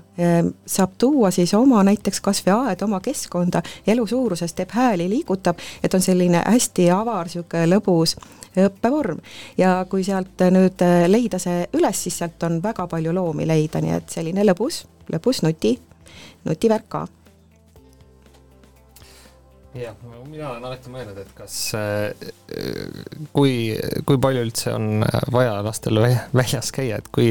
saab 0.66 0.92
tuua 0.98 1.30
siis 1.34 1.54
oma 1.54 1.82
näiteks 1.86 2.20
kas 2.22 2.42
või 2.46 2.54
aeda, 2.54 2.86
oma 2.86 3.00
keskkonda, 3.02 3.62
elu 3.86 4.06
suuruses 4.06 4.54
teeb 4.54 4.70
hääli, 4.74 5.08
liigutab, 5.10 5.58
et 5.82 5.94
on 5.94 6.02
selline 6.02 6.42
hästi 6.46 6.90
avar, 6.94 7.26
niisugune 7.26 7.66
lõbus 7.72 8.14
õppevorm. 8.58 9.18
ja 9.58 9.86
kui 9.90 10.04
sealt 10.04 10.46
nüüd 10.54 10.82
leida 11.06 11.38
see 11.42 11.66
üles, 11.74 12.02
siis 12.02 12.18
sealt 12.18 12.42
on 12.42 12.62
väga 12.62 12.86
palju 12.86 13.14
loomi 13.14 13.46
leida, 13.46 13.82
nii 13.82 13.96
et 13.96 14.10
selline 14.18 14.46
lõbus, 14.46 14.84
lõbus 15.12 15.42
nuti, 15.42 15.78
nutivärk 16.44 16.88
ka 16.88 17.06
jah, 19.78 19.94
mina 20.26 20.50
olen 20.52 20.66
alati 20.68 20.92
mõelnud, 20.92 21.20
et 21.22 21.30
kas, 21.36 21.58
kui, 23.36 23.52
kui 24.08 24.20
palju 24.22 24.46
üldse 24.46 24.74
on 24.74 25.04
vaja 25.34 25.60
lastel 25.66 26.02
väljas 26.34 26.72
käia, 26.74 26.98
et 26.98 27.12
kui, 27.14 27.30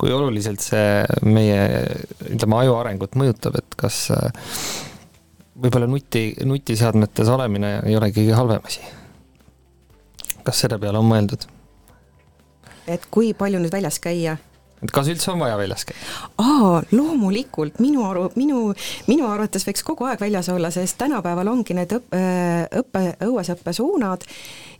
kui 0.00 0.14
oluliselt 0.14 0.64
see 0.64 1.04
meie, 1.26 1.60
ütleme, 2.30 2.62
aju 2.62 2.78
arengut 2.80 3.18
mõjutab, 3.20 3.60
et 3.60 3.78
kas 3.78 4.06
võib-olla 5.62 5.86
nuti, 5.90 6.30
nutiseadmetes 6.48 7.30
olemine 7.30 7.78
ei 7.86 7.96
ole 7.98 8.10
kõige 8.14 8.34
halvem 8.36 8.66
asi 8.66 8.82
kas 10.44 10.62
selle 10.64 10.78
peale 10.82 11.00
on 11.00 11.08
mõeldud? 11.08 11.46
et 12.90 13.04
kui 13.14 13.30
palju 13.38 13.60
nüüd 13.62 13.74
väljas 13.74 14.00
käia? 14.02 14.36
Et 14.82 14.90
kas 14.94 15.08
üldse 15.12 15.30
on 15.32 15.42
vaja 15.42 15.56
väljas 15.60 15.86
käia? 15.88 16.00
aa, 16.42 16.82
loomulikult, 16.92 17.78
minu 17.82 18.06
aru, 18.08 18.28
minu, 18.36 18.64
minu 19.08 19.28
arvates 19.30 19.66
võiks 19.68 19.84
kogu 19.86 20.08
aeg 20.08 20.20
väljas 20.20 20.50
olla, 20.52 20.72
sest 20.74 20.98
tänapäeval 21.00 21.52
ongi 21.52 21.76
need 21.78 21.94
õppe, 21.98 22.22
õppe, 22.82 23.04
õuesõppe 23.28 23.74
suunad 23.76 24.26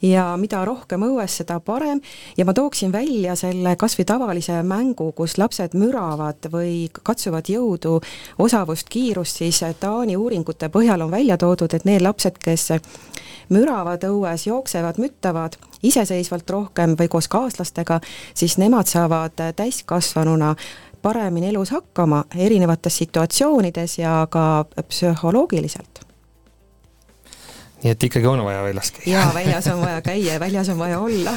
ja 0.02 0.32
mida 0.40 0.64
rohkem 0.66 1.05
õues, 1.06 1.39
seda 1.42 1.58
parem. 1.60 2.00
ja 2.36 2.44
ma 2.44 2.55
tooksin 2.55 2.92
välja 2.92 3.36
selle 3.39 3.76
kasvõi 3.76 4.06
tavalise 4.08 4.62
mängu, 4.66 5.12
kus 5.16 5.39
lapsed 5.39 5.76
müravad 5.78 6.50
või 6.52 6.89
katsuvad 7.02 7.48
jõudu, 7.48 8.00
osavust, 8.39 8.89
kiirust, 8.90 9.42
siis 9.42 9.62
Taani 9.81 10.16
uuringute 10.16 10.68
põhjal 10.68 11.06
on 11.06 11.10
välja 11.10 11.39
toodud, 11.39 11.74
et 11.74 11.86
need 11.86 12.02
lapsed, 12.02 12.39
kes 12.42 12.72
müravad 13.52 14.05
õues, 14.08 14.47
jooksevad, 14.47 14.98
müttavad 15.02 15.56
iseseisvalt 15.83 16.51
rohkem 16.51 16.97
või 16.99 17.09
koos 17.09 17.28
kaaslastega, 17.28 18.01
siis 18.35 18.59
nemad 18.59 18.86
saavad 18.86 19.41
täiskasvanuna 19.57 20.55
paremini 21.02 21.49
elus 21.49 21.70
hakkama 21.70 22.25
erinevates 22.36 22.97
situatsioonides 23.02 23.99
ja 23.99 24.27
ka 24.31 24.65
psühholoogiliselt. 24.89 26.07
nii 27.83 27.91
et 27.91 28.02
ikkagi 28.02 28.27
on 28.27 28.44
vaja 28.44 28.62
väljas 28.62 28.93
käia? 28.93 29.19
jaa, 29.19 29.35
väljas 29.35 29.67
on 29.67 29.81
vaja 29.81 30.02
käia 30.02 30.33
ja 30.33 30.41
väljas 30.41 30.69
on 30.69 30.78
vaja 30.78 31.01
olla. 31.01 31.35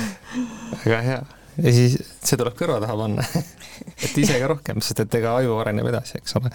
väga 0.85 1.01
hea. 1.01 1.25
ja 1.63 1.73
siis 1.73 1.97
see 2.23 2.37
tuleb 2.37 2.53
kõrva 2.53 2.79
taha 2.81 2.97
panna 2.97 3.25
et 4.05 4.17
ise 4.17 4.39
ka 4.39 4.47
rohkem, 4.47 4.81
sest 4.81 4.99
et 4.99 5.21
ega 5.21 5.35
aju 5.41 5.57
areneb 5.57 5.89
edasi, 5.89 6.21
eks 6.21 6.37
ole 6.41 6.53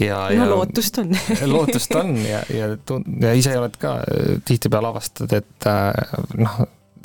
ja, 0.00 0.24
no 0.30 0.44
ja 0.44 0.48
lootust 0.50 0.98
on 0.98 1.14
lootust 1.54 1.94
on 1.98 2.16
ja, 2.22 2.42
ja, 2.54 2.72
ja 3.20 3.36
ise 3.36 3.54
oled 3.58 3.78
ka 3.80 3.98
äh, 4.02 4.34
tihtipeale 4.46 4.92
avastad, 4.92 5.32
et 5.38 5.68
äh, 5.68 5.92
noh, 6.38 6.58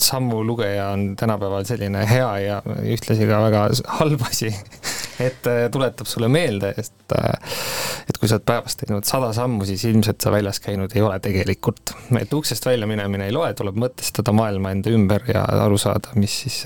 sammulugeja 0.04 0.90
on 0.96 1.14
tänapäeval 1.20 1.66
selline 1.70 2.04
hea 2.10 2.32
ja 2.42 2.62
ühtlasi 2.66 3.28
ka 3.30 3.40
väga 3.46 3.68
halb 4.00 4.26
asi, 4.28 4.50
et 5.28 5.50
äh, 5.50 5.66
tuletab 5.74 6.10
sulle 6.10 6.30
meelde, 6.34 6.74
et 6.78 6.92
et 7.14 8.18
kui 8.18 8.26
sa 8.26 8.40
oled 8.40 8.46
päevas 8.48 8.76
teinud 8.80 9.06
sada 9.06 9.30
sammu, 9.36 9.68
siis 9.70 9.84
ilmselt 9.86 10.24
sa 10.24 10.32
väljas 10.34 10.60
käinud 10.64 10.96
ei 10.96 11.04
ole 11.06 11.20
tegelikult. 11.22 11.94
et 12.20 12.34
uksest 12.34 12.66
välja 12.66 12.90
minemine 12.90 13.30
ei 13.30 13.36
loe, 13.36 13.54
tuleb 13.54 13.78
mõtestada 13.80 14.34
maailma 14.36 14.74
enda 14.74 14.94
ümber 14.94 15.28
ja 15.30 15.46
aru 15.66 15.78
saada, 15.78 16.16
mis 16.18 16.40
siis 16.46 16.64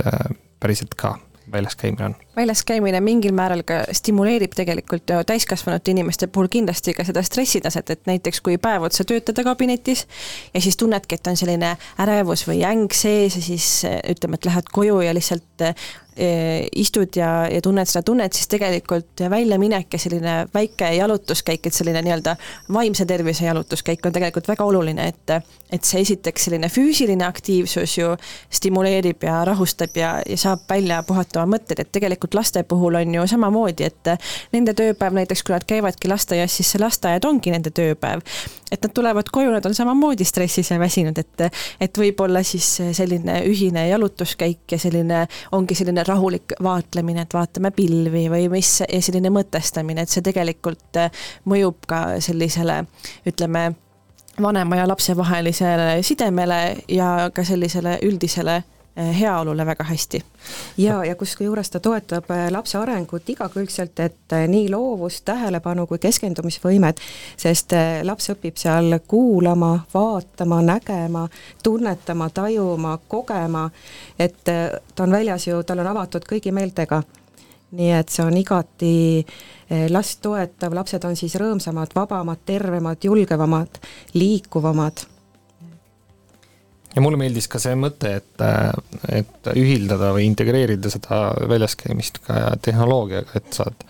päriselt 0.60 0.96
ka 0.98 1.18
väljas 1.52 1.76
käimine 1.76 2.06
on? 2.06 2.16
väljas 2.36 2.64
käimine 2.68 3.02
mingil 3.02 3.34
määral 3.36 3.64
ka 3.68 3.84
stimuleerib 3.92 4.56
tegelikult 4.56 5.14
täiskasvanute 5.26 5.92
inimeste 5.92 6.28
puhul 6.28 6.50
kindlasti 6.52 6.94
ka 6.94 7.06
seda 7.08 7.24
stressitaset, 7.24 7.90
et 7.90 8.10
näiteks 8.10 8.42
kui 8.42 8.58
päev 8.62 8.88
otsa 8.90 9.04
töötada 9.08 9.44
kabinetis 9.44 10.08
ja 10.54 10.62
siis 10.62 10.78
tunnedki, 10.78 11.16
et 11.16 11.28
on 11.28 11.38
selline 11.38 11.76
ärevus 12.00 12.48
või 12.48 12.64
äng 12.68 12.94
sees 12.94 13.36
ja 13.36 13.42
siis 13.42 13.70
ütleme, 13.86 14.40
et 14.40 14.46
lähed 14.46 14.74
koju 14.74 15.02
ja 15.06 15.14
lihtsalt 15.14 15.48
Eh, 15.62 15.76
istud 16.76 17.16
ja, 17.16 17.48
ja 17.52 17.62
tunned 17.62 17.86
seda 17.90 18.02
tunnet, 18.06 18.34
siis 18.34 18.50
tegelikult 18.50 19.22
väljaminek 19.30 19.94
ja 19.94 20.00
selline 20.00 20.36
väike 20.54 20.90
jalutuskäik, 20.98 21.68
et 21.68 21.74
selline 21.74 22.02
nii-öelda 22.06 22.36
vaimse 22.74 23.06
tervise 23.06 23.46
jalutuskäik 23.46 24.06
on 24.06 24.16
tegelikult 24.16 24.48
väga 24.48 24.66
oluline, 24.66 25.08
et 25.08 25.38
et 25.72 25.84
see 25.84 26.00
esiteks 26.00 26.46
selline 26.48 26.70
füüsiline 26.72 27.26
aktiivsus 27.28 27.98
ju 27.98 28.14
stimuleerib 28.50 29.24
ja 29.28 29.42
rahustab 29.46 29.98
ja, 30.00 30.14
ja 30.24 30.38
saab 30.40 30.64
välja 30.70 31.02
puhata 31.04 31.42
oma 31.42 31.58
mõtted, 31.58 31.82
et 31.84 31.92
tegelikult 31.92 32.38
laste 32.38 32.64
puhul 32.64 32.96
on 32.96 33.16
ju 33.18 33.26
samamoodi, 33.28 33.90
et 33.90 34.12
nende 34.56 34.74
tööpäev 34.78 35.18
näiteks, 35.18 35.44
kui 35.44 35.56
nad 35.56 35.68
käivadki 35.68 36.08
lasteaias, 36.08 36.56
siis 36.56 36.72
see 36.72 36.82
lasteaed 36.82 37.28
ongi 37.28 37.52
nende 37.52 37.74
tööpäev. 37.76 38.24
et 38.72 38.84
nad 38.84 38.92
tulevad 38.94 39.30
koju, 39.32 39.52
nad 39.52 39.66
on 39.66 39.76
samamoodi 39.76 40.26
stressis 40.28 40.72
ja 40.72 40.80
väsinud, 40.80 41.18
et 41.18 41.48
et 41.82 41.98
võib-olla 41.98 42.44
siis 42.44 42.68
selline 42.92 43.42
ühine 43.48 43.88
jalutuskäik 43.90 44.72
ja 44.72 44.80
selline, 44.80 45.28
ongi 45.52 45.76
selline 45.76 46.04
rahulik 46.08 46.56
vaatlemine, 46.64 47.26
et 47.26 47.34
vaatame 47.34 47.72
pilvi 47.76 48.28
või 48.32 48.48
mis, 48.52 48.78
selline 48.88 49.32
mõtestamine, 49.34 50.04
et 50.04 50.14
see 50.14 50.26
tegelikult 50.26 51.02
äh, 51.02 51.28
mõjub 51.50 51.86
ka 51.90 52.02
sellisele, 52.24 52.84
ütleme, 53.28 53.70
vanema 54.42 54.76
ja 54.78 54.88
lapse 54.88 55.16
vahelisele 55.18 56.04
sidemele 56.06 56.62
ja 56.88 57.30
ka 57.34 57.44
sellisele 57.44 57.98
üldisele 58.06 58.62
heaolule 58.98 59.66
väga 59.66 59.84
hästi. 59.84 60.24
ja, 60.78 61.04
ja 61.06 61.16
kusjuures 61.16 61.70
ta 61.70 61.80
toetab 61.80 62.32
äh, 62.32 62.48
lapse 62.52 62.78
arengut 62.78 63.30
igakülgselt, 63.30 64.00
et 64.00 64.38
nii 64.48 64.70
loovust, 64.72 65.26
tähelepanu 65.26 65.88
kui 65.88 66.00
keskendumisvõimet, 66.00 67.02
sest 67.38 67.76
laps 68.04 68.32
õpib 68.34 68.58
seal 68.58 69.00
kuulama, 69.08 69.86
vaatama, 69.94 70.62
nägema, 70.62 71.28
tunnetama, 71.64 72.30
tajuma, 72.30 72.98
kogema, 73.08 73.70
et 74.20 74.44
ta 74.44 75.04
on 75.04 75.12
väljas 75.12 75.48
ju, 75.48 75.62
tal 75.64 75.86
on 75.86 75.94
avatud 75.94 76.26
kõigi 76.26 76.52
meeltega 76.52 77.04
nii 77.76 77.92
et 77.98 78.12
see 78.12 78.24
on 78.24 78.38
igati 78.38 78.94
eh, 79.20 79.88
last 79.92 80.22
toetav, 80.24 80.76
lapsed 80.78 81.04
on 81.08 81.18
siis 81.20 81.36
rõõmsamad, 81.40 81.96
vabamad, 81.96 82.44
tervemad, 82.48 83.04
julgevamad, 83.04 83.82
liikuvamad. 84.16 85.06
Ja 86.98 87.04
mulle 87.06 87.20
meeldis 87.22 87.46
ka 87.52 87.62
see 87.62 87.76
mõte, 87.78 88.16
et, 88.22 88.42
äh, 88.42 88.72
et 89.22 89.52
ühildada 89.54 90.10
või 90.16 90.26
integreerida 90.32 90.90
seda 90.90 91.28
väljaskäimist 91.50 92.24
ka 92.26 92.56
tehnoloogiaga, 92.66 93.38
et 93.38 93.54
saad 93.62 93.86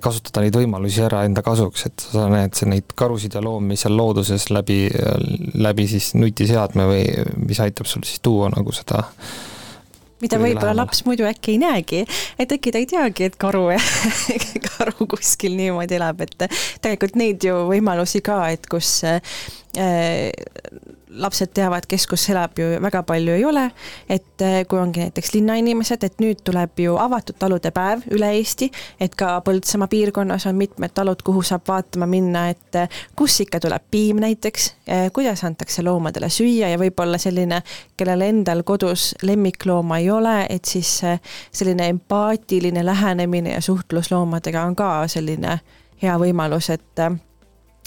kasutada 0.00 0.40
neid 0.40 0.54
võimalusi 0.56 1.02
ära 1.04 1.24
enda 1.28 1.42
kasuks, 1.44 1.82
et 1.90 2.04
sa 2.14 2.28
näed 2.32 2.56
neid 2.70 2.94
karusid 2.96 3.34
ja 3.36 3.42
loomi 3.44 3.76
seal 3.76 3.92
looduses 3.98 4.46
läbi, 4.54 4.86
läbi 5.60 5.84
siis 5.90 6.14
nutiseadme 6.16 6.86
või 6.88 7.02
mis 7.50 7.60
aitab 7.60 7.90
sul 7.90 8.06
siis 8.06 8.22
tuua 8.24 8.48
nagu 8.54 8.72
seda 8.72 9.02
mida 10.24 10.38
võib-olla 10.40 10.72
laps 10.78 11.02
muidu 11.04 11.26
äkki 11.28 11.52
ei 11.52 11.60
näegi, 11.60 12.00
et 12.40 12.52
äkki 12.56 12.72
ta 12.72 12.80
ei 12.80 12.88
teagi, 12.88 13.28
et 13.28 13.36
karu 13.40 13.66
karu 14.70 15.08
kuskil 15.10 15.58
niimoodi 15.58 15.98
elab, 15.98 16.24
et 16.24 16.46
tegelikult 16.80 17.18
neid 17.20 17.44
ju 17.44 17.66
võimalusi 17.68 18.22
ka, 18.24 18.38
et 18.54 18.64
kus 18.70 18.96
äh, 19.04 19.20
lapsed 21.14 21.52
teavad, 21.54 21.86
kes 21.88 22.06
kus 22.10 22.28
elab 22.32 22.58
ju 22.58 22.66
väga 22.82 23.02
palju 23.06 23.34
ei 23.36 23.44
ole, 23.44 23.64
et 24.08 24.42
äh, 24.42 24.62
kui 24.68 24.78
ongi 24.80 25.04
näiteks 25.04 25.34
linnainimesed, 25.34 26.04
et 26.04 26.20
nüüd 26.22 26.42
tuleb 26.44 26.80
ju 26.84 26.96
avatud 27.00 27.38
talude 27.38 27.70
päev 27.74 28.04
üle 28.14 28.30
Eesti, 28.38 28.70
et 29.00 29.14
ka 29.18 29.36
Põltsamaa 29.44 29.90
piirkonnas 29.90 30.46
on 30.50 30.58
mitmed 30.58 30.94
talud, 30.94 31.22
kuhu 31.24 31.42
saab 31.46 31.66
vaatama 31.68 32.08
minna, 32.10 32.48
et 32.54 32.78
äh, 32.80 33.02
kus 33.16 33.40
ikka 33.44 33.60
tuleb 33.64 33.84
piim 33.90 34.22
näiteks, 34.22 34.70
kuidas 35.12 35.44
antakse 35.44 35.82
loomadele 35.82 36.28
süüa 36.32 36.68
ja 36.72 36.78
võib-olla 36.80 37.18
selline, 37.20 37.62
kellel 37.96 38.24
endal 38.26 38.62
kodus 38.66 39.12
lemmiklooma 39.22 39.98
ei 40.02 40.10
ole, 40.10 40.34
et 40.50 40.64
siis 40.68 40.90
selline 41.52 41.88
empaatiline 41.94 42.84
lähenemine 42.84 43.54
ja 43.54 43.62
suhtlus 43.64 44.10
loomadega 44.12 44.64
on 44.64 44.76
ka 44.76 44.90
selline 45.08 45.58
hea 46.02 46.16
võimalus, 46.20 46.70
et 46.74 47.04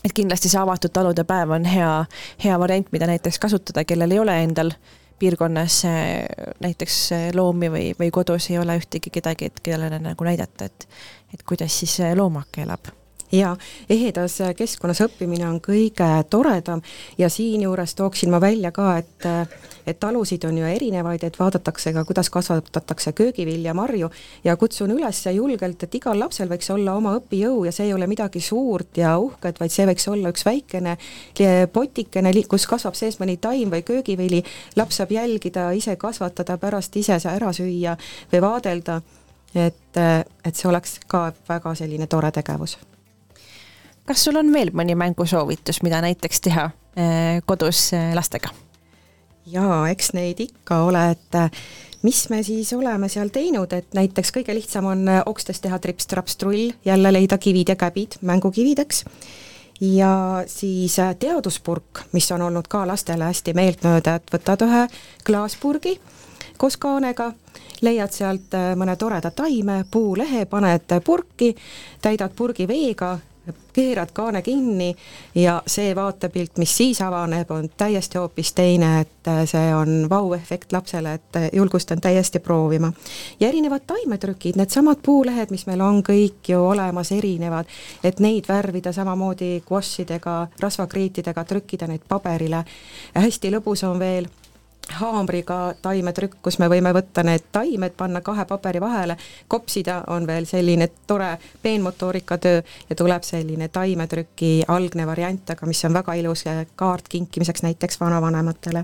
et 0.04 0.14
kindlasti 0.14 0.50
see 0.50 0.62
avatud 0.62 0.94
talude 0.94 1.24
päev 1.28 1.56
on 1.58 1.66
hea, 1.66 1.92
hea 2.44 2.60
variant, 2.60 2.92
mida 2.92 3.08
näiteks 3.10 3.40
kasutada, 3.40 3.84
kellel 3.88 4.12
ei 4.12 4.20
ole 4.20 4.38
endal 4.44 4.72
piirkonnas 5.20 5.82
näiteks 6.62 7.00
loomi 7.34 7.72
või, 7.74 7.88
või 8.00 8.12
kodus 8.14 8.52
ei 8.52 8.60
ole 8.62 8.78
ühtegi 8.78 9.10
kedagi, 9.10 9.50
et 9.50 9.60
kellele 9.66 10.00
nagu 10.00 10.30
näidata, 10.30 10.70
et 10.70 10.88
et 11.34 11.44
kuidas 11.44 11.80
siis 11.80 11.98
loomake 12.16 12.62
elab 12.64 12.88
ja 13.32 13.56
ehedas 13.90 14.40
keskkonnas 14.58 15.02
õppimine 15.08 15.48
on 15.50 15.60
kõige 15.64 16.08
toredam. 16.30 16.82
Ja 17.18 17.30
siinjuures 17.30 17.96
tooksin 17.96 18.32
ma 18.32 18.42
välja 18.42 18.72
ka, 18.72 18.98
et 18.98 19.28
et 19.88 20.00
talusid 20.00 20.44
on 20.44 20.58
ju 20.60 20.66
erinevaid, 20.68 21.24
et 21.24 21.38
vaadatakse 21.40 21.94
ka, 21.96 22.04
kuidas 22.06 22.30
kasvatatakse 22.30 23.14
köögivilja, 23.16 23.74
marju. 23.74 24.10
Ja 24.44 24.58
kutsun 24.60 24.92
üles 24.92 25.22
julgelt, 25.32 25.84
et 25.84 25.96
igal 25.96 26.20
lapsel 26.20 26.50
võiks 26.52 26.68
olla 26.74 26.98
oma 27.00 27.16
õpijõu 27.22 27.64
ja 27.66 27.72
see 27.72 27.88
ei 27.88 27.94
ole 27.96 28.08
midagi 28.08 28.42
suurt 28.44 29.00
ja 29.00 29.16
uhket, 29.24 29.62
vaid 29.64 29.72
see 29.72 29.88
võiks 29.88 30.10
olla 30.12 30.34
üks 30.34 30.44
väikene 30.46 30.98
potikene, 31.74 32.34
kus 32.52 32.68
kasvab 32.68 33.00
sees 33.00 33.20
mõni 33.22 33.38
taim 33.40 33.72
või 33.72 33.86
köögivili, 33.88 34.44
laps 34.76 35.00
saab 35.00 35.16
jälgida, 35.16 35.70
ise 35.72 35.96
kasvatada, 35.96 36.60
pärast 36.60 36.96
ise 37.00 37.20
ära 37.32 37.54
süüa 37.56 37.96
või 38.34 38.44
vaadelda, 38.44 39.02
et, 39.56 39.98
et 39.98 40.54
see 40.54 40.68
oleks 40.68 41.00
ka 41.08 41.30
väga 41.48 41.76
selline 41.80 42.12
tore 42.12 42.32
tegevus 42.36 42.78
kas 44.08 44.24
sul 44.24 44.40
on 44.40 44.52
veel 44.54 44.72
mõni 44.76 44.96
mängusoovitus, 44.98 45.82
mida 45.84 46.00
näiteks 46.04 46.42
teha 46.48 46.70
eh, 46.96 47.42
kodus 47.46 47.92
eh, 47.98 48.14
lastega? 48.16 48.54
jaa, 49.48 49.86
eks 49.88 50.12
neid 50.16 50.42
ikka 50.44 50.82
ole, 50.88 51.04
et 51.16 51.36
eh, 51.40 51.60
mis 52.04 52.22
me 52.32 52.42
siis 52.44 52.72
oleme 52.76 53.10
seal 53.12 53.32
teinud, 53.36 53.74
et 53.74 53.96
näiteks 53.96 54.32
kõige 54.36 54.56
lihtsam 54.56 54.88
on 54.92 55.04
okstest 55.26 55.64
teha 55.66 55.80
trips-traps-trull, 55.84 56.72
jälle 56.86 57.14
leida 57.14 57.38
kivid 57.38 57.74
ja 57.74 57.78
käbid 57.80 58.20
mängukivideks, 58.22 59.04
ja 59.84 60.44
siis 60.48 60.96
teaduspurk, 61.20 62.08
mis 62.12 62.32
on 62.32 62.48
olnud 62.48 62.68
ka 62.72 62.86
lastele 62.88 63.28
hästi 63.28 63.56
meeltmööda, 63.56 64.18
et 64.20 64.32
võtad 64.34 64.64
ühe 64.68 64.86
klaaspurgi 65.28 65.98
koos 66.58 66.80
kaanega, 66.82 67.32
leiad 67.86 68.12
sealt 68.12 68.56
mõne 68.76 68.96
toreda 68.98 69.30
taime, 69.32 69.84
puulehe, 69.92 70.48
paned 70.50 70.96
purki, 71.06 71.52
täidad 72.02 72.34
purgi 72.36 72.66
veega 72.68 73.18
keerad 73.74 74.10
kaane 74.14 74.42
kinni 74.42 74.96
ja 75.36 75.62
see 75.68 75.96
vaatepilt, 75.96 76.58
mis 76.58 76.78
siis 76.78 77.02
avaneb, 77.02 77.52
on 77.52 77.70
täiesti 77.78 78.18
hoopis 78.18 78.54
teine, 78.54 78.92
et 79.02 79.28
äh, 79.28 79.44
see 79.46 79.76
on 79.76 80.08
vau-efekt 80.10 80.74
lapsele, 80.74 81.14
et 81.14 81.36
äh, 81.36 81.50
julgustan 81.54 82.02
täiesti 82.02 82.40
proovima. 82.40 82.92
ja 83.40 83.48
erinevad 83.48 83.86
taimetrükid, 83.88 84.56
needsamad 84.56 85.04
puulehed, 85.06 85.52
mis 85.52 85.68
meil 85.68 85.82
on 85.82 86.02
kõik 86.04 86.50
ju 86.50 86.64
olemas, 86.64 87.12
erinevad, 87.12 87.70
et 88.04 88.20
neid 88.20 88.50
värvida 88.50 88.92
samamoodi 88.94 89.62
gouache'idega, 89.70 90.48
rasvakriitidega, 90.60 91.44
trükkida 91.44 91.88
neid 91.88 92.06
paberile. 92.08 92.64
hästi 93.16 93.52
lõbus 93.52 93.86
on 93.88 94.00
veel 94.00 94.28
haamriga 94.94 95.74
taimetrükk, 95.82 96.38
kus 96.42 96.60
me 96.60 96.70
võime 96.72 96.94
võtta 96.96 97.24
need 97.24 97.50
taimed, 97.52 97.96
panna 97.98 98.22
kahe 98.22 98.46
paberi 98.46 98.82
vahele, 98.82 99.18
kopsida, 99.48 100.02
on 100.08 100.28
veel 100.28 100.46
selline 100.46 100.90
tore 101.08 101.38
peenmotoorika 101.62 102.38
töö 102.38 102.62
ja 102.90 102.96
tuleb 102.96 103.24
selline 103.24 103.68
taimetrüki 103.68 104.64
algne 104.68 105.08
variant, 105.08 105.50
aga 105.50 105.68
mis 105.68 105.84
on 105.86 105.94
väga 105.94 106.14
ilus 106.14 106.46
kaart 106.76 107.08
kinkimiseks 107.10 107.64
näiteks 107.64 108.00
vanavanematele. 108.00 108.84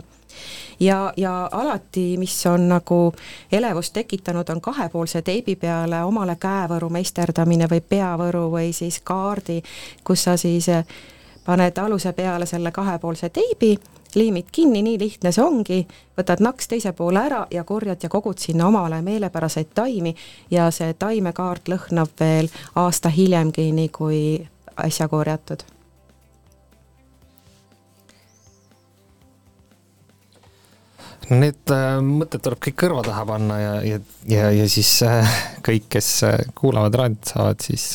Ja, 0.79 1.13
ja 1.17 1.49
alati, 1.51 2.17
mis 2.17 2.45
on 2.49 2.67
nagu 2.69 3.13
elevust 3.51 3.93
tekitanud, 3.93 4.49
on 4.49 4.61
kahepoolse 4.61 5.21
teibi 5.21 5.55
peale 5.55 6.03
omale 6.03 6.35
käevõru 6.41 6.89
meisterdamine 6.89 7.69
või 7.69 7.81
peavõru 7.89 8.47
või 8.51 8.73
siis 8.73 8.99
kaardi, 9.05 9.61
kus 10.03 10.23
sa 10.23 10.37
siis 10.37 10.67
paned 11.45 11.77
aluse 11.77 12.13
peale 12.13 12.45
selle 12.49 12.71
kahepoolse 12.71 13.29
teibi 13.29 13.77
liimid 14.15 14.49
kinni, 14.51 14.81
nii 14.85 14.99
lihtne 14.99 15.31
see 15.31 15.43
ongi, 15.43 15.79
võtad 16.17 16.43
naks 16.43 16.67
teise 16.71 16.93
poole 16.97 17.21
ära 17.25 17.43
ja 17.51 17.63
korjad 17.63 18.03
ja 18.03 18.09
kogud 18.09 18.39
sinna 18.41 18.67
omale 18.67 19.01
meelepäraseid 19.01 19.73
taimi 19.75 20.15
ja 20.51 20.69
see 20.71 20.93
taimekaart 20.93 21.71
lõhnab 21.73 22.17
veel 22.19 22.49
aasta 22.75 23.09
hiljemgi, 23.13 23.71
nii 23.71 23.93
kui 23.93 24.19
äsja 24.85 25.07
korjatud. 25.07 25.63
Need 31.31 31.71
äh, 31.71 32.01
mõtted 32.03 32.41
tuleb 32.43 32.59
kõik 32.65 32.75
kõrva 32.81 33.03
taha 33.05 33.23
panna 33.27 33.57
ja, 33.61 33.73
ja, 33.87 33.99
ja, 34.27 34.49
ja 34.51 34.65
siis 34.67 34.91
äh, 35.07 35.35
kõik, 35.63 35.87
kes 35.95 36.09
äh, 36.27 36.41
kuulavad 36.57 36.97
raadiot, 36.99 37.29
saavad 37.31 37.63
siis 37.63 37.85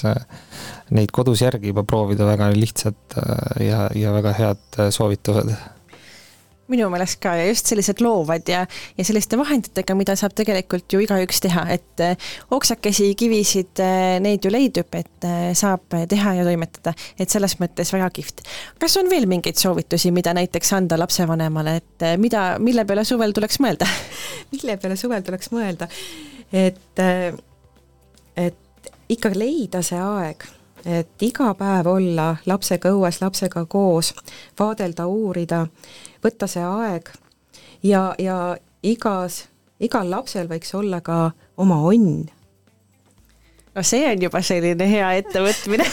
neid 0.97 1.13
kodus 1.13 1.43
järgi 1.45 1.69
juba 1.69 1.85
proovida, 1.85 2.25
väga 2.25 2.49
lihtsad 2.57 3.19
ja, 3.61 3.85
ja 3.93 4.15
väga 4.17 4.33
head 4.39 4.81
soovitused 4.97 5.53
minu 6.69 6.89
meelest 6.93 7.19
ka 7.23 7.33
ja 7.39 7.47
just 7.49 7.69
sellised 7.71 8.03
loovad 8.05 8.49
ja, 8.51 8.65
ja 8.99 9.05
selliste 9.07 9.39
vahenditega, 9.41 9.95
mida 9.99 10.17
saab 10.19 10.35
tegelikult 10.37 10.93
ju 10.93 11.01
igaüks 11.05 11.41
teha, 11.45 11.65
et 11.75 12.03
eh, 12.05 12.29
oksakesi, 12.55 13.11
kivisid, 13.19 13.81
eh, 13.85 14.19
neid 14.25 14.45
ju 14.45 14.53
leidub, 14.53 14.93
et 14.99 15.29
eh, 15.29 15.51
saab 15.59 15.97
teha 16.11 16.35
ja 16.39 16.47
toimetada, 16.47 16.93
et 17.19 17.33
selles 17.33 17.57
mõttes 17.63 17.93
väga 17.95 18.11
kihvt. 18.19 18.45
kas 18.81 18.99
on 19.01 19.09
veel 19.11 19.29
mingeid 19.31 19.61
soovitusi, 19.61 20.13
mida 20.15 20.35
näiteks 20.37 20.75
anda 20.77 20.99
lapsevanemale, 21.01 21.79
et 21.81 22.07
mida, 22.21 22.51
mille 22.63 22.85
peale 22.89 23.05
suvel 23.09 23.33
tuleks 23.37 23.61
mõelda? 23.65 23.89
Mille 24.53 24.79
peale 24.81 24.97
suvel 24.97 25.25
tuleks 25.25 25.51
mõelda, 25.53 25.89
et, 26.53 27.01
et 28.37 28.93
ikka 29.13 29.33
leida 29.37 29.83
see 29.85 30.01
aeg 30.01 30.47
et 30.89 31.25
iga 31.27 31.51
päev 31.59 31.89
olla 31.91 32.29
lapsega 32.47 32.93
õues, 32.95 33.19
lapsega 33.21 33.65
koos, 33.69 34.13
vaadelda, 34.59 35.09
uurida 35.11 35.65
võtta 36.25 36.49
see 36.51 36.65
aeg 36.65 37.13
ja, 37.83 38.15
ja 38.19 38.57
igas, 38.83 39.47
igal 39.81 40.11
lapsel 40.11 40.51
võiks 40.51 40.75
olla 40.75 41.01
ka 41.05 41.31
oma 41.57 41.81
onn 41.87 42.27
no 43.79 43.83
see 43.87 44.07
on 44.11 44.23
juba 44.23 44.41
selline 44.43 44.87
hea 44.91 45.09
ettevõtmine 45.21 45.87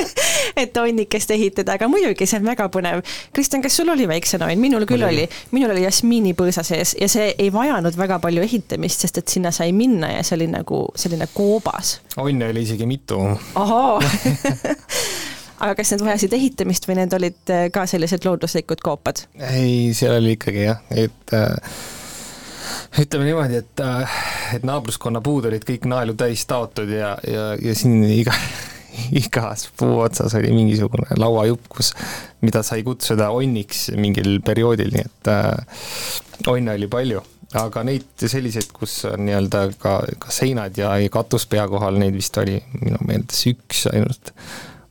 et 0.62 0.76
onnikest 0.76 1.32
ehitada, 1.32 1.76
aga 1.78 1.88
muidugi 1.90 2.26
see 2.28 2.40
on 2.40 2.48
väga 2.50 2.66
põnev. 2.72 3.00
Kristjan, 3.34 3.62
kas 3.64 3.76
sul 3.78 3.88
oli 3.92 4.06
väiksena 4.10 4.50
onn? 4.50 4.60
minul 4.62 4.84
küll 4.88 5.04
oli, 5.06 5.24
minul 5.54 5.72
oli 5.74 5.84
jasmiinipõõsa 5.86 6.64
sees 6.66 6.94
ja 7.00 7.08
see 7.10 7.30
ei 7.32 7.48
vajanud 7.54 7.96
väga 7.98 8.18
palju 8.22 8.44
ehitamist, 8.44 9.06
sest 9.06 9.22
et 9.22 9.32
sinna 9.32 9.52
sai 9.54 9.72
minna 9.76 10.12
ja 10.12 10.22
see 10.26 10.36
oli 10.40 10.50
nagu 10.52 10.84
selline 10.98 11.28
koobas. 11.32 12.00
onne 12.16 12.50
oli 12.52 12.66
isegi 12.66 12.86
mitu. 12.86 13.20
ahhaa 13.54 14.00
aga 15.62 15.78
kas 15.78 15.92
need 15.94 16.04
vajasid 16.06 16.36
ehitamist 16.36 16.88
või 16.88 16.98
need 16.98 17.14
olid 17.16 17.52
äh, 17.54 17.66
ka 17.74 17.86
sellised 17.90 18.26
looduslikud 18.26 18.82
koopad? 18.84 19.24
ei, 19.52 19.92
seal 19.96 20.18
oli 20.18 20.36
ikkagi 20.36 20.66
jah, 20.66 20.82
et 20.90 21.36
äh, 21.38 21.78
ütleme 23.04 23.28
niimoodi, 23.28 23.62
et, 23.62 23.84
äh, 23.84 24.18
et 24.58 24.66
naabruskonna 24.66 25.22
puud 25.24 25.46
olid 25.50 25.64
kõik 25.68 25.86
naelu 25.90 26.16
täis 26.18 26.44
taotud 26.50 26.90
ja, 26.92 27.14
ja, 27.28 27.52
ja 27.62 27.74
siin 27.78 28.02
iga, 28.10 28.34
igas 29.22 29.68
puu 29.78 30.00
otsas 30.02 30.34
oli 30.38 30.50
mingisugune 30.54 31.18
lauajupp, 31.20 31.68
kus, 31.76 31.92
mida 32.42 32.64
sai 32.66 32.82
kutsuda 32.86 33.30
onniks 33.34 33.90
mingil 33.94 34.40
perioodil, 34.44 34.90
nii 34.96 35.06
et 35.06 35.30
äh, 35.30 35.78
onne 36.50 36.74
oli 36.74 36.90
palju 36.90 37.22
aga 37.52 37.82
neid 37.84 38.24
selliseid, 38.24 38.70
kus 38.72 39.02
on 39.10 39.26
nii-öelda 39.26 39.66
ka, 39.80 39.98
ka 40.18 40.32
seinad 40.32 40.78
ja, 40.80 40.94
katus 41.12 41.44
pea 41.46 41.66
kohal, 41.68 41.98
neid 42.00 42.16
vist 42.16 42.36
oli 42.40 42.56
minu 42.80 42.98
meelest 43.06 43.44
üks 43.52 43.86
ainult 43.92 44.32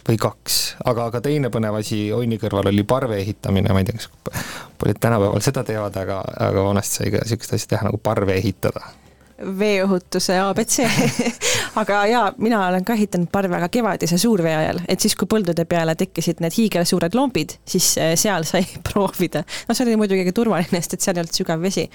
või 0.07 0.17
kaks, 0.21 0.59
aga, 0.85 1.09
aga 1.11 1.21
teine 1.21 1.51
põnev 1.53 1.77
asi 1.81 2.07
onni 2.15 2.39
kõrval 2.41 2.71
oli 2.71 2.85
parve 2.87 3.19
ehitamine, 3.21 3.73
ma 3.73 3.83
ei 3.83 3.89
tea, 3.89 3.99
kas 3.99 4.09
paljud 4.81 4.99
tänapäeval 5.01 5.45
seda 5.45 5.63
teevad, 5.67 6.01
aga, 6.01 6.23
aga 6.49 6.65
vanasti 6.65 7.01
sai 7.01 7.13
ka 7.13 7.21
niisugust 7.21 7.55
asja 7.57 7.75
teha 7.75 7.89
nagu 7.89 8.01
parve 8.01 8.37
ehitada. 8.39 8.91
Veeohutuse 9.41 10.35
abc 10.37 10.75
aga 11.81 12.01
jaa, 12.05 12.25
mina 12.37 12.59
olen 12.67 12.85
ka 12.85 12.93
ehitanud 12.93 13.31
parve 13.33 13.57
aga 13.57 13.71
kevadise 13.73 14.19
suurvee 14.21 14.53
ajal, 14.53 14.81
et 14.85 15.01
siis, 15.01 15.15
kui 15.17 15.29
põldude 15.29 15.65
peale 15.69 15.95
tekkisid 15.97 16.43
need 16.45 16.53
hiigelsuured 16.53 17.17
lombid, 17.17 17.55
siis 17.65 17.87
eh, 17.97 18.13
seal 18.19 18.45
sai 18.45 18.61
proovida. 18.87 19.41
no 19.67 19.77
see 19.77 19.87
oli 19.87 19.97
muidugi 20.01 20.27
ka 20.29 20.35
turvaline, 20.37 20.81
sest 20.81 20.97
et 20.97 21.05
seal 21.05 21.17
ei 21.17 21.25
olnud 21.25 21.41
sügav 21.41 21.63
vesi. 21.63 21.87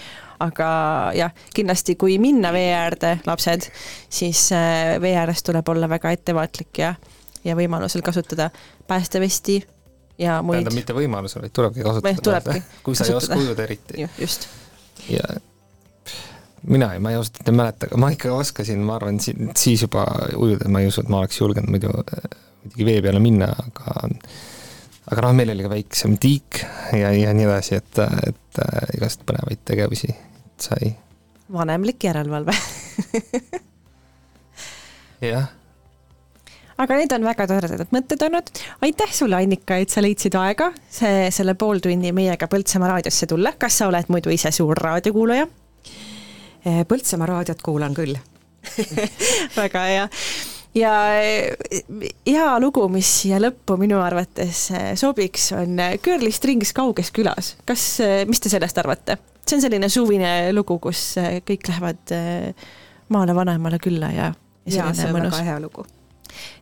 aga 0.43 0.71
jah, 1.17 1.35
kindlasti 1.55 1.95
kui 1.99 2.19
minna 2.23 2.51
vee 2.55 2.73
äärde, 2.75 3.19
lapsed, 3.27 3.71
siis 4.11 4.49
eh, 4.55 4.97
vee 5.03 5.15
ääres 5.15 5.47
tuleb 5.47 5.69
olla 5.75 5.91
väga 5.91 6.15
ettevaatlik 6.19 6.83
ja 6.83 6.97
ja 7.47 7.57
võimalusel 7.59 8.03
kasutada 8.05 8.51
päästevesti, 8.91 9.61
ja 10.19 10.41
muid 10.43 10.61
tähendab, 10.61 10.79
mitte 10.79 10.97
võimalusel, 10.97 11.45
vaid 11.47 11.55
tulebki 11.57 11.85
kasutada. 11.87 12.23
Tulebki 12.23 12.83
kui 12.87 12.97
sa 12.97 13.07
ei 13.07 13.15
kasutada. 13.17 13.39
oska 13.39 13.45
ujuda 13.45 13.69
eriti. 13.69 14.09
just. 14.19 14.49
ja 15.09 15.39
mina 16.67 16.93
ei, 16.95 17.03
ma 17.03 17.13
ei 17.13 17.21
ausalt 17.21 17.47
ei 17.47 17.55
mäleta, 17.55 17.87
aga 17.91 18.01
ma 18.01 18.11
ikka 18.15 18.33
oskasin, 18.35 18.83
ma 18.87 18.97
arvan, 18.99 19.21
siis 19.21 19.83
juba 19.83 20.07
ujuda, 20.37 20.69
ma 20.73 20.83
ei 20.83 20.91
usu, 20.91 21.05
et 21.05 21.13
ma 21.13 21.23
oleks 21.23 21.41
julgenud 21.41 21.71
muidu 21.71 21.93
muidugi 22.67 22.89
vee 22.89 23.03
peale 23.05 23.21
minna, 23.23 23.49
aga 23.53 24.09
aga 25.07 25.23
noh, 25.23 25.35
meil 25.39 25.53
oli 25.55 25.67
ka 25.67 25.71
väiksem 25.71 26.17
tiik 26.23 26.63
ja, 26.97 27.13
ja 27.15 27.35
nii 27.37 27.47
edasi, 27.47 27.79
et, 27.79 28.01
et 28.27 28.63
äh, 28.65 28.89
igast 28.99 29.23
põnevaid 29.29 29.63
tegevusi 29.69 30.11
sai. 30.63 30.95
vanemlik 31.53 32.09
järelevalve. 32.09 32.57
jah, 35.31 35.53
aga 36.83 36.99
need 37.01 37.13
on 37.17 37.27
väga 37.27 37.47
toredad 37.51 37.93
mõtted 37.95 38.25
olnud. 38.27 38.51
aitäh 38.85 39.13
sulle, 39.13 39.39
Annika, 39.41 39.79
et 39.81 39.93
sa 39.93 40.03
leidsid 40.05 40.37
aega 40.41 40.71
see, 40.91 41.29
selle 41.35 41.57
pooltunni 41.59 42.13
meiega 42.17 42.49
Põltsamaa 42.51 42.97
raadiosse 42.97 43.29
tulla. 43.31 43.55
kas 43.59 43.79
sa 43.81 43.91
oled 43.91 44.11
muidu 44.13 44.33
ise 44.35 44.53
suur 44.55 44.77
raadiokuulaja? 44.77 45.49
Põltsamaa 46.89 47.31
raadiot 47.31 47.63
kuulan 47.63 47.95
küll. 47.95 48.17
väga 49.61 49.83
hea 49.87 50.07
ja 50.77 50.93
hea 52.27 52.49
lugu, 52.61 52.89
mis 52.93 53.09
siia 53.23 53.39
lõppu 53.41 53.79
minu 53.81 54.01
arvates 54.03 54.67
eh, 54.75 54.89
sobiks, 54.99 55.53
on 55.57 55.79
Girly 56.03 56.33
Strings 56.35 56.75
kauges 56.77 57.13
külas. 57.15 57.55
kas, 57.65 57.87
mis 58.29 58.43
te 58.43 58.53
sellest 58.53 58.83
arvate? 58.83 59.21
see 59.47 59.61
on 59.61 59.63
selline 59.63 59.89
suvine 59.89 60.33
lugu, 60.53 60.81
kus 60.83 61.13
kõik 61.47 61.71
lähevad 61.71 62.17
maale 63.15 63.35
vanaemale 63.39 63.79
külla 63.79 64.11
ja, 64.11 64.33
ja 64.67 64.91
see 64.91 65.07
on 65.07 65.23
väga 65.23 65.45
hea 65.47 65.61
lugu. 65.63 65.87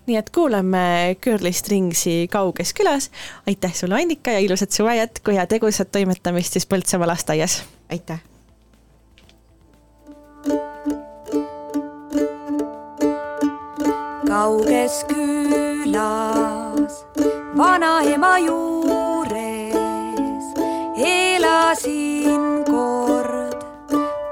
Nii 0.06 0.16
et 0.16 0.30
kuulame 0.30 1.16
Girly 1.22 1.52
Stringsi 1.52 2.28
kauges 2.30 2.74
külas. 2.74 3.10
aitäh 3.46 3.74
sulle, 3.74 3.94
Annika 3.94 4.30
ja 4.30 4.38
ilusat 4.38 4.70
suve 4.70 4.96
jätku 4.96 5.30
ja 5.30 5.46
tegusat 5.46 5.92
toimetamist 5.92 6.52
siis 6.52 6.66
Põltsamaa 6.66 7.06
lasteaias. 7.06 7.62
aitäh. 7.90 8.18
kauges 14.28 15.04
külas 15.08 17.04
vanaema 17.56 18.38
juures 18.38 19.74
elasin 20.96 22.64
kord 22.64 23.60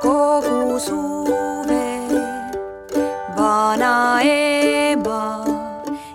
kogu 0.03 0.79
suve. 0.79 1.89
vanaema 3.37 4.52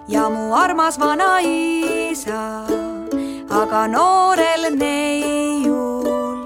ja 0.07 0.29
mu 0.29 0.53
armas 0.55 0.99
vanaisa, 0.99 2.63
aga 3.49 3.87
noorel 3.87 4.63
neiul 4.75 6.45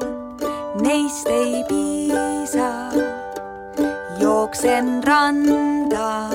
neist 0.81 1.27
ei 1.27 1.63
piisa. 1.69 2.69
jooksen 4.19 5.03
randa 5.03 6.29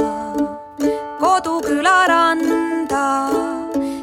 koduküla 1.20 2.06
randa, 2.08 3.28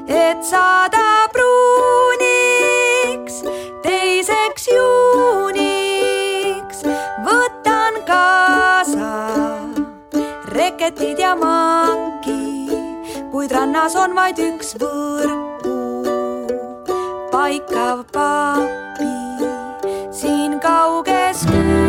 et 0.07 0.43
saada 0.43 1.27
pruuniks 1.33 2.63
teiseks 3.83 4.67
juuniks. 4.75 6.23
võtan 7.25 7.93
kaasa 8.07 9.11
reketid 10.53 11.19
ja 11.19 11.35
maki, 11.35 11.82
kuid 13.33 13.49
rannas 13.49 13.95
on 13.97 14.11
vaid 14.13 14.37
üks 14.37 14.75
võrku 14.77 15.71
paikav 17.33 18.03
papi 18.13 19.09
siin 20.13 20.59
kauges 20.61 21.41
külas, 21.49 21.82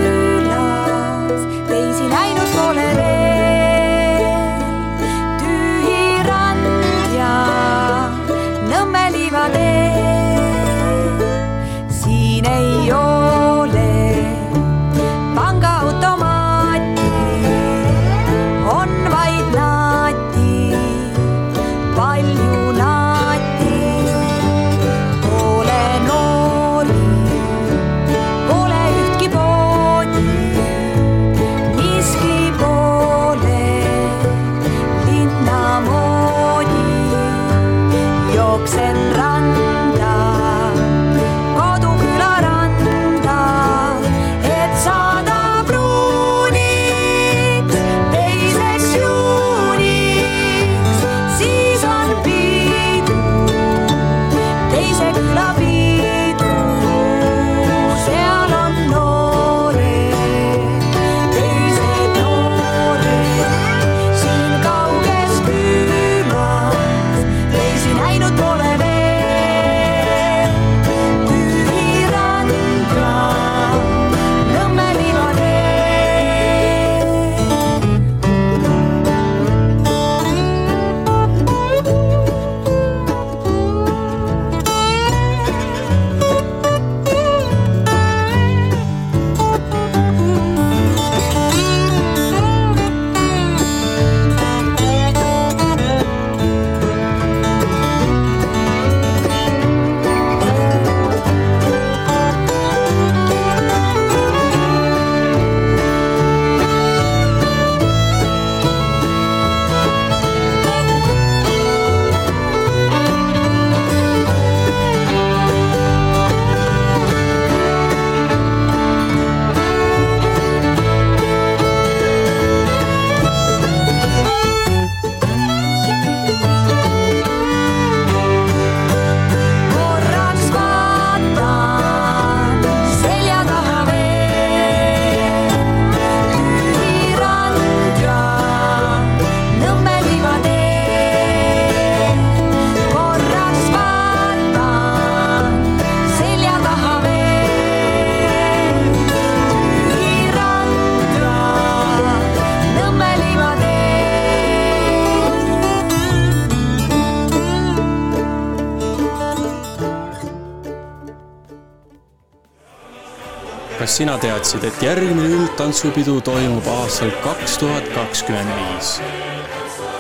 kas 163.95 164.01
sina 164.03 164.15
teadsid, 164.19 164.65
et 164.67 164.81
järgmine 164.83 165.29
üldtantsupidu 165.37 166.17
toimub 166.27 166.67
aastal 166.67 167.13
kaks 167.23 167.61
tuhat 167.61 167.87
kakskümmend 167.95 168.51
viis? 168.59 168.97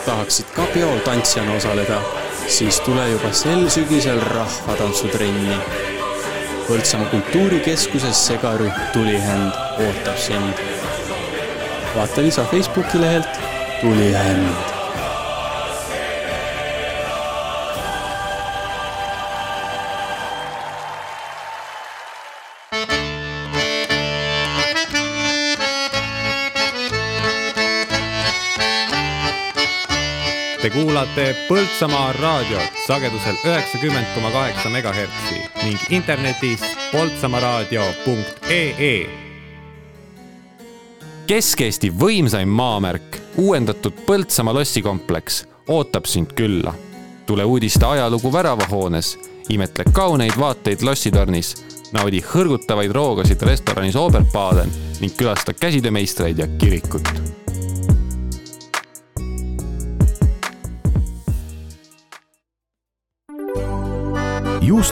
tahaksid 0.02 0.50
ka 0.56 0.66
peol 0.74 0.98
tantsijana 1.06 1.54
osaleda? 1.54 2.00
siis 2.48 2.80
tule 2.82 3.06
juba 3.12 3.30
sel 3.30 3.68
sügisel 3.70 4.18
rahvatantsutrenni. 4.34 5.62
Põltsamaa 6.66 7.06
kultuurikeskuses 7.14 8.26
segarühm 8.26 8.74
Tulihänd 8.92 9.64
ootab 9.86 10.18
sind. 10.18 10.66
vaata 11.94 12.22
lisa 12.22 12.50
Facebooki 12.50 13.00
lehelt 13.00 13.44
Tulihänd 13.80 14.73
kuulate 30.74 31.36
Põltsamaa 31.48 32.12
raadiot 32.12 32.62
sagedusel 32.86 33.34
üheksakümmend 33.46 34.06
koma 34.14 34.30
kaheksa 34.30 34.70
megahertsi 34.70 35.34
ning 35.64 35.78
internetis 35.90 36.60
poltsamaaraadio.ee. 36.92 39.06
Kesk-Eesti 41.26 41.92
võimsaim 42.00 42.48
maamärk, 42.50 43.16
uuendatud 43.36 43.92
Põltsamaa 44.06 44.54
lossikompleks 44.54 45.44
ootab 45.68 46.04
sind 46.10 46.26
külla. 46.34 46.74
tule 47.26 47.44
uudiste 47.44 47.86
ajalugu 47.86 48.32
väravahoones, 48.32 49.18
imetle 49.48 49.84
kauneid 49.92 50.32
vaateid 50.38 50.82
lossitornis, 50.82 51.54
naudi 51.92 52.20
hõrgutavaid 52.20 52.92
roogasid 52.92 53.42
restoranis 53.42 53.96
Oberbaden 53.96 54.70
ning 55.00 55.16
külasta 55.16 55.54
käsitöömeistreid 55.54 56.38
ja 56.38 56.46
kirikut 56.58 57.23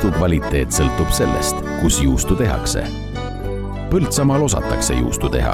juustu 0.02 0.18
kvaliteet 0.18 0.72
sõltub 0.74 1.10
sellest, 1.14 1.60
kus 1.78 2.00
juustu 2.02 2.34
tehakse. 2.34 2.80
Põltsamaal 3.86 4.42
osatakse 4.42 4.96
juustu 4.98 5.28
teha, 5.30 5.52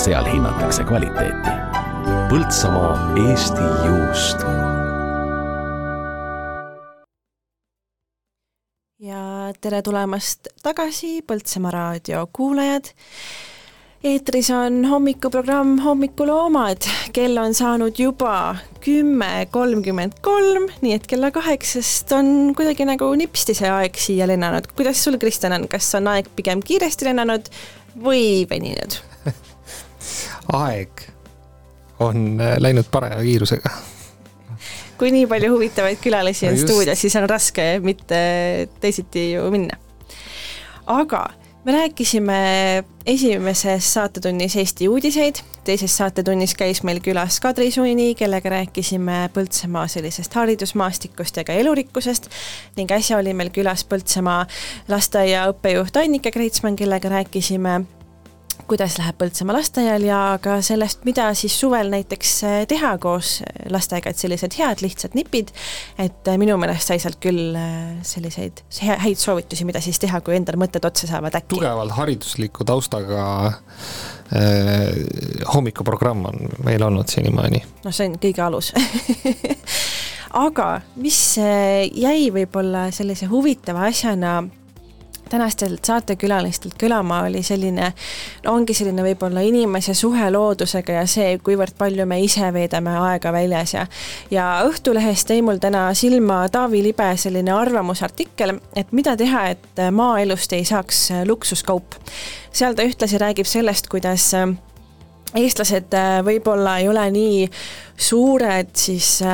seal 0.00 0.24
hinnatakse 0.24 0.86
kvaliteeti. 0.88 1.52
Põltsamaa 2.30 2.94
Eesti 3.26 3.66
juust. 3.84 4.46
ja 9.04 9.52
tere 9.60 9.82
tulemast 9.84 10.48
tagasi 10.62 11.20
Põltsamaa 11.26 11.70
raadio 11.70 12.24
kuulajad 12.32 12.88
eetris 14.04 14.50
on 14.50 14.84
hommikuprogramm 14.84 15.78
Hommikuloomad, 15.78 16.84
kell 17.12 17.36
on 17.40 17.54
saanud 17.54 17.96
juba 17.98 18.56
kümme 18.84 19.46
kolmkümmend 19.50 20.18
kolm, 20.22 20.66
nii 20.84 20.92
et 20.98 21.06
kella 21.08 21.30
kaheksast 21.32 22.12
on 22.12 22.52
kuidagi 22.56 22.84
nagu 22.88 23.08
nipsti 23.16 23.56
see 23.56 23.70
aeg 23.72 23.96
siia 23.96 24.28
lennanud. 24.28 24.68
kuidas 24.76 25.00
sul, 25.04 25.16
Kristjan, 25.20 25.56
on, 25.56 25.64
kas 25.72 25.88
on 25.96 26.10
aeg 26.12 26.28
pigem 26.36 26.60
kiiresti 26.64 27.08
lennanud 27.08 27.48
või 28.04 28.44
veninud 28.50 28.98
aeg 30.60 31.06
on 32.04 32.42
äh, 32.44 32.58
läinud 32.60 32.90
parema 32.92 33.22
kiirusega. 33.24 33.72
kui 35.00 35.14
nii 35.16 35.24
palju 35.30 35.54
huvitavaid 35.54 36.02
külalisi 36.04 36.50
on 36.50 36.58
No 36.58 36.66
stuudios, 36.66 37.00
siis 37.00 37.16
on 37.16 37.28
raske 37.30 37.78
mitte 37.80 38.20
teisiti 38.84 39.30
ju 39.32 39.48
minna. 39.54 39.80
aga 40.92 41.24
me 41.64 41.72
rääkisime 41.72 42.84
esimeses 43.06 43.94
saatetunnis 43.94 44.56
Eesti 44.56 44.88
uudiseid, 44.88 45.34
teises 45.64 45.96
saatetunnis 45.96 46.54
käis 46.54 46.82
meil 46.84 47.00
külas 47.00 47.40
Kadri 47.40 47.70
Suini, 47.70 48.14
kellega 48.14 48.50
rääkisime 48.52 49.30
Põltsamaa 49.34 49.86
sellisest 49.88 50.34
haridusmaastikust 50.34 51.36
ja 51.36 51.44
ka 51.44 51.52
elurikkusest. 51.52 52.28
Ning 52.76 52.92
äsja 52.92 53.18
oli 53.18 53.34
meil 53.34 53.52
külas 53.54 53.84
Põltsamaa 53.88 54.44
lasteaia 54.88 55.48
õppejuht 55.52 55.96
Annike 55.96 56.30
Kreitsmann, 56.30 56.76
kellega 56.76 57.08
rääkisime 57.08 57.80
kuidas 58.68 58.96
läheb 58.98 59.18
Põltsamaa 59.20 59.56
lasteaial 59.58 60.06
ja 60.06 60.18
ka 60.42 60.58
sellest, 60.64 61.04
mida 61.08 61.28
siis 61.38 61.54
suvel 61.60 61.90
näiteks 61.92 62.32
eh, 62.48 62.56
teha 62.70 62.94
koos 63.02 63.36
lastega, 63.72 64.10
et 64.10 64.20
sellised 64.20 64.56
head 64.58 64.82
lihtsad 64.84 65.16
nipid, 65.18 65.52
et 65.98 66.30
eh, 66.30 66.38
minu 66.40 66.56
meelest 66.60 66.92
sai 66.92 67.00
sealt 67.02 67.20
küll 67.22 67.56
eh, 67.58 68.00
selliseid 68.06 68.64
häid 69.04 69.20
soovitusi, 69.20 69.66
mida 69.68 69.82
siis 69.84 70.00
teha, 70.02 70.20
kui 70.24 70.36
endal 70.38 70.58
mõtted 70.60 70.84
otsa 70.86 71.10
saavad 71.10 71.38
äkki. 71.40 71.54
tugevalt 71.56 71.96
haridusliku 71.98 72.66
taustaga 72.68 73.26
äh, 73.48 73.54
hommikuprogramm 75.54 76.26
on 76.32 76.48
meil 76.64 76.82
olnud 76.82 77.10
senimaani. 77.12 77.62
noh, 77.84 77.94
see 77.94 78.08
on 78.10 78.18
kõige 78.22 78.44
alus 78.44 78.72
aga 80.34 80.68
mis 80.98 81.18
eh, 81.38 81.86
jäi 81.94 82.28
võib-olla 82.34 82.88
sellise 82.94 83.28
huvitava 83.30 83.86
asjana 83.90 84.40
tänastelt 85.30 85.84
saatekülalistelt 85.84 86.76
kõlama, 86.80 87.22
oli 87.28 87.42
selline, 87.42 87.92
ongi 88.50 88.74
selline 88.74 89.04
võib-olla 89.06 89.42
inimese 89.44 89.94
suhe 89.94 90.30
loodusega 90.30 91.00
ja 91.00 91.06
see, 91.10 91.38
kuivõrd 91.44 91.76
palju 91.78 92.06
me 92.06 92.20
ise 92.24 92.50
veedame 92.54 92.96
aega 93.00 93.32
väljas 93.32 93.74
ja 93.74 93.86
ja 94.30 94.46
Õhtulehest 94.68 95.30
jäi 95.30 95.42
mul 95.42 95.60
täna 95.62 95.86
silma 95.94 96.44
Taavi 96.52 96.82
Libe 96.82 97.08
selline 97.16 97.52
arvamusartikkel, 97.52 98.58
et 98.76 98.92
mida 98.92 99.16
teha, 99.16 99.46
et 99.54 99.82
maaelust 99.92 100.52
ei 100.52 100.64
saaks 100.64 101.08
luksuskaup. 101.28 101.98
seal 102.52 102.74
ta 102.74 102.86
ühtlasi 102.86 103.18
räägib 103.18 103.46
sellest, 103.46 103.88
kuidas 103.88 104.32
eestlased 105.34 105.94
võib-olla 106.24 106.78
ei 106.78 106.88
ole 106.88 107.04
nii 107.10 107.48
suured 107.96 108.74
siis 108.76 109.22
äh, 109.22 109.28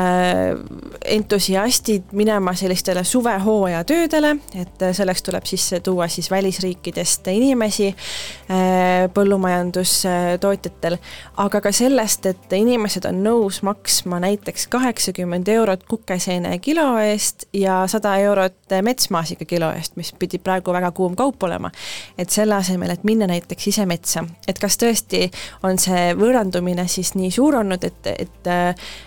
entusiastid 1.05 2.13
minema 2.13 2.55
sellistele 2.55 3.05
suvehooaja 3.05 3.85
töödele, 3.85 4.37
et 4.55 4.83
äh, 4.83 4.93
selleks 4.93 5.23
tuleb 5.23 5.45
sisse 5.49 5.81
tuua 5.81 6.09
siis 6.09 6.31
välisriikidest 6.31 7.27
inimesi 7.33 7.89
äh, 7.89 9.09
põllumajandustootjatel, 9.15 10.99
aga 11.37 11.61
ka 11.61 11.73
sellest, 11.73 12.27
et 12.27 12.53
inimesed 12.53 13.09
on 13.09 13.23
nõus 13.25 13.63
maksma 13.65 14.21
näiteks 14.21 14.69
kaheksakümmend 14.69 15.49
eurot 15.49 15.87
kukeseene 15.89 16.59
kilo 16.59 16.99
eest 17.01 17.49
ja 17.53 17.83
sada 17.89 18.17
eurot 18.21 18.77
metsmaasika 18.83 19.49
kilo 19.49 19.73
eest, 19.73 19.97
mis 19.97 20.13
pidi 20.19 20.39
praegu 20.39 20.77
väga 20.77 20.93
kuum 20.93 21.17
kaup 21.17 21.43
olema. 21.43 21.71
et 22.19 22.31
selle 22.31 22.55
asemel, 22.55 22.91
et 22.91 23.05
minna 23.05 23.27
näiteks 23.27 23.67
ise 23.73 23.87
metsa, 23.87 24.25
et 24.49 24.59
kas 24.59 24.77
tõesti 24.77 25.31
on 25.63 25.79
see 25.79 26.13
võõrandumine 26.19 26.85
siis 26.89 27.15
nii 27.15 27.31
suur 27.33 27.57
olnud, 27.63 27.85
et, 27.85 28.07
et 28.07 28.50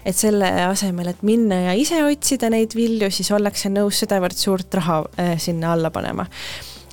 et 0.05 0.17
selle 0.17 0.49
asemel, 0.67 1.13
et 1.13 1.23
minna 1.25 1.59
ja 1.69 1.77
ise 1.79 2.03
otsida 2.05 2.49
neid 2.53 2.75
vilju, 2.77 3.11
siis 3.13 3.31
ollakse 3.35 3.71
nõus 3.73 4.03
sedavõrd 4.03 4.37
suurt 4.39 4.79
raha 4.79 5.01
äh, 5.17 5.35
sinna 5.41 5.73
alla 5.73 5.93
panema. 5.93 6.27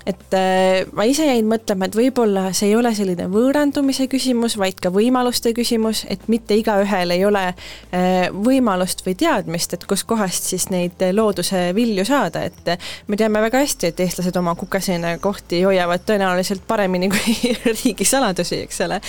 Et 0.06 0.34
äh, 0.34 0.86
ma 0.96 1.04
ise 1.04 1.26
jäin 1.28 1.44
mõtlema, 1.48 1.86
et 1.86 1.96
võib-olla 1.96 2.46
see 2.56 2.70
ei 2.70 2.76
ole 2.78 2.92
selline 2.96 3.26
võõrandumise 3.30 4.06
küsimus, 4.10 4.56
vaid 4.60 4.80
ka 4.80 4.88
võimaluste 4.94 5.52
küsimus, 5.56 6.06
et 6.08 6.24
mitte 6.32 6.56
igaühel 6.56 7.12
ei 7.12 7.26
ole 7.28 7.42
äh, 7.50 8.30
võimalust 8.32 9.04
või 9.04 9.14
teadmist, 9.20 9.76
et 9.76 9.84
kuskohast 9.90 10.48
siis 10.54 10.70
neid 10.72 11.04
äh, 11.04 11.12
looduse 11.16 11.68
vilju 11.76 12.06
saada, 12.08 12.46
et 12.48 12.72
äh, 12.72 12.90
me 13.12 13.20
teame 13.20 13.44
väga 13.44 13.60
hästi, 13.60 13.92
et 13.92 14.00
eestlased 14.06 14.40
oma 14.40 14.56
kukeseene 14.58 15.18
kohti 15.20 15.62
hoiavad 15.68 16.08
tõenäoliselt 16.08 16.64
paremini 16.66 17.12
kui 17.12 17.54
riigisaladusi, 17.82 18.64
eks 18.64 18.84
ole 18.88 19.02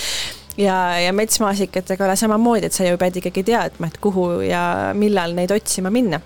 ja, 0.56 0.76
ja 1.00 1.12
metsmaasikatega 1.16 2.06
ole 2.06 2.16
samamoodi, 2.16 2.68
et 2.68 2.76
sa 2.76 2.86
ju 2.86 3.00
pead 3.00 3.18
ikkagi 3.22 3.44
teadma, 3.46 3.88
et 3.88 3.98
kuhu 4.02 4.28
ja 4.46 4.92
millal 4.98 5.36
neid 5.38 5.54
otsima 5.54 5.92
minna 5.92 6.20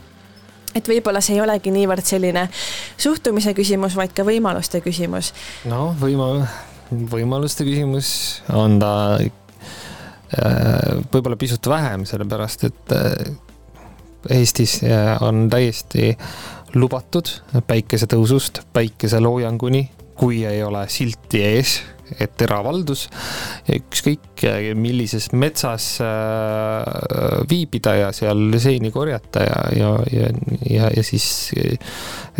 et 0.76 0.88
võib-olla 0.90 1.22
see 1.24 1.38
ei 1.38 1.42
olegi 1.44 1.72
niivõrd 1.72 2.04
selline 2.04 2.46
suhtumise 3.00 3.54
küsimus, 3.56 3.96
vaid 3.96 4.12
ka 4.16 4.26
võimaluste 4.26 4.82
küsimus. 4.84 5.32
noh, 5.70 5.94
võima-, 6.00 6.44
võimaluste 6.92 7.64
küsimus 7.66 8.10
on 8.54 8.78
ta 8.82 8.92
äh, 9.16 9.32
võib-olla 11.12 11.38
pisut 11.40 11.70
vähem, 11.70 12.06
sellepärast 12.08 12.68
et 12.68 12.96
äh, 12.96 13.34
Eestis 14.36 14.80
äh, 14.82 15.14
on 15.22 15.46
täiesti 15.50 16.16
lubatud 16.74 17.30
päikesetõusust 17.66 18.64
päikeseloojanguni, 18.74 19.84
kui 20.18 20.42
ei 20.48 20.64
ole 20.66 20.82
silti 20.92 21.44
ees 21.46 21.78
et 22.20 22.42
eravaldus, 22.46 23.06
ükskõik 23.72 24.44
millises 24.78 25.30
metsas 25.34 25.88
äh, 26.04 27.40
viibida 27.50 27.96
ja 27.98 28.10
seal 28.16 28.58
seeni 28.62 28.92
korjata 28.94 29.46
ja, 29.46 29.62
ja, 29.76 29.92
ja, 30.12 30.28
ja, 30.70 30.90
ja 30.96 31.06
siis 31.06 31.26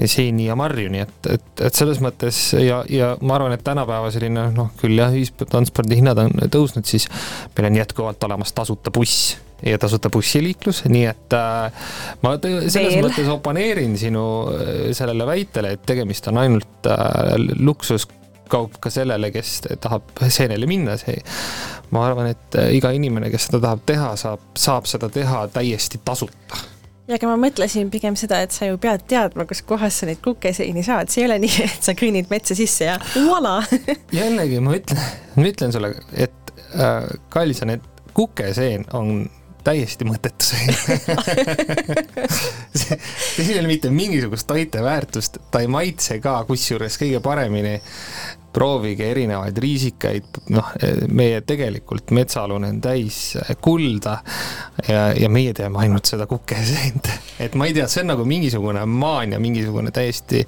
seeni 0.05 0.47
ja 0.51 0.57
marju, 0.59 0.91
nii 0.93 1.03
et, 1.03 1.17
et, 1.36 1.49
et 1.69 1.78
selles 1.78 2.03
mõttes 2.05 2.41
ja, 2.61 2.83
ja 2.93 3.15
ma 3.23 3.39
arvan, 3.39 3.57
et 3.57 3.65
tänapäeva 3.67 4.12
selline 4.15 4.51
noh, 4.57 4.70
küll 4.81 4.99
jah, 5.01 5.15
ühistranspordi 5.15 6.01
hinnad 6.01 6.20
on 6.27 6.47
tõusnud, 6.53 6.86
siis 6.89 7.09
meil 7.57 7.70
on 7.70 7.81
jätkuvalt 7.83 8.28
olemas 8.28 8.55
tasuta 8.57 8.93
buss 8.95 9.36
ja 9.65 9.78
tasuta 9.81 10.11
bussiliiklus, 10.12 10.83
nii 10.91 11.07
et 11.09 11.36
äh, 11.36 11.86
ma 12.23 12.35
selles 12.43 12.77
Veel. 12.77 13.07
mõttes 13.07 13.31
oponeerin 13.33 13.97
sinu 14.01 14.27
äh, 14.53 14.75
sellele 14.97 15.27
väitele, 15.28 15.77
et 15.77 15.86
tegemist 15.89 16.28
on 16.31 16.43
ainult 16.43 16.91
äh, 16.91 17.35
luksus 17.57 18.09
kaup 18.50 18.78
ka 18.83 18.91
sellele, 18.92 19.31
kes 19.34 19.58
tahab 19.83 20.15
seenele 20.28 20.68
minna, 20.70 20.97
see, 21.00 21.18
ma 21.94 22.07
arvan, 22.08 22.31
et 22.34 22.58
äh, 22.60 22.73
iga 22.76 22.92
inimene, 22.97 23.31
kes 23.33 23.49
seda 23.49 23.62
tahab 23.68 23.84
teha, 23.89 24.15
saab, 24.20 24.49
saab 24.58 24.89
seda 24.91 25.10
teha 25.12 25.47
täiesti 25.55 26.00
tasuta. 26.05 26.62
ja 27.07 27.18
aga 27.18 27.31
ma 27.31 27.39
mõtlesin 27.47 27.91
pigem 27.92 28.18
seda, 28.18 28.41
et 28.42 28.55
sa 28.55 28.70
ju 28.70 28.78
pead 28.83 29.07
teadma, 29.10 29.47
kus 29.49 29.62
kohas 29.66 30.00
sa 30.00 30.10
neid 30.10 30.23
kukeseini 30.25 30.84
saad, 30.86 31.12
see 31.12 31.25
ei 31.25 31.31
ole 31.31 31.41
nii, 31.47 31.57
et 31.68 31.91
sa 31.91 31.97
kõnnid 31.99 32.31
metsa 32.33 32.58
sisse 32.58 32.91
ja 32.91 32.99
voila! 33.15 33.58
Jällegi 34.20 34.62
ma 34.65 34.76
ütlen, 34.78 35.08
ma 35.36 35.50
ütlen 35.52 35.75
sulle, 35.75 35.94
et 36.15 36.55
äh, 36.75 37.10
kallis 37.33 37.62
on, 37.66 37.76
et 37.78 37.92
kukeseen 38.16 38.86
on 38.97 39.26
täiesti 39.66 40.07
mõttetu 40.07 40.47
sein 40.47 40.70
siin 42.76 43.50
ei 43.50 43.58
ole 43.58 43.66
mitte 43.70 43.91
mingisugust 43.91 44.47
toiteväärtust, 44.47 45.39
ta 45.50 45.62
ei 45.62 45.70
maitse 45.70 46.20
ka, 46.23 46.39
kusjuures 46.49 46.99
kõige 47.00 47.20
paremini 47.25 47.75
proovige 48.57 49.10
erinevaid 49.12 49.59
riisikaid, 49.60 50.41
noh, 50.55 50.73
meie 51.12 51.43
tegelikult 51.47 52.12
metsaalune 52.17 52.70
on 52.73 52.81
täis 52.85 53.20
kulda 53.62 54.17
ja, 54.89 55.10
ja 55.17 55.31
meie 55.33 55.52
teeme 55.57 55.83
ainult 55.85 56.09
seda 56.09 56.28
kukeseent. 56.31 57.10
et 57.43 57.57
ma 57.59 57.68
ei 57.68 57.76
tea, 57.76 57.89
see 57.91 58.05
on 58.07 58.15
nagu 58.15 58.25
mingisugune 58.28 58.85
maania, 58.89 59.41
mingisugune 59.43 59.93
täiesti 59.94 60.41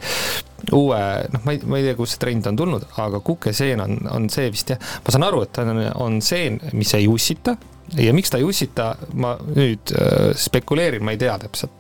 uue, 0.73 1.01
noh, 1.35 1.45
ma 1.45 1.55
ei, 1.55 1.65
ma 1.69 1.81
ei 1.81 1.89
tea, 1.91 1.97
kust 1.99 2.17
see 2.17 2.25
trend 2.25 2.49
on 2.51 2.59
tulnud, 2.59 2.87
aga 3.05 3.21
kukeseen 3.25 3.85
on, 3.85 3.99
on 4.13 4.31
see 4.33 4.49
vist 4.55 4.73
jah, 4.75 4.81
ma 5.05 5.15
saan 5.15 5.29
aru, 5.29 5.45
et 5.45 5.53
ta 5.57 5.67
on, 5.69 5.83
on 6.09 6.23
seen, 6.25 6.61
mis 6.73 6.95
ei 6.97 7.09
ussita 7.11 7.59
ja 7.97 8.13
miks 8.17 8.33
ta 8.33 8.41
ei 8.41 8.47
ussita, 8.47 8.91
ma 9.19 9.35
nüüd 9.41 9.93
äh, 9.97 10.31
spekuleerin, 10.37 11.05
ma 11.05 11.15
ei 11.15 11.21
tea 11.21 11.39
täpselt. 11.41 11.73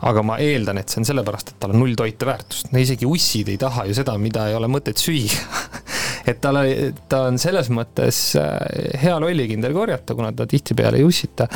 aga 0.00 0.22
ma 0.24 0.38
eeldan, 0.40 0.78
et 0.80 0.88
see 0.88 1.02
on 1.02 1.08
sellepärast, 1.10 1.50
et 1.52 1.58
tal 1.60 1.74
on 1.74 1.82
null 1.82 1.96
toiteväärtust, 1.98 2.70
no 2.72 2.80
isegi 2.80 3.04
ussid 3.08 3.50
ei 3.52 3.58
taha 3.60 3.84
ju 3.84 3.96
seda, 3.98 4.14
mida 4.16 4.46
ei 4.48 4.54
ole 4.56 4.70
mõtet 4.72 5.00
süüa 5.02 5.42
et 6.30 6.40
tal, 6.40 6.60
ta 7.10 7.24
on 7.28 7.40
selles 7.40 7.68
mõttes 7.74 8.20
äh, 8.40 8.94
hea 9.02 9.18
lollikindel 9.20 9.74
korjata, 9.76 10.16
kuna 10.16 10.32
ta 10.36 10.46
tihtipeale 10.48 11.00
ei 11.00 11.04
ussita. 11.04 11.48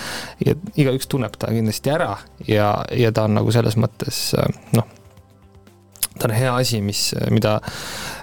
ja 0.45 0.57
igaüks 0.77 1.09
tunneb 1.09 1.39
ta 1.39 1.53
kindlasti 1.55 1.95
ära 1.95 2.13
ja, 2.49 2.75
ja 2.93 3.13
ta 3.15 3.29
on 3.29 3.39
nagu 3.41 3.55
selles 3.55 3.79
mõttes 3.81 4.27
äh, 4.39 4.51
noh, 4.77 4.91
ta 6.19 6.29
on 6.29 6.37
hea 6.37 6.53
asi, 6.55 6.81
mis, 6.85 7.11
mida 7.35 7.59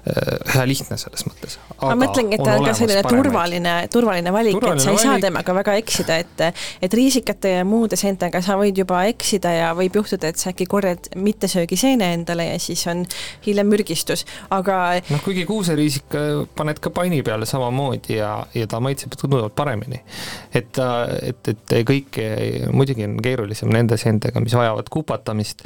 hea 0.01 0.63
lihtne 0.65 0.97
selles 0.97 1.25
mõttes. 1.27 1.57
ma 1.81 1.93
mõtlengi, 1.99 2.37
et 2.37 2.43
ta 2.43 2.55
on 2.57 2.65
ka 2.65 2.73
selline 2.77 3.03
paremaid. 3.05 3.25
turvaline, 3.25 3.73
turvaline 3.93 4.33
valik, 4.33 4.57
et 4.57 4.81
sa 4.81 4.89
ei 4.89 4.95
valik. 4.95 5.03
saa 5.03 5.19
temaga 5.21 5.53
väga 5.53 5.75
eksida, 5.77 6.17
et 6.23 6.41
et 6.81 6.93
riisikate 6.97 7.51
ja 7.57 7.65
muude 7.67 7.99
seentega 7.99 8.41
sa 8.41 8.57
võid 8.57 8.81
juba 8.81 9.03
eksida 9.11 9.51
ja 9.53 9.67
võib 9.77 9.99
juhtuda, 10.01 10.31
et 10.31 10.41
sa 10.41 10.49
äkki 10.55 10.65
korjad 10.65 11.11
mittesöögiseene 11.15 12.13
endale 12.15 12.47
ja 12.49 12.57
siis 12.59 12.81
on 12.89 13.03
hiljem 13.45 13.69
mürgistus, 13.69 14.25
aga 14.49 14.79
noh, 15.11 15.21
kuigi 15.21 15.45
kuuseriisika 15.49 16.23
paned 16.57 16.81
ka 16.81 16.89
panni 16.89 17.21
peale 17.25 17.45
samamoodi 17.45 18.17
ja, 18.17 18.33
ja 18.57 18.67
ta 18.67 18.81
maitseb 18.81 19.13
tunduvalt 19.21 19.55
paremini. 19.55 20.01
et 20.53 20.81
et, 20.81 21.53
et 21.53 21.77
kõik 21.85 22.17
muidugi 22.73 23.05
on 23.05 23.19
keerulisem 23.21 23.69
nende 23.69 23.97
seentega, 24.01 24.41
mis 24.41 24.55
vajavad 24.57 24.89
kupatamist, 24.89 25.61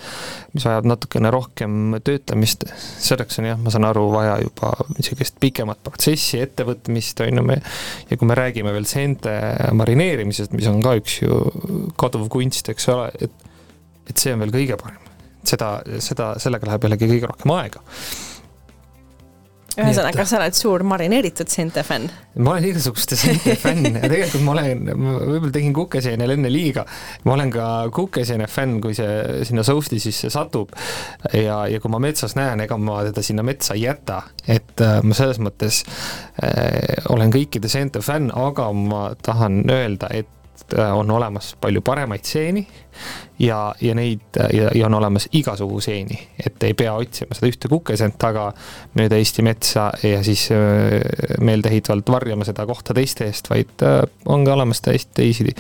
mis 0.54 0.68
vajavad 0.68 0.92
natukene 0.92 1.32
rohkem 1.32 1.96
töötlemist, 2.04 2.68
selleks 2.76 3.40
on 3.40 3.50
jah, 3.54 3.60
ma 3.62 3.72
saan 3.72 3.88
aru, 3.88 4.10
vaja 4.12 4.25
vaja 4.26 4.42
juba 4.44 4.74
niisugust 4.98 5.40
pikemat 5.42 5.82
protsessi, 5.86 6.42
ettevõtmist, 6.44 7.22
on 7.26 7.42
ju, 7.42 7.45
me 7.45 7.60
ja 8.10 8.18
kui 8.18 8.30
me 8.30 8.38
räägime 8.38 8.74
veel 8.76 8.88
seente 8.90 9.34
marineerimisest, 9.78 10.54
mis 10.58 10.70
on 10.72 10.82
ka 10.86 10.95
üks 11.00 11.22
ju 11.24 11.42
kaduv 12.00 12.28
kunst, 12.34 12.70
eks 12.74 12.94
ole, 12.94 13.10
et 13.20 13.44
et 14.06 14.22
see 14.22 14.36
on 14.36 14.44
veel 14.44 14.54
kõige 14.54 14.78
parem. 14.78 15.02
seda, 15.45 15.80
seda, 16.02 16.34
sellega 16.42 16.68
läheb 16.70 16.86
jällegi 16.86 17.10
kõige 17.10 17.30
rohkem 17.30 17.52
aega 17.54 17.82
ühesõnaga, 19.80 20.26
sa 20.28 20.40
oled 20.40 20.56
suur 20.58 20.84
marineeritud 20.88 21.50
seente 21.52 21.84
fänn? 21.86 22.10
ma 22.36 22.56
olen 22.56 22.68
igasuguste 22.70 23.18
seente 23.20 23.56
fänn 23.60 23.86
ja 23.90 24.04
tegelikult 24.12 24.44
ma 24.45 24.54
olen, 24.56 24.84
ma 24.92 25.16
võib-olla 25.20 25.54
tegin 25.56 25.76
kukeseenele 25.76 26.38
enne 26.38 26.52
liiga. 26.52 26.86
ma 27.28 27.36
olen 27.36 27.52
ka 27.54 27.68
kukeseene 27.95 28.48
fänn, 28.52 28.80
kui 28.84 28.95
see 28.98 29.44
sinna 29.48 29.66
sousti 29.68 30.00
sisse 30.04 30.32
satub. 30.34 30.76
ja, 31.34 31.64
ja 31.72 31.82
kui 31.84 31.92
ma 31.92 32.02
metsas 32.04 32.38
näen, 32.40 32.64
ega 32.66 32.78
ma 32.82 33.02
teda 33.10 33.24
sinna 33.26 33.45
metsa 33.48 33.76
ei 33.76 33.86
jäta, 33.86 34.22
et 34.48 34.84
äh, 34.84 35.00
ma 35.04 35.18
selles 35.18 35.42
mõttes 35.44 35.84
äh, 36.44 37.10
olen 37.14 37.34
kõikide 37.34 37.72
seente 37.72 38.04
fänn, 38.06 38.32
aga 38.32 38.72
ma 38.76 39.08
tahan 39.24 39.64
öelda, 39.72 40.12
et 40.12 40.32
Äh, 40.77 40.98
on 40.98 41.11
olemas 41.11 41.56
palju 41.61 41.82
paremaid 41.82 42.24
seeni 42.25 42.67
ja, 43.40 43.75
ja 43.82 43.93
neid 43.95 44.38
ja, 44.53 44.69
ja 44.75 44.85
on 44.85 44.93
olemas 44.93 45.27
igasugu 45.38 45.77
seeni, 45.82 46.17
et 46.42 46.64
ei 46.64 46.74
pea 46.74 46.93
otsima 46.98 47.38
seda 47.38 47.51
ühte 47.51 47.69
kukeseent 47.69 48.17
taga 48.17 48.48
mööda 48.98 49.19
Eesti 49.22 49.45
metsa 49.45 49.92
ja 50.01 50.24
siis 50.25 50.48
äh, 50.56 50.98
meeldeheidvalt 51.38 52.09
varjama 52.09 52.48
seda 52.50 52.66
kohta 52.66 52.95
teiste 52.98 53.27
eest, 53.30 53.51
vaid 53.51 53.85
äh, 53.85 54.00
on 54.25 54.48
ka 54.48 54.56
olemas 54.56 54.82
täiesti 54.82 55.14
teisi 55.22 55.53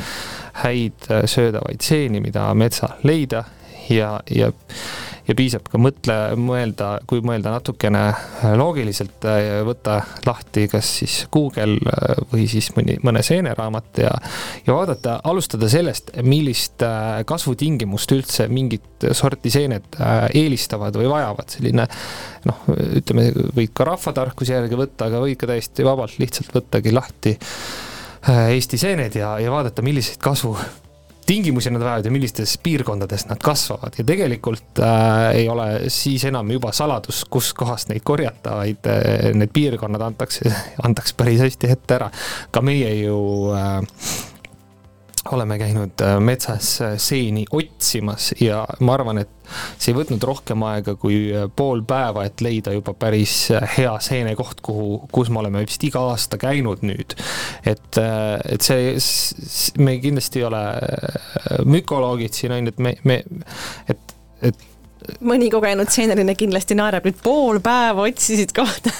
häid 0.63 1.05
söödavaid 1.29 1.85
seeni, 1.85 2.23
mida 2.23 2.47
metsal 2.57 2.97
leida 3.03 3.43
ja, 3.93 4.15
ja 4.31 4.49
ja 5.25 5.35
piisab 5.37 5.65
ka 5.71 5.79
mõtle, 5.81 6.15
mõelda, 6.39 6.89
kui 7.09 7.21
mõelda 7.25 7.55
natukene 7.55 8.03
loogiliselt, 8.59 9.25
äh, 9.29 9.61
võtta 9.65 9.99
lahti 10.25 10.67
kas 10.71 10.91
siis 11.01 11.17
Google 11.33 11.79
äh, 11.79 12.21
või 12.31 12.45
siis 12.51 12.69
mõni, 12.77 12.97
mõne 13.05 13.23
seeneraamat 13.25 14.01
ja, 14.03 14.11
ja 14.67 14.75
vaadata, 14.77 15.17
alustada 15.25 15.69
sellest, 15.71 16.13
millist 16.25 16.85
äh, 16.85 17.23
kasvutingimust 17.27 18.15
üldse 18.15 18.47
mingit 18.51 19.09
sorti 19.15 19.51
seened 19.53 19.97
eelistavad 20.33 20.95
või 20.97 21.09
vajavad, 21.09 21.51
selline 21.57 21.87
noh, 22.45 22.61
ütleme, 23.01 23.27
võid 23.57 23.73
ka 23.75 23.89
rahvatarkuse 23.89 24.55
järgi 24.55 24.79
võtta, 24.79 25.09
aga 25.09 25.21
võid 25.25 25.39
ka 25.41 25.49
täiesti 25.49 25.85
vabalt 25.85 26.17
lihtsalt 26.21 26.53
võttagi 26.55 26.95
lahti 26.95 27.35
Eesti 28.25 28.79
seened 28.81 29.13
ja, 29.19 29.35
ja 29.37 29.51
vaadata, 29.53 29.83
milliseid 29.85 30.17
kasvu 30.23 30.55
tingimusi 31.25 31.69
nad 31.69 31.81
vajavad 31.81 32.05
ja 32.05 32.11
millistes 32.11 32.57
piirkondades 32.57 33.25
nad 33.29 33.41
kasvavad 33.43 33.97
ja 33.97 34.03
tegelikult 34.03 34.79
äh, 34.79 35.35
ei 35.41 35.49
ole 35.49 35.89
siis 35.93 36.25
enam 36.25 36.51
juba 36.51 36.71
saladus, 36.71 37.23
kuskohast 37.29 37.89
neid 37.89 38.03
korjata, 38.03 38.59
vaid 38.61 38.89
äh, 38.89 39.31
need 39.33 39.53
piirkonnad 39.53 40.01
antakse, 40.01 40.53
antakse 40.85 41.17
päris 41.17 41.41
hästi 41.41 41.71
ette 41.71 41.99
ära. 41.99 42.11
ka 42.51 42.61
meie 42.61 42.93
ju 42.99 43.17
äh, 43.55 43.81
oleme 45.31 45.57
käinud 45.57 46.01
äh, 46.01 46.19
metsas 46.19 46.81
äh, 46.81 46.97
seeni 46.97 47.45
otsimas 47.51 48.33
ja 48.41 48.65
ma 48.79 48.93
arvan, 48.93 49.23
et 49.23 49.31
see 49.77 49.91
ei 49.91 49.97
võtnud 49.97 50.23
rohkem 50.25 50.63
aega 50.67 50.95
kui 51.01 51.17
äh, 51.33 51.47
pool 51.55 51.81
päeva, 51.87 52.25
et 52.27 52.43
leida 52.45 52.73
juba 52.75 52.93
päris 52.97 53.33
hea 53.77 53.95
seenekoht, 54.03 54.61
kuhu, 54.65 54.99
kus 55.13 55.31
me 55.33 55.41
oleme 55.41 55.63
vist 55.65 55.83
iga 55.87 56.03
aasta 56.11 56.37
käinud 56.41 56.85
nüüd. 56.85 57.17
et, 57.65 57.99
et 58.51 58.65
see, 58.65 58.93
me 59.81 59.97
kindlasti 60.03 60.43
ei 60.43 60.47
ole 60.49 60.63
mükoloogid 61.65 62.37
siin 62.37 62.53
on 62.55 62.69
ju, 62.69 62.75
et 62.75 62.85
me, 62.85 62.95
me, 63.03 63.19
et, 63.89 64.15
et 64.45 64.65
mõni 65.25 65.49
kogenud 65.53 65.91
seeneline 65.93 66.35
kindlasti 66.37 66.77
naerab 66.77 67.05
nüüd 67.07 67.19
pool 67.23 67.59
päeva 67.63 68.05
otsisid 68.05 68.53
kohta. 68.55 68.93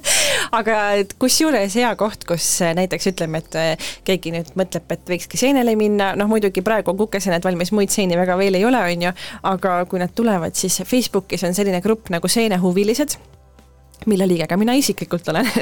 Aga 0.58 0.78
kusjuures 1.20 1.76
hea 1.78 1.92
koht, 2.00 2.26
kus 2.28 2.48
näiteks 2.78 3.10
ütleme, 3.12 3.42
et 3.44 3.58
eh, 3.60 3.92
keegi 4.06 4.34
nüüd 4.34 4.54
mõtleb, 4.58 4.88
et 4.94 5.14
võikski 5.14 5.40
seenele 5.40 5.76
minna, 5.78 6.12
noh 6.18 6.30
muidugi 6.30 6.64
praegu 6.64 6.94
on 6.94 7.00
kukeseened 7.04 7.44
valmis, 7.44 7.72
muid 7.76 7.94
seeni 7.94 8.18
väga 8.18 8.38
veel 8.40 8.58
ei 8.58 8.66
ole, 8.68 8.82
on 8.94 9.08
ju, 9.08 9.14
aga 9.54 9.78
kui 9.90 10.02
nad 10.02 10.14
tulevad, 10.16 10.56
siis 10.58 10.82
Facebookis 10.84 11.46
on 11.46 11.56
selline 11.56 11.82
grupp 11.84 12.12
nagu 12.14 12.30
seenehuvilised 12.30 13.18
mille 14.06 14.28
liige 14.28 14.48
ka 14.50 14.56
mina 14.60 14.74
isiklikult 14.78 15.28
olen. 15.28 15.50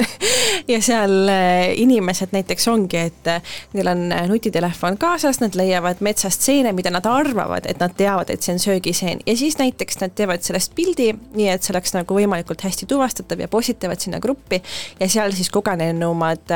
Ja 0.69 0.79
seal 0.83 1.29
äh, 1.29 1.73
inimesed 1.81 2.31
näiteks 2.33 2.69
ongi, 2.71 2.99
et 3.09 3.27
äh, 3.27 3.55
neil 3.75 3.89
on 3.91 4.05
äh, 4.13 4.29
nutitelefon 4.31 4.95
kaasas, 5.01 5.41
nad 5.43 5.57
leiavad 5.59 6.03
metsast 6.05 6.45
seene, 6.45 6.71
mida 6.77 6.93
nad 6.95 7.07
arvavad, 7.09 7.67
et 7.67 7.81
nad 7.83 7.95
teavad, 7.99 8.31
et 8.31 8.45
see 8.45 8.55
on 8.55 8.63
söögiseen. 8.63 9.25
Ja 9.27 9.35
siis 9.37 9.59
näiteks 9.59 9.99
nad 10.01 10.15
teevad 10.15 10.45
sellest 10.47 10.75
pildi, 10.79 11.09
nii 11.35 11.49
et 11.51 11.67
see 11.67 11.75
oleks 11.75 11.97
nagu 11.97 12.15
võimalikult 12.15 12.63
hästi 12.63 12.87
tuvastatav 12.91 13.43
ja 13.43 13.51
postitavad 13.51 14.03
sinna 14.03 14.23
gruppi. 14.23 14.63
Ja 15.01 15.11
seal 15.11 15.35
siis 15.35 15.51
kogenenumad 15.51 16.55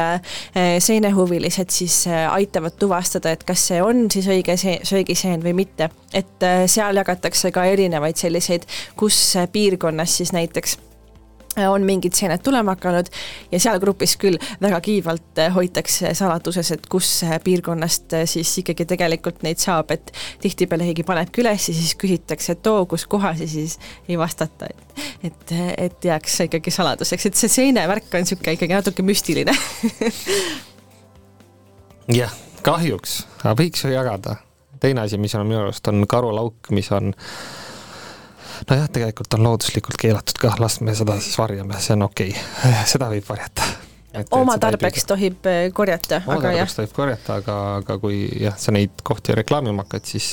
seenehuvilised 0.54 1.74
siis 1.74 2.04
aitavad 2.08 2.78
tuvastada, 2.78 3.34
et 3.34 3.42
kas 3.48 3.66
see 3.72 3.82
on 3.82 4.06
siis 4.12 4.28
õige 4.30 4.54
see, 4.60 4.78
söögiseen 4.86 5.42
või 5.42 5.56
mitte. 5.64 5.90
et 6.14 6.44
seal 6.70 6.96
jagatakse 6.96 7.50
ka 7.52 7.66
erinevaid 7.68 8.16
selliseid, 8.16 8.64
kus 8.96 9.18
piirkonnas 9.52 10.16
siis 10.20 10.32
näiteks 10.32 10.78
on 11.68 11.86
mingid 11.88 12.16
seened 12.16 12.42
tulema 12.44 12.76
hakanud 12.76 13.08
ja 13.52 13.60
seal 13.62 13.80
grupis 13.82 14.16
küll 14.20 14.38
väga 14.62 14.80
kiivalt 14.84 15.40
eh, 15.40 15.52
hoitakse 15.54 16.12
saladuses, 16.16 16.70
et 16.74 16.86
kus 16.92 17.08
piirkonnast 17.44 18.16
eh, 18.18 18.26
siis 18.30 18.52
ikkagi 18.62 18.86
tegelikult 18.92 19.42
neid 19.46 19.60
saab, 19.62 19.92
et 19.96 20.12
tihtipeale 20.42 20.88
keegi 20.90 21.06
panebki 21.08 21.44
üles 21.44 21.68
ja 21.70 21.76
siis 21.76 21.94
küsitakse, 21.98 22.56
et 22.56 22.70
oo, 22.70 22.84
kus 22.90 23.06
kohas 23.10 23.42
ja 23.42 23.48
siis 23.50 23.78
ei 24.08 24.18
vastata, 24.20 24.70
et, 24.70 25.04
et, 25.30 25.54
et 25.88 26.10
jääks 26.10 26.40
ikkagi 26.46 26.74
saladuseks, 26.74 27.30
et 27.30 27.40
see 27.40 27.52
seenevärk 27.52 28.10
on 28.12 28.26
niisugune 28.26 28.56
ikkagi 28.56 28.76
natuke 28.76 29.06
müstiline. 29.06 29.54
Jah, 32.16 32.32
kahjuks, 32.62 33.24
aga 33.42 33.56
võiks 33.58 33.82
ju 33.82 33.90
jagada. 33.90 34.36
teine 34.80 35.00
asi, 35.02 35.18
mis 35.18 35.34
on 35.34 35.46
minu 35.46 35.64
arust, 35.64 35.88
on 35.88 36.06
karulauk, 36.06 36.70
mis 36.70 36.92
on 36.92 37.14
nojah, 38.70 38.86
tegelikult 38.92 39.38
on 39.38 39.46
looduslikult 39.46 39.98
keelatud 40.00 40.38
ka, 40.40 40.54
las 40.62 40.80
me 40.84 40.94
seda 40.96 41.18
siis 41.22 41.38
varjame, 41.40 41.78
see 41.82 41.96
on 41.96 42.06
okei 42.08 42.34
okay., 42.34 42.84
seda 42.92 43.10
võib 43.12 43.26
varjata. 43.28 43.66
oma 44.36 44.58
tarbeks 44.62 45.08
tohib 45.08 45.48
eh, 45.50 45.66
korjata, 45.76 46.22
aga 46.22 46.28
jah. 46.28 46.36
oma 46.36 46.44
tarbeks 46.48 46.78
tohib 46.80 46.94
korjata, 46.96 47.40
aga, 47.42 47.58
aga 47.80 47.98
kui 48.02 48.22
jah, 48.42 48.56
sa 48.60 48.74
neid 48.76 49.02
kohti 49.06 49.36
reklaamima 49.36 49.86
hakkad, 49.86 50.06
siis 50.08 50.30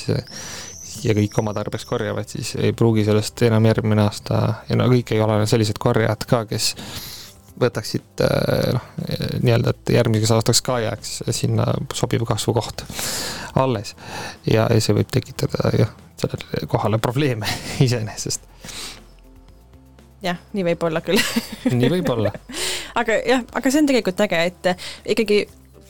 ja 1.04 1.16
kõik 1.18 1.36
oma 1.42 1.56
tarbeks 1.56 1.86
korjavad, 1.90 2.30
siis 2.30 2.54
ei 2.60 2.74
pruugi 2.78 3.06
sellest 3.08 3.42
enam 3.48 3.66
järgmine 3.70 4.06
aasta 4.06 4.44
ja 4.70 4.78
no 4.80 4.88
kõik 4.92 5.16
ei 5.16 5.24
ole 5.24 5.42
sellised 5.50 5.80
korjajad 5.82 6.28
ka, 6.30 6.44
kes 6.50 6.74
võtaksid 7.60 8.24
noh, 8.74 8.86
nii-öelda, 9.44 9.74
et 9.74 9.94
järgmiseks 9.96 10.32
aastaks 10.36 10.62
ka 10.66 10.80
jääks 10.84 11.12
sinna 11.36 11.68
sobiv 11.94 12.26
kasvukoht 12.30 12.86
alles. 13.60 13.96
ja, 14.50 14.68
ja 14.70 14.82
see 14.82 14.96
võib 14.98 15.12
tekitada 15.14 15.74
jah, 15.78 15.94
sellele 16.20 16.68
kohale 16.72 17.00
probleeme 17.04 17.50
iseenesest. 17.86 18.48
jah, 20.26 20.40
nii 20.54 20.68
võib 20.72 20.88
olla 20.90 21.04
küll 21.06 21.22
nii 21.72 21.92
võib 21.98 22.14
olla 22.16 22.34
aga 23.02 23.20
jah, 23.28 23.46
aga 23.54 23.72
see 23.72 23.84
on 23.84 23.90
tegelikult 23.92 24.26
äge, 24.28 24.46
et 24.52 24.72
ikkagi 25.16 25.44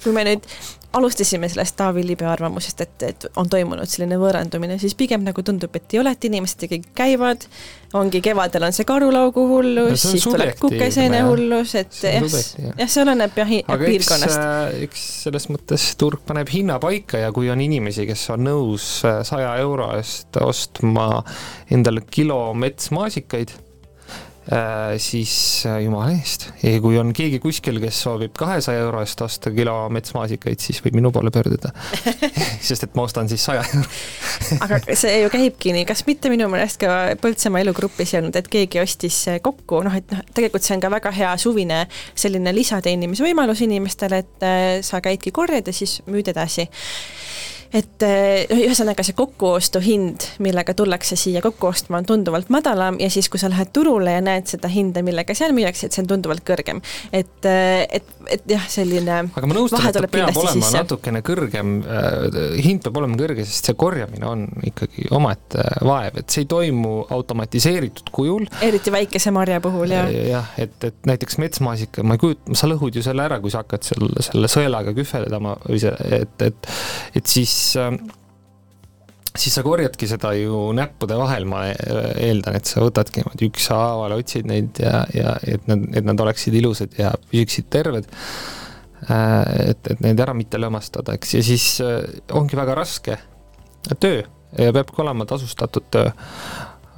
kui 0.03 0.15
me 0.15 0.25
nüüd 0.27 0.47
alustasime 0.93 1.49
sellest 1.49 1.75
Taavi 1.77 2.03
Liibe 2.05 2.25
arvamusest, 2.29 2.81
et, 2.81 3.03
et 3.07 3.25
on 3.39 3.49
toimunud 3.49 3.89
selline 3.89 4.17
võõrandumine, 4.21 4.77
siis 4.81 4.93
pigem 4.97 5.23
nagu 5.25 5.43
tundub, 5.45 5.73
et 5.75 5.95
ei 5.95 6.01
ole, 6.01 6.13
et 6.13 6.27
inimesed 6.29 6.67
ikkagi 6.67 6.93
käivad, 6.97 7.47
ongi 7.97 8.21
kevadel 8.25 8.67
on 8.67 8.75
see 8.75 8.85
karulaugu 8.87 9.47
hullus, 9.49 10.05
siis 10.05 10.27
tuleb 10.27 10.53
kukeseene 10.61 11.23
hullus, 11.27 11.73
et 11.81 11.99
jah, 12.05 12.29
jah, 12.77 12.85
see 12.85 13.03
oleneb 13.05 13.41
jah 13.41 13.53
piirkonnast. 13.83 14.37
eks, 14.37 14.85
eks 14.87 15.09
selles 15.25 15.49
mõttes 15.49 15.89
turg 15.99 16.23
paneb 16.27 16.53
hinna 16.53 16.79
paika 16.83 17.21
ja 17.25 17.33
kui 17.35 17.49
on 17.53 17.61
inimesi, 17.63 18.07
kes 18.09 18.29
on 18.35 18.47
nõus 18.49 18.87
saja 19.01 19.57
euro 19.63 19.91
eest 19.97 20.41
ostma 20.43 21.09
endale 21.73 22.05
kilo 22.09 22.45
metsmaasikaid 22.57 23.57
Äh, 23.57 23.62
siis 24.99 25.63
äh, 25.65 25.77
jumala 25.85 26.11
eest, 26.11 26.49
ja 26.63 26.75
kui 26.83 26.97
on 26.99 27.13
keegi 27.15 27.39
kuskil, 27.39 27.77
kes 27.79 28.01
soovib 28.03 28.33
kahesaja 28.35 28.81
euro 28.83 28.99
eest 29.03 29.21
osta 29.23 29.53
kilo 29.55 29.75
metsmaasikaid, 29.93 30.59
siis 30.59 30.81
võib 30.83 30.97
minu 30.99 31.13
poole 31.15 31.31
pöörduda. 31.31 31.71
Sest 32.67 32.83
et 32.83 32.97
ma 32.99 33.05
ostan 33.07 33.31
siis 33.31 33.45
saja 33.45 33.63
euro. 33.63 33.87
Aga 34.65 34.81
see 34.99 35.21
ju 35.21 35.31
käibki 35.31 35.71
nii, 35.75 35.85
kas 35.87 36.03
mitte 36.09 36.31
minu 36.33 36.49
meelest 36.51 36.81
ka 36.83 37.15
Põltsamaa 37.23 37.63
elugrupis 37.63 38.11
ei 38.13 38.19
olnud, 38.19 38.35
et 38.35 38.49
keegi 38.51 38.81
ostis 38.83 39.21
kokku, 39.45 39.79
noh 39.87 39.95
et 39.95 40.11
noh, 40.11 40.25
tegelikult 40.35 40.67
see 40.67 40.75
on 40.75 40.83
ka 40.83 40.91
väga 40.91 41.13
hea 41.15 41.31
suvine 41.39 41.85
selline 42.11 42.51
lisateenimisvõimalus 42.59 43.63
inimestele, 43.63 44.23
et 44.25 44.47
äh, 44.47 44.65
sa 44.83 44.99
käidki 45.03 45.31
korjad 45.31 45.71
ja 45.71 45.75
siis 45.75 46.01
müüd 46.09 46.33
edasi 46.33 46.67
et 47.73 48.05
eh, 48.05 48.45
ühesõnaga 48.53 49.03
see 49.05 49.15
kokkuostuhind, 49.17 50.27
millega 50.45 50.75
tullakse 50.77 51.17
siia 51.19 51.41
kokku 51.41 51.71
ostma, 51.71 51.99
on 52.01 52.07
tunduvalt 52.09 52.51
madalam 52.53 52.99
ja 53.01 53.09
siis, 53.13 53.29
kui 53.33 53.41
sa 53.41 53.49
lähed 53.49 53.73
turule 53.73 54.13
ja 54.13 54.21
näed 54.23 54.49
seda 54.51 54.69
hinda, 54.71 55.03
millega 55.05 55.35
seal 55.37 55.55
müüakse, 55.57 55.87
et 55.87 55.95
see 55.95 56.03
on 56.05 56.11
tunduvalt 56.13 56.45
kõrgem. 56.47 56.83
et, 57.11 57.39
eh, 57.49 57.87
et, 57.89 58.09
et 58.31 58.45
jah, 58.49 58.65
selline 58.71 59.19
aga 59.29 59.49
ma 59.49 59.57
nõustun, 59.57 59.87
et 59.87 59.97
ta 59.97 60.07
peab 60.07 60.37
olema 60.37 60.55
sisse. 60.57 60.73
natukene 60.77 61.23
kõrgem 61.25 61.75
äh,, 61.83 62.57
hind 62.63 62.83
peab 62.85 62.99
olema 63.01 63.19
kõrge, 63.19 63.47
sest 63.47 63.69
see 63.69 63.77
korjamine 63.79 64.27
on 64.29 64.45
ikkagi 64.69 65.07
omaette 65.15 65.65
vaev, 65.85 66.19
et 66.23 66.33
see 66.33 66.45
ei 66.45 66.49
toimu 66.51 66.93
automatiseeritud 67.13 68.11
kujul. 68.15 68.47
eriti 68.65 68.93
väikese 68.93 69.33
marja 69.35 69.61
puhul, 69.63 69.95
jah. 69.95 70.11
jah, 70.33 70.53
et, 70.61 70.75
et 70.83 71.09
näiteks 71.09 71.39
metsmaasika, 71.43 72.05
ma 72.07 72.17
ei 72.17 72.23
kujuta, 72.25 72.57
sa 72.59 72.69
lõhud 72.71 72.99
ju 72.99 73.05
selle 73.05 73.25
ära, 73.25 73.39
kui 73.43 73.53
sa 73.53 73.63
hakkad 73.63 73.87
seal 73.87 74.09
selle 74.23 74.51
sõelaga 74.51 74.95
kühveldama 74.95 75.57
või 75.67 75.81
see, 75.83 75.95
et, 76.21 76.47
et, 76.51 76.73
et 77.17 77.29
siis 77.29 77.53
siis 77.53 77.77
äh, 77.77 77.91
siis 79.37 79.55
sa 79.57 79.63
korjadki 79.65 80.07
seda 80.09 80.33
ju 80.37 80.67
näppude 80.77 81.17
vahel, 81.17 81.45
ma 81.49 81.65
eeldan, 81.71 82.57
et 82.57 82.69
sa 82.69 82.83
võtadki 82.83 83.21
niimoodi 83.21 83.49
ükshaaval, 83.49 84.17
otsid 84.19 84.49
neid 84.49 84.81
ja, 84.81 85.03
ja 85.13 85.37
et 85.49 85.65
nad, 85.69 85.87
et 85.95 86.05
nad 86.05 86.21
oleksid 86.25 86.55
ilusad 86.59 86.93
ja 86.99 87.13
püsiksid 87.31 87.69
terved. 87.73 88.09
Äh, 89.09 89.71
et, 89.73 89.89
et 89.91 90.03
neid 90.05 90.21
ära 90.23 90.35
mitte 90.37 90.61
lömastada, 90.61 91.17
eks, 91.17 91.33
ja 91.35 91.43
siis 91.43 91.65
äh, 91.83 91.99
ongi 92.37 92.55
väga 92.59 92.77
raske 92.77 93.17
töö 93.99 94.21
ja 94.57 94.73
peabki 94.73 95.01
olema 95.03 95.25
tasustatud 95.27 95.89
töö. 95.91 96.11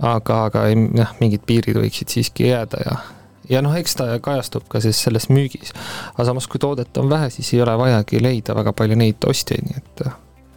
aga, 0.03 0.43
aga 0.49 0.65
jah, 0.69 1.13
mingid 1.21 1.45
piirid 1.47 1.79
võiksid 1.79 2.11
siiski 2.11 2.49
jääda 2.49 2.81
ja, 2.83 2.97
ja 3.49 3.61
noh, 3.63 3.73
eks 3.79 3.95
ta 3.95 4.09
kajastub 4.21 4.67
ka 4.69 4.81
siis 4.83 4.99
selles 5.01 5.29
müügis. 5.31 5.71
aga 6.13 6.27
samas, 6.29 6.49
kui 6.51 6.59
toodet 6.59 6.97
on 7.01 7.09
vähe, 7.09 7.31
siis 7.33 7.53
ei 7.55 7.63
ole 7.63 7.77
vajagi 7.79 8.21
leida 8.21 8.55
väga 8.59 8.75
palju 8.75 8.99
neid 8.99 9.25
ostjaid, 9.25 9.65
nii 9.65 9.81
et 9.81 10.05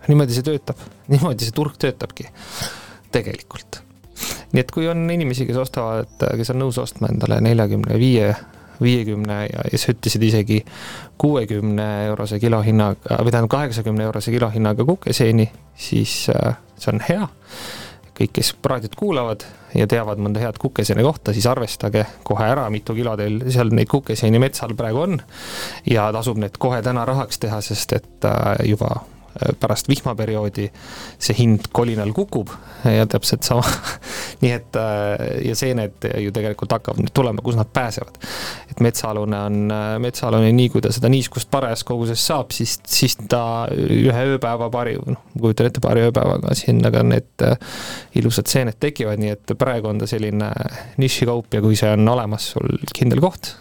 niimoodi 0.09 0.37
see 0.37 0.47
töötab, 0.47 0.81
niimoodi 1.13 1.49
see 1.49 1.57
turg 1.57 1.79
töötabki 1.81 2.29
tegelikult. 3.15 3.83
nii 4.53 4.63
et 4.65 4.71
kui 4.75 4.89
on 4.91 5.05
inimesi, 5.11 5.47
kes 5.49 5.59
ostavad, 5.61 6.15
kes 6.37 6.55
on 6.55 6.63
nõus 6.65 6.79
ostma 6.83 7.11
endale 7.13 7.41
neljakümne 7.45 7.99
viie, 8.01 8.33
viiekümne 8.83 9.37
ja, 9.47 9.67
ja 9.73 9.81
sa 9.81 9.93
ütlesid 9.95 10.25
isegi 10.27 10.63
kuuekümne 11.19 11.89
eurose 12.09 12.39
kilohinnaga 12.43 13.21
või 13.23 13.35
tähendab 13.35 13.53
kaheksakümne 13.53 14.09
eurose 14.09 14.35
kilohinnaga 14.35 14.87
kukeseeni, 14.89 15.51
siis 15.77 16.25
äh, 16.35 16.57
see 16.79 16.95
on 16.95 17.05
hea. 17.09 17.29
kõik, 18.19 18.33
kes 18.35 18.49
raadiot 18.67 18.97
kuulavad 18.99 19.45
ja 19.79 19.87
teavad 19.87 20.19
mõnda 20.19 20.41
head 20.43 20.57
kukeseene 20.59 21.05
kohta, 21.07 21.33
siis 21.33 21.47
arvestage 21.47 22.03
kohe 22.27 22.49
ära, 22.51 22.65
mitu 22.71 22.97
kilo 22.97 23.13
teil 23.17 23.45
seal 23.47 23.71
neid 23.71 23.87
kukeseeni 23.91 24.41
metsal 24.43 24.75
praegu 24.79 25.05
on. 25.05 25.21
ja 25.87 26.09
tasub 26.13 26.41
need 26.43 26.59
kohe 26.59 26.83
täna 26.83 27.05
rahaks 27.07 27.39
teha, 27.39 27.61
sest 27.63 27.93
et 28.01 28.27
äh, 28.27 28.67
juba 28.73 28.97
pärast 29.61 29.89
vihmaperioodi 29.91 30.69
see 31.19 31.37
hind 31.39 31.69
kolinal 31.73 32.13
kukub 32.17 32.51
ja 32.85 33.07
täpselt 33.11 33.47
sama 33.47 33.65
nii 34.43 34.53
et 34.55 34.79
äh, 34.79 35.25
ja 35.49 35.57
seened 35.59 36.09
ju 36.23 36.33
tegelikult 36.35 36.73
hakkavad 36.77 37.03
nüüd 37.03 37.15
tulema, 37.15 37.43
kus 37.45 37.59
nad 37.59 37.71
pääsevad. 37.75 38.19
et 38.71 38.81
metsaalune 38.85 39.41
on, 39.51 39.61
äh, 39.75 39.93
metsaalune 40.03 40.53
nii, 40.55 40.69
kui 40.73 40.85
ta 40.85 40.93
seda 40.95 41.11
niiskust 41.13 41.51
parajas 41.51 41.85
koguses 41.89 42.25
saab, 42.31 42.53
siis, 42.55 42.79
siis 42.87 43.17
ta 43.29 43.43
ühe 43.73 44.25
ööpäeva, 44.35 44.71
paari, 44.73 44.97
noh, 45.05 45.23
ma 45.35 45.45
kujutan 45.47 45.71
ette, 45.71 45.83
paari 45.85 46.07
ööpäevaga 46.09 46.57
sinna 46.59 46.93
ka 46.95 47.05
need 47.07 47.47
ilusad 48.19 48.51
seened 48.51 48.79
tekivad, 48.81 49.21
nii 49.23 49.35
et 49.37 49.57
praegu 49.59 49.91
on 49.91 50.03
ta 50.03 50.11
selline 50.11 50.51
nišikaup 50.99 51.59
ja 51.59 51.65
kui 51.65 51.79
see 51.79 51.91
on 51.95 52.15
olemas 52.15 52.53
sul 52.55 52.79
kindel 52.95 53.23
koht 53.25 53.55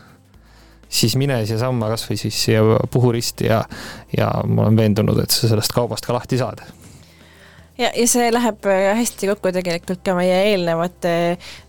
siis 0.89 1.15
mine 1.19 1.39
siiasamma 1.45 1.91
kasvõi 1.93 2.17
siis 2.19 2.43
siia 2.47 2.63
Puhuristi 2.91 3.49
ja, 3.49 3.63
ja 4.17 4.31
ma 4.47 4.67
olen 4.67 4.77
veendunud, 4.77 5.19
et 5.23 5.33
sa 5.33 5.49
sellest 5.51 5.75
kaubast 5.75 6.07
ka 6.07 6.15
lahti 6.15 6.39
saad 6.39 6.63
ja, 7.77 7.91
ja 7.95 8.07
see 8.09 8.29
läheb 8.33 8.65
äh, 8.69 8.91
hästi 8.97 9.29
kokku 9.31 9.51
tegelikult 9.55 10.01
ka 10.05 10.15
meie 10.17 10.37
eelnevate 10.51 11.13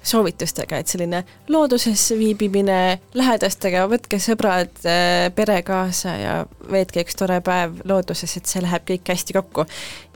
soovitustega, 0.02 0.80
et 0.80 0.90
selline 0.90 1.22
looduses 1.52 2.08
viibimine 2.18 2.98
lähedastega, 3.18 3.84
võtke 3.90 4.20
sõbrad, 4.22 4.72
äh, 4.88 5.28
pere 5.34 5.60
kaasa 5.66 6.14
ja 6.18 6.36
veetke 6.72 7.04
üks 7.04 7.18
tore 7.18 7.40
päev 7.44 7.80
looduses, 7.88 8.36
et 8.38 8.48
see 8.50 8.64
läheb 8.64 8.86
kõik 8.88 9.12
hästi 9.12 9.36
kokku. 9.36 9.66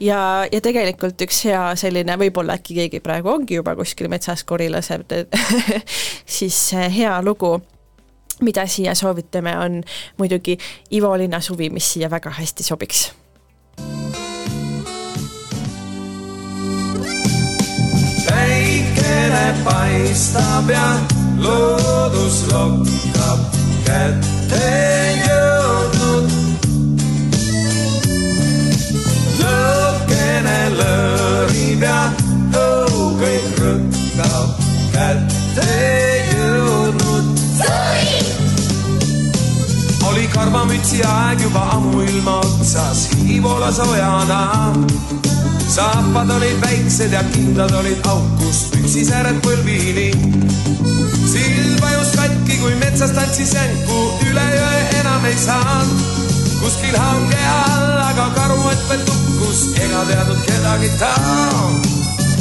ja, 0.01 0.21
ja 0.53 0.63
tegelikult 0.65 1.21
üks 1.27 1.45
hea 1.49 1.65
selline, 1.81 2.17
võib-olla 2.21 2.59
äkki 2.61 2.79
keegi 2.81 3.03
praegu 3.05 3.33
ongi 3.33 3.61
juba 3.61 3.77
kuskil 3.79 4.11
metsas 4.13 4.45
kori 4.45 4.71
laseb 4.73 5.05
siis 6.39 6.65
äh, 6.79 6.89
hea 6.93 7.19
lugu 7.23 7.59
mida 8.43 8.67
siia 8.67 8.95
soovitame, 8.95 9.57
on 9.59 9.83
muidugi 10.19 10.59
Ivo 10.91 11.17
Linna 11.19 11.41
suvi, 11.41 11.71
mis 11.71 11.93
siia 11.93 12.11
väga 12.11 12.31
hästi 12.31 12.63
sobiks. 12.63 13.13
päikene 18.27 19.55
paistab 19.65 20.71
ja 20.71 20.99
loodus 21.39 22.47
lokkab 22.53 23.41
kätte 23.87 24.69
jõudnud. 25.27 26.31
lõhkene 29.41 30.61
lõõrib 30.79 31.83
ja 31.89 31.99
õu 32.53 33.11
kõik 33.21 33.61
rõkkab 33.65 34.63
kätte 34.93 36.02
karvamütsi 40.35 41.01
aeg 41.07 41.43
juba 41.43 41.61
ammuilma 41.77 42.39
otsas, 42.41 43.09
hiivola 43.17 43.73
soojana. 43.73 44.41
saapad 45.69 46.31
olid 46.31 46.61
väiksed 46.61 47.13
ja 47.13 47.23
kindad 47.33 47.73
olid 47.81 48.07
aukust 48.07 48.73
püksisääred 48.73 49.41
põlvini. 49.45 50.11
sild 51.33 51.81
vajus 51.81 52.13
katki, 52.17 52.59
kui 52.63 52.75
metsas 52.81 53.15
tantsis 53.17 53.55
jänku, 53.55 54.01
üle 54.31 54.49
jõe 54.57 54.83
enam 55.01 55.25
ei 55.25 55.39
saanud. 55.45 56.03
kuskil 56.61 56.97
hange 56.97 57.45
all, 57.53 58.03
aga 58.09 58.29
karuott 58.37 58.89
veel 58.89 59.07
tukkus, 59.07 59.65
ega 59.85 60.05
teadnud 60.11 60.45
kedagi 60.49 60.93
ta. 60.99 61.15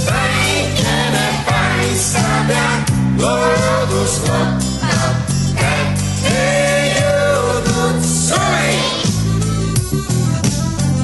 päikene 0.08 1.28
paistab 1.48 2.54
ja 2.58 2.68
loodus 3.24 4.20
lokkab 4.28 4.71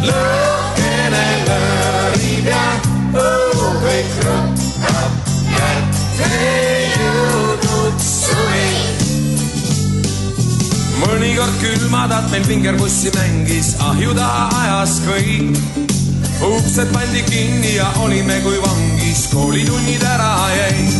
lõhkene 0.09 1.23
lõõrib 1.49 2.49
ja 2.51 2.65
õu 3.23 3.71
kõik 3.83 4.15
rõkkab, 4.27 5.31
kätte 5.51 6.31
jõudnud 6.95 8.07
suvi. 8.07 8.69
mõnikord 11.03 11.59
külmatad 11.63 12.31
meil 12.31 12.47
vingerpussi 12.51 13.13
mängis, 13.19 13.75
ahju 13.91 14.15
taha 14.17 14.47
ajas 14.63 14.99
kõik 15.07 15.85
uksed 16.41 16.91
pandi 16.93 17.23
kinni 17.23 17.75
ja 17.75 17.87
olime 18.03 18.39
kui 18.43 18.59
vangis, 18.61 19.27
koolitunnid 19.33 20.03
ära 20.03 20.33
jäid. 20.53 20.93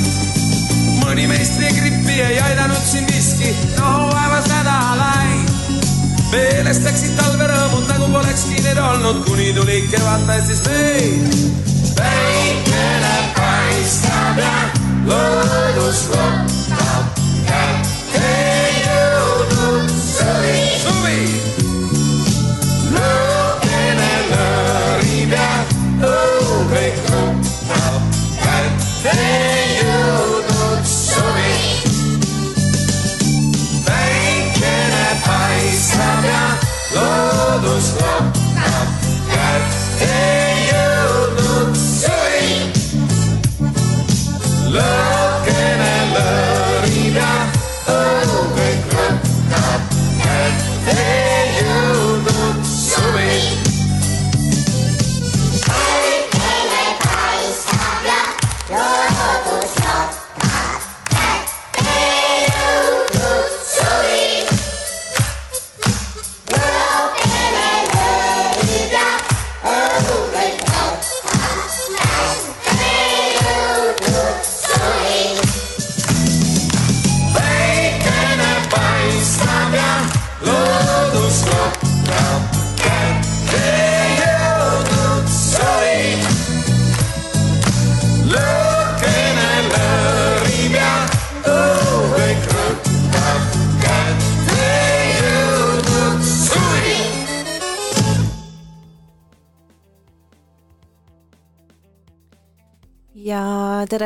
mõni 1.04 1.28
meistrigrippi 1.30 2.20
ei 2.22 2.40
aidanud 2.50 2.84
siin 2.92 3.06
miski, 3.12 3.54
nohupäevas 3.78 4.50
nädalaid. 4.52 5.27
Meelest 6.32 6.84
läksid 6.86 7.14
talverõõmud 7.20 7.88
nagu 7.92 8.10
polekski 8.12 8.62
need 8.66 8.80
olnud, 8.82 9.24
kuni 9.28 9.52
tuli 9.56 9.82
kevad 9.92 10.26
päästis 10.28 10.64
meid. 10.68 11.38
päikene 11.98 13.16
paistab 13.38 14.42
ja 14.44 14.58
loodus 15.08 16.08
lokkab 16.14 17.07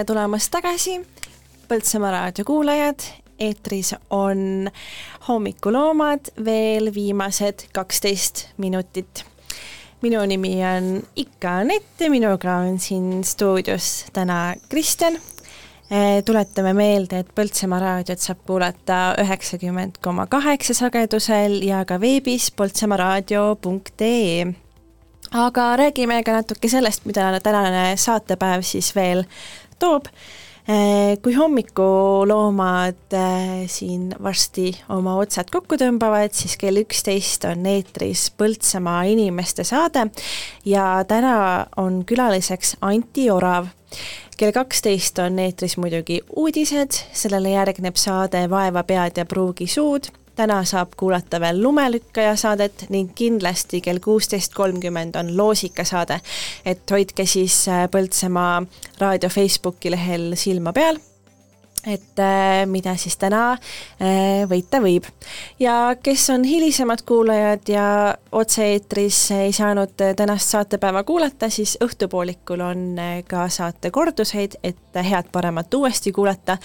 tere 0.02 0.16
tulemast 0.16 0.50
tagasi, 0.50 0.96
Põltsamaa 1.70 2.10
raadio 2.10 2.42
kuulajad, 2.48 3.04
eetris 3.38 3.92
on 4.10 4.66
hommikuloomad 5.28 6.32
veel 6.46 6.90
viimased 6.96 7.68
kaksteist 7.74 8.48
minutit. 8.58 9.24
minu 10.02 10.24
nimi 10.26 10.56
on 10.66 11.04
ikka 11.16 11.60
Anett 11.60 12.02
ja 12.02 12.10
minuga 12.10 12.56
on 12.56 12.80
siin 12.80 13.24
stuudios 13.24 14.06
täna 14.14 14.56
Kristjan. 14.70 15.20
tuletame 16.26 16.74
meelde, 16.74 17.20
et 17.20 17.30
Põltsamaa 17.36 17.80
raadiot 17.80 18.20
saab 18.20 18.38
kuulata 18.46 19.16
üheksakümmend 19.22 20.02
koma 20.02 20.28
kaheksa 20.28 20.74
sagedusel 20.74 21.62
ja 21.62 21.86
ka 21.86 22.02
veebis 22.02 22.52
poltsamaaraadio.ee 22.52 24.46
aga 25.32 25.78
räägime 25.78 26.24
ka 26.24 26.32
natuke 26.32 26.70
sellest, 26.70 27.06
mida 27.06 27.40
tänane 27.40 27.98
saatepäev 27.98 28.62
siis 28.62 28.96
veel 28.96 29.24
toob. 29.82 30.08
kui 31.26 31.34
hommikuloomad 31.34 33.16
äh, 33.18 33.64
siin 33.68 34.12
varsti 34.24 34.70
oma 34.94 35.16
otsad 35.20 35.50
kokku 35.52 35.76
tõmbavad, 35.82 36.36
siis 36.38 36.54
kell 36.62 36.78
üksteist 36.84 37.48
on 37.50 37.66
eetris 37.66 38.28
Põltsamaa 38.38 39.02
inimeste 39.10 39.66
saade 39.68 40.06
ja 40.66 40.86
täna 41.10 41.66
on 41.82 42.04
külaliseks 42.06 42.78
Anti 42.86 43.26
Orav 43.34 43.74
kell 44.38 44.54
kaksteist 44.54 45.20
on 45.20 45.42
eetris 45.42 45.76
muidugi 45.78 46.22
uudised, 46.36 46.96
sellele 47.14 47.58
järgneb 47.58 47.98
saade 48.00 48.46
Vaeva 48.50 48.86
pead 48.88 49.18
ja 49.18 49.26
pruugi 49.26 49.68
suud 49.70 50.14
täna 50.36 50.64
saab 50.66 50.96
kuulata 50.98 51.40
veel 51.40 51.62
lumelükkaja 51.64 52.36
saadet 52.36 52.86
ning 52.90 53.12
kindlasti 53.16 53.82
kell 53.82 54.00
kuusteist 54.00 54.54
kolmkümmend 54.54 55.16
on 55.16 55.38
loosikasaade. 55.38 56.20
et 56.66 56.92
hoidke 56.92 57.26
siis 57.26 57.68
äh, 57.68 57.88
Põltsamaa 57.92 58.64
raadio 59.00 59.30
Facebooki 59.30 59.92
lehel 59.92 60.36
silma 60.36 60.74
peal 60.74 61.00
et 61.88 62.20
äh, 62.20 62.66
mida 62.70 62.94
siis 63.00 63.18
täna 63.18 63.54
äh, 63.54 64.44
võita 64.50 64.82
võib. 64.84 65.08
ja 65.60 65.96
kes 66.04 66.30
on 66.30 66.44
hilisemad 66.46 67.02
kuulajad 67.08 67.70
ja 67.70 67.86
otse-eetris 68.32 69.20
ei 69.32 69.54
saanud 69.54 69.96
tänast 70.18 70.54
saatepäeva 70.54 71.04
kuulata, 71.04 71.50
siis 71.50 71.78
õhtupoolikul 71.84 72.62
on 72.66 72.88
äh, 73.00 73.24
ka 73.28 73.48
saate 73.50 73.92
korduseid, 73.92 74.60
et 74.64 74.78
head-paremat 74.96 75.74
uuesti 75.74 76.12
kuulata 76.12 76.58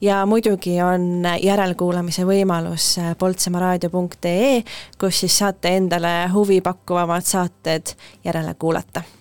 ja 0.00 0.24
muidugi 0.26 0.76
on 0.82 1.24
järelkuulamise 1.42 2.26
võimalus 2.28 2.96
poltsamaaraadio.ee, 3.18 4.64
kus 5.00 5.20
siis 5.24 5.38
saate 5.38 5.76
endale 5.76 6.16
huvipakkuvamad 6.34 7.24
saated 7.24 7.94
järele 8.24 8.54
kuulata 8.58 9.17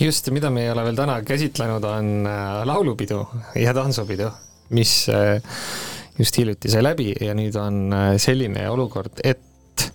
just, 0.00 0.30
mida 0.30 0.50
me 0.50 0.64
ei 0.64 0.72
ole 0.72 0.84
veel 0.88 0.98
täna 0.98 1.20
käsitlenud, 1.26 1.84
on 1.84 2.10
äh, 2.26 2.62
laulupidu 2.68 3.20
ja 3.60 3.74
tantsupidu, 3.76 4.30
mis 4.76 4.94
äh, 5.12 5.42
just 6.18 6.38
hiljuti 6.38 6.72
sai 6.72 6.84
läbi 6.84 7.12
ja 7.20 7.34
nüüd 7.36 7.56
on 7.60 7.92
äh, 7.92 8.14
selline 8.22 8.66
olukord, 8.70 9.20
et 9.24 9.86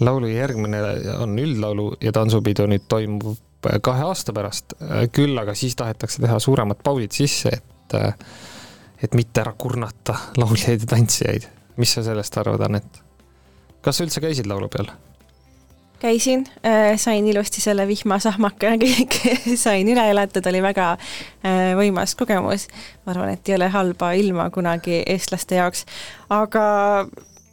laulu 0.00 0.28
järgmine 0.28 0.80
on 1.20 1.36
üldlaulu 1.38 1.92
ja 2.02 2.12
tantsupidu 2.12 2.66
nüüd 2.70 2.88
toimub 2.90 3.36
kahe 3.64 4.02
aasta 4.04 4.34
pärast, 4.36 4.74
küll 5.14 5.38
aga 5.40 5.54
siis 5.56 5.72
tahetakse 5.78 6.20
teha 6.20 6.36
suuremad 6.42 6.82
pausid 6.84 7.14
sisse, 7.16 7.54
et 7.54 7.96
et 9.04 9.14
mitte 9.16 9.40
ära 9.40 9.52
kurnata 9.56 10.16
lauljaid 10.40 10.84
ja 10.84 10.90
tantsijaid. 10.90 11.48
mis 11.76 11.94
sa 11.96 12.04
sellest 12.04 12.36
arvad, 12.40 12.66
Anett? 12.66 13.00
kas 13.84 13.98
sa 13.98 14.06
üldse 14.06 14.20
käisid 14.24 14.48
laulupeol? 14.50 14.90
Käisin 16.02 16.46
äh,, 16.66 16.96
sain 17.00 17.26
ilusti 17.26 17.60
selle 17.60 17.86
vihmasahmaka 17.88 18.74
kõik 18.84 19.18
sain 19.60 19.88
üle 19.88 20.08
elatud, 20.10 20.46
oli 20.50 20.62
väga 20.64 20.90
äh, 20.94 21.74
võimas 21.78 22.16
kogemus. 22.18 22.68
ma 23.04 23.14
arvan, 23.14 23.36
et 23.36 23.48
ei 23.48 23.58
ole 23.58 23.68
halba 23.72 24.12
ilma 24.18 24.50
kunagi 24.54 25.02
eestlaste 25.06 25.60
jaoks, 25.60 25.86
aga 26.32 26.64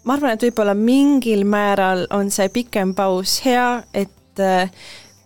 ma 0.03 0.17
arvan, 0.17 0.35
et 0.35 0.43
võib-olla 0.49 0.75
mingil 0.77 1.45
määral 1.45 2.07
on 2.13 2.31
see 2.33 2.49
pikem 2.53 2.95
paus 2.97 3.39
hea, 3.45 3.83
et 3.93 4.41
äh, 4.41 4.71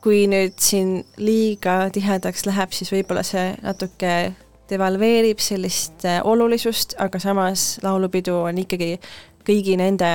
kui 0.06 0.26
nüüd 0.30 0.60
siin 0.62 1.00
liiga 1.18 1.88
tihedaks 1.94 2.46
läheb, 2.46 2.74
siis 2.78 2.92
võib-olla 2.94 3.24
see 3.26 3.54
natuke 3.64 4.36
devalveerib 4.70 5.42
sellist 5.42 6.06
äh, 6.06 6.20
olulisust, 6.26 6.98
aga 7.02 7.22
samas 7.22 7.76
laulupidu 7.86 8.36
on 8.46 8.62
ikkagi 8.66 8.96
kõigi 9.46 9.78
nende 9.78 10.12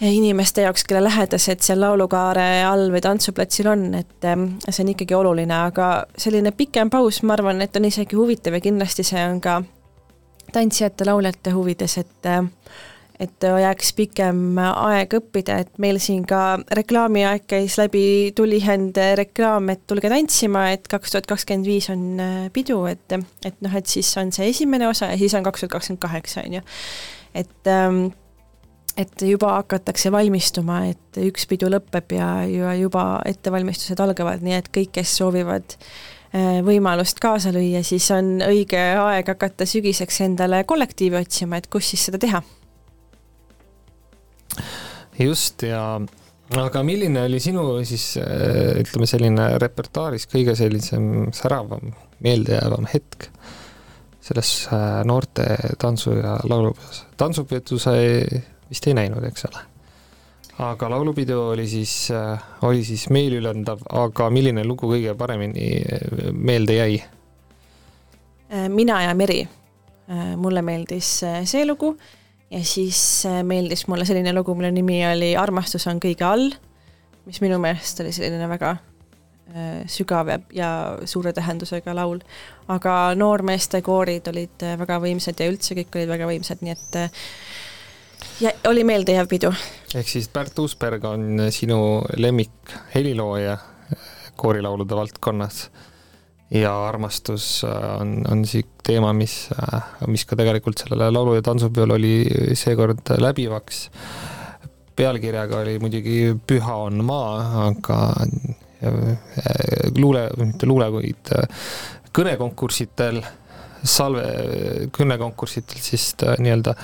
inimeste 0.00 0.64
jaoks, 0.64 0.84
kelle 0.88 1.04
lähedased 1.04 1.62
seal 1.62 1.80
laulukaare 1.80 2.64
all 2.66 2.88
või 2.92 3.02
tantsuplatsil 3.04 3.68
on, 3.70 3.86
et 3.94 4.26
ähm, 4.26 4.56
see 4.68 4.82
on 4.82 4.90
ikkagi 4.94 5.14
oluline, 5.14 5.54
aga 5.68 5.90
selline 6.18 6.50
pikem 6.56 6.90
paus, 6.90 7.22
ma 7.22 7.36
arvan, 7.36 7.62
et 7.62 7.76
on 7.76 7.86
isegi 7.86 8.18
huvitav 8.18 8.58
ja 8.58 8.64
kindlasti 8.64 9.06
see 9.06 9.22
on 9.28 9.38
ka 9.44 9.60
tantsijate, 10.54 11.06
lauljate 11.06 11.54
huvides, 11.54 11.98
et 12.02 12.30
äh, 12.30 12.42
et 13.22 13.44
jääks 13.46 13.92
pikem 13.94 14.58
aeg 14.58 15.12
õppida, 15.20 15.60
et 15.62 15.78
meil 15.78 16.00
siin 16.02 16.24
ka 16.26 16.56
reklaamiaeg 16.74 17.44
käis 17.46 17.76
läbi 17.78 18.32
tulihänd 18.34 18.98
reklaam, 19.20 19.70
et 19.70 19.84
tulge 19.86 20.10
tantsima, 20.10 20.66
et 20.74 20.88
kaks 20.90 21.14
tuhat 21.14 21.28
kakskümmend 21.30 21.70
viis 21.70 21.86
on 21.94 22.02
pidu, 22.52 22.80
et, 22.90 23.14
et 23.46 23.62
noh, 23.62 23.78
et 23.78 23.86
siis 23.86 24.10
on 24.18 24.34
see 24.34 24.50
esimene 24.50 24.88
osa 24.90 25.12
ja 25.12 25.20
siis 25.20 25.38
on 25.38 25.46
kaks 25.46 25.62
tuhat 25.62 25.76
kakskümmend 25.76 26.02
kaheksa, 26.02 26.42
on 26.42 26.58
ju. 26.58 26.66
et 27.38 27.70
ähm, 27.70 28.02
et 28.96 29.22
juba 29.26 29.56
hakatakse 29.58 30.12
valmistuma, 30.14 30.84
et 30.92 31.20
üks 31.26 31.48
pidu 31.50 31.70
lõpeb 31.72 32.16
ja, 32.16 32.28
ja 32.48 32.74
juba 32.78 33.20
ettevalmistused 33.26 34.00
algavad, 34.00 34.44
nii 34.44 34.58
et 34.58 34.68
kõik, 34.74 34.92
kes 34.98 35.16
soovivad 35.18 35.76
äh, 35.76 36.60
võimalust 36.66 37.22
kaasa 37.22 37.52
lüüa, 37.54 37.82
siis 37.86 38.10
on 38.14 38.36
õige 38.46 38.80
aeg 39.00 39.32
hakata 39.34 39.66
sügiseks 39.68 40.20
endale 40.28 40.64
kollektiivi 40.68 41.18
otsima, 41.20 41.58
et 41.58 41.70
kus 41.72 41.94
siis 41.94 42.06
seda 42.10 42.22
teha 42.22 42.44
just 45.18 45.62
ja 45.66 45.82
aga 46.60 46.82
milline 46.86 47.24
oli 47.28 47.40
sinu 47.42 47.66
siis 47.86 48.14
äh, 48.20 48.74
ütleme, 48.82 49.08
selline 49.10 49.48
repertuaaris 49.62 50.28
kõige 50.30 50.56
sellisem 50.58 51.30
säravam, 51.34 51.92
meeldejäävam 52.24 52.88
hetk 52.92 53.28
selles 54.24 54.52
äh, 54.72 55.02
noorte 55.06 55.46
tantsu- 55.80 56.16
ja 56.18 56.38
laulupeos? 56.48 57.04
tantsupidu 57.20 57.78
sa 57.82 57.96
ei, 58.00 58.42
vist 58.74 58.90
ei 58.90 58.98
näinud, 58.98 59.22
eks 59.30 59.46
ole? 59.50 59.62
aga 60.64 60.88
laulupidu 60.90 61.40
oli 61.50 61.66
siis, 61.66 62.08
oli 62.62 62.84
siis 62.86 63.08
meeliülendav, 63.10 63.80
aga 63.90 64.28
milline 64.30 64.62
lugu 64.66 64.86
kõige 64.92 65.14
paremini 65.18 65.70
meelde 66.30 66.78
jäi? 66.78 66.98
mina 68.70 69.00
ja 69.02 69.14
Meri. 69.18 69.42
mulle 70.36 70.62
meeldis 70.62 71.10
see 71.24 71.66
lugu 71.66 71.96
ja 72.50 72.62
siis 72.62 73.24
meeldis 73.42 73.86
mulle 73.88 74.06
selline 74.06 74.34
lugu, 74.34 74.54
mille 74.54 74.70
nimi 74.70 75.00
oli 75.08 75.34
Armastus 75.36 75.86
on 75.90 76.02
kõige 76.02 76.26
all, 76.28 76.50
mis 77.26 77.40
minu 77.42 77.58
meelest 77.58 78.04
oli 78.04 78.12
selline 78.14 78.48
väga 78.50 78.76
sügav 79.90 80.30
ja, 80.30 80.38
ja 80.54 80.68
suure 81.04 81.32
tähendusega 81.32 81.94
laul. 81.94 82.22
aga 82.68 83.14
noormeeste 83.18 83.82
koorid 83.82 84.30
olid 84.30 84.66
väga 84.78 85.00
võimsad 85.02 85.40
ja 85.40 85.50
üldse 85.50 85.74
kõik 85.78 85.98
olid 85.98 86.14
väga 86.14 86.30
võimsad, 86.30 86.62
nii 86.62 86.72
et 86.74 87.02
ja 88.40 88.52
oli 88.68 88.84
meeldejääv 88.84 89.28
pidu. 89.28 89.52
ehk 89.94 90.08
siis 90.08 90.28
Pärt 90.28 90.58
Uusberg 90.58 91.04
on 91.04 91.46
sinu 91.50 92.02
lemmik 92.16 92.76
helilooja 92.94 93.58
koorilaulude 94.36 94.96
valdkonnas 94.96 95.70
ja 96.50 96.72
armastus 96.88 97.64
on, 98.00 98.22
on 98.30 98.44
siik 98.46 98.66
teema, 98.86 99.12
mis, 99.16 99.48
mis 100.06 100.24
ka 100.28 100.36
tegelikult 100.36 100.78
sellele 100.78 101.10
laulu- 101.10 101.34
ja 101.38 101.42
tantsupeol 101.42 101.96
oli 101.96 102.14
seekord 102.54 103.14
läbivaks. 103.18 103.90
pealkirjaga 104.96 105.58
oli 105.58 105.78
muidugi 105.78 106.36
Püha 106.46 106.74
on 106.74 107.04
maa, 107.04 107.66
aga 107.66 107.98
luule, 109.98 110.28
mitte 110.36 110.66
luule, 110.66 110.90
vaid 110.92 111.32
kõnekonkursitel 112.14 113.22
salve 113.84 114.88
kõnekonkursitel 114.94 115.80
siis 115.82 116.10
äh, 116.24 116.38
nii-öelda 116.42 116.74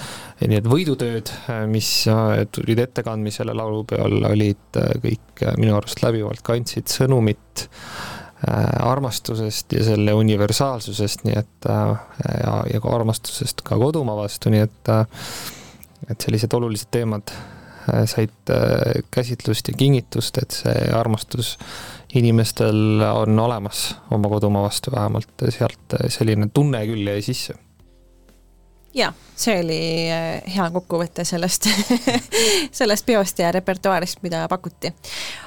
need 0.50 0.68
võidutööd, 0.68 1.32
äh, 1.48 1.64
mis 1.70 1.88
äh, 2.10 2.44
tulid 2.52 2.82
ettekandmisele 2.84 3.54
laulupeol, 3.56 4.20
olid 4.30 4.80
kõik 5.02 5.44
minu 5.60 5.76
arust 5.78 6.04
läbivalt 6.04 6.44
kandsid 6.46 6.90
sõnumit 6.92 7.68
armastusest 8.40 9.74
ja 9.76 9.82
selle 9.84 10.14
universaalsusest, 10.16 11.26
nii 11.26 11.34
et 11.36 11.66
ja, 11.68 12.54
ja 12.72 12.78
ka 12.80 12.92
armastusest 12.96 13.60
ka 13.66 13.76
kodumaa 13.76 14.16
vastu, 14.22 14.48
nii 14.52 14.62
et 14.64 14.92
et 16.08 16.24
sellised 16.24 16.56
olulised 16.56 16.88
teemad 16.88 17.34
said 18.08 18.54
käsitlust 19.12 19.68
ja 19.68 19.76
kinnitust, 19.76 20.40
et 20.40 20.56
see 20.56 20.88
armastus 20.96 21.58
inimestel 22.14 23.02
on 23.14 23.38
olemas 23.38 23.96
oma 24.10 24.28
kodumaa 24.28 24.62
vastu, 24.62 24.90
vähemalt 24.94 25.44
sealt 25.48 25.98
selline 26.08 26.48
tunne 26.54 26.84
küll 26.86 27.06
jäi 27.06 27.22
sisse. 27.22 27.54
jaa, 28.94 29.12
see 29.38 29.60
oli 29.60 29.82
äh, 30.10 30.42
hea 30.54 30.66
kokkuvõte 30.74 31.24
sellest 31.24 31.68
sellest 32.80 33.06
peost 33.06 33.38
ja 33.38 33.52
repertuaarist, 33.54 34.22
mida 34.22 34.46
pakuti. 34.48 34.92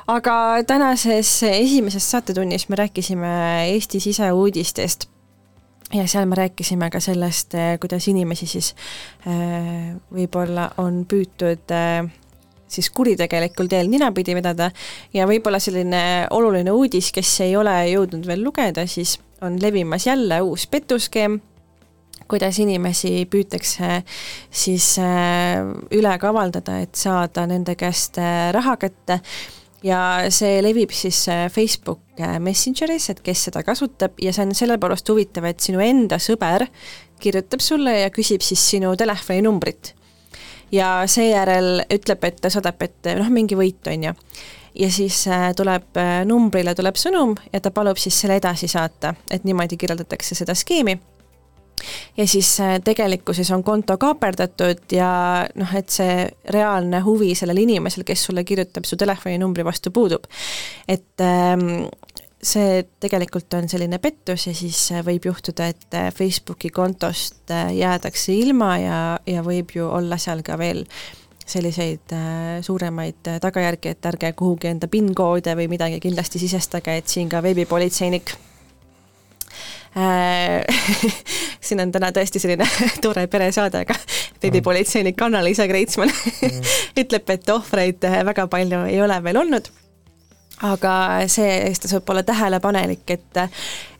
aga 0.07 0.35
tänases 0.67 1.35
esimeses 1.43 2.11
saatetunnis 2.11 2.69
me 2.69 2.79
rääkisime 2.79 3.33
Eesti 3.73 3.99
siseuudistest 3.99 5.09
ja 5.93 6.07
seal 6.07 6.25
me 6.25 6.39
rääkisime 6.39 6.89
ka 6.89 6.99
sellest, 7.03 7.55
äh, 7.55 7.75
kuidas 7.79 8.07
inimesi 8.07 8.47
siis 8.47 8.75
võib-olla 10.13 10.71
on 10.77 11.03
püütud 11.05 11.71
siis 12.73 12.89
kuritegelikul 12.93 13.69
teel 13.71 13.89
ninapidi 13.91 14.35
vedada. 14.37 14.71
Ja 15.13 15.27
võib-olla 15.29 15.61
selline 15.63 16.03
oluline 16.33 16.73
uudis, 16.73 17.11
kes 17.15 17.39
ei 17.45 17.55
ole 17.59 17.75
jõudnud 17.91 18.27
veel 18.27 18.43
lugeda, 18.43 18.87
siis 18.89 19.17
on 19.43 19.57
levimas 19.61 20.07
jälle 20.07 20.41
uus 20.41 20.67
petuskeem, 20.71 21.39
kuidas 22.27 22.59
inimesi 22.63 23.25
püütakse 23.29 24.01
siis 24.51 24.93
äh, 25.01 25.59
üle 25.93 26.13
kavaldada, 26.21 26.79
et 26.83 26.95
saada 26.97 27.45
nende 27.49 27.75
käest 27.79 28.19
äh, 28.21 28.49
raha 28.55 28.77
kätte. 28.81 29.19
Ja 29.83 30.29
see 30.31 30.61
levib 30.63 30.93
siis 30.95 31.25
äh, 31.27 31.49
Facebook 31.51 32.21
Messengeris, 32.39 33.09
et 33.11 33.19
kes 33.25 33.49
seda 33.49 33.65
kasutab. 33.67 34.15
Ja 34.23 34.31
see 34.31 34.45
on 34.47 34.55
selle 34.55 34.77
poolest 34.79 35.09
huvitav, 35.11 35.49
et 35.49 35.59
sinu 35.63 35.83
enda 35.83 36.21
sõber 36.23 36.69
kirjutab 37.23 37.63
sulle 37.63 37.97
ja 37.99 38.13
küsib 38.13 38.43
siis 38.43 38.63
sinu 38.73 38.95
telefoninumbrit 38.99 39.93
ja 40.73 40.89
seejärel 41.09 41.83
ütleb, 41.93 42.27
et 42.27 42.41
ta 42.41 42.51
saadab 42.53 42.81
ette 42.81 43.15
noh, 43.19 43.29
mingi 43.33 43.57
võit, 43.59 43.81
on 43.91 44.09
ju. 44.09 44.13
ja 44.83 44.91
siis 44.91 45.23
äh, 45.29 45.51
tuleb 45.57 45.97
äh, 46.01 46.19
numbrile 46.25 46.75
tuleb 46.75 46.97
sõnum 46.99 47.35
ja 47.53 47.61
ta 47.61 47.71
palub 47.71 47.99
siis 48.01 48.19
selle 48.19 48.39
edasi 48.41 48.67
saata, 48.71 49.13
et 49.31 49.45
niimoodi 49.45 49.77
kirjeldatakse 49.77 50.35
seda 50.35 50.55
skeemi 50.57 50.97
ja 52.17 52.27
siis 52.27 52.59
äh, 52.59 52.79
tegelikkuses 52.83 53.51
on 53.51 53.63
konto 53.63 53.97
kaaperdatud 53.97 54.91
ja 54.91 55.11
noh, 55.55 55.75
et 55.75 55.89
see 55.93 56.27
reaalne 56.55 57.01
huvi 57.05 57.33
sellel 57.35 57.63
inimesel, 57.63 58.05
kes 58.07 58.25
sulle 58.29 58.43
kirjutab, 58.47 58.87
su 58.87 58.97
telefoninumbri 58.97 59.65
vastu 59.65 59.91
puudub. 59.91 60.25
et 60.87 61.21
ähm, 61.21 61.85
see 62.43 62.83
tegelikult 63.01 63.53
on 63.57 63.67
selline 63.71 63.99
pettus 64.03 64.47
ja 64.49 64.53
siis 64.55 64.79
äh, 64.91 65.03
võib 65.05 65.27
juhtuda, 65.29 65.69
et 65.71 65.97
äh, 65.97 66.09
Facebooki 66.13 66.69
kontost 66.73 67.51
äh, 67.51 67.71
jäädakse 67.77 68.35
ilma 68.35 68.77
ja, 68.81 69.01
ja 69.27 69.43
võib 69.45 69.73
ju 69.75 69.87
olla 69.87 70.19
seal 70.21 70.43
ka 70.45 70.57
veel 70.59 70.85
selliseid 71.43 72.13
suuremaid 72.63 73.27
tagajärgi, 73.43 73.91
et 73.91 74.05
ärge 74.07 74.29
kuhugi 74.39 74.69
enda 74.69 74.87
PIN-koode 74.87 75.57
või 75.59 75.65
midagi 75.73 75.97
kindlasti 75.99 76.39
sisestage, 76.39 76.95
et 77.01 77.11
siin 77.11 77.27
ka 77.27 77.41
veebipolitseinik 77.43 78.31
siin 81.67 81.83
on 81.83 81.91
täna 81.91 82.13
tõesti 82.15 82.39
selline 82.39 82.63
tore 83.03 83.27
peresaade, 83.27 83.83
aga 83.83 83.99
veebipolitseinik 84.39 85.19
Anna-Liisa 85.27 85.67
Kreitsmann 85.67 86.15
mm. 86.15 86.73
ütleb, 87.03 87.35
et 87.35 87.51
ohvreid 87.51 88.07
väga 88.31 88.47
palju 88.47 88.85
ei 88.87 89.03
ole 89.03 89.19
veel 89.27 89.43
olnud 89.43 89.67
aga 90.63 90.93
see-eest 91.27 91.87
tasub 91.87 92.09
olla 92.09 92.23
tähelepanelik, 92.23 93.03
et 93.09 93.41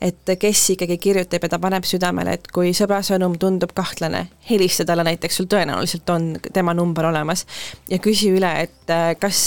et 0.04 0.34
kes 0.40 0.62
ikkagi 0.76 0.98
kirjutab 1.02 1.46
ja 1.46 1.50
ta 1.54 1.60
paneb 1.64 1.86
südamele, 1.88 2.36
et 2.36 2.50
kui 2.54 2.74
sõbra 2.76 3.00
sõnum 3.06 3.38
tundub 3.40 3.72
kahtlane, 3.76 4.26
helista 4.50 4.86
talle 4.88 5.06
näiteks, 5.08 5.38
sul 5.40 5.48
tõenäoliselt 5.52 6.10
on 6.12 6.34
tema 6.54 6.74
number 6.76 7.08
olemas 7.08 7.46
ja 7.90 8.00
küsi 8.04 8.34
üle, 8.36 8.50
et 8.66 8.92
kas, 9.22 9.42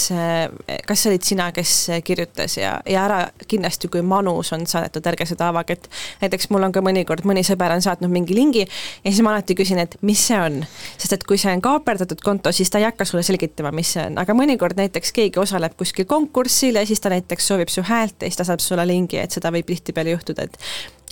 kas 0.87 1.03
see 1.03 1.11
olid 1.11 1.27
sina, 1.27 1.49
kes 1.53 1.73
kirjutas 2.05 2.57
ja, 2.57 2.77
ja 2.89 3.03
ära 3.05 3.19
kindlasti, 3.47 3.91
kui 3.93 4.01
manus 4.01 4.51
on 4.55 4.65
saadetud, 4.69 5.05
ärge 5.11 5.27
seda 5.29 5.51
avage, 5.51 5.77
et 5.77 5.89
näiteks 6.23 6.49
mul 6.53 6.65
on 6.67 6.73
ka 6.73 6.81
mõnikord, 6.85 7.27
mõni 7.27 7.45
sõber 7.45 7.75
on 7.75 7.85
saatnud 7.85 8.11
mingi 8.11 8.35
lingi 8.37 8.65
ja 8.65 9.11
siis 9.11 9.21
ma 9.25 9.35
alati 9.35 9.55
küsin, 9.57 9.81
et 9.83 9.97
mis 10.01 10.25
see 10.29 10.39
on. 10.41 10.63
sest 10.97 11.13
et 11.13 11.27
kui 11.27 11.37
see 11.37 11.53
on 11.53 11.61
kaaperdatud 11.61 12.21
konto, 12.25 12.51
siis 12.55 12.73
ta 12.73 12.81
ei 12.81 12.87
hakka 12.87 13.05
sulle 13.05 13.23
selgitama, 13.27 13.71
mis 13.75 13.93
see 13.93 14.07
on, 14.09 14.17
aga 14.21 14.33
mõnikord 14.37 14.79
näiteks 14.79 15.13
keegi 15.13 15.41
osaleb 15.41 15.77
kuskil 15.77 16.09
konkursil 16.09 16.81
ja 16.81 16.85
siis 16.87 17.03
ta 17.03 17.13
näiteks 17.13 17.51
soovib 17.51 17.69
su 17.73 17.85
häält 17.85 18.25
ja 18.25 18.31
siis 18.31 18.41
ta 18.41 18.47
saab 18.49 18.63
sulle 18.63 18.87
lingi, 18.89 19.21
et 19.21 19.37
seda 19.37 19.53
võib 19.53 19.69
tihtipeale 19.69 20.15
juhtuda, 20.15 20.46
et 20.47 20.61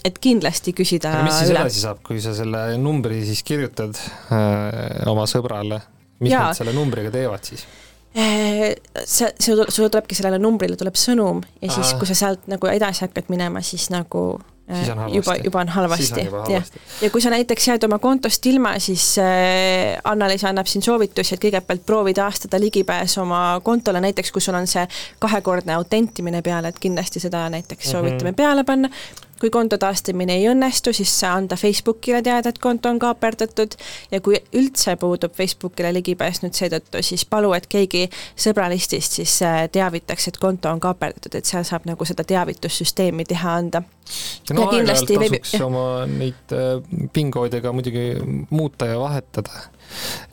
et 0.05 0.19
kindlasti 0.21 0.73
küsida 0.77 1.15
aga 1.15 1.25
mis 1.25 1.39
siis 1.39 1.49
üle. 1.49 1.63
edasi 1.63 1.81
saab, 1.81 2.03
kui 2.05 2.21
sa 2.21 2.35
selle 2.37 2.67
numbri 2.81 3.23
siis 3.25 3.41
kirjutad 3.45 3.97
äh, 3.97 5.01
oma 5.09 5.25
sõbrale, 5.29 5.81
mis 6.21 6.33
Jaa. 6.35 6.51
nad 6.51 6.59
selle 6.59 6.75
numbriga 6.77 7.13
teevad 7.13 7.47
siis? 7.47 7.65
Äh, 8.15 8.75
sa, 9.03 9.31
sul, 9.41 9.65
sul 9.67 9.89
tulebki 9.89 10.15
sellele 10.15 10.39
numbrile 10.39 10.77
tuleb 10.79 10.95
sõnum 10.95 11.41
ja 11.59 11.71
siis, 11.73 11.95
kui 11.99 12.07
sa 12.07 12.15
sealt 12.15 12.45
nagu 12.51 12.69
edasi 12.71 13.03
hakkad 13.03 13.27
minema, 13.33 13.59
siis 13.65 13.89
nagu 13.91 14.21
äh, 14.69 14.85
juba, 15.11 15.35
juba 15.43 15.65
on 15.65 15.73
halvasti, 15.73 16.23
jah. 16.53 16.69
ja 17.01 17.09
kui 17.11 17.25
sa 17.25 17.33
näiteks 17.33 17.67
jääd 17.73 17.89
oma 17.89 17.99
kontost 17.99 18.45
ilma, 18.47 18.77
siis 18.79 19.09
äh, 19.19 19.97
Anna-Liisa 20.07 20.53
annab 20.53 20.69
siin 20.71 20.85
soovitusi, 20.85 21.35
et 21.35 21.43
kõigepealt 21.43 21.83
proovi 21.89 22.15
taastada 22.15 22.61
ligipääs 22.61 23.17
oma 23.25 23.43
kontole, 23.65 23.99
näiteks 24.05 24.31
kui 24.31 24.45
sul 24.45 24.55
on 24.55 24.69
see 24.69 24.85
kahekordne 25.19 25.75
autentimine 25.75 26.45
peal, 26.45 26.69
et 26.69 26.79
kindlasti 26.79 27.19
seda 27.25 27.49
näiteks 27.51 27.89
soovitame 27.89 28.29
mm 28.29 28.31
-hmm. 28.31 28.43
peale 28.45 28.63
panna 28.63 28.93
kui 29.39 29.49
konto 29.51 29.77
taastamine 29.77 30.37
ei 30.39 30.47
õnnestu, 30.47 30.93
siis 30.95 31.11
anda 31.27 31.57
Facebookile 31.59 32.21
teada, 32.23 32.51
et 32.51 32.59
konto 32.63 32.89
on 32.89 32.99
kaaperdatud 32.99 33.75
ja 34.11 34.21
kui 34.23 34.37
üldse 34.55 34.95
puudub 34.99 35.35
Facebookile 35.35 35.91
ligipääs 35.97 36.41
nüüd 36.43 36.55
seetõttu, 36.55 37.01
siis 37.03 37.25
palu, 37.27 37.51
et 37.57 37.67
keegi 37.71 38.05
sõbralistist 38.31 39.19
siis 39.19 39.35
äh, 39.45 39.65
teavitaks, 39.71 40.29
et 40.31 40.39
konto 40.41 40.71
on 40.71 40.79
kaaperdatud, 40.83 41.35
et 41.35 41.51
seal 41.51 41.67
saab 41.67 41.87
nagu 41.89 42.07
seda 42.07 42.23
teavitussüsteemi 42.27 43.27
teha 43.27 43.57
anda. 43.59 43.83
ja 44.47 44.55
no 44.55 44.69
aeg-ajalt 44.69 45.11
tasuks 45.11 45.19
veebi... 45.25 45.63
oma 45.67 45.85
neid 46.09 46.55
äh, 46.55 46.79
PIN-koode 47.13 47.61
ka 47.61 47.75
muidugi 47.75 48.07
muuta 48.49 48.87
ja 48.93 48.97
vahetada. 49.03 49.67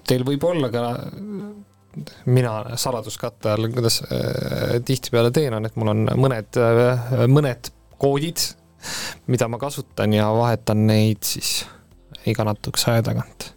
Teil 0.06 0.22
võib 0.26 0.46
olla 0.46 0.70
ka 0.72 0.86
mina 2.30 2.78
saladuskatte 2.78 3.50
all, 3.50 3.66
kuidas 3.74 3.98
äh, 4.06 4.78
tihtipeale 4.86 5.34
teen, 5.34 5.58
on, 5.58 5.66
et 5.66 5.74
mul 5.76 5.90
on 5.90 6.08
mõned 6.22 6.62
mõned 7.26 7.74
koodid 8.02 8.61
mida 9.26 9.48
ma 9.48 9.60
kasutan 9.62 10.14
ja 10.16 10.28
vahetan 10.34 10.86
neid 10.86 11.22
siis 11.26 11.62
iga 12.26 12.46
natukese 12.46 12.92
aja 12.92 13.08
tagant. 13.10 13.52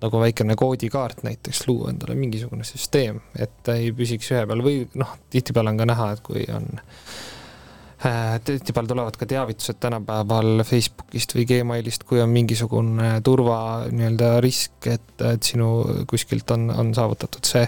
nagu 0.00 0.20
väikene 0.20 0.54
koodikaart 0.60 1.22
näiteks 1.24 1.62
luua 1.68 1.90
endale 1.90 2.14
mingisugune 2.14 2.64
süsteem, 2.68 3.20
et 3.36 3.52
ta 3.64 3.78
ei 3.80 3.92
püsiks 3.96 4.28
ühe 4.32 4.42
peal 4.48 4.60
või 4.64 4.82
noh, 5.00 5.14
tihtipeale 5.32 5.72
on 5.72 5.80
ka 5.80 5.86
näha, 5.88 6.08
et 6.12 6.20
kui 6.24 6.42
on 6.52 6.66
äh, 8.04 8.36
tihtipeale 8.44 8.88
tulevad 8.88 9.16
ka 9.16 9.28
teavitused 9.28 9.80
tänapäeval 9.80 10.64
Facebookist 10.68 11.32
või 11.36 11.46
Gmailist, 11.48 12.04
kui 12.08 12.20
on 12.20 12.32
mingisugune 12.32 13.14
turva 13.24 13.60
nii-öelda 13.88 14.34
risk, 14.44 14.84
et, 14.84 15.14
et 15.32 15.48
sinu 15.48 15.70
kuskilt 16.08 16.52
on, 16.56 16.68
on 16.76 16.92
saavutatud 16.96 17.48
see 17.48 17.64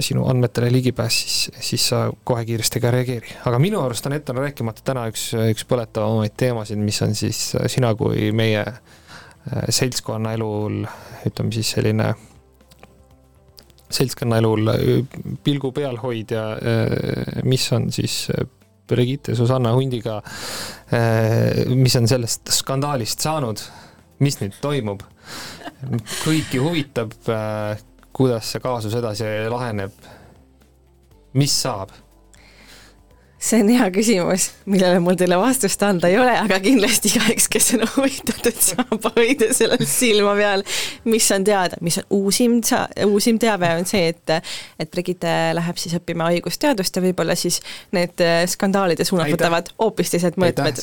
sinu 0.00 0.24
andmetele 0.30 0.70
ligipääs, 0.72 1.18
siis, 1.22 1.50
siis 1.60 1.86
sa 1.92 2.04
kohe 2.24 2.44
kiiresti 2.48 2.80
ka 2.80 2.90
reageeri. 2.94 3.36
aga 3.48 3.58
minu 3.62 3.80
arust 3.82 4.06
on 4.06 4.16
ette 4.16 4.32
rääkimata 4.36 4.84
täna 4.84 5.06
üks, 5.10 5.30
üks 5.52 5.66
põletavamaid 5.68 6.36
teemasid, 6.36 6.80
mis 6.80 7.02
on 7.04 7.14
siis 7.18 7.40
sina 7.72 7.94
kui 7.98 8.30
meie 8.32 8.64
äh, 8.64 9.68
seltskonnaelul, 9.68 10.82
ütleme 11.28 11.52
siis 11.52 11.74
selline 11.76 12.12
seltskonnaelul 13.92 14.72
pilgu 15.44 15.72
peal 15.76 16.00
hoidja, 16.00 16.48
äh, 16.56 17.42
mis 17.44 17.68
on 17.76 17.90
siis 17.92 18.26
Brigitte 18.92 19.34
Susanna 19.34 19.72
Hundiga, 19.72 20.22
äh, 20.92 21.64
mis 21.74 21.96
on 21.96 22.08
sellest 22.08 22.50
skandaalist 22.52 23.24
saanud, 23.24 23.62
mis 24.22 24.40
nüüd 24.42 24.58
toimub? 24.62 25.06
kõiki 26.22 26.60
huvitab, 26.62 27.14
kuidas 28.12 28.52
see 28.52 28.60
kaasus 28.60 28.94
edasi 28.98 29.28
laheneb, 29.50 30.08
mis 31.34 31.54
saab? 31.62 31.92
see 33.42 33.58
on 33.58 33.70
hea 33.74 33.88
küsimus, 33.90 34.44
millele 34.70 35.00
mul 35.02 35.16
teile 35.18 35.34
vastust 35.40 35.82
anda 35.82 36.06
ei 36.10 36.14
ole, 36.20 36.34
aga 36.44 36.60
kindlasti 36.62 37.10
igaüks, 37.10 37.48
kes 37.50 37.72
on 37.74 37.82
huvitatud, 37.96 38.58
saab 38.62 39.08
hoida 39.16 39.48
sellel 39.56 39.82
silma 39.88 40.36
peal, 40.38 40.62
mis 41.10 41.26
on 41.34 41.46
teada, 41.46 41.78
mis 41.82 41.98
on 41.98 42.06
uusim, 42.20 42.60
uusim 43.08 43.40
teave 43.42 43.72
on 43.80 43.88
see, 43.88 44.12
et 44.12 44.34
et 44.78 44.90
Brigitte 44.92 45.32
läheb 45.58 45.80
siis 45.80 45.96
õppima 45.98 46.30
õigusteadust 46.36 46.96
ja 46.96 47.02
võib-olla 47.02 47.34
siis 47.38 47.58
need 47.96 48.22
skandaalide 48.52 49.06
suunad 49.08 49.32
võtavad 49.34 49.72
hoopis 49.80 50.14
teised 50.14 50.38
mõõtmed. 50.38 50.78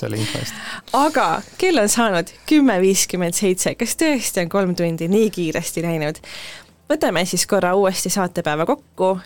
aga 0.99 1.29
kell 1.61 1.79
on 1.79 1.91
saanud 1.91 2.33
kümme 2.49 2.75
viiskümmend 2.83 3.39
seitse, 3.39 3.77
kas 3.79 3.95
tõesti 3.99 4.43
on 4.43 4.51
kolm 4.51 4.75
tundi 4.75 5.07
nii 5.11 5.31
kiiresti 5.31 5.85
läinud? 5.87 6.19
Võtame 6.89 7.25
siis 7.25 7.45
korra 7.47 7.73
uuesti 7.75 8.09
saatepäeva 8.09 8.65
kokku. 8.65 9.19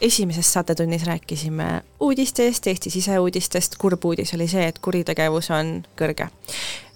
esimeses 0.00 0.52
saatetunnis 0.52 1.06
rääkisime 1.06 1.82
uudistest, 2.00 2.66
Eesti 2.66 2.90
siseuudistest, 2.90 3.76
kurb 3.78 4.04
uudis 4.04 4.34
oli 4.34 4.48
see, 4.48 4.66
et 4.68 4.78
kuritegevus 4.78 5.50
on 5.50 5.82
kõrge. 5.98 6.28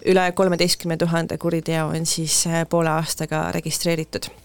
üle 0.05 0.31
kolmeteistkümne 0.31 0.97
tuhande 0.97 1.37
kuriteo 1.37 1.87
on 1.87 2.05
siis 2.05 2.43
poole 2.69 2.89
aastaga 2.89 3.51
registreeritud 3.51 4.42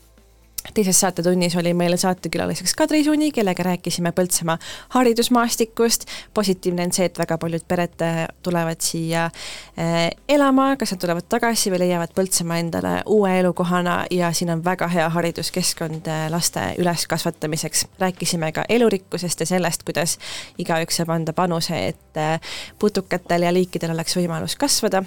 teises 0.74 1.00
saatetunnis 1.00 1.56
oli 1.56 1.74
meil 1.74 1.97
saatekülaliseks 1.97 2.74
Kadri 2.74 3.05
Suni, 3.05 3.30
kellega 3.32 3.62
rääkisime 3.62 4.12
Põltsamaa 4.12 4.58
haridusmaastikust. 4.88 6.05
positiivne 6.34 6.82
on 6.82 6.92
see, 6.92 7.06
et 7.06 7.18
väga 7.18 7.38
paljud 7.38 7.64
pered 7.68 8.02
äh, 8.02 8.26
tulevad 8.42 8.80
siia 8.80 9.24
äh, 9.24 10.10
elama, 10.28 10.76
kas 10.76 10.92
nad 10.94 11.00
tulevad 11.00 11.28
tagasi 11.28 11.72
või 11.72 11.82
leiavad 11.84 12.14
Põltsamaa 12.16 12.58
endale 12.62 12.94
uue 13.06 13.38
elukohana 13.40 14.05
ja 14.10 14.32
siin 14.32 14.50
on 14.50 14.64
väga 14.64 14.88
hea 14.88 15.08
hariduskeskkond 15.08 16.08
äh, 16.08 16.26
laste 16.30 16.74
üleskasvatamiseks. 16.78 17.86
rääkisime 17.98 18.52
ka 18.52 18.64
elurikkusest 18.68 19.40
ja 19.40 19.47
sellest, 19.47 19.82
kuidas 19.82 20.18
igaüks 20.58 20.97
saab 21.00 21.14
anda 21.14 21.32
panuse, 21.32 21.86
et 21.88 22.42
putukatel 22.78 23.42
ja 23.42 23.52
liikidel 23.55 23.90
oleks 23.94 24.16
võimalus 24.16 24.56
kasvada 24.56 25.02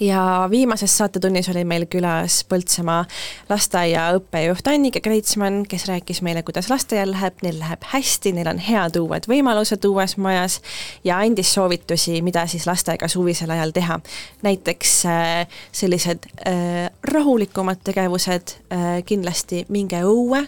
ja 0.00 0.48
viimases 0.50 0.98
saatetunnis 0.98 1.48
oli 1.48 1.64
meil 1.64 1.86
külas 1.90 2.42
Põltsamaa 2.48 3.04
lasteaia 3.48 4.08
õppejuht 4.16 4.68
Annika 4.68 5.00
Kreitsmann, 5.00 5.64
kes 5.68 5.86
rääkis 5.88 6.20
meile, 6.22 6.42
kuidas 6.46 6.68
lasteaial 6.70 7.10
läheb, 7.14 7.40
neil 7.42 7.58
läheb 7.60 7.84
hästi, 7.92 8.32
neil 8.36 8.50
on 8.50 8.60
head 8.60 8.98
uued 9.00 9.28
võimalused 9.30 9.84
uues 9.88 10.16
majas 10.20 10.60
ja 11.04 11.20
andis 11.24 11.54
soovitusi, 11.54 12.20
mida 12.26 12.46
siis 12.50 12.66
lastega 12.68 13.08
suvisel 13.08 13.50
ajal 13.50 13.72
teha. 13.76 14.00
näiteks 14.42 14.92
äh, 15.06 15.46
sellised 15.72 16.28
äh, 16.46 16.90
rahulikumad 17.02 17.80
tegevused, 17.84 18.56
äh, 18.72 19.02
kindlasti 19.06 19.64
minge 19.68 20.02
õue, 20.04 20.44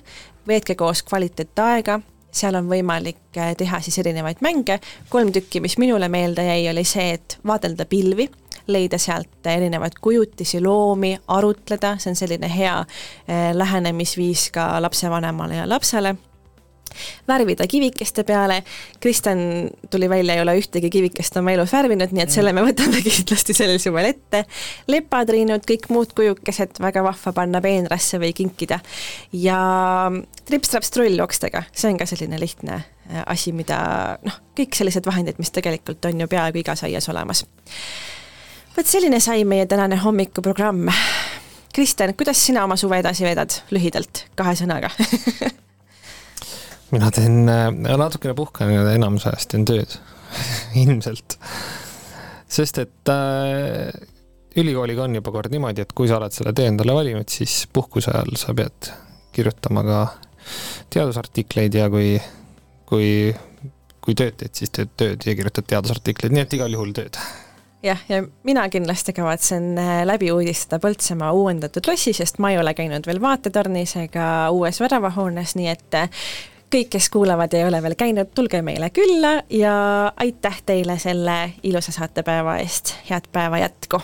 veetke 0.48 0.74
koos 0.74 1.02
kvaliteetaega, 1.02 2.00
seal 2.32 2.54
on 2.54 2.68
võimalik 2.68 3.16
teha 3.32 3.80
siis 3.80 3.98
erinevaid 3.98 4.42
mänge, 4.44 4.78
kolm 5.08 5.32
tükki, 5.32 5.60
mis 5.64 5.78
minule 5.78 6.08
meelde 6.08 6.44
jäi, 6.44 6.68
oli 6.70 6.84
see, 6.84 7.14
et 7.16 7.38
vaadelda 7.46 7.86
pilvi 7.88 8.28
leida 8.68 8.98
sealt 8.98 9.46
erinevaid 9.46 9.98
kujutisi, 10.00 10.60
loomi, 10.64 11.16
arutleda, 11.28 11.96
see 11.98 12.12
on 12.12 12.18
selline 12.18 12.50
hea 12.52 12.78
eh, 12.80 13.50
lähenemisviis 13.56 14.50
ka 14.54 14.70
lapsevanemale 14.82 15.62
ja 15.62 15.68
lapsele 15.68 16.16
värvida 17.28 17.66
kivikeste 17.66 18.24
peale. 18.24 18.62
Kristjan 19.00 19.38
tuli 19.90 20.08
välja, 20.10 20.34
ei 20.34 20.42
ole 20.42 20.56
ühtegi 20.58 20.90
kivikest 20.90 21.36
oma 21.36 21.52
elus 21.52 21.72
värvinud, 21.72 22.12
nii 22.12 22.24
et 22.24 22.34
selle 22.34 22.52
me 22.56 22.64
võtame 22.64 23.02
kindlasti 23.06 23.56
sellel 23.56 23.80
suvel 23.82 24.10
ette. 24.10 24.44
lepatriinud, 24.88 25.64
kõik 25.68 25.88
muud 25.94 26.12
kujukesed, 26.16 26.80
väga 26.82 27.04
vahva 27.04 27.32
panna 27.36 27.62
peenrasse 27.64 28.20
või 28.20 28.32
kinkida. 28.36 28.80
ja 29.32 29.60
trips-traps-trull 30.48 31.20
okstega, 31.24 31.64
see 31.72 31.92
on 31.92 31.98
ka 32.00 32.06
selline 32.08 32.40
lihtne 32.40 32.80
eh, 32.80 33.22
asi, 33.26 33.52
mida 33.52 33.80
noh, 34.24 34.40
kõik 34.58 34.78
sellised 34.78 35.06
vahendid, 35.06 35.38
mis 35.38 35.52
tegelikult 35.54 36.04
on 36.08 36.24
ju 36.24 36.28
peaaegu 36.28 36.64
igas 36.64 36.84
aias 36.88 37.08
olemas 37.08 37.44
vot 38.78 38.86
selline 38.86 39.18
sai 39.22 39.42
meie 39.48 39.66
tänane 39.66 39.96
hommikuprogramm. 39.98 40.86
Kristjan, 41.74 42.12
kuidas 42.18 42.38
sina 42.46 42.62
oma 42.66 42.76
suve 42.78 43.00
edasi 43.02 43.26
veedad, 43.26 43.54
lühidalt, 43.74 44.24
kahe 44.38 44.54
sõnaga. 44.58 44.90
Mina 46.92 47.10
teen 47.12 47.50
äh, 47.50 47.66
natukene 47.74 48.36
puhkan 48.38 48.70
enamus 48.94 49.26
ajast 49.28 49.50
teen 49.52 49.66
tööd. 49.68 49.98
Ilmselt. 50.82 51.36
sest 52.48 52.78
et 52.80 53.12
äh, 53.12 53.90
ülikooliga 54.56 55.04
on 55.04 55.18
juba 55.18 55.34
kord 55.34 55.52
niimoodi, 55.52 55.82
et 55.84 55.92
kui 55.96 56.08
sa 56.08 56.20
oled 56.20 56.34
selle 56.34 56.54
tee 56.56 56.70
endale 56.70 56.94
valinud, 56.96 57.28
siis 57.28 57.64
puhkuse 57.72 58.12
ajal 58.14 58.38
sa 58.40 58.54
pead 58.56 58.92
kirjutama 59.34 59.84
ka 59.86 59.98
teadusartikleid 60.94 61.74
ja 61.76 61.90
kui, 61.92 62.14
kui, 62.88 63.10
kui 64.00 64.16
tööd 64.16 64.38
teed, 64.40 64.54
siis 64.54 64.72
teed 64.72 64.94
tööd 64.96 65.28
ja 65.28 65.36
kirjutad 65.36 65.68
teadusartikleid, 65.68 66.34
nii 66.34 66.46
et 66.46 66.58
igal 66.60 66.78
juhul 66.78 66.94
tööd 66.96 67.20
jah, 67.82 67.98
ja 68.08 68.22
mina 68.42 68.68
kindlasti 68.68 69.12
kavatsen 69.12 69.78
äh, 69.78 70.02
läbi 70.06 70.32
uudistada 70.32 70.80
Põltsamaa 70.82 71.32
uuendatud 71.32 71.86
lossi, 71.86 72.12
sest 72.12 72.38
ma 72.42 72.52
ei 72.52 72.58
ole 72.58 72.74
käinud 72.74 73.06
veel 73.06 73.20
vaatetornis 73.22 73.96
ega 74.02 74.28
uues 74.54 74.80
väravahoones, 74.80 75.54
nii 75.58 75.68
et 75.72 75.98
äh, 75.98 76.22
kõik, 76.74 76.92
kes 76.96 77.10
kuulavad 77.12 77.52
ja 77.52 77.62
ei 77.62 77.68
ole 77.68 77.82
veel 77.82 77.96
käinud, 77.98 78.32
tulge 78.34 78.62
meile 78.62 78.90
külla 78.94 79.38
ja 79.50 79.74
aitäh 80.16 80.62
teile 80.66 80.98
selle 80.98 81.40
ilusa 81.62 81.94
saatepäeva 81.94 82.58
eest, 82.62 82.96
head 83.10 83.30
päeva 83.32 83.62
jätku! 83.64 84.02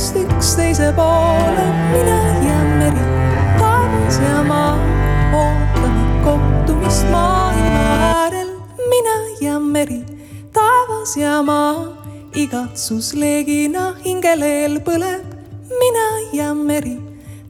Üksteise 0.00 0.92
poole, 0.96 1.66
mina 1.92 2.18
ja 2.48 2.58
meri, 2.78 3.02
taevas 3.58 4.16
ja 4.24 4.42
maa, 4.42 4.78
ootame 5.36 6.04
kohtumist 6.24 7.04
maailma 7.10 7.82
äärel, 8.06 8.48
mina 8.88 9.16
ja 9.40 9.58
meri, 9.60 10.00
taevas 10.52 11.16
ja 11.16 11.42
maa, 11.42 11.84
igatsusleegina 12.32 13.96
hingeleel 14.04 14.80
põleb, 14.86 15.26
mina 15.68 16.06
ja 16.32 16.54
meri, 16.54 16.96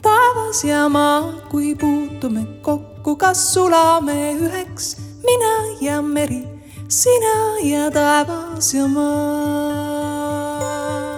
taevas 0.02 0.64
ja 0.64 0.88
maa, 0.88 1.22
kui 1.50 1.74
puutume 1.74 2.46
kokku, 2.66 3.14
kas 3.16 3.52
sulame 3.54 4.18
üheks, 4.34 4.96
mina 5.22 5.54
ja 5.80 6.02
meri, 6.02 6.42
sina 6.88 7.62
ja 7.62 7.90
taevas 7.94 8.74
ja 8.74 8.88
maa. 8.88 11.09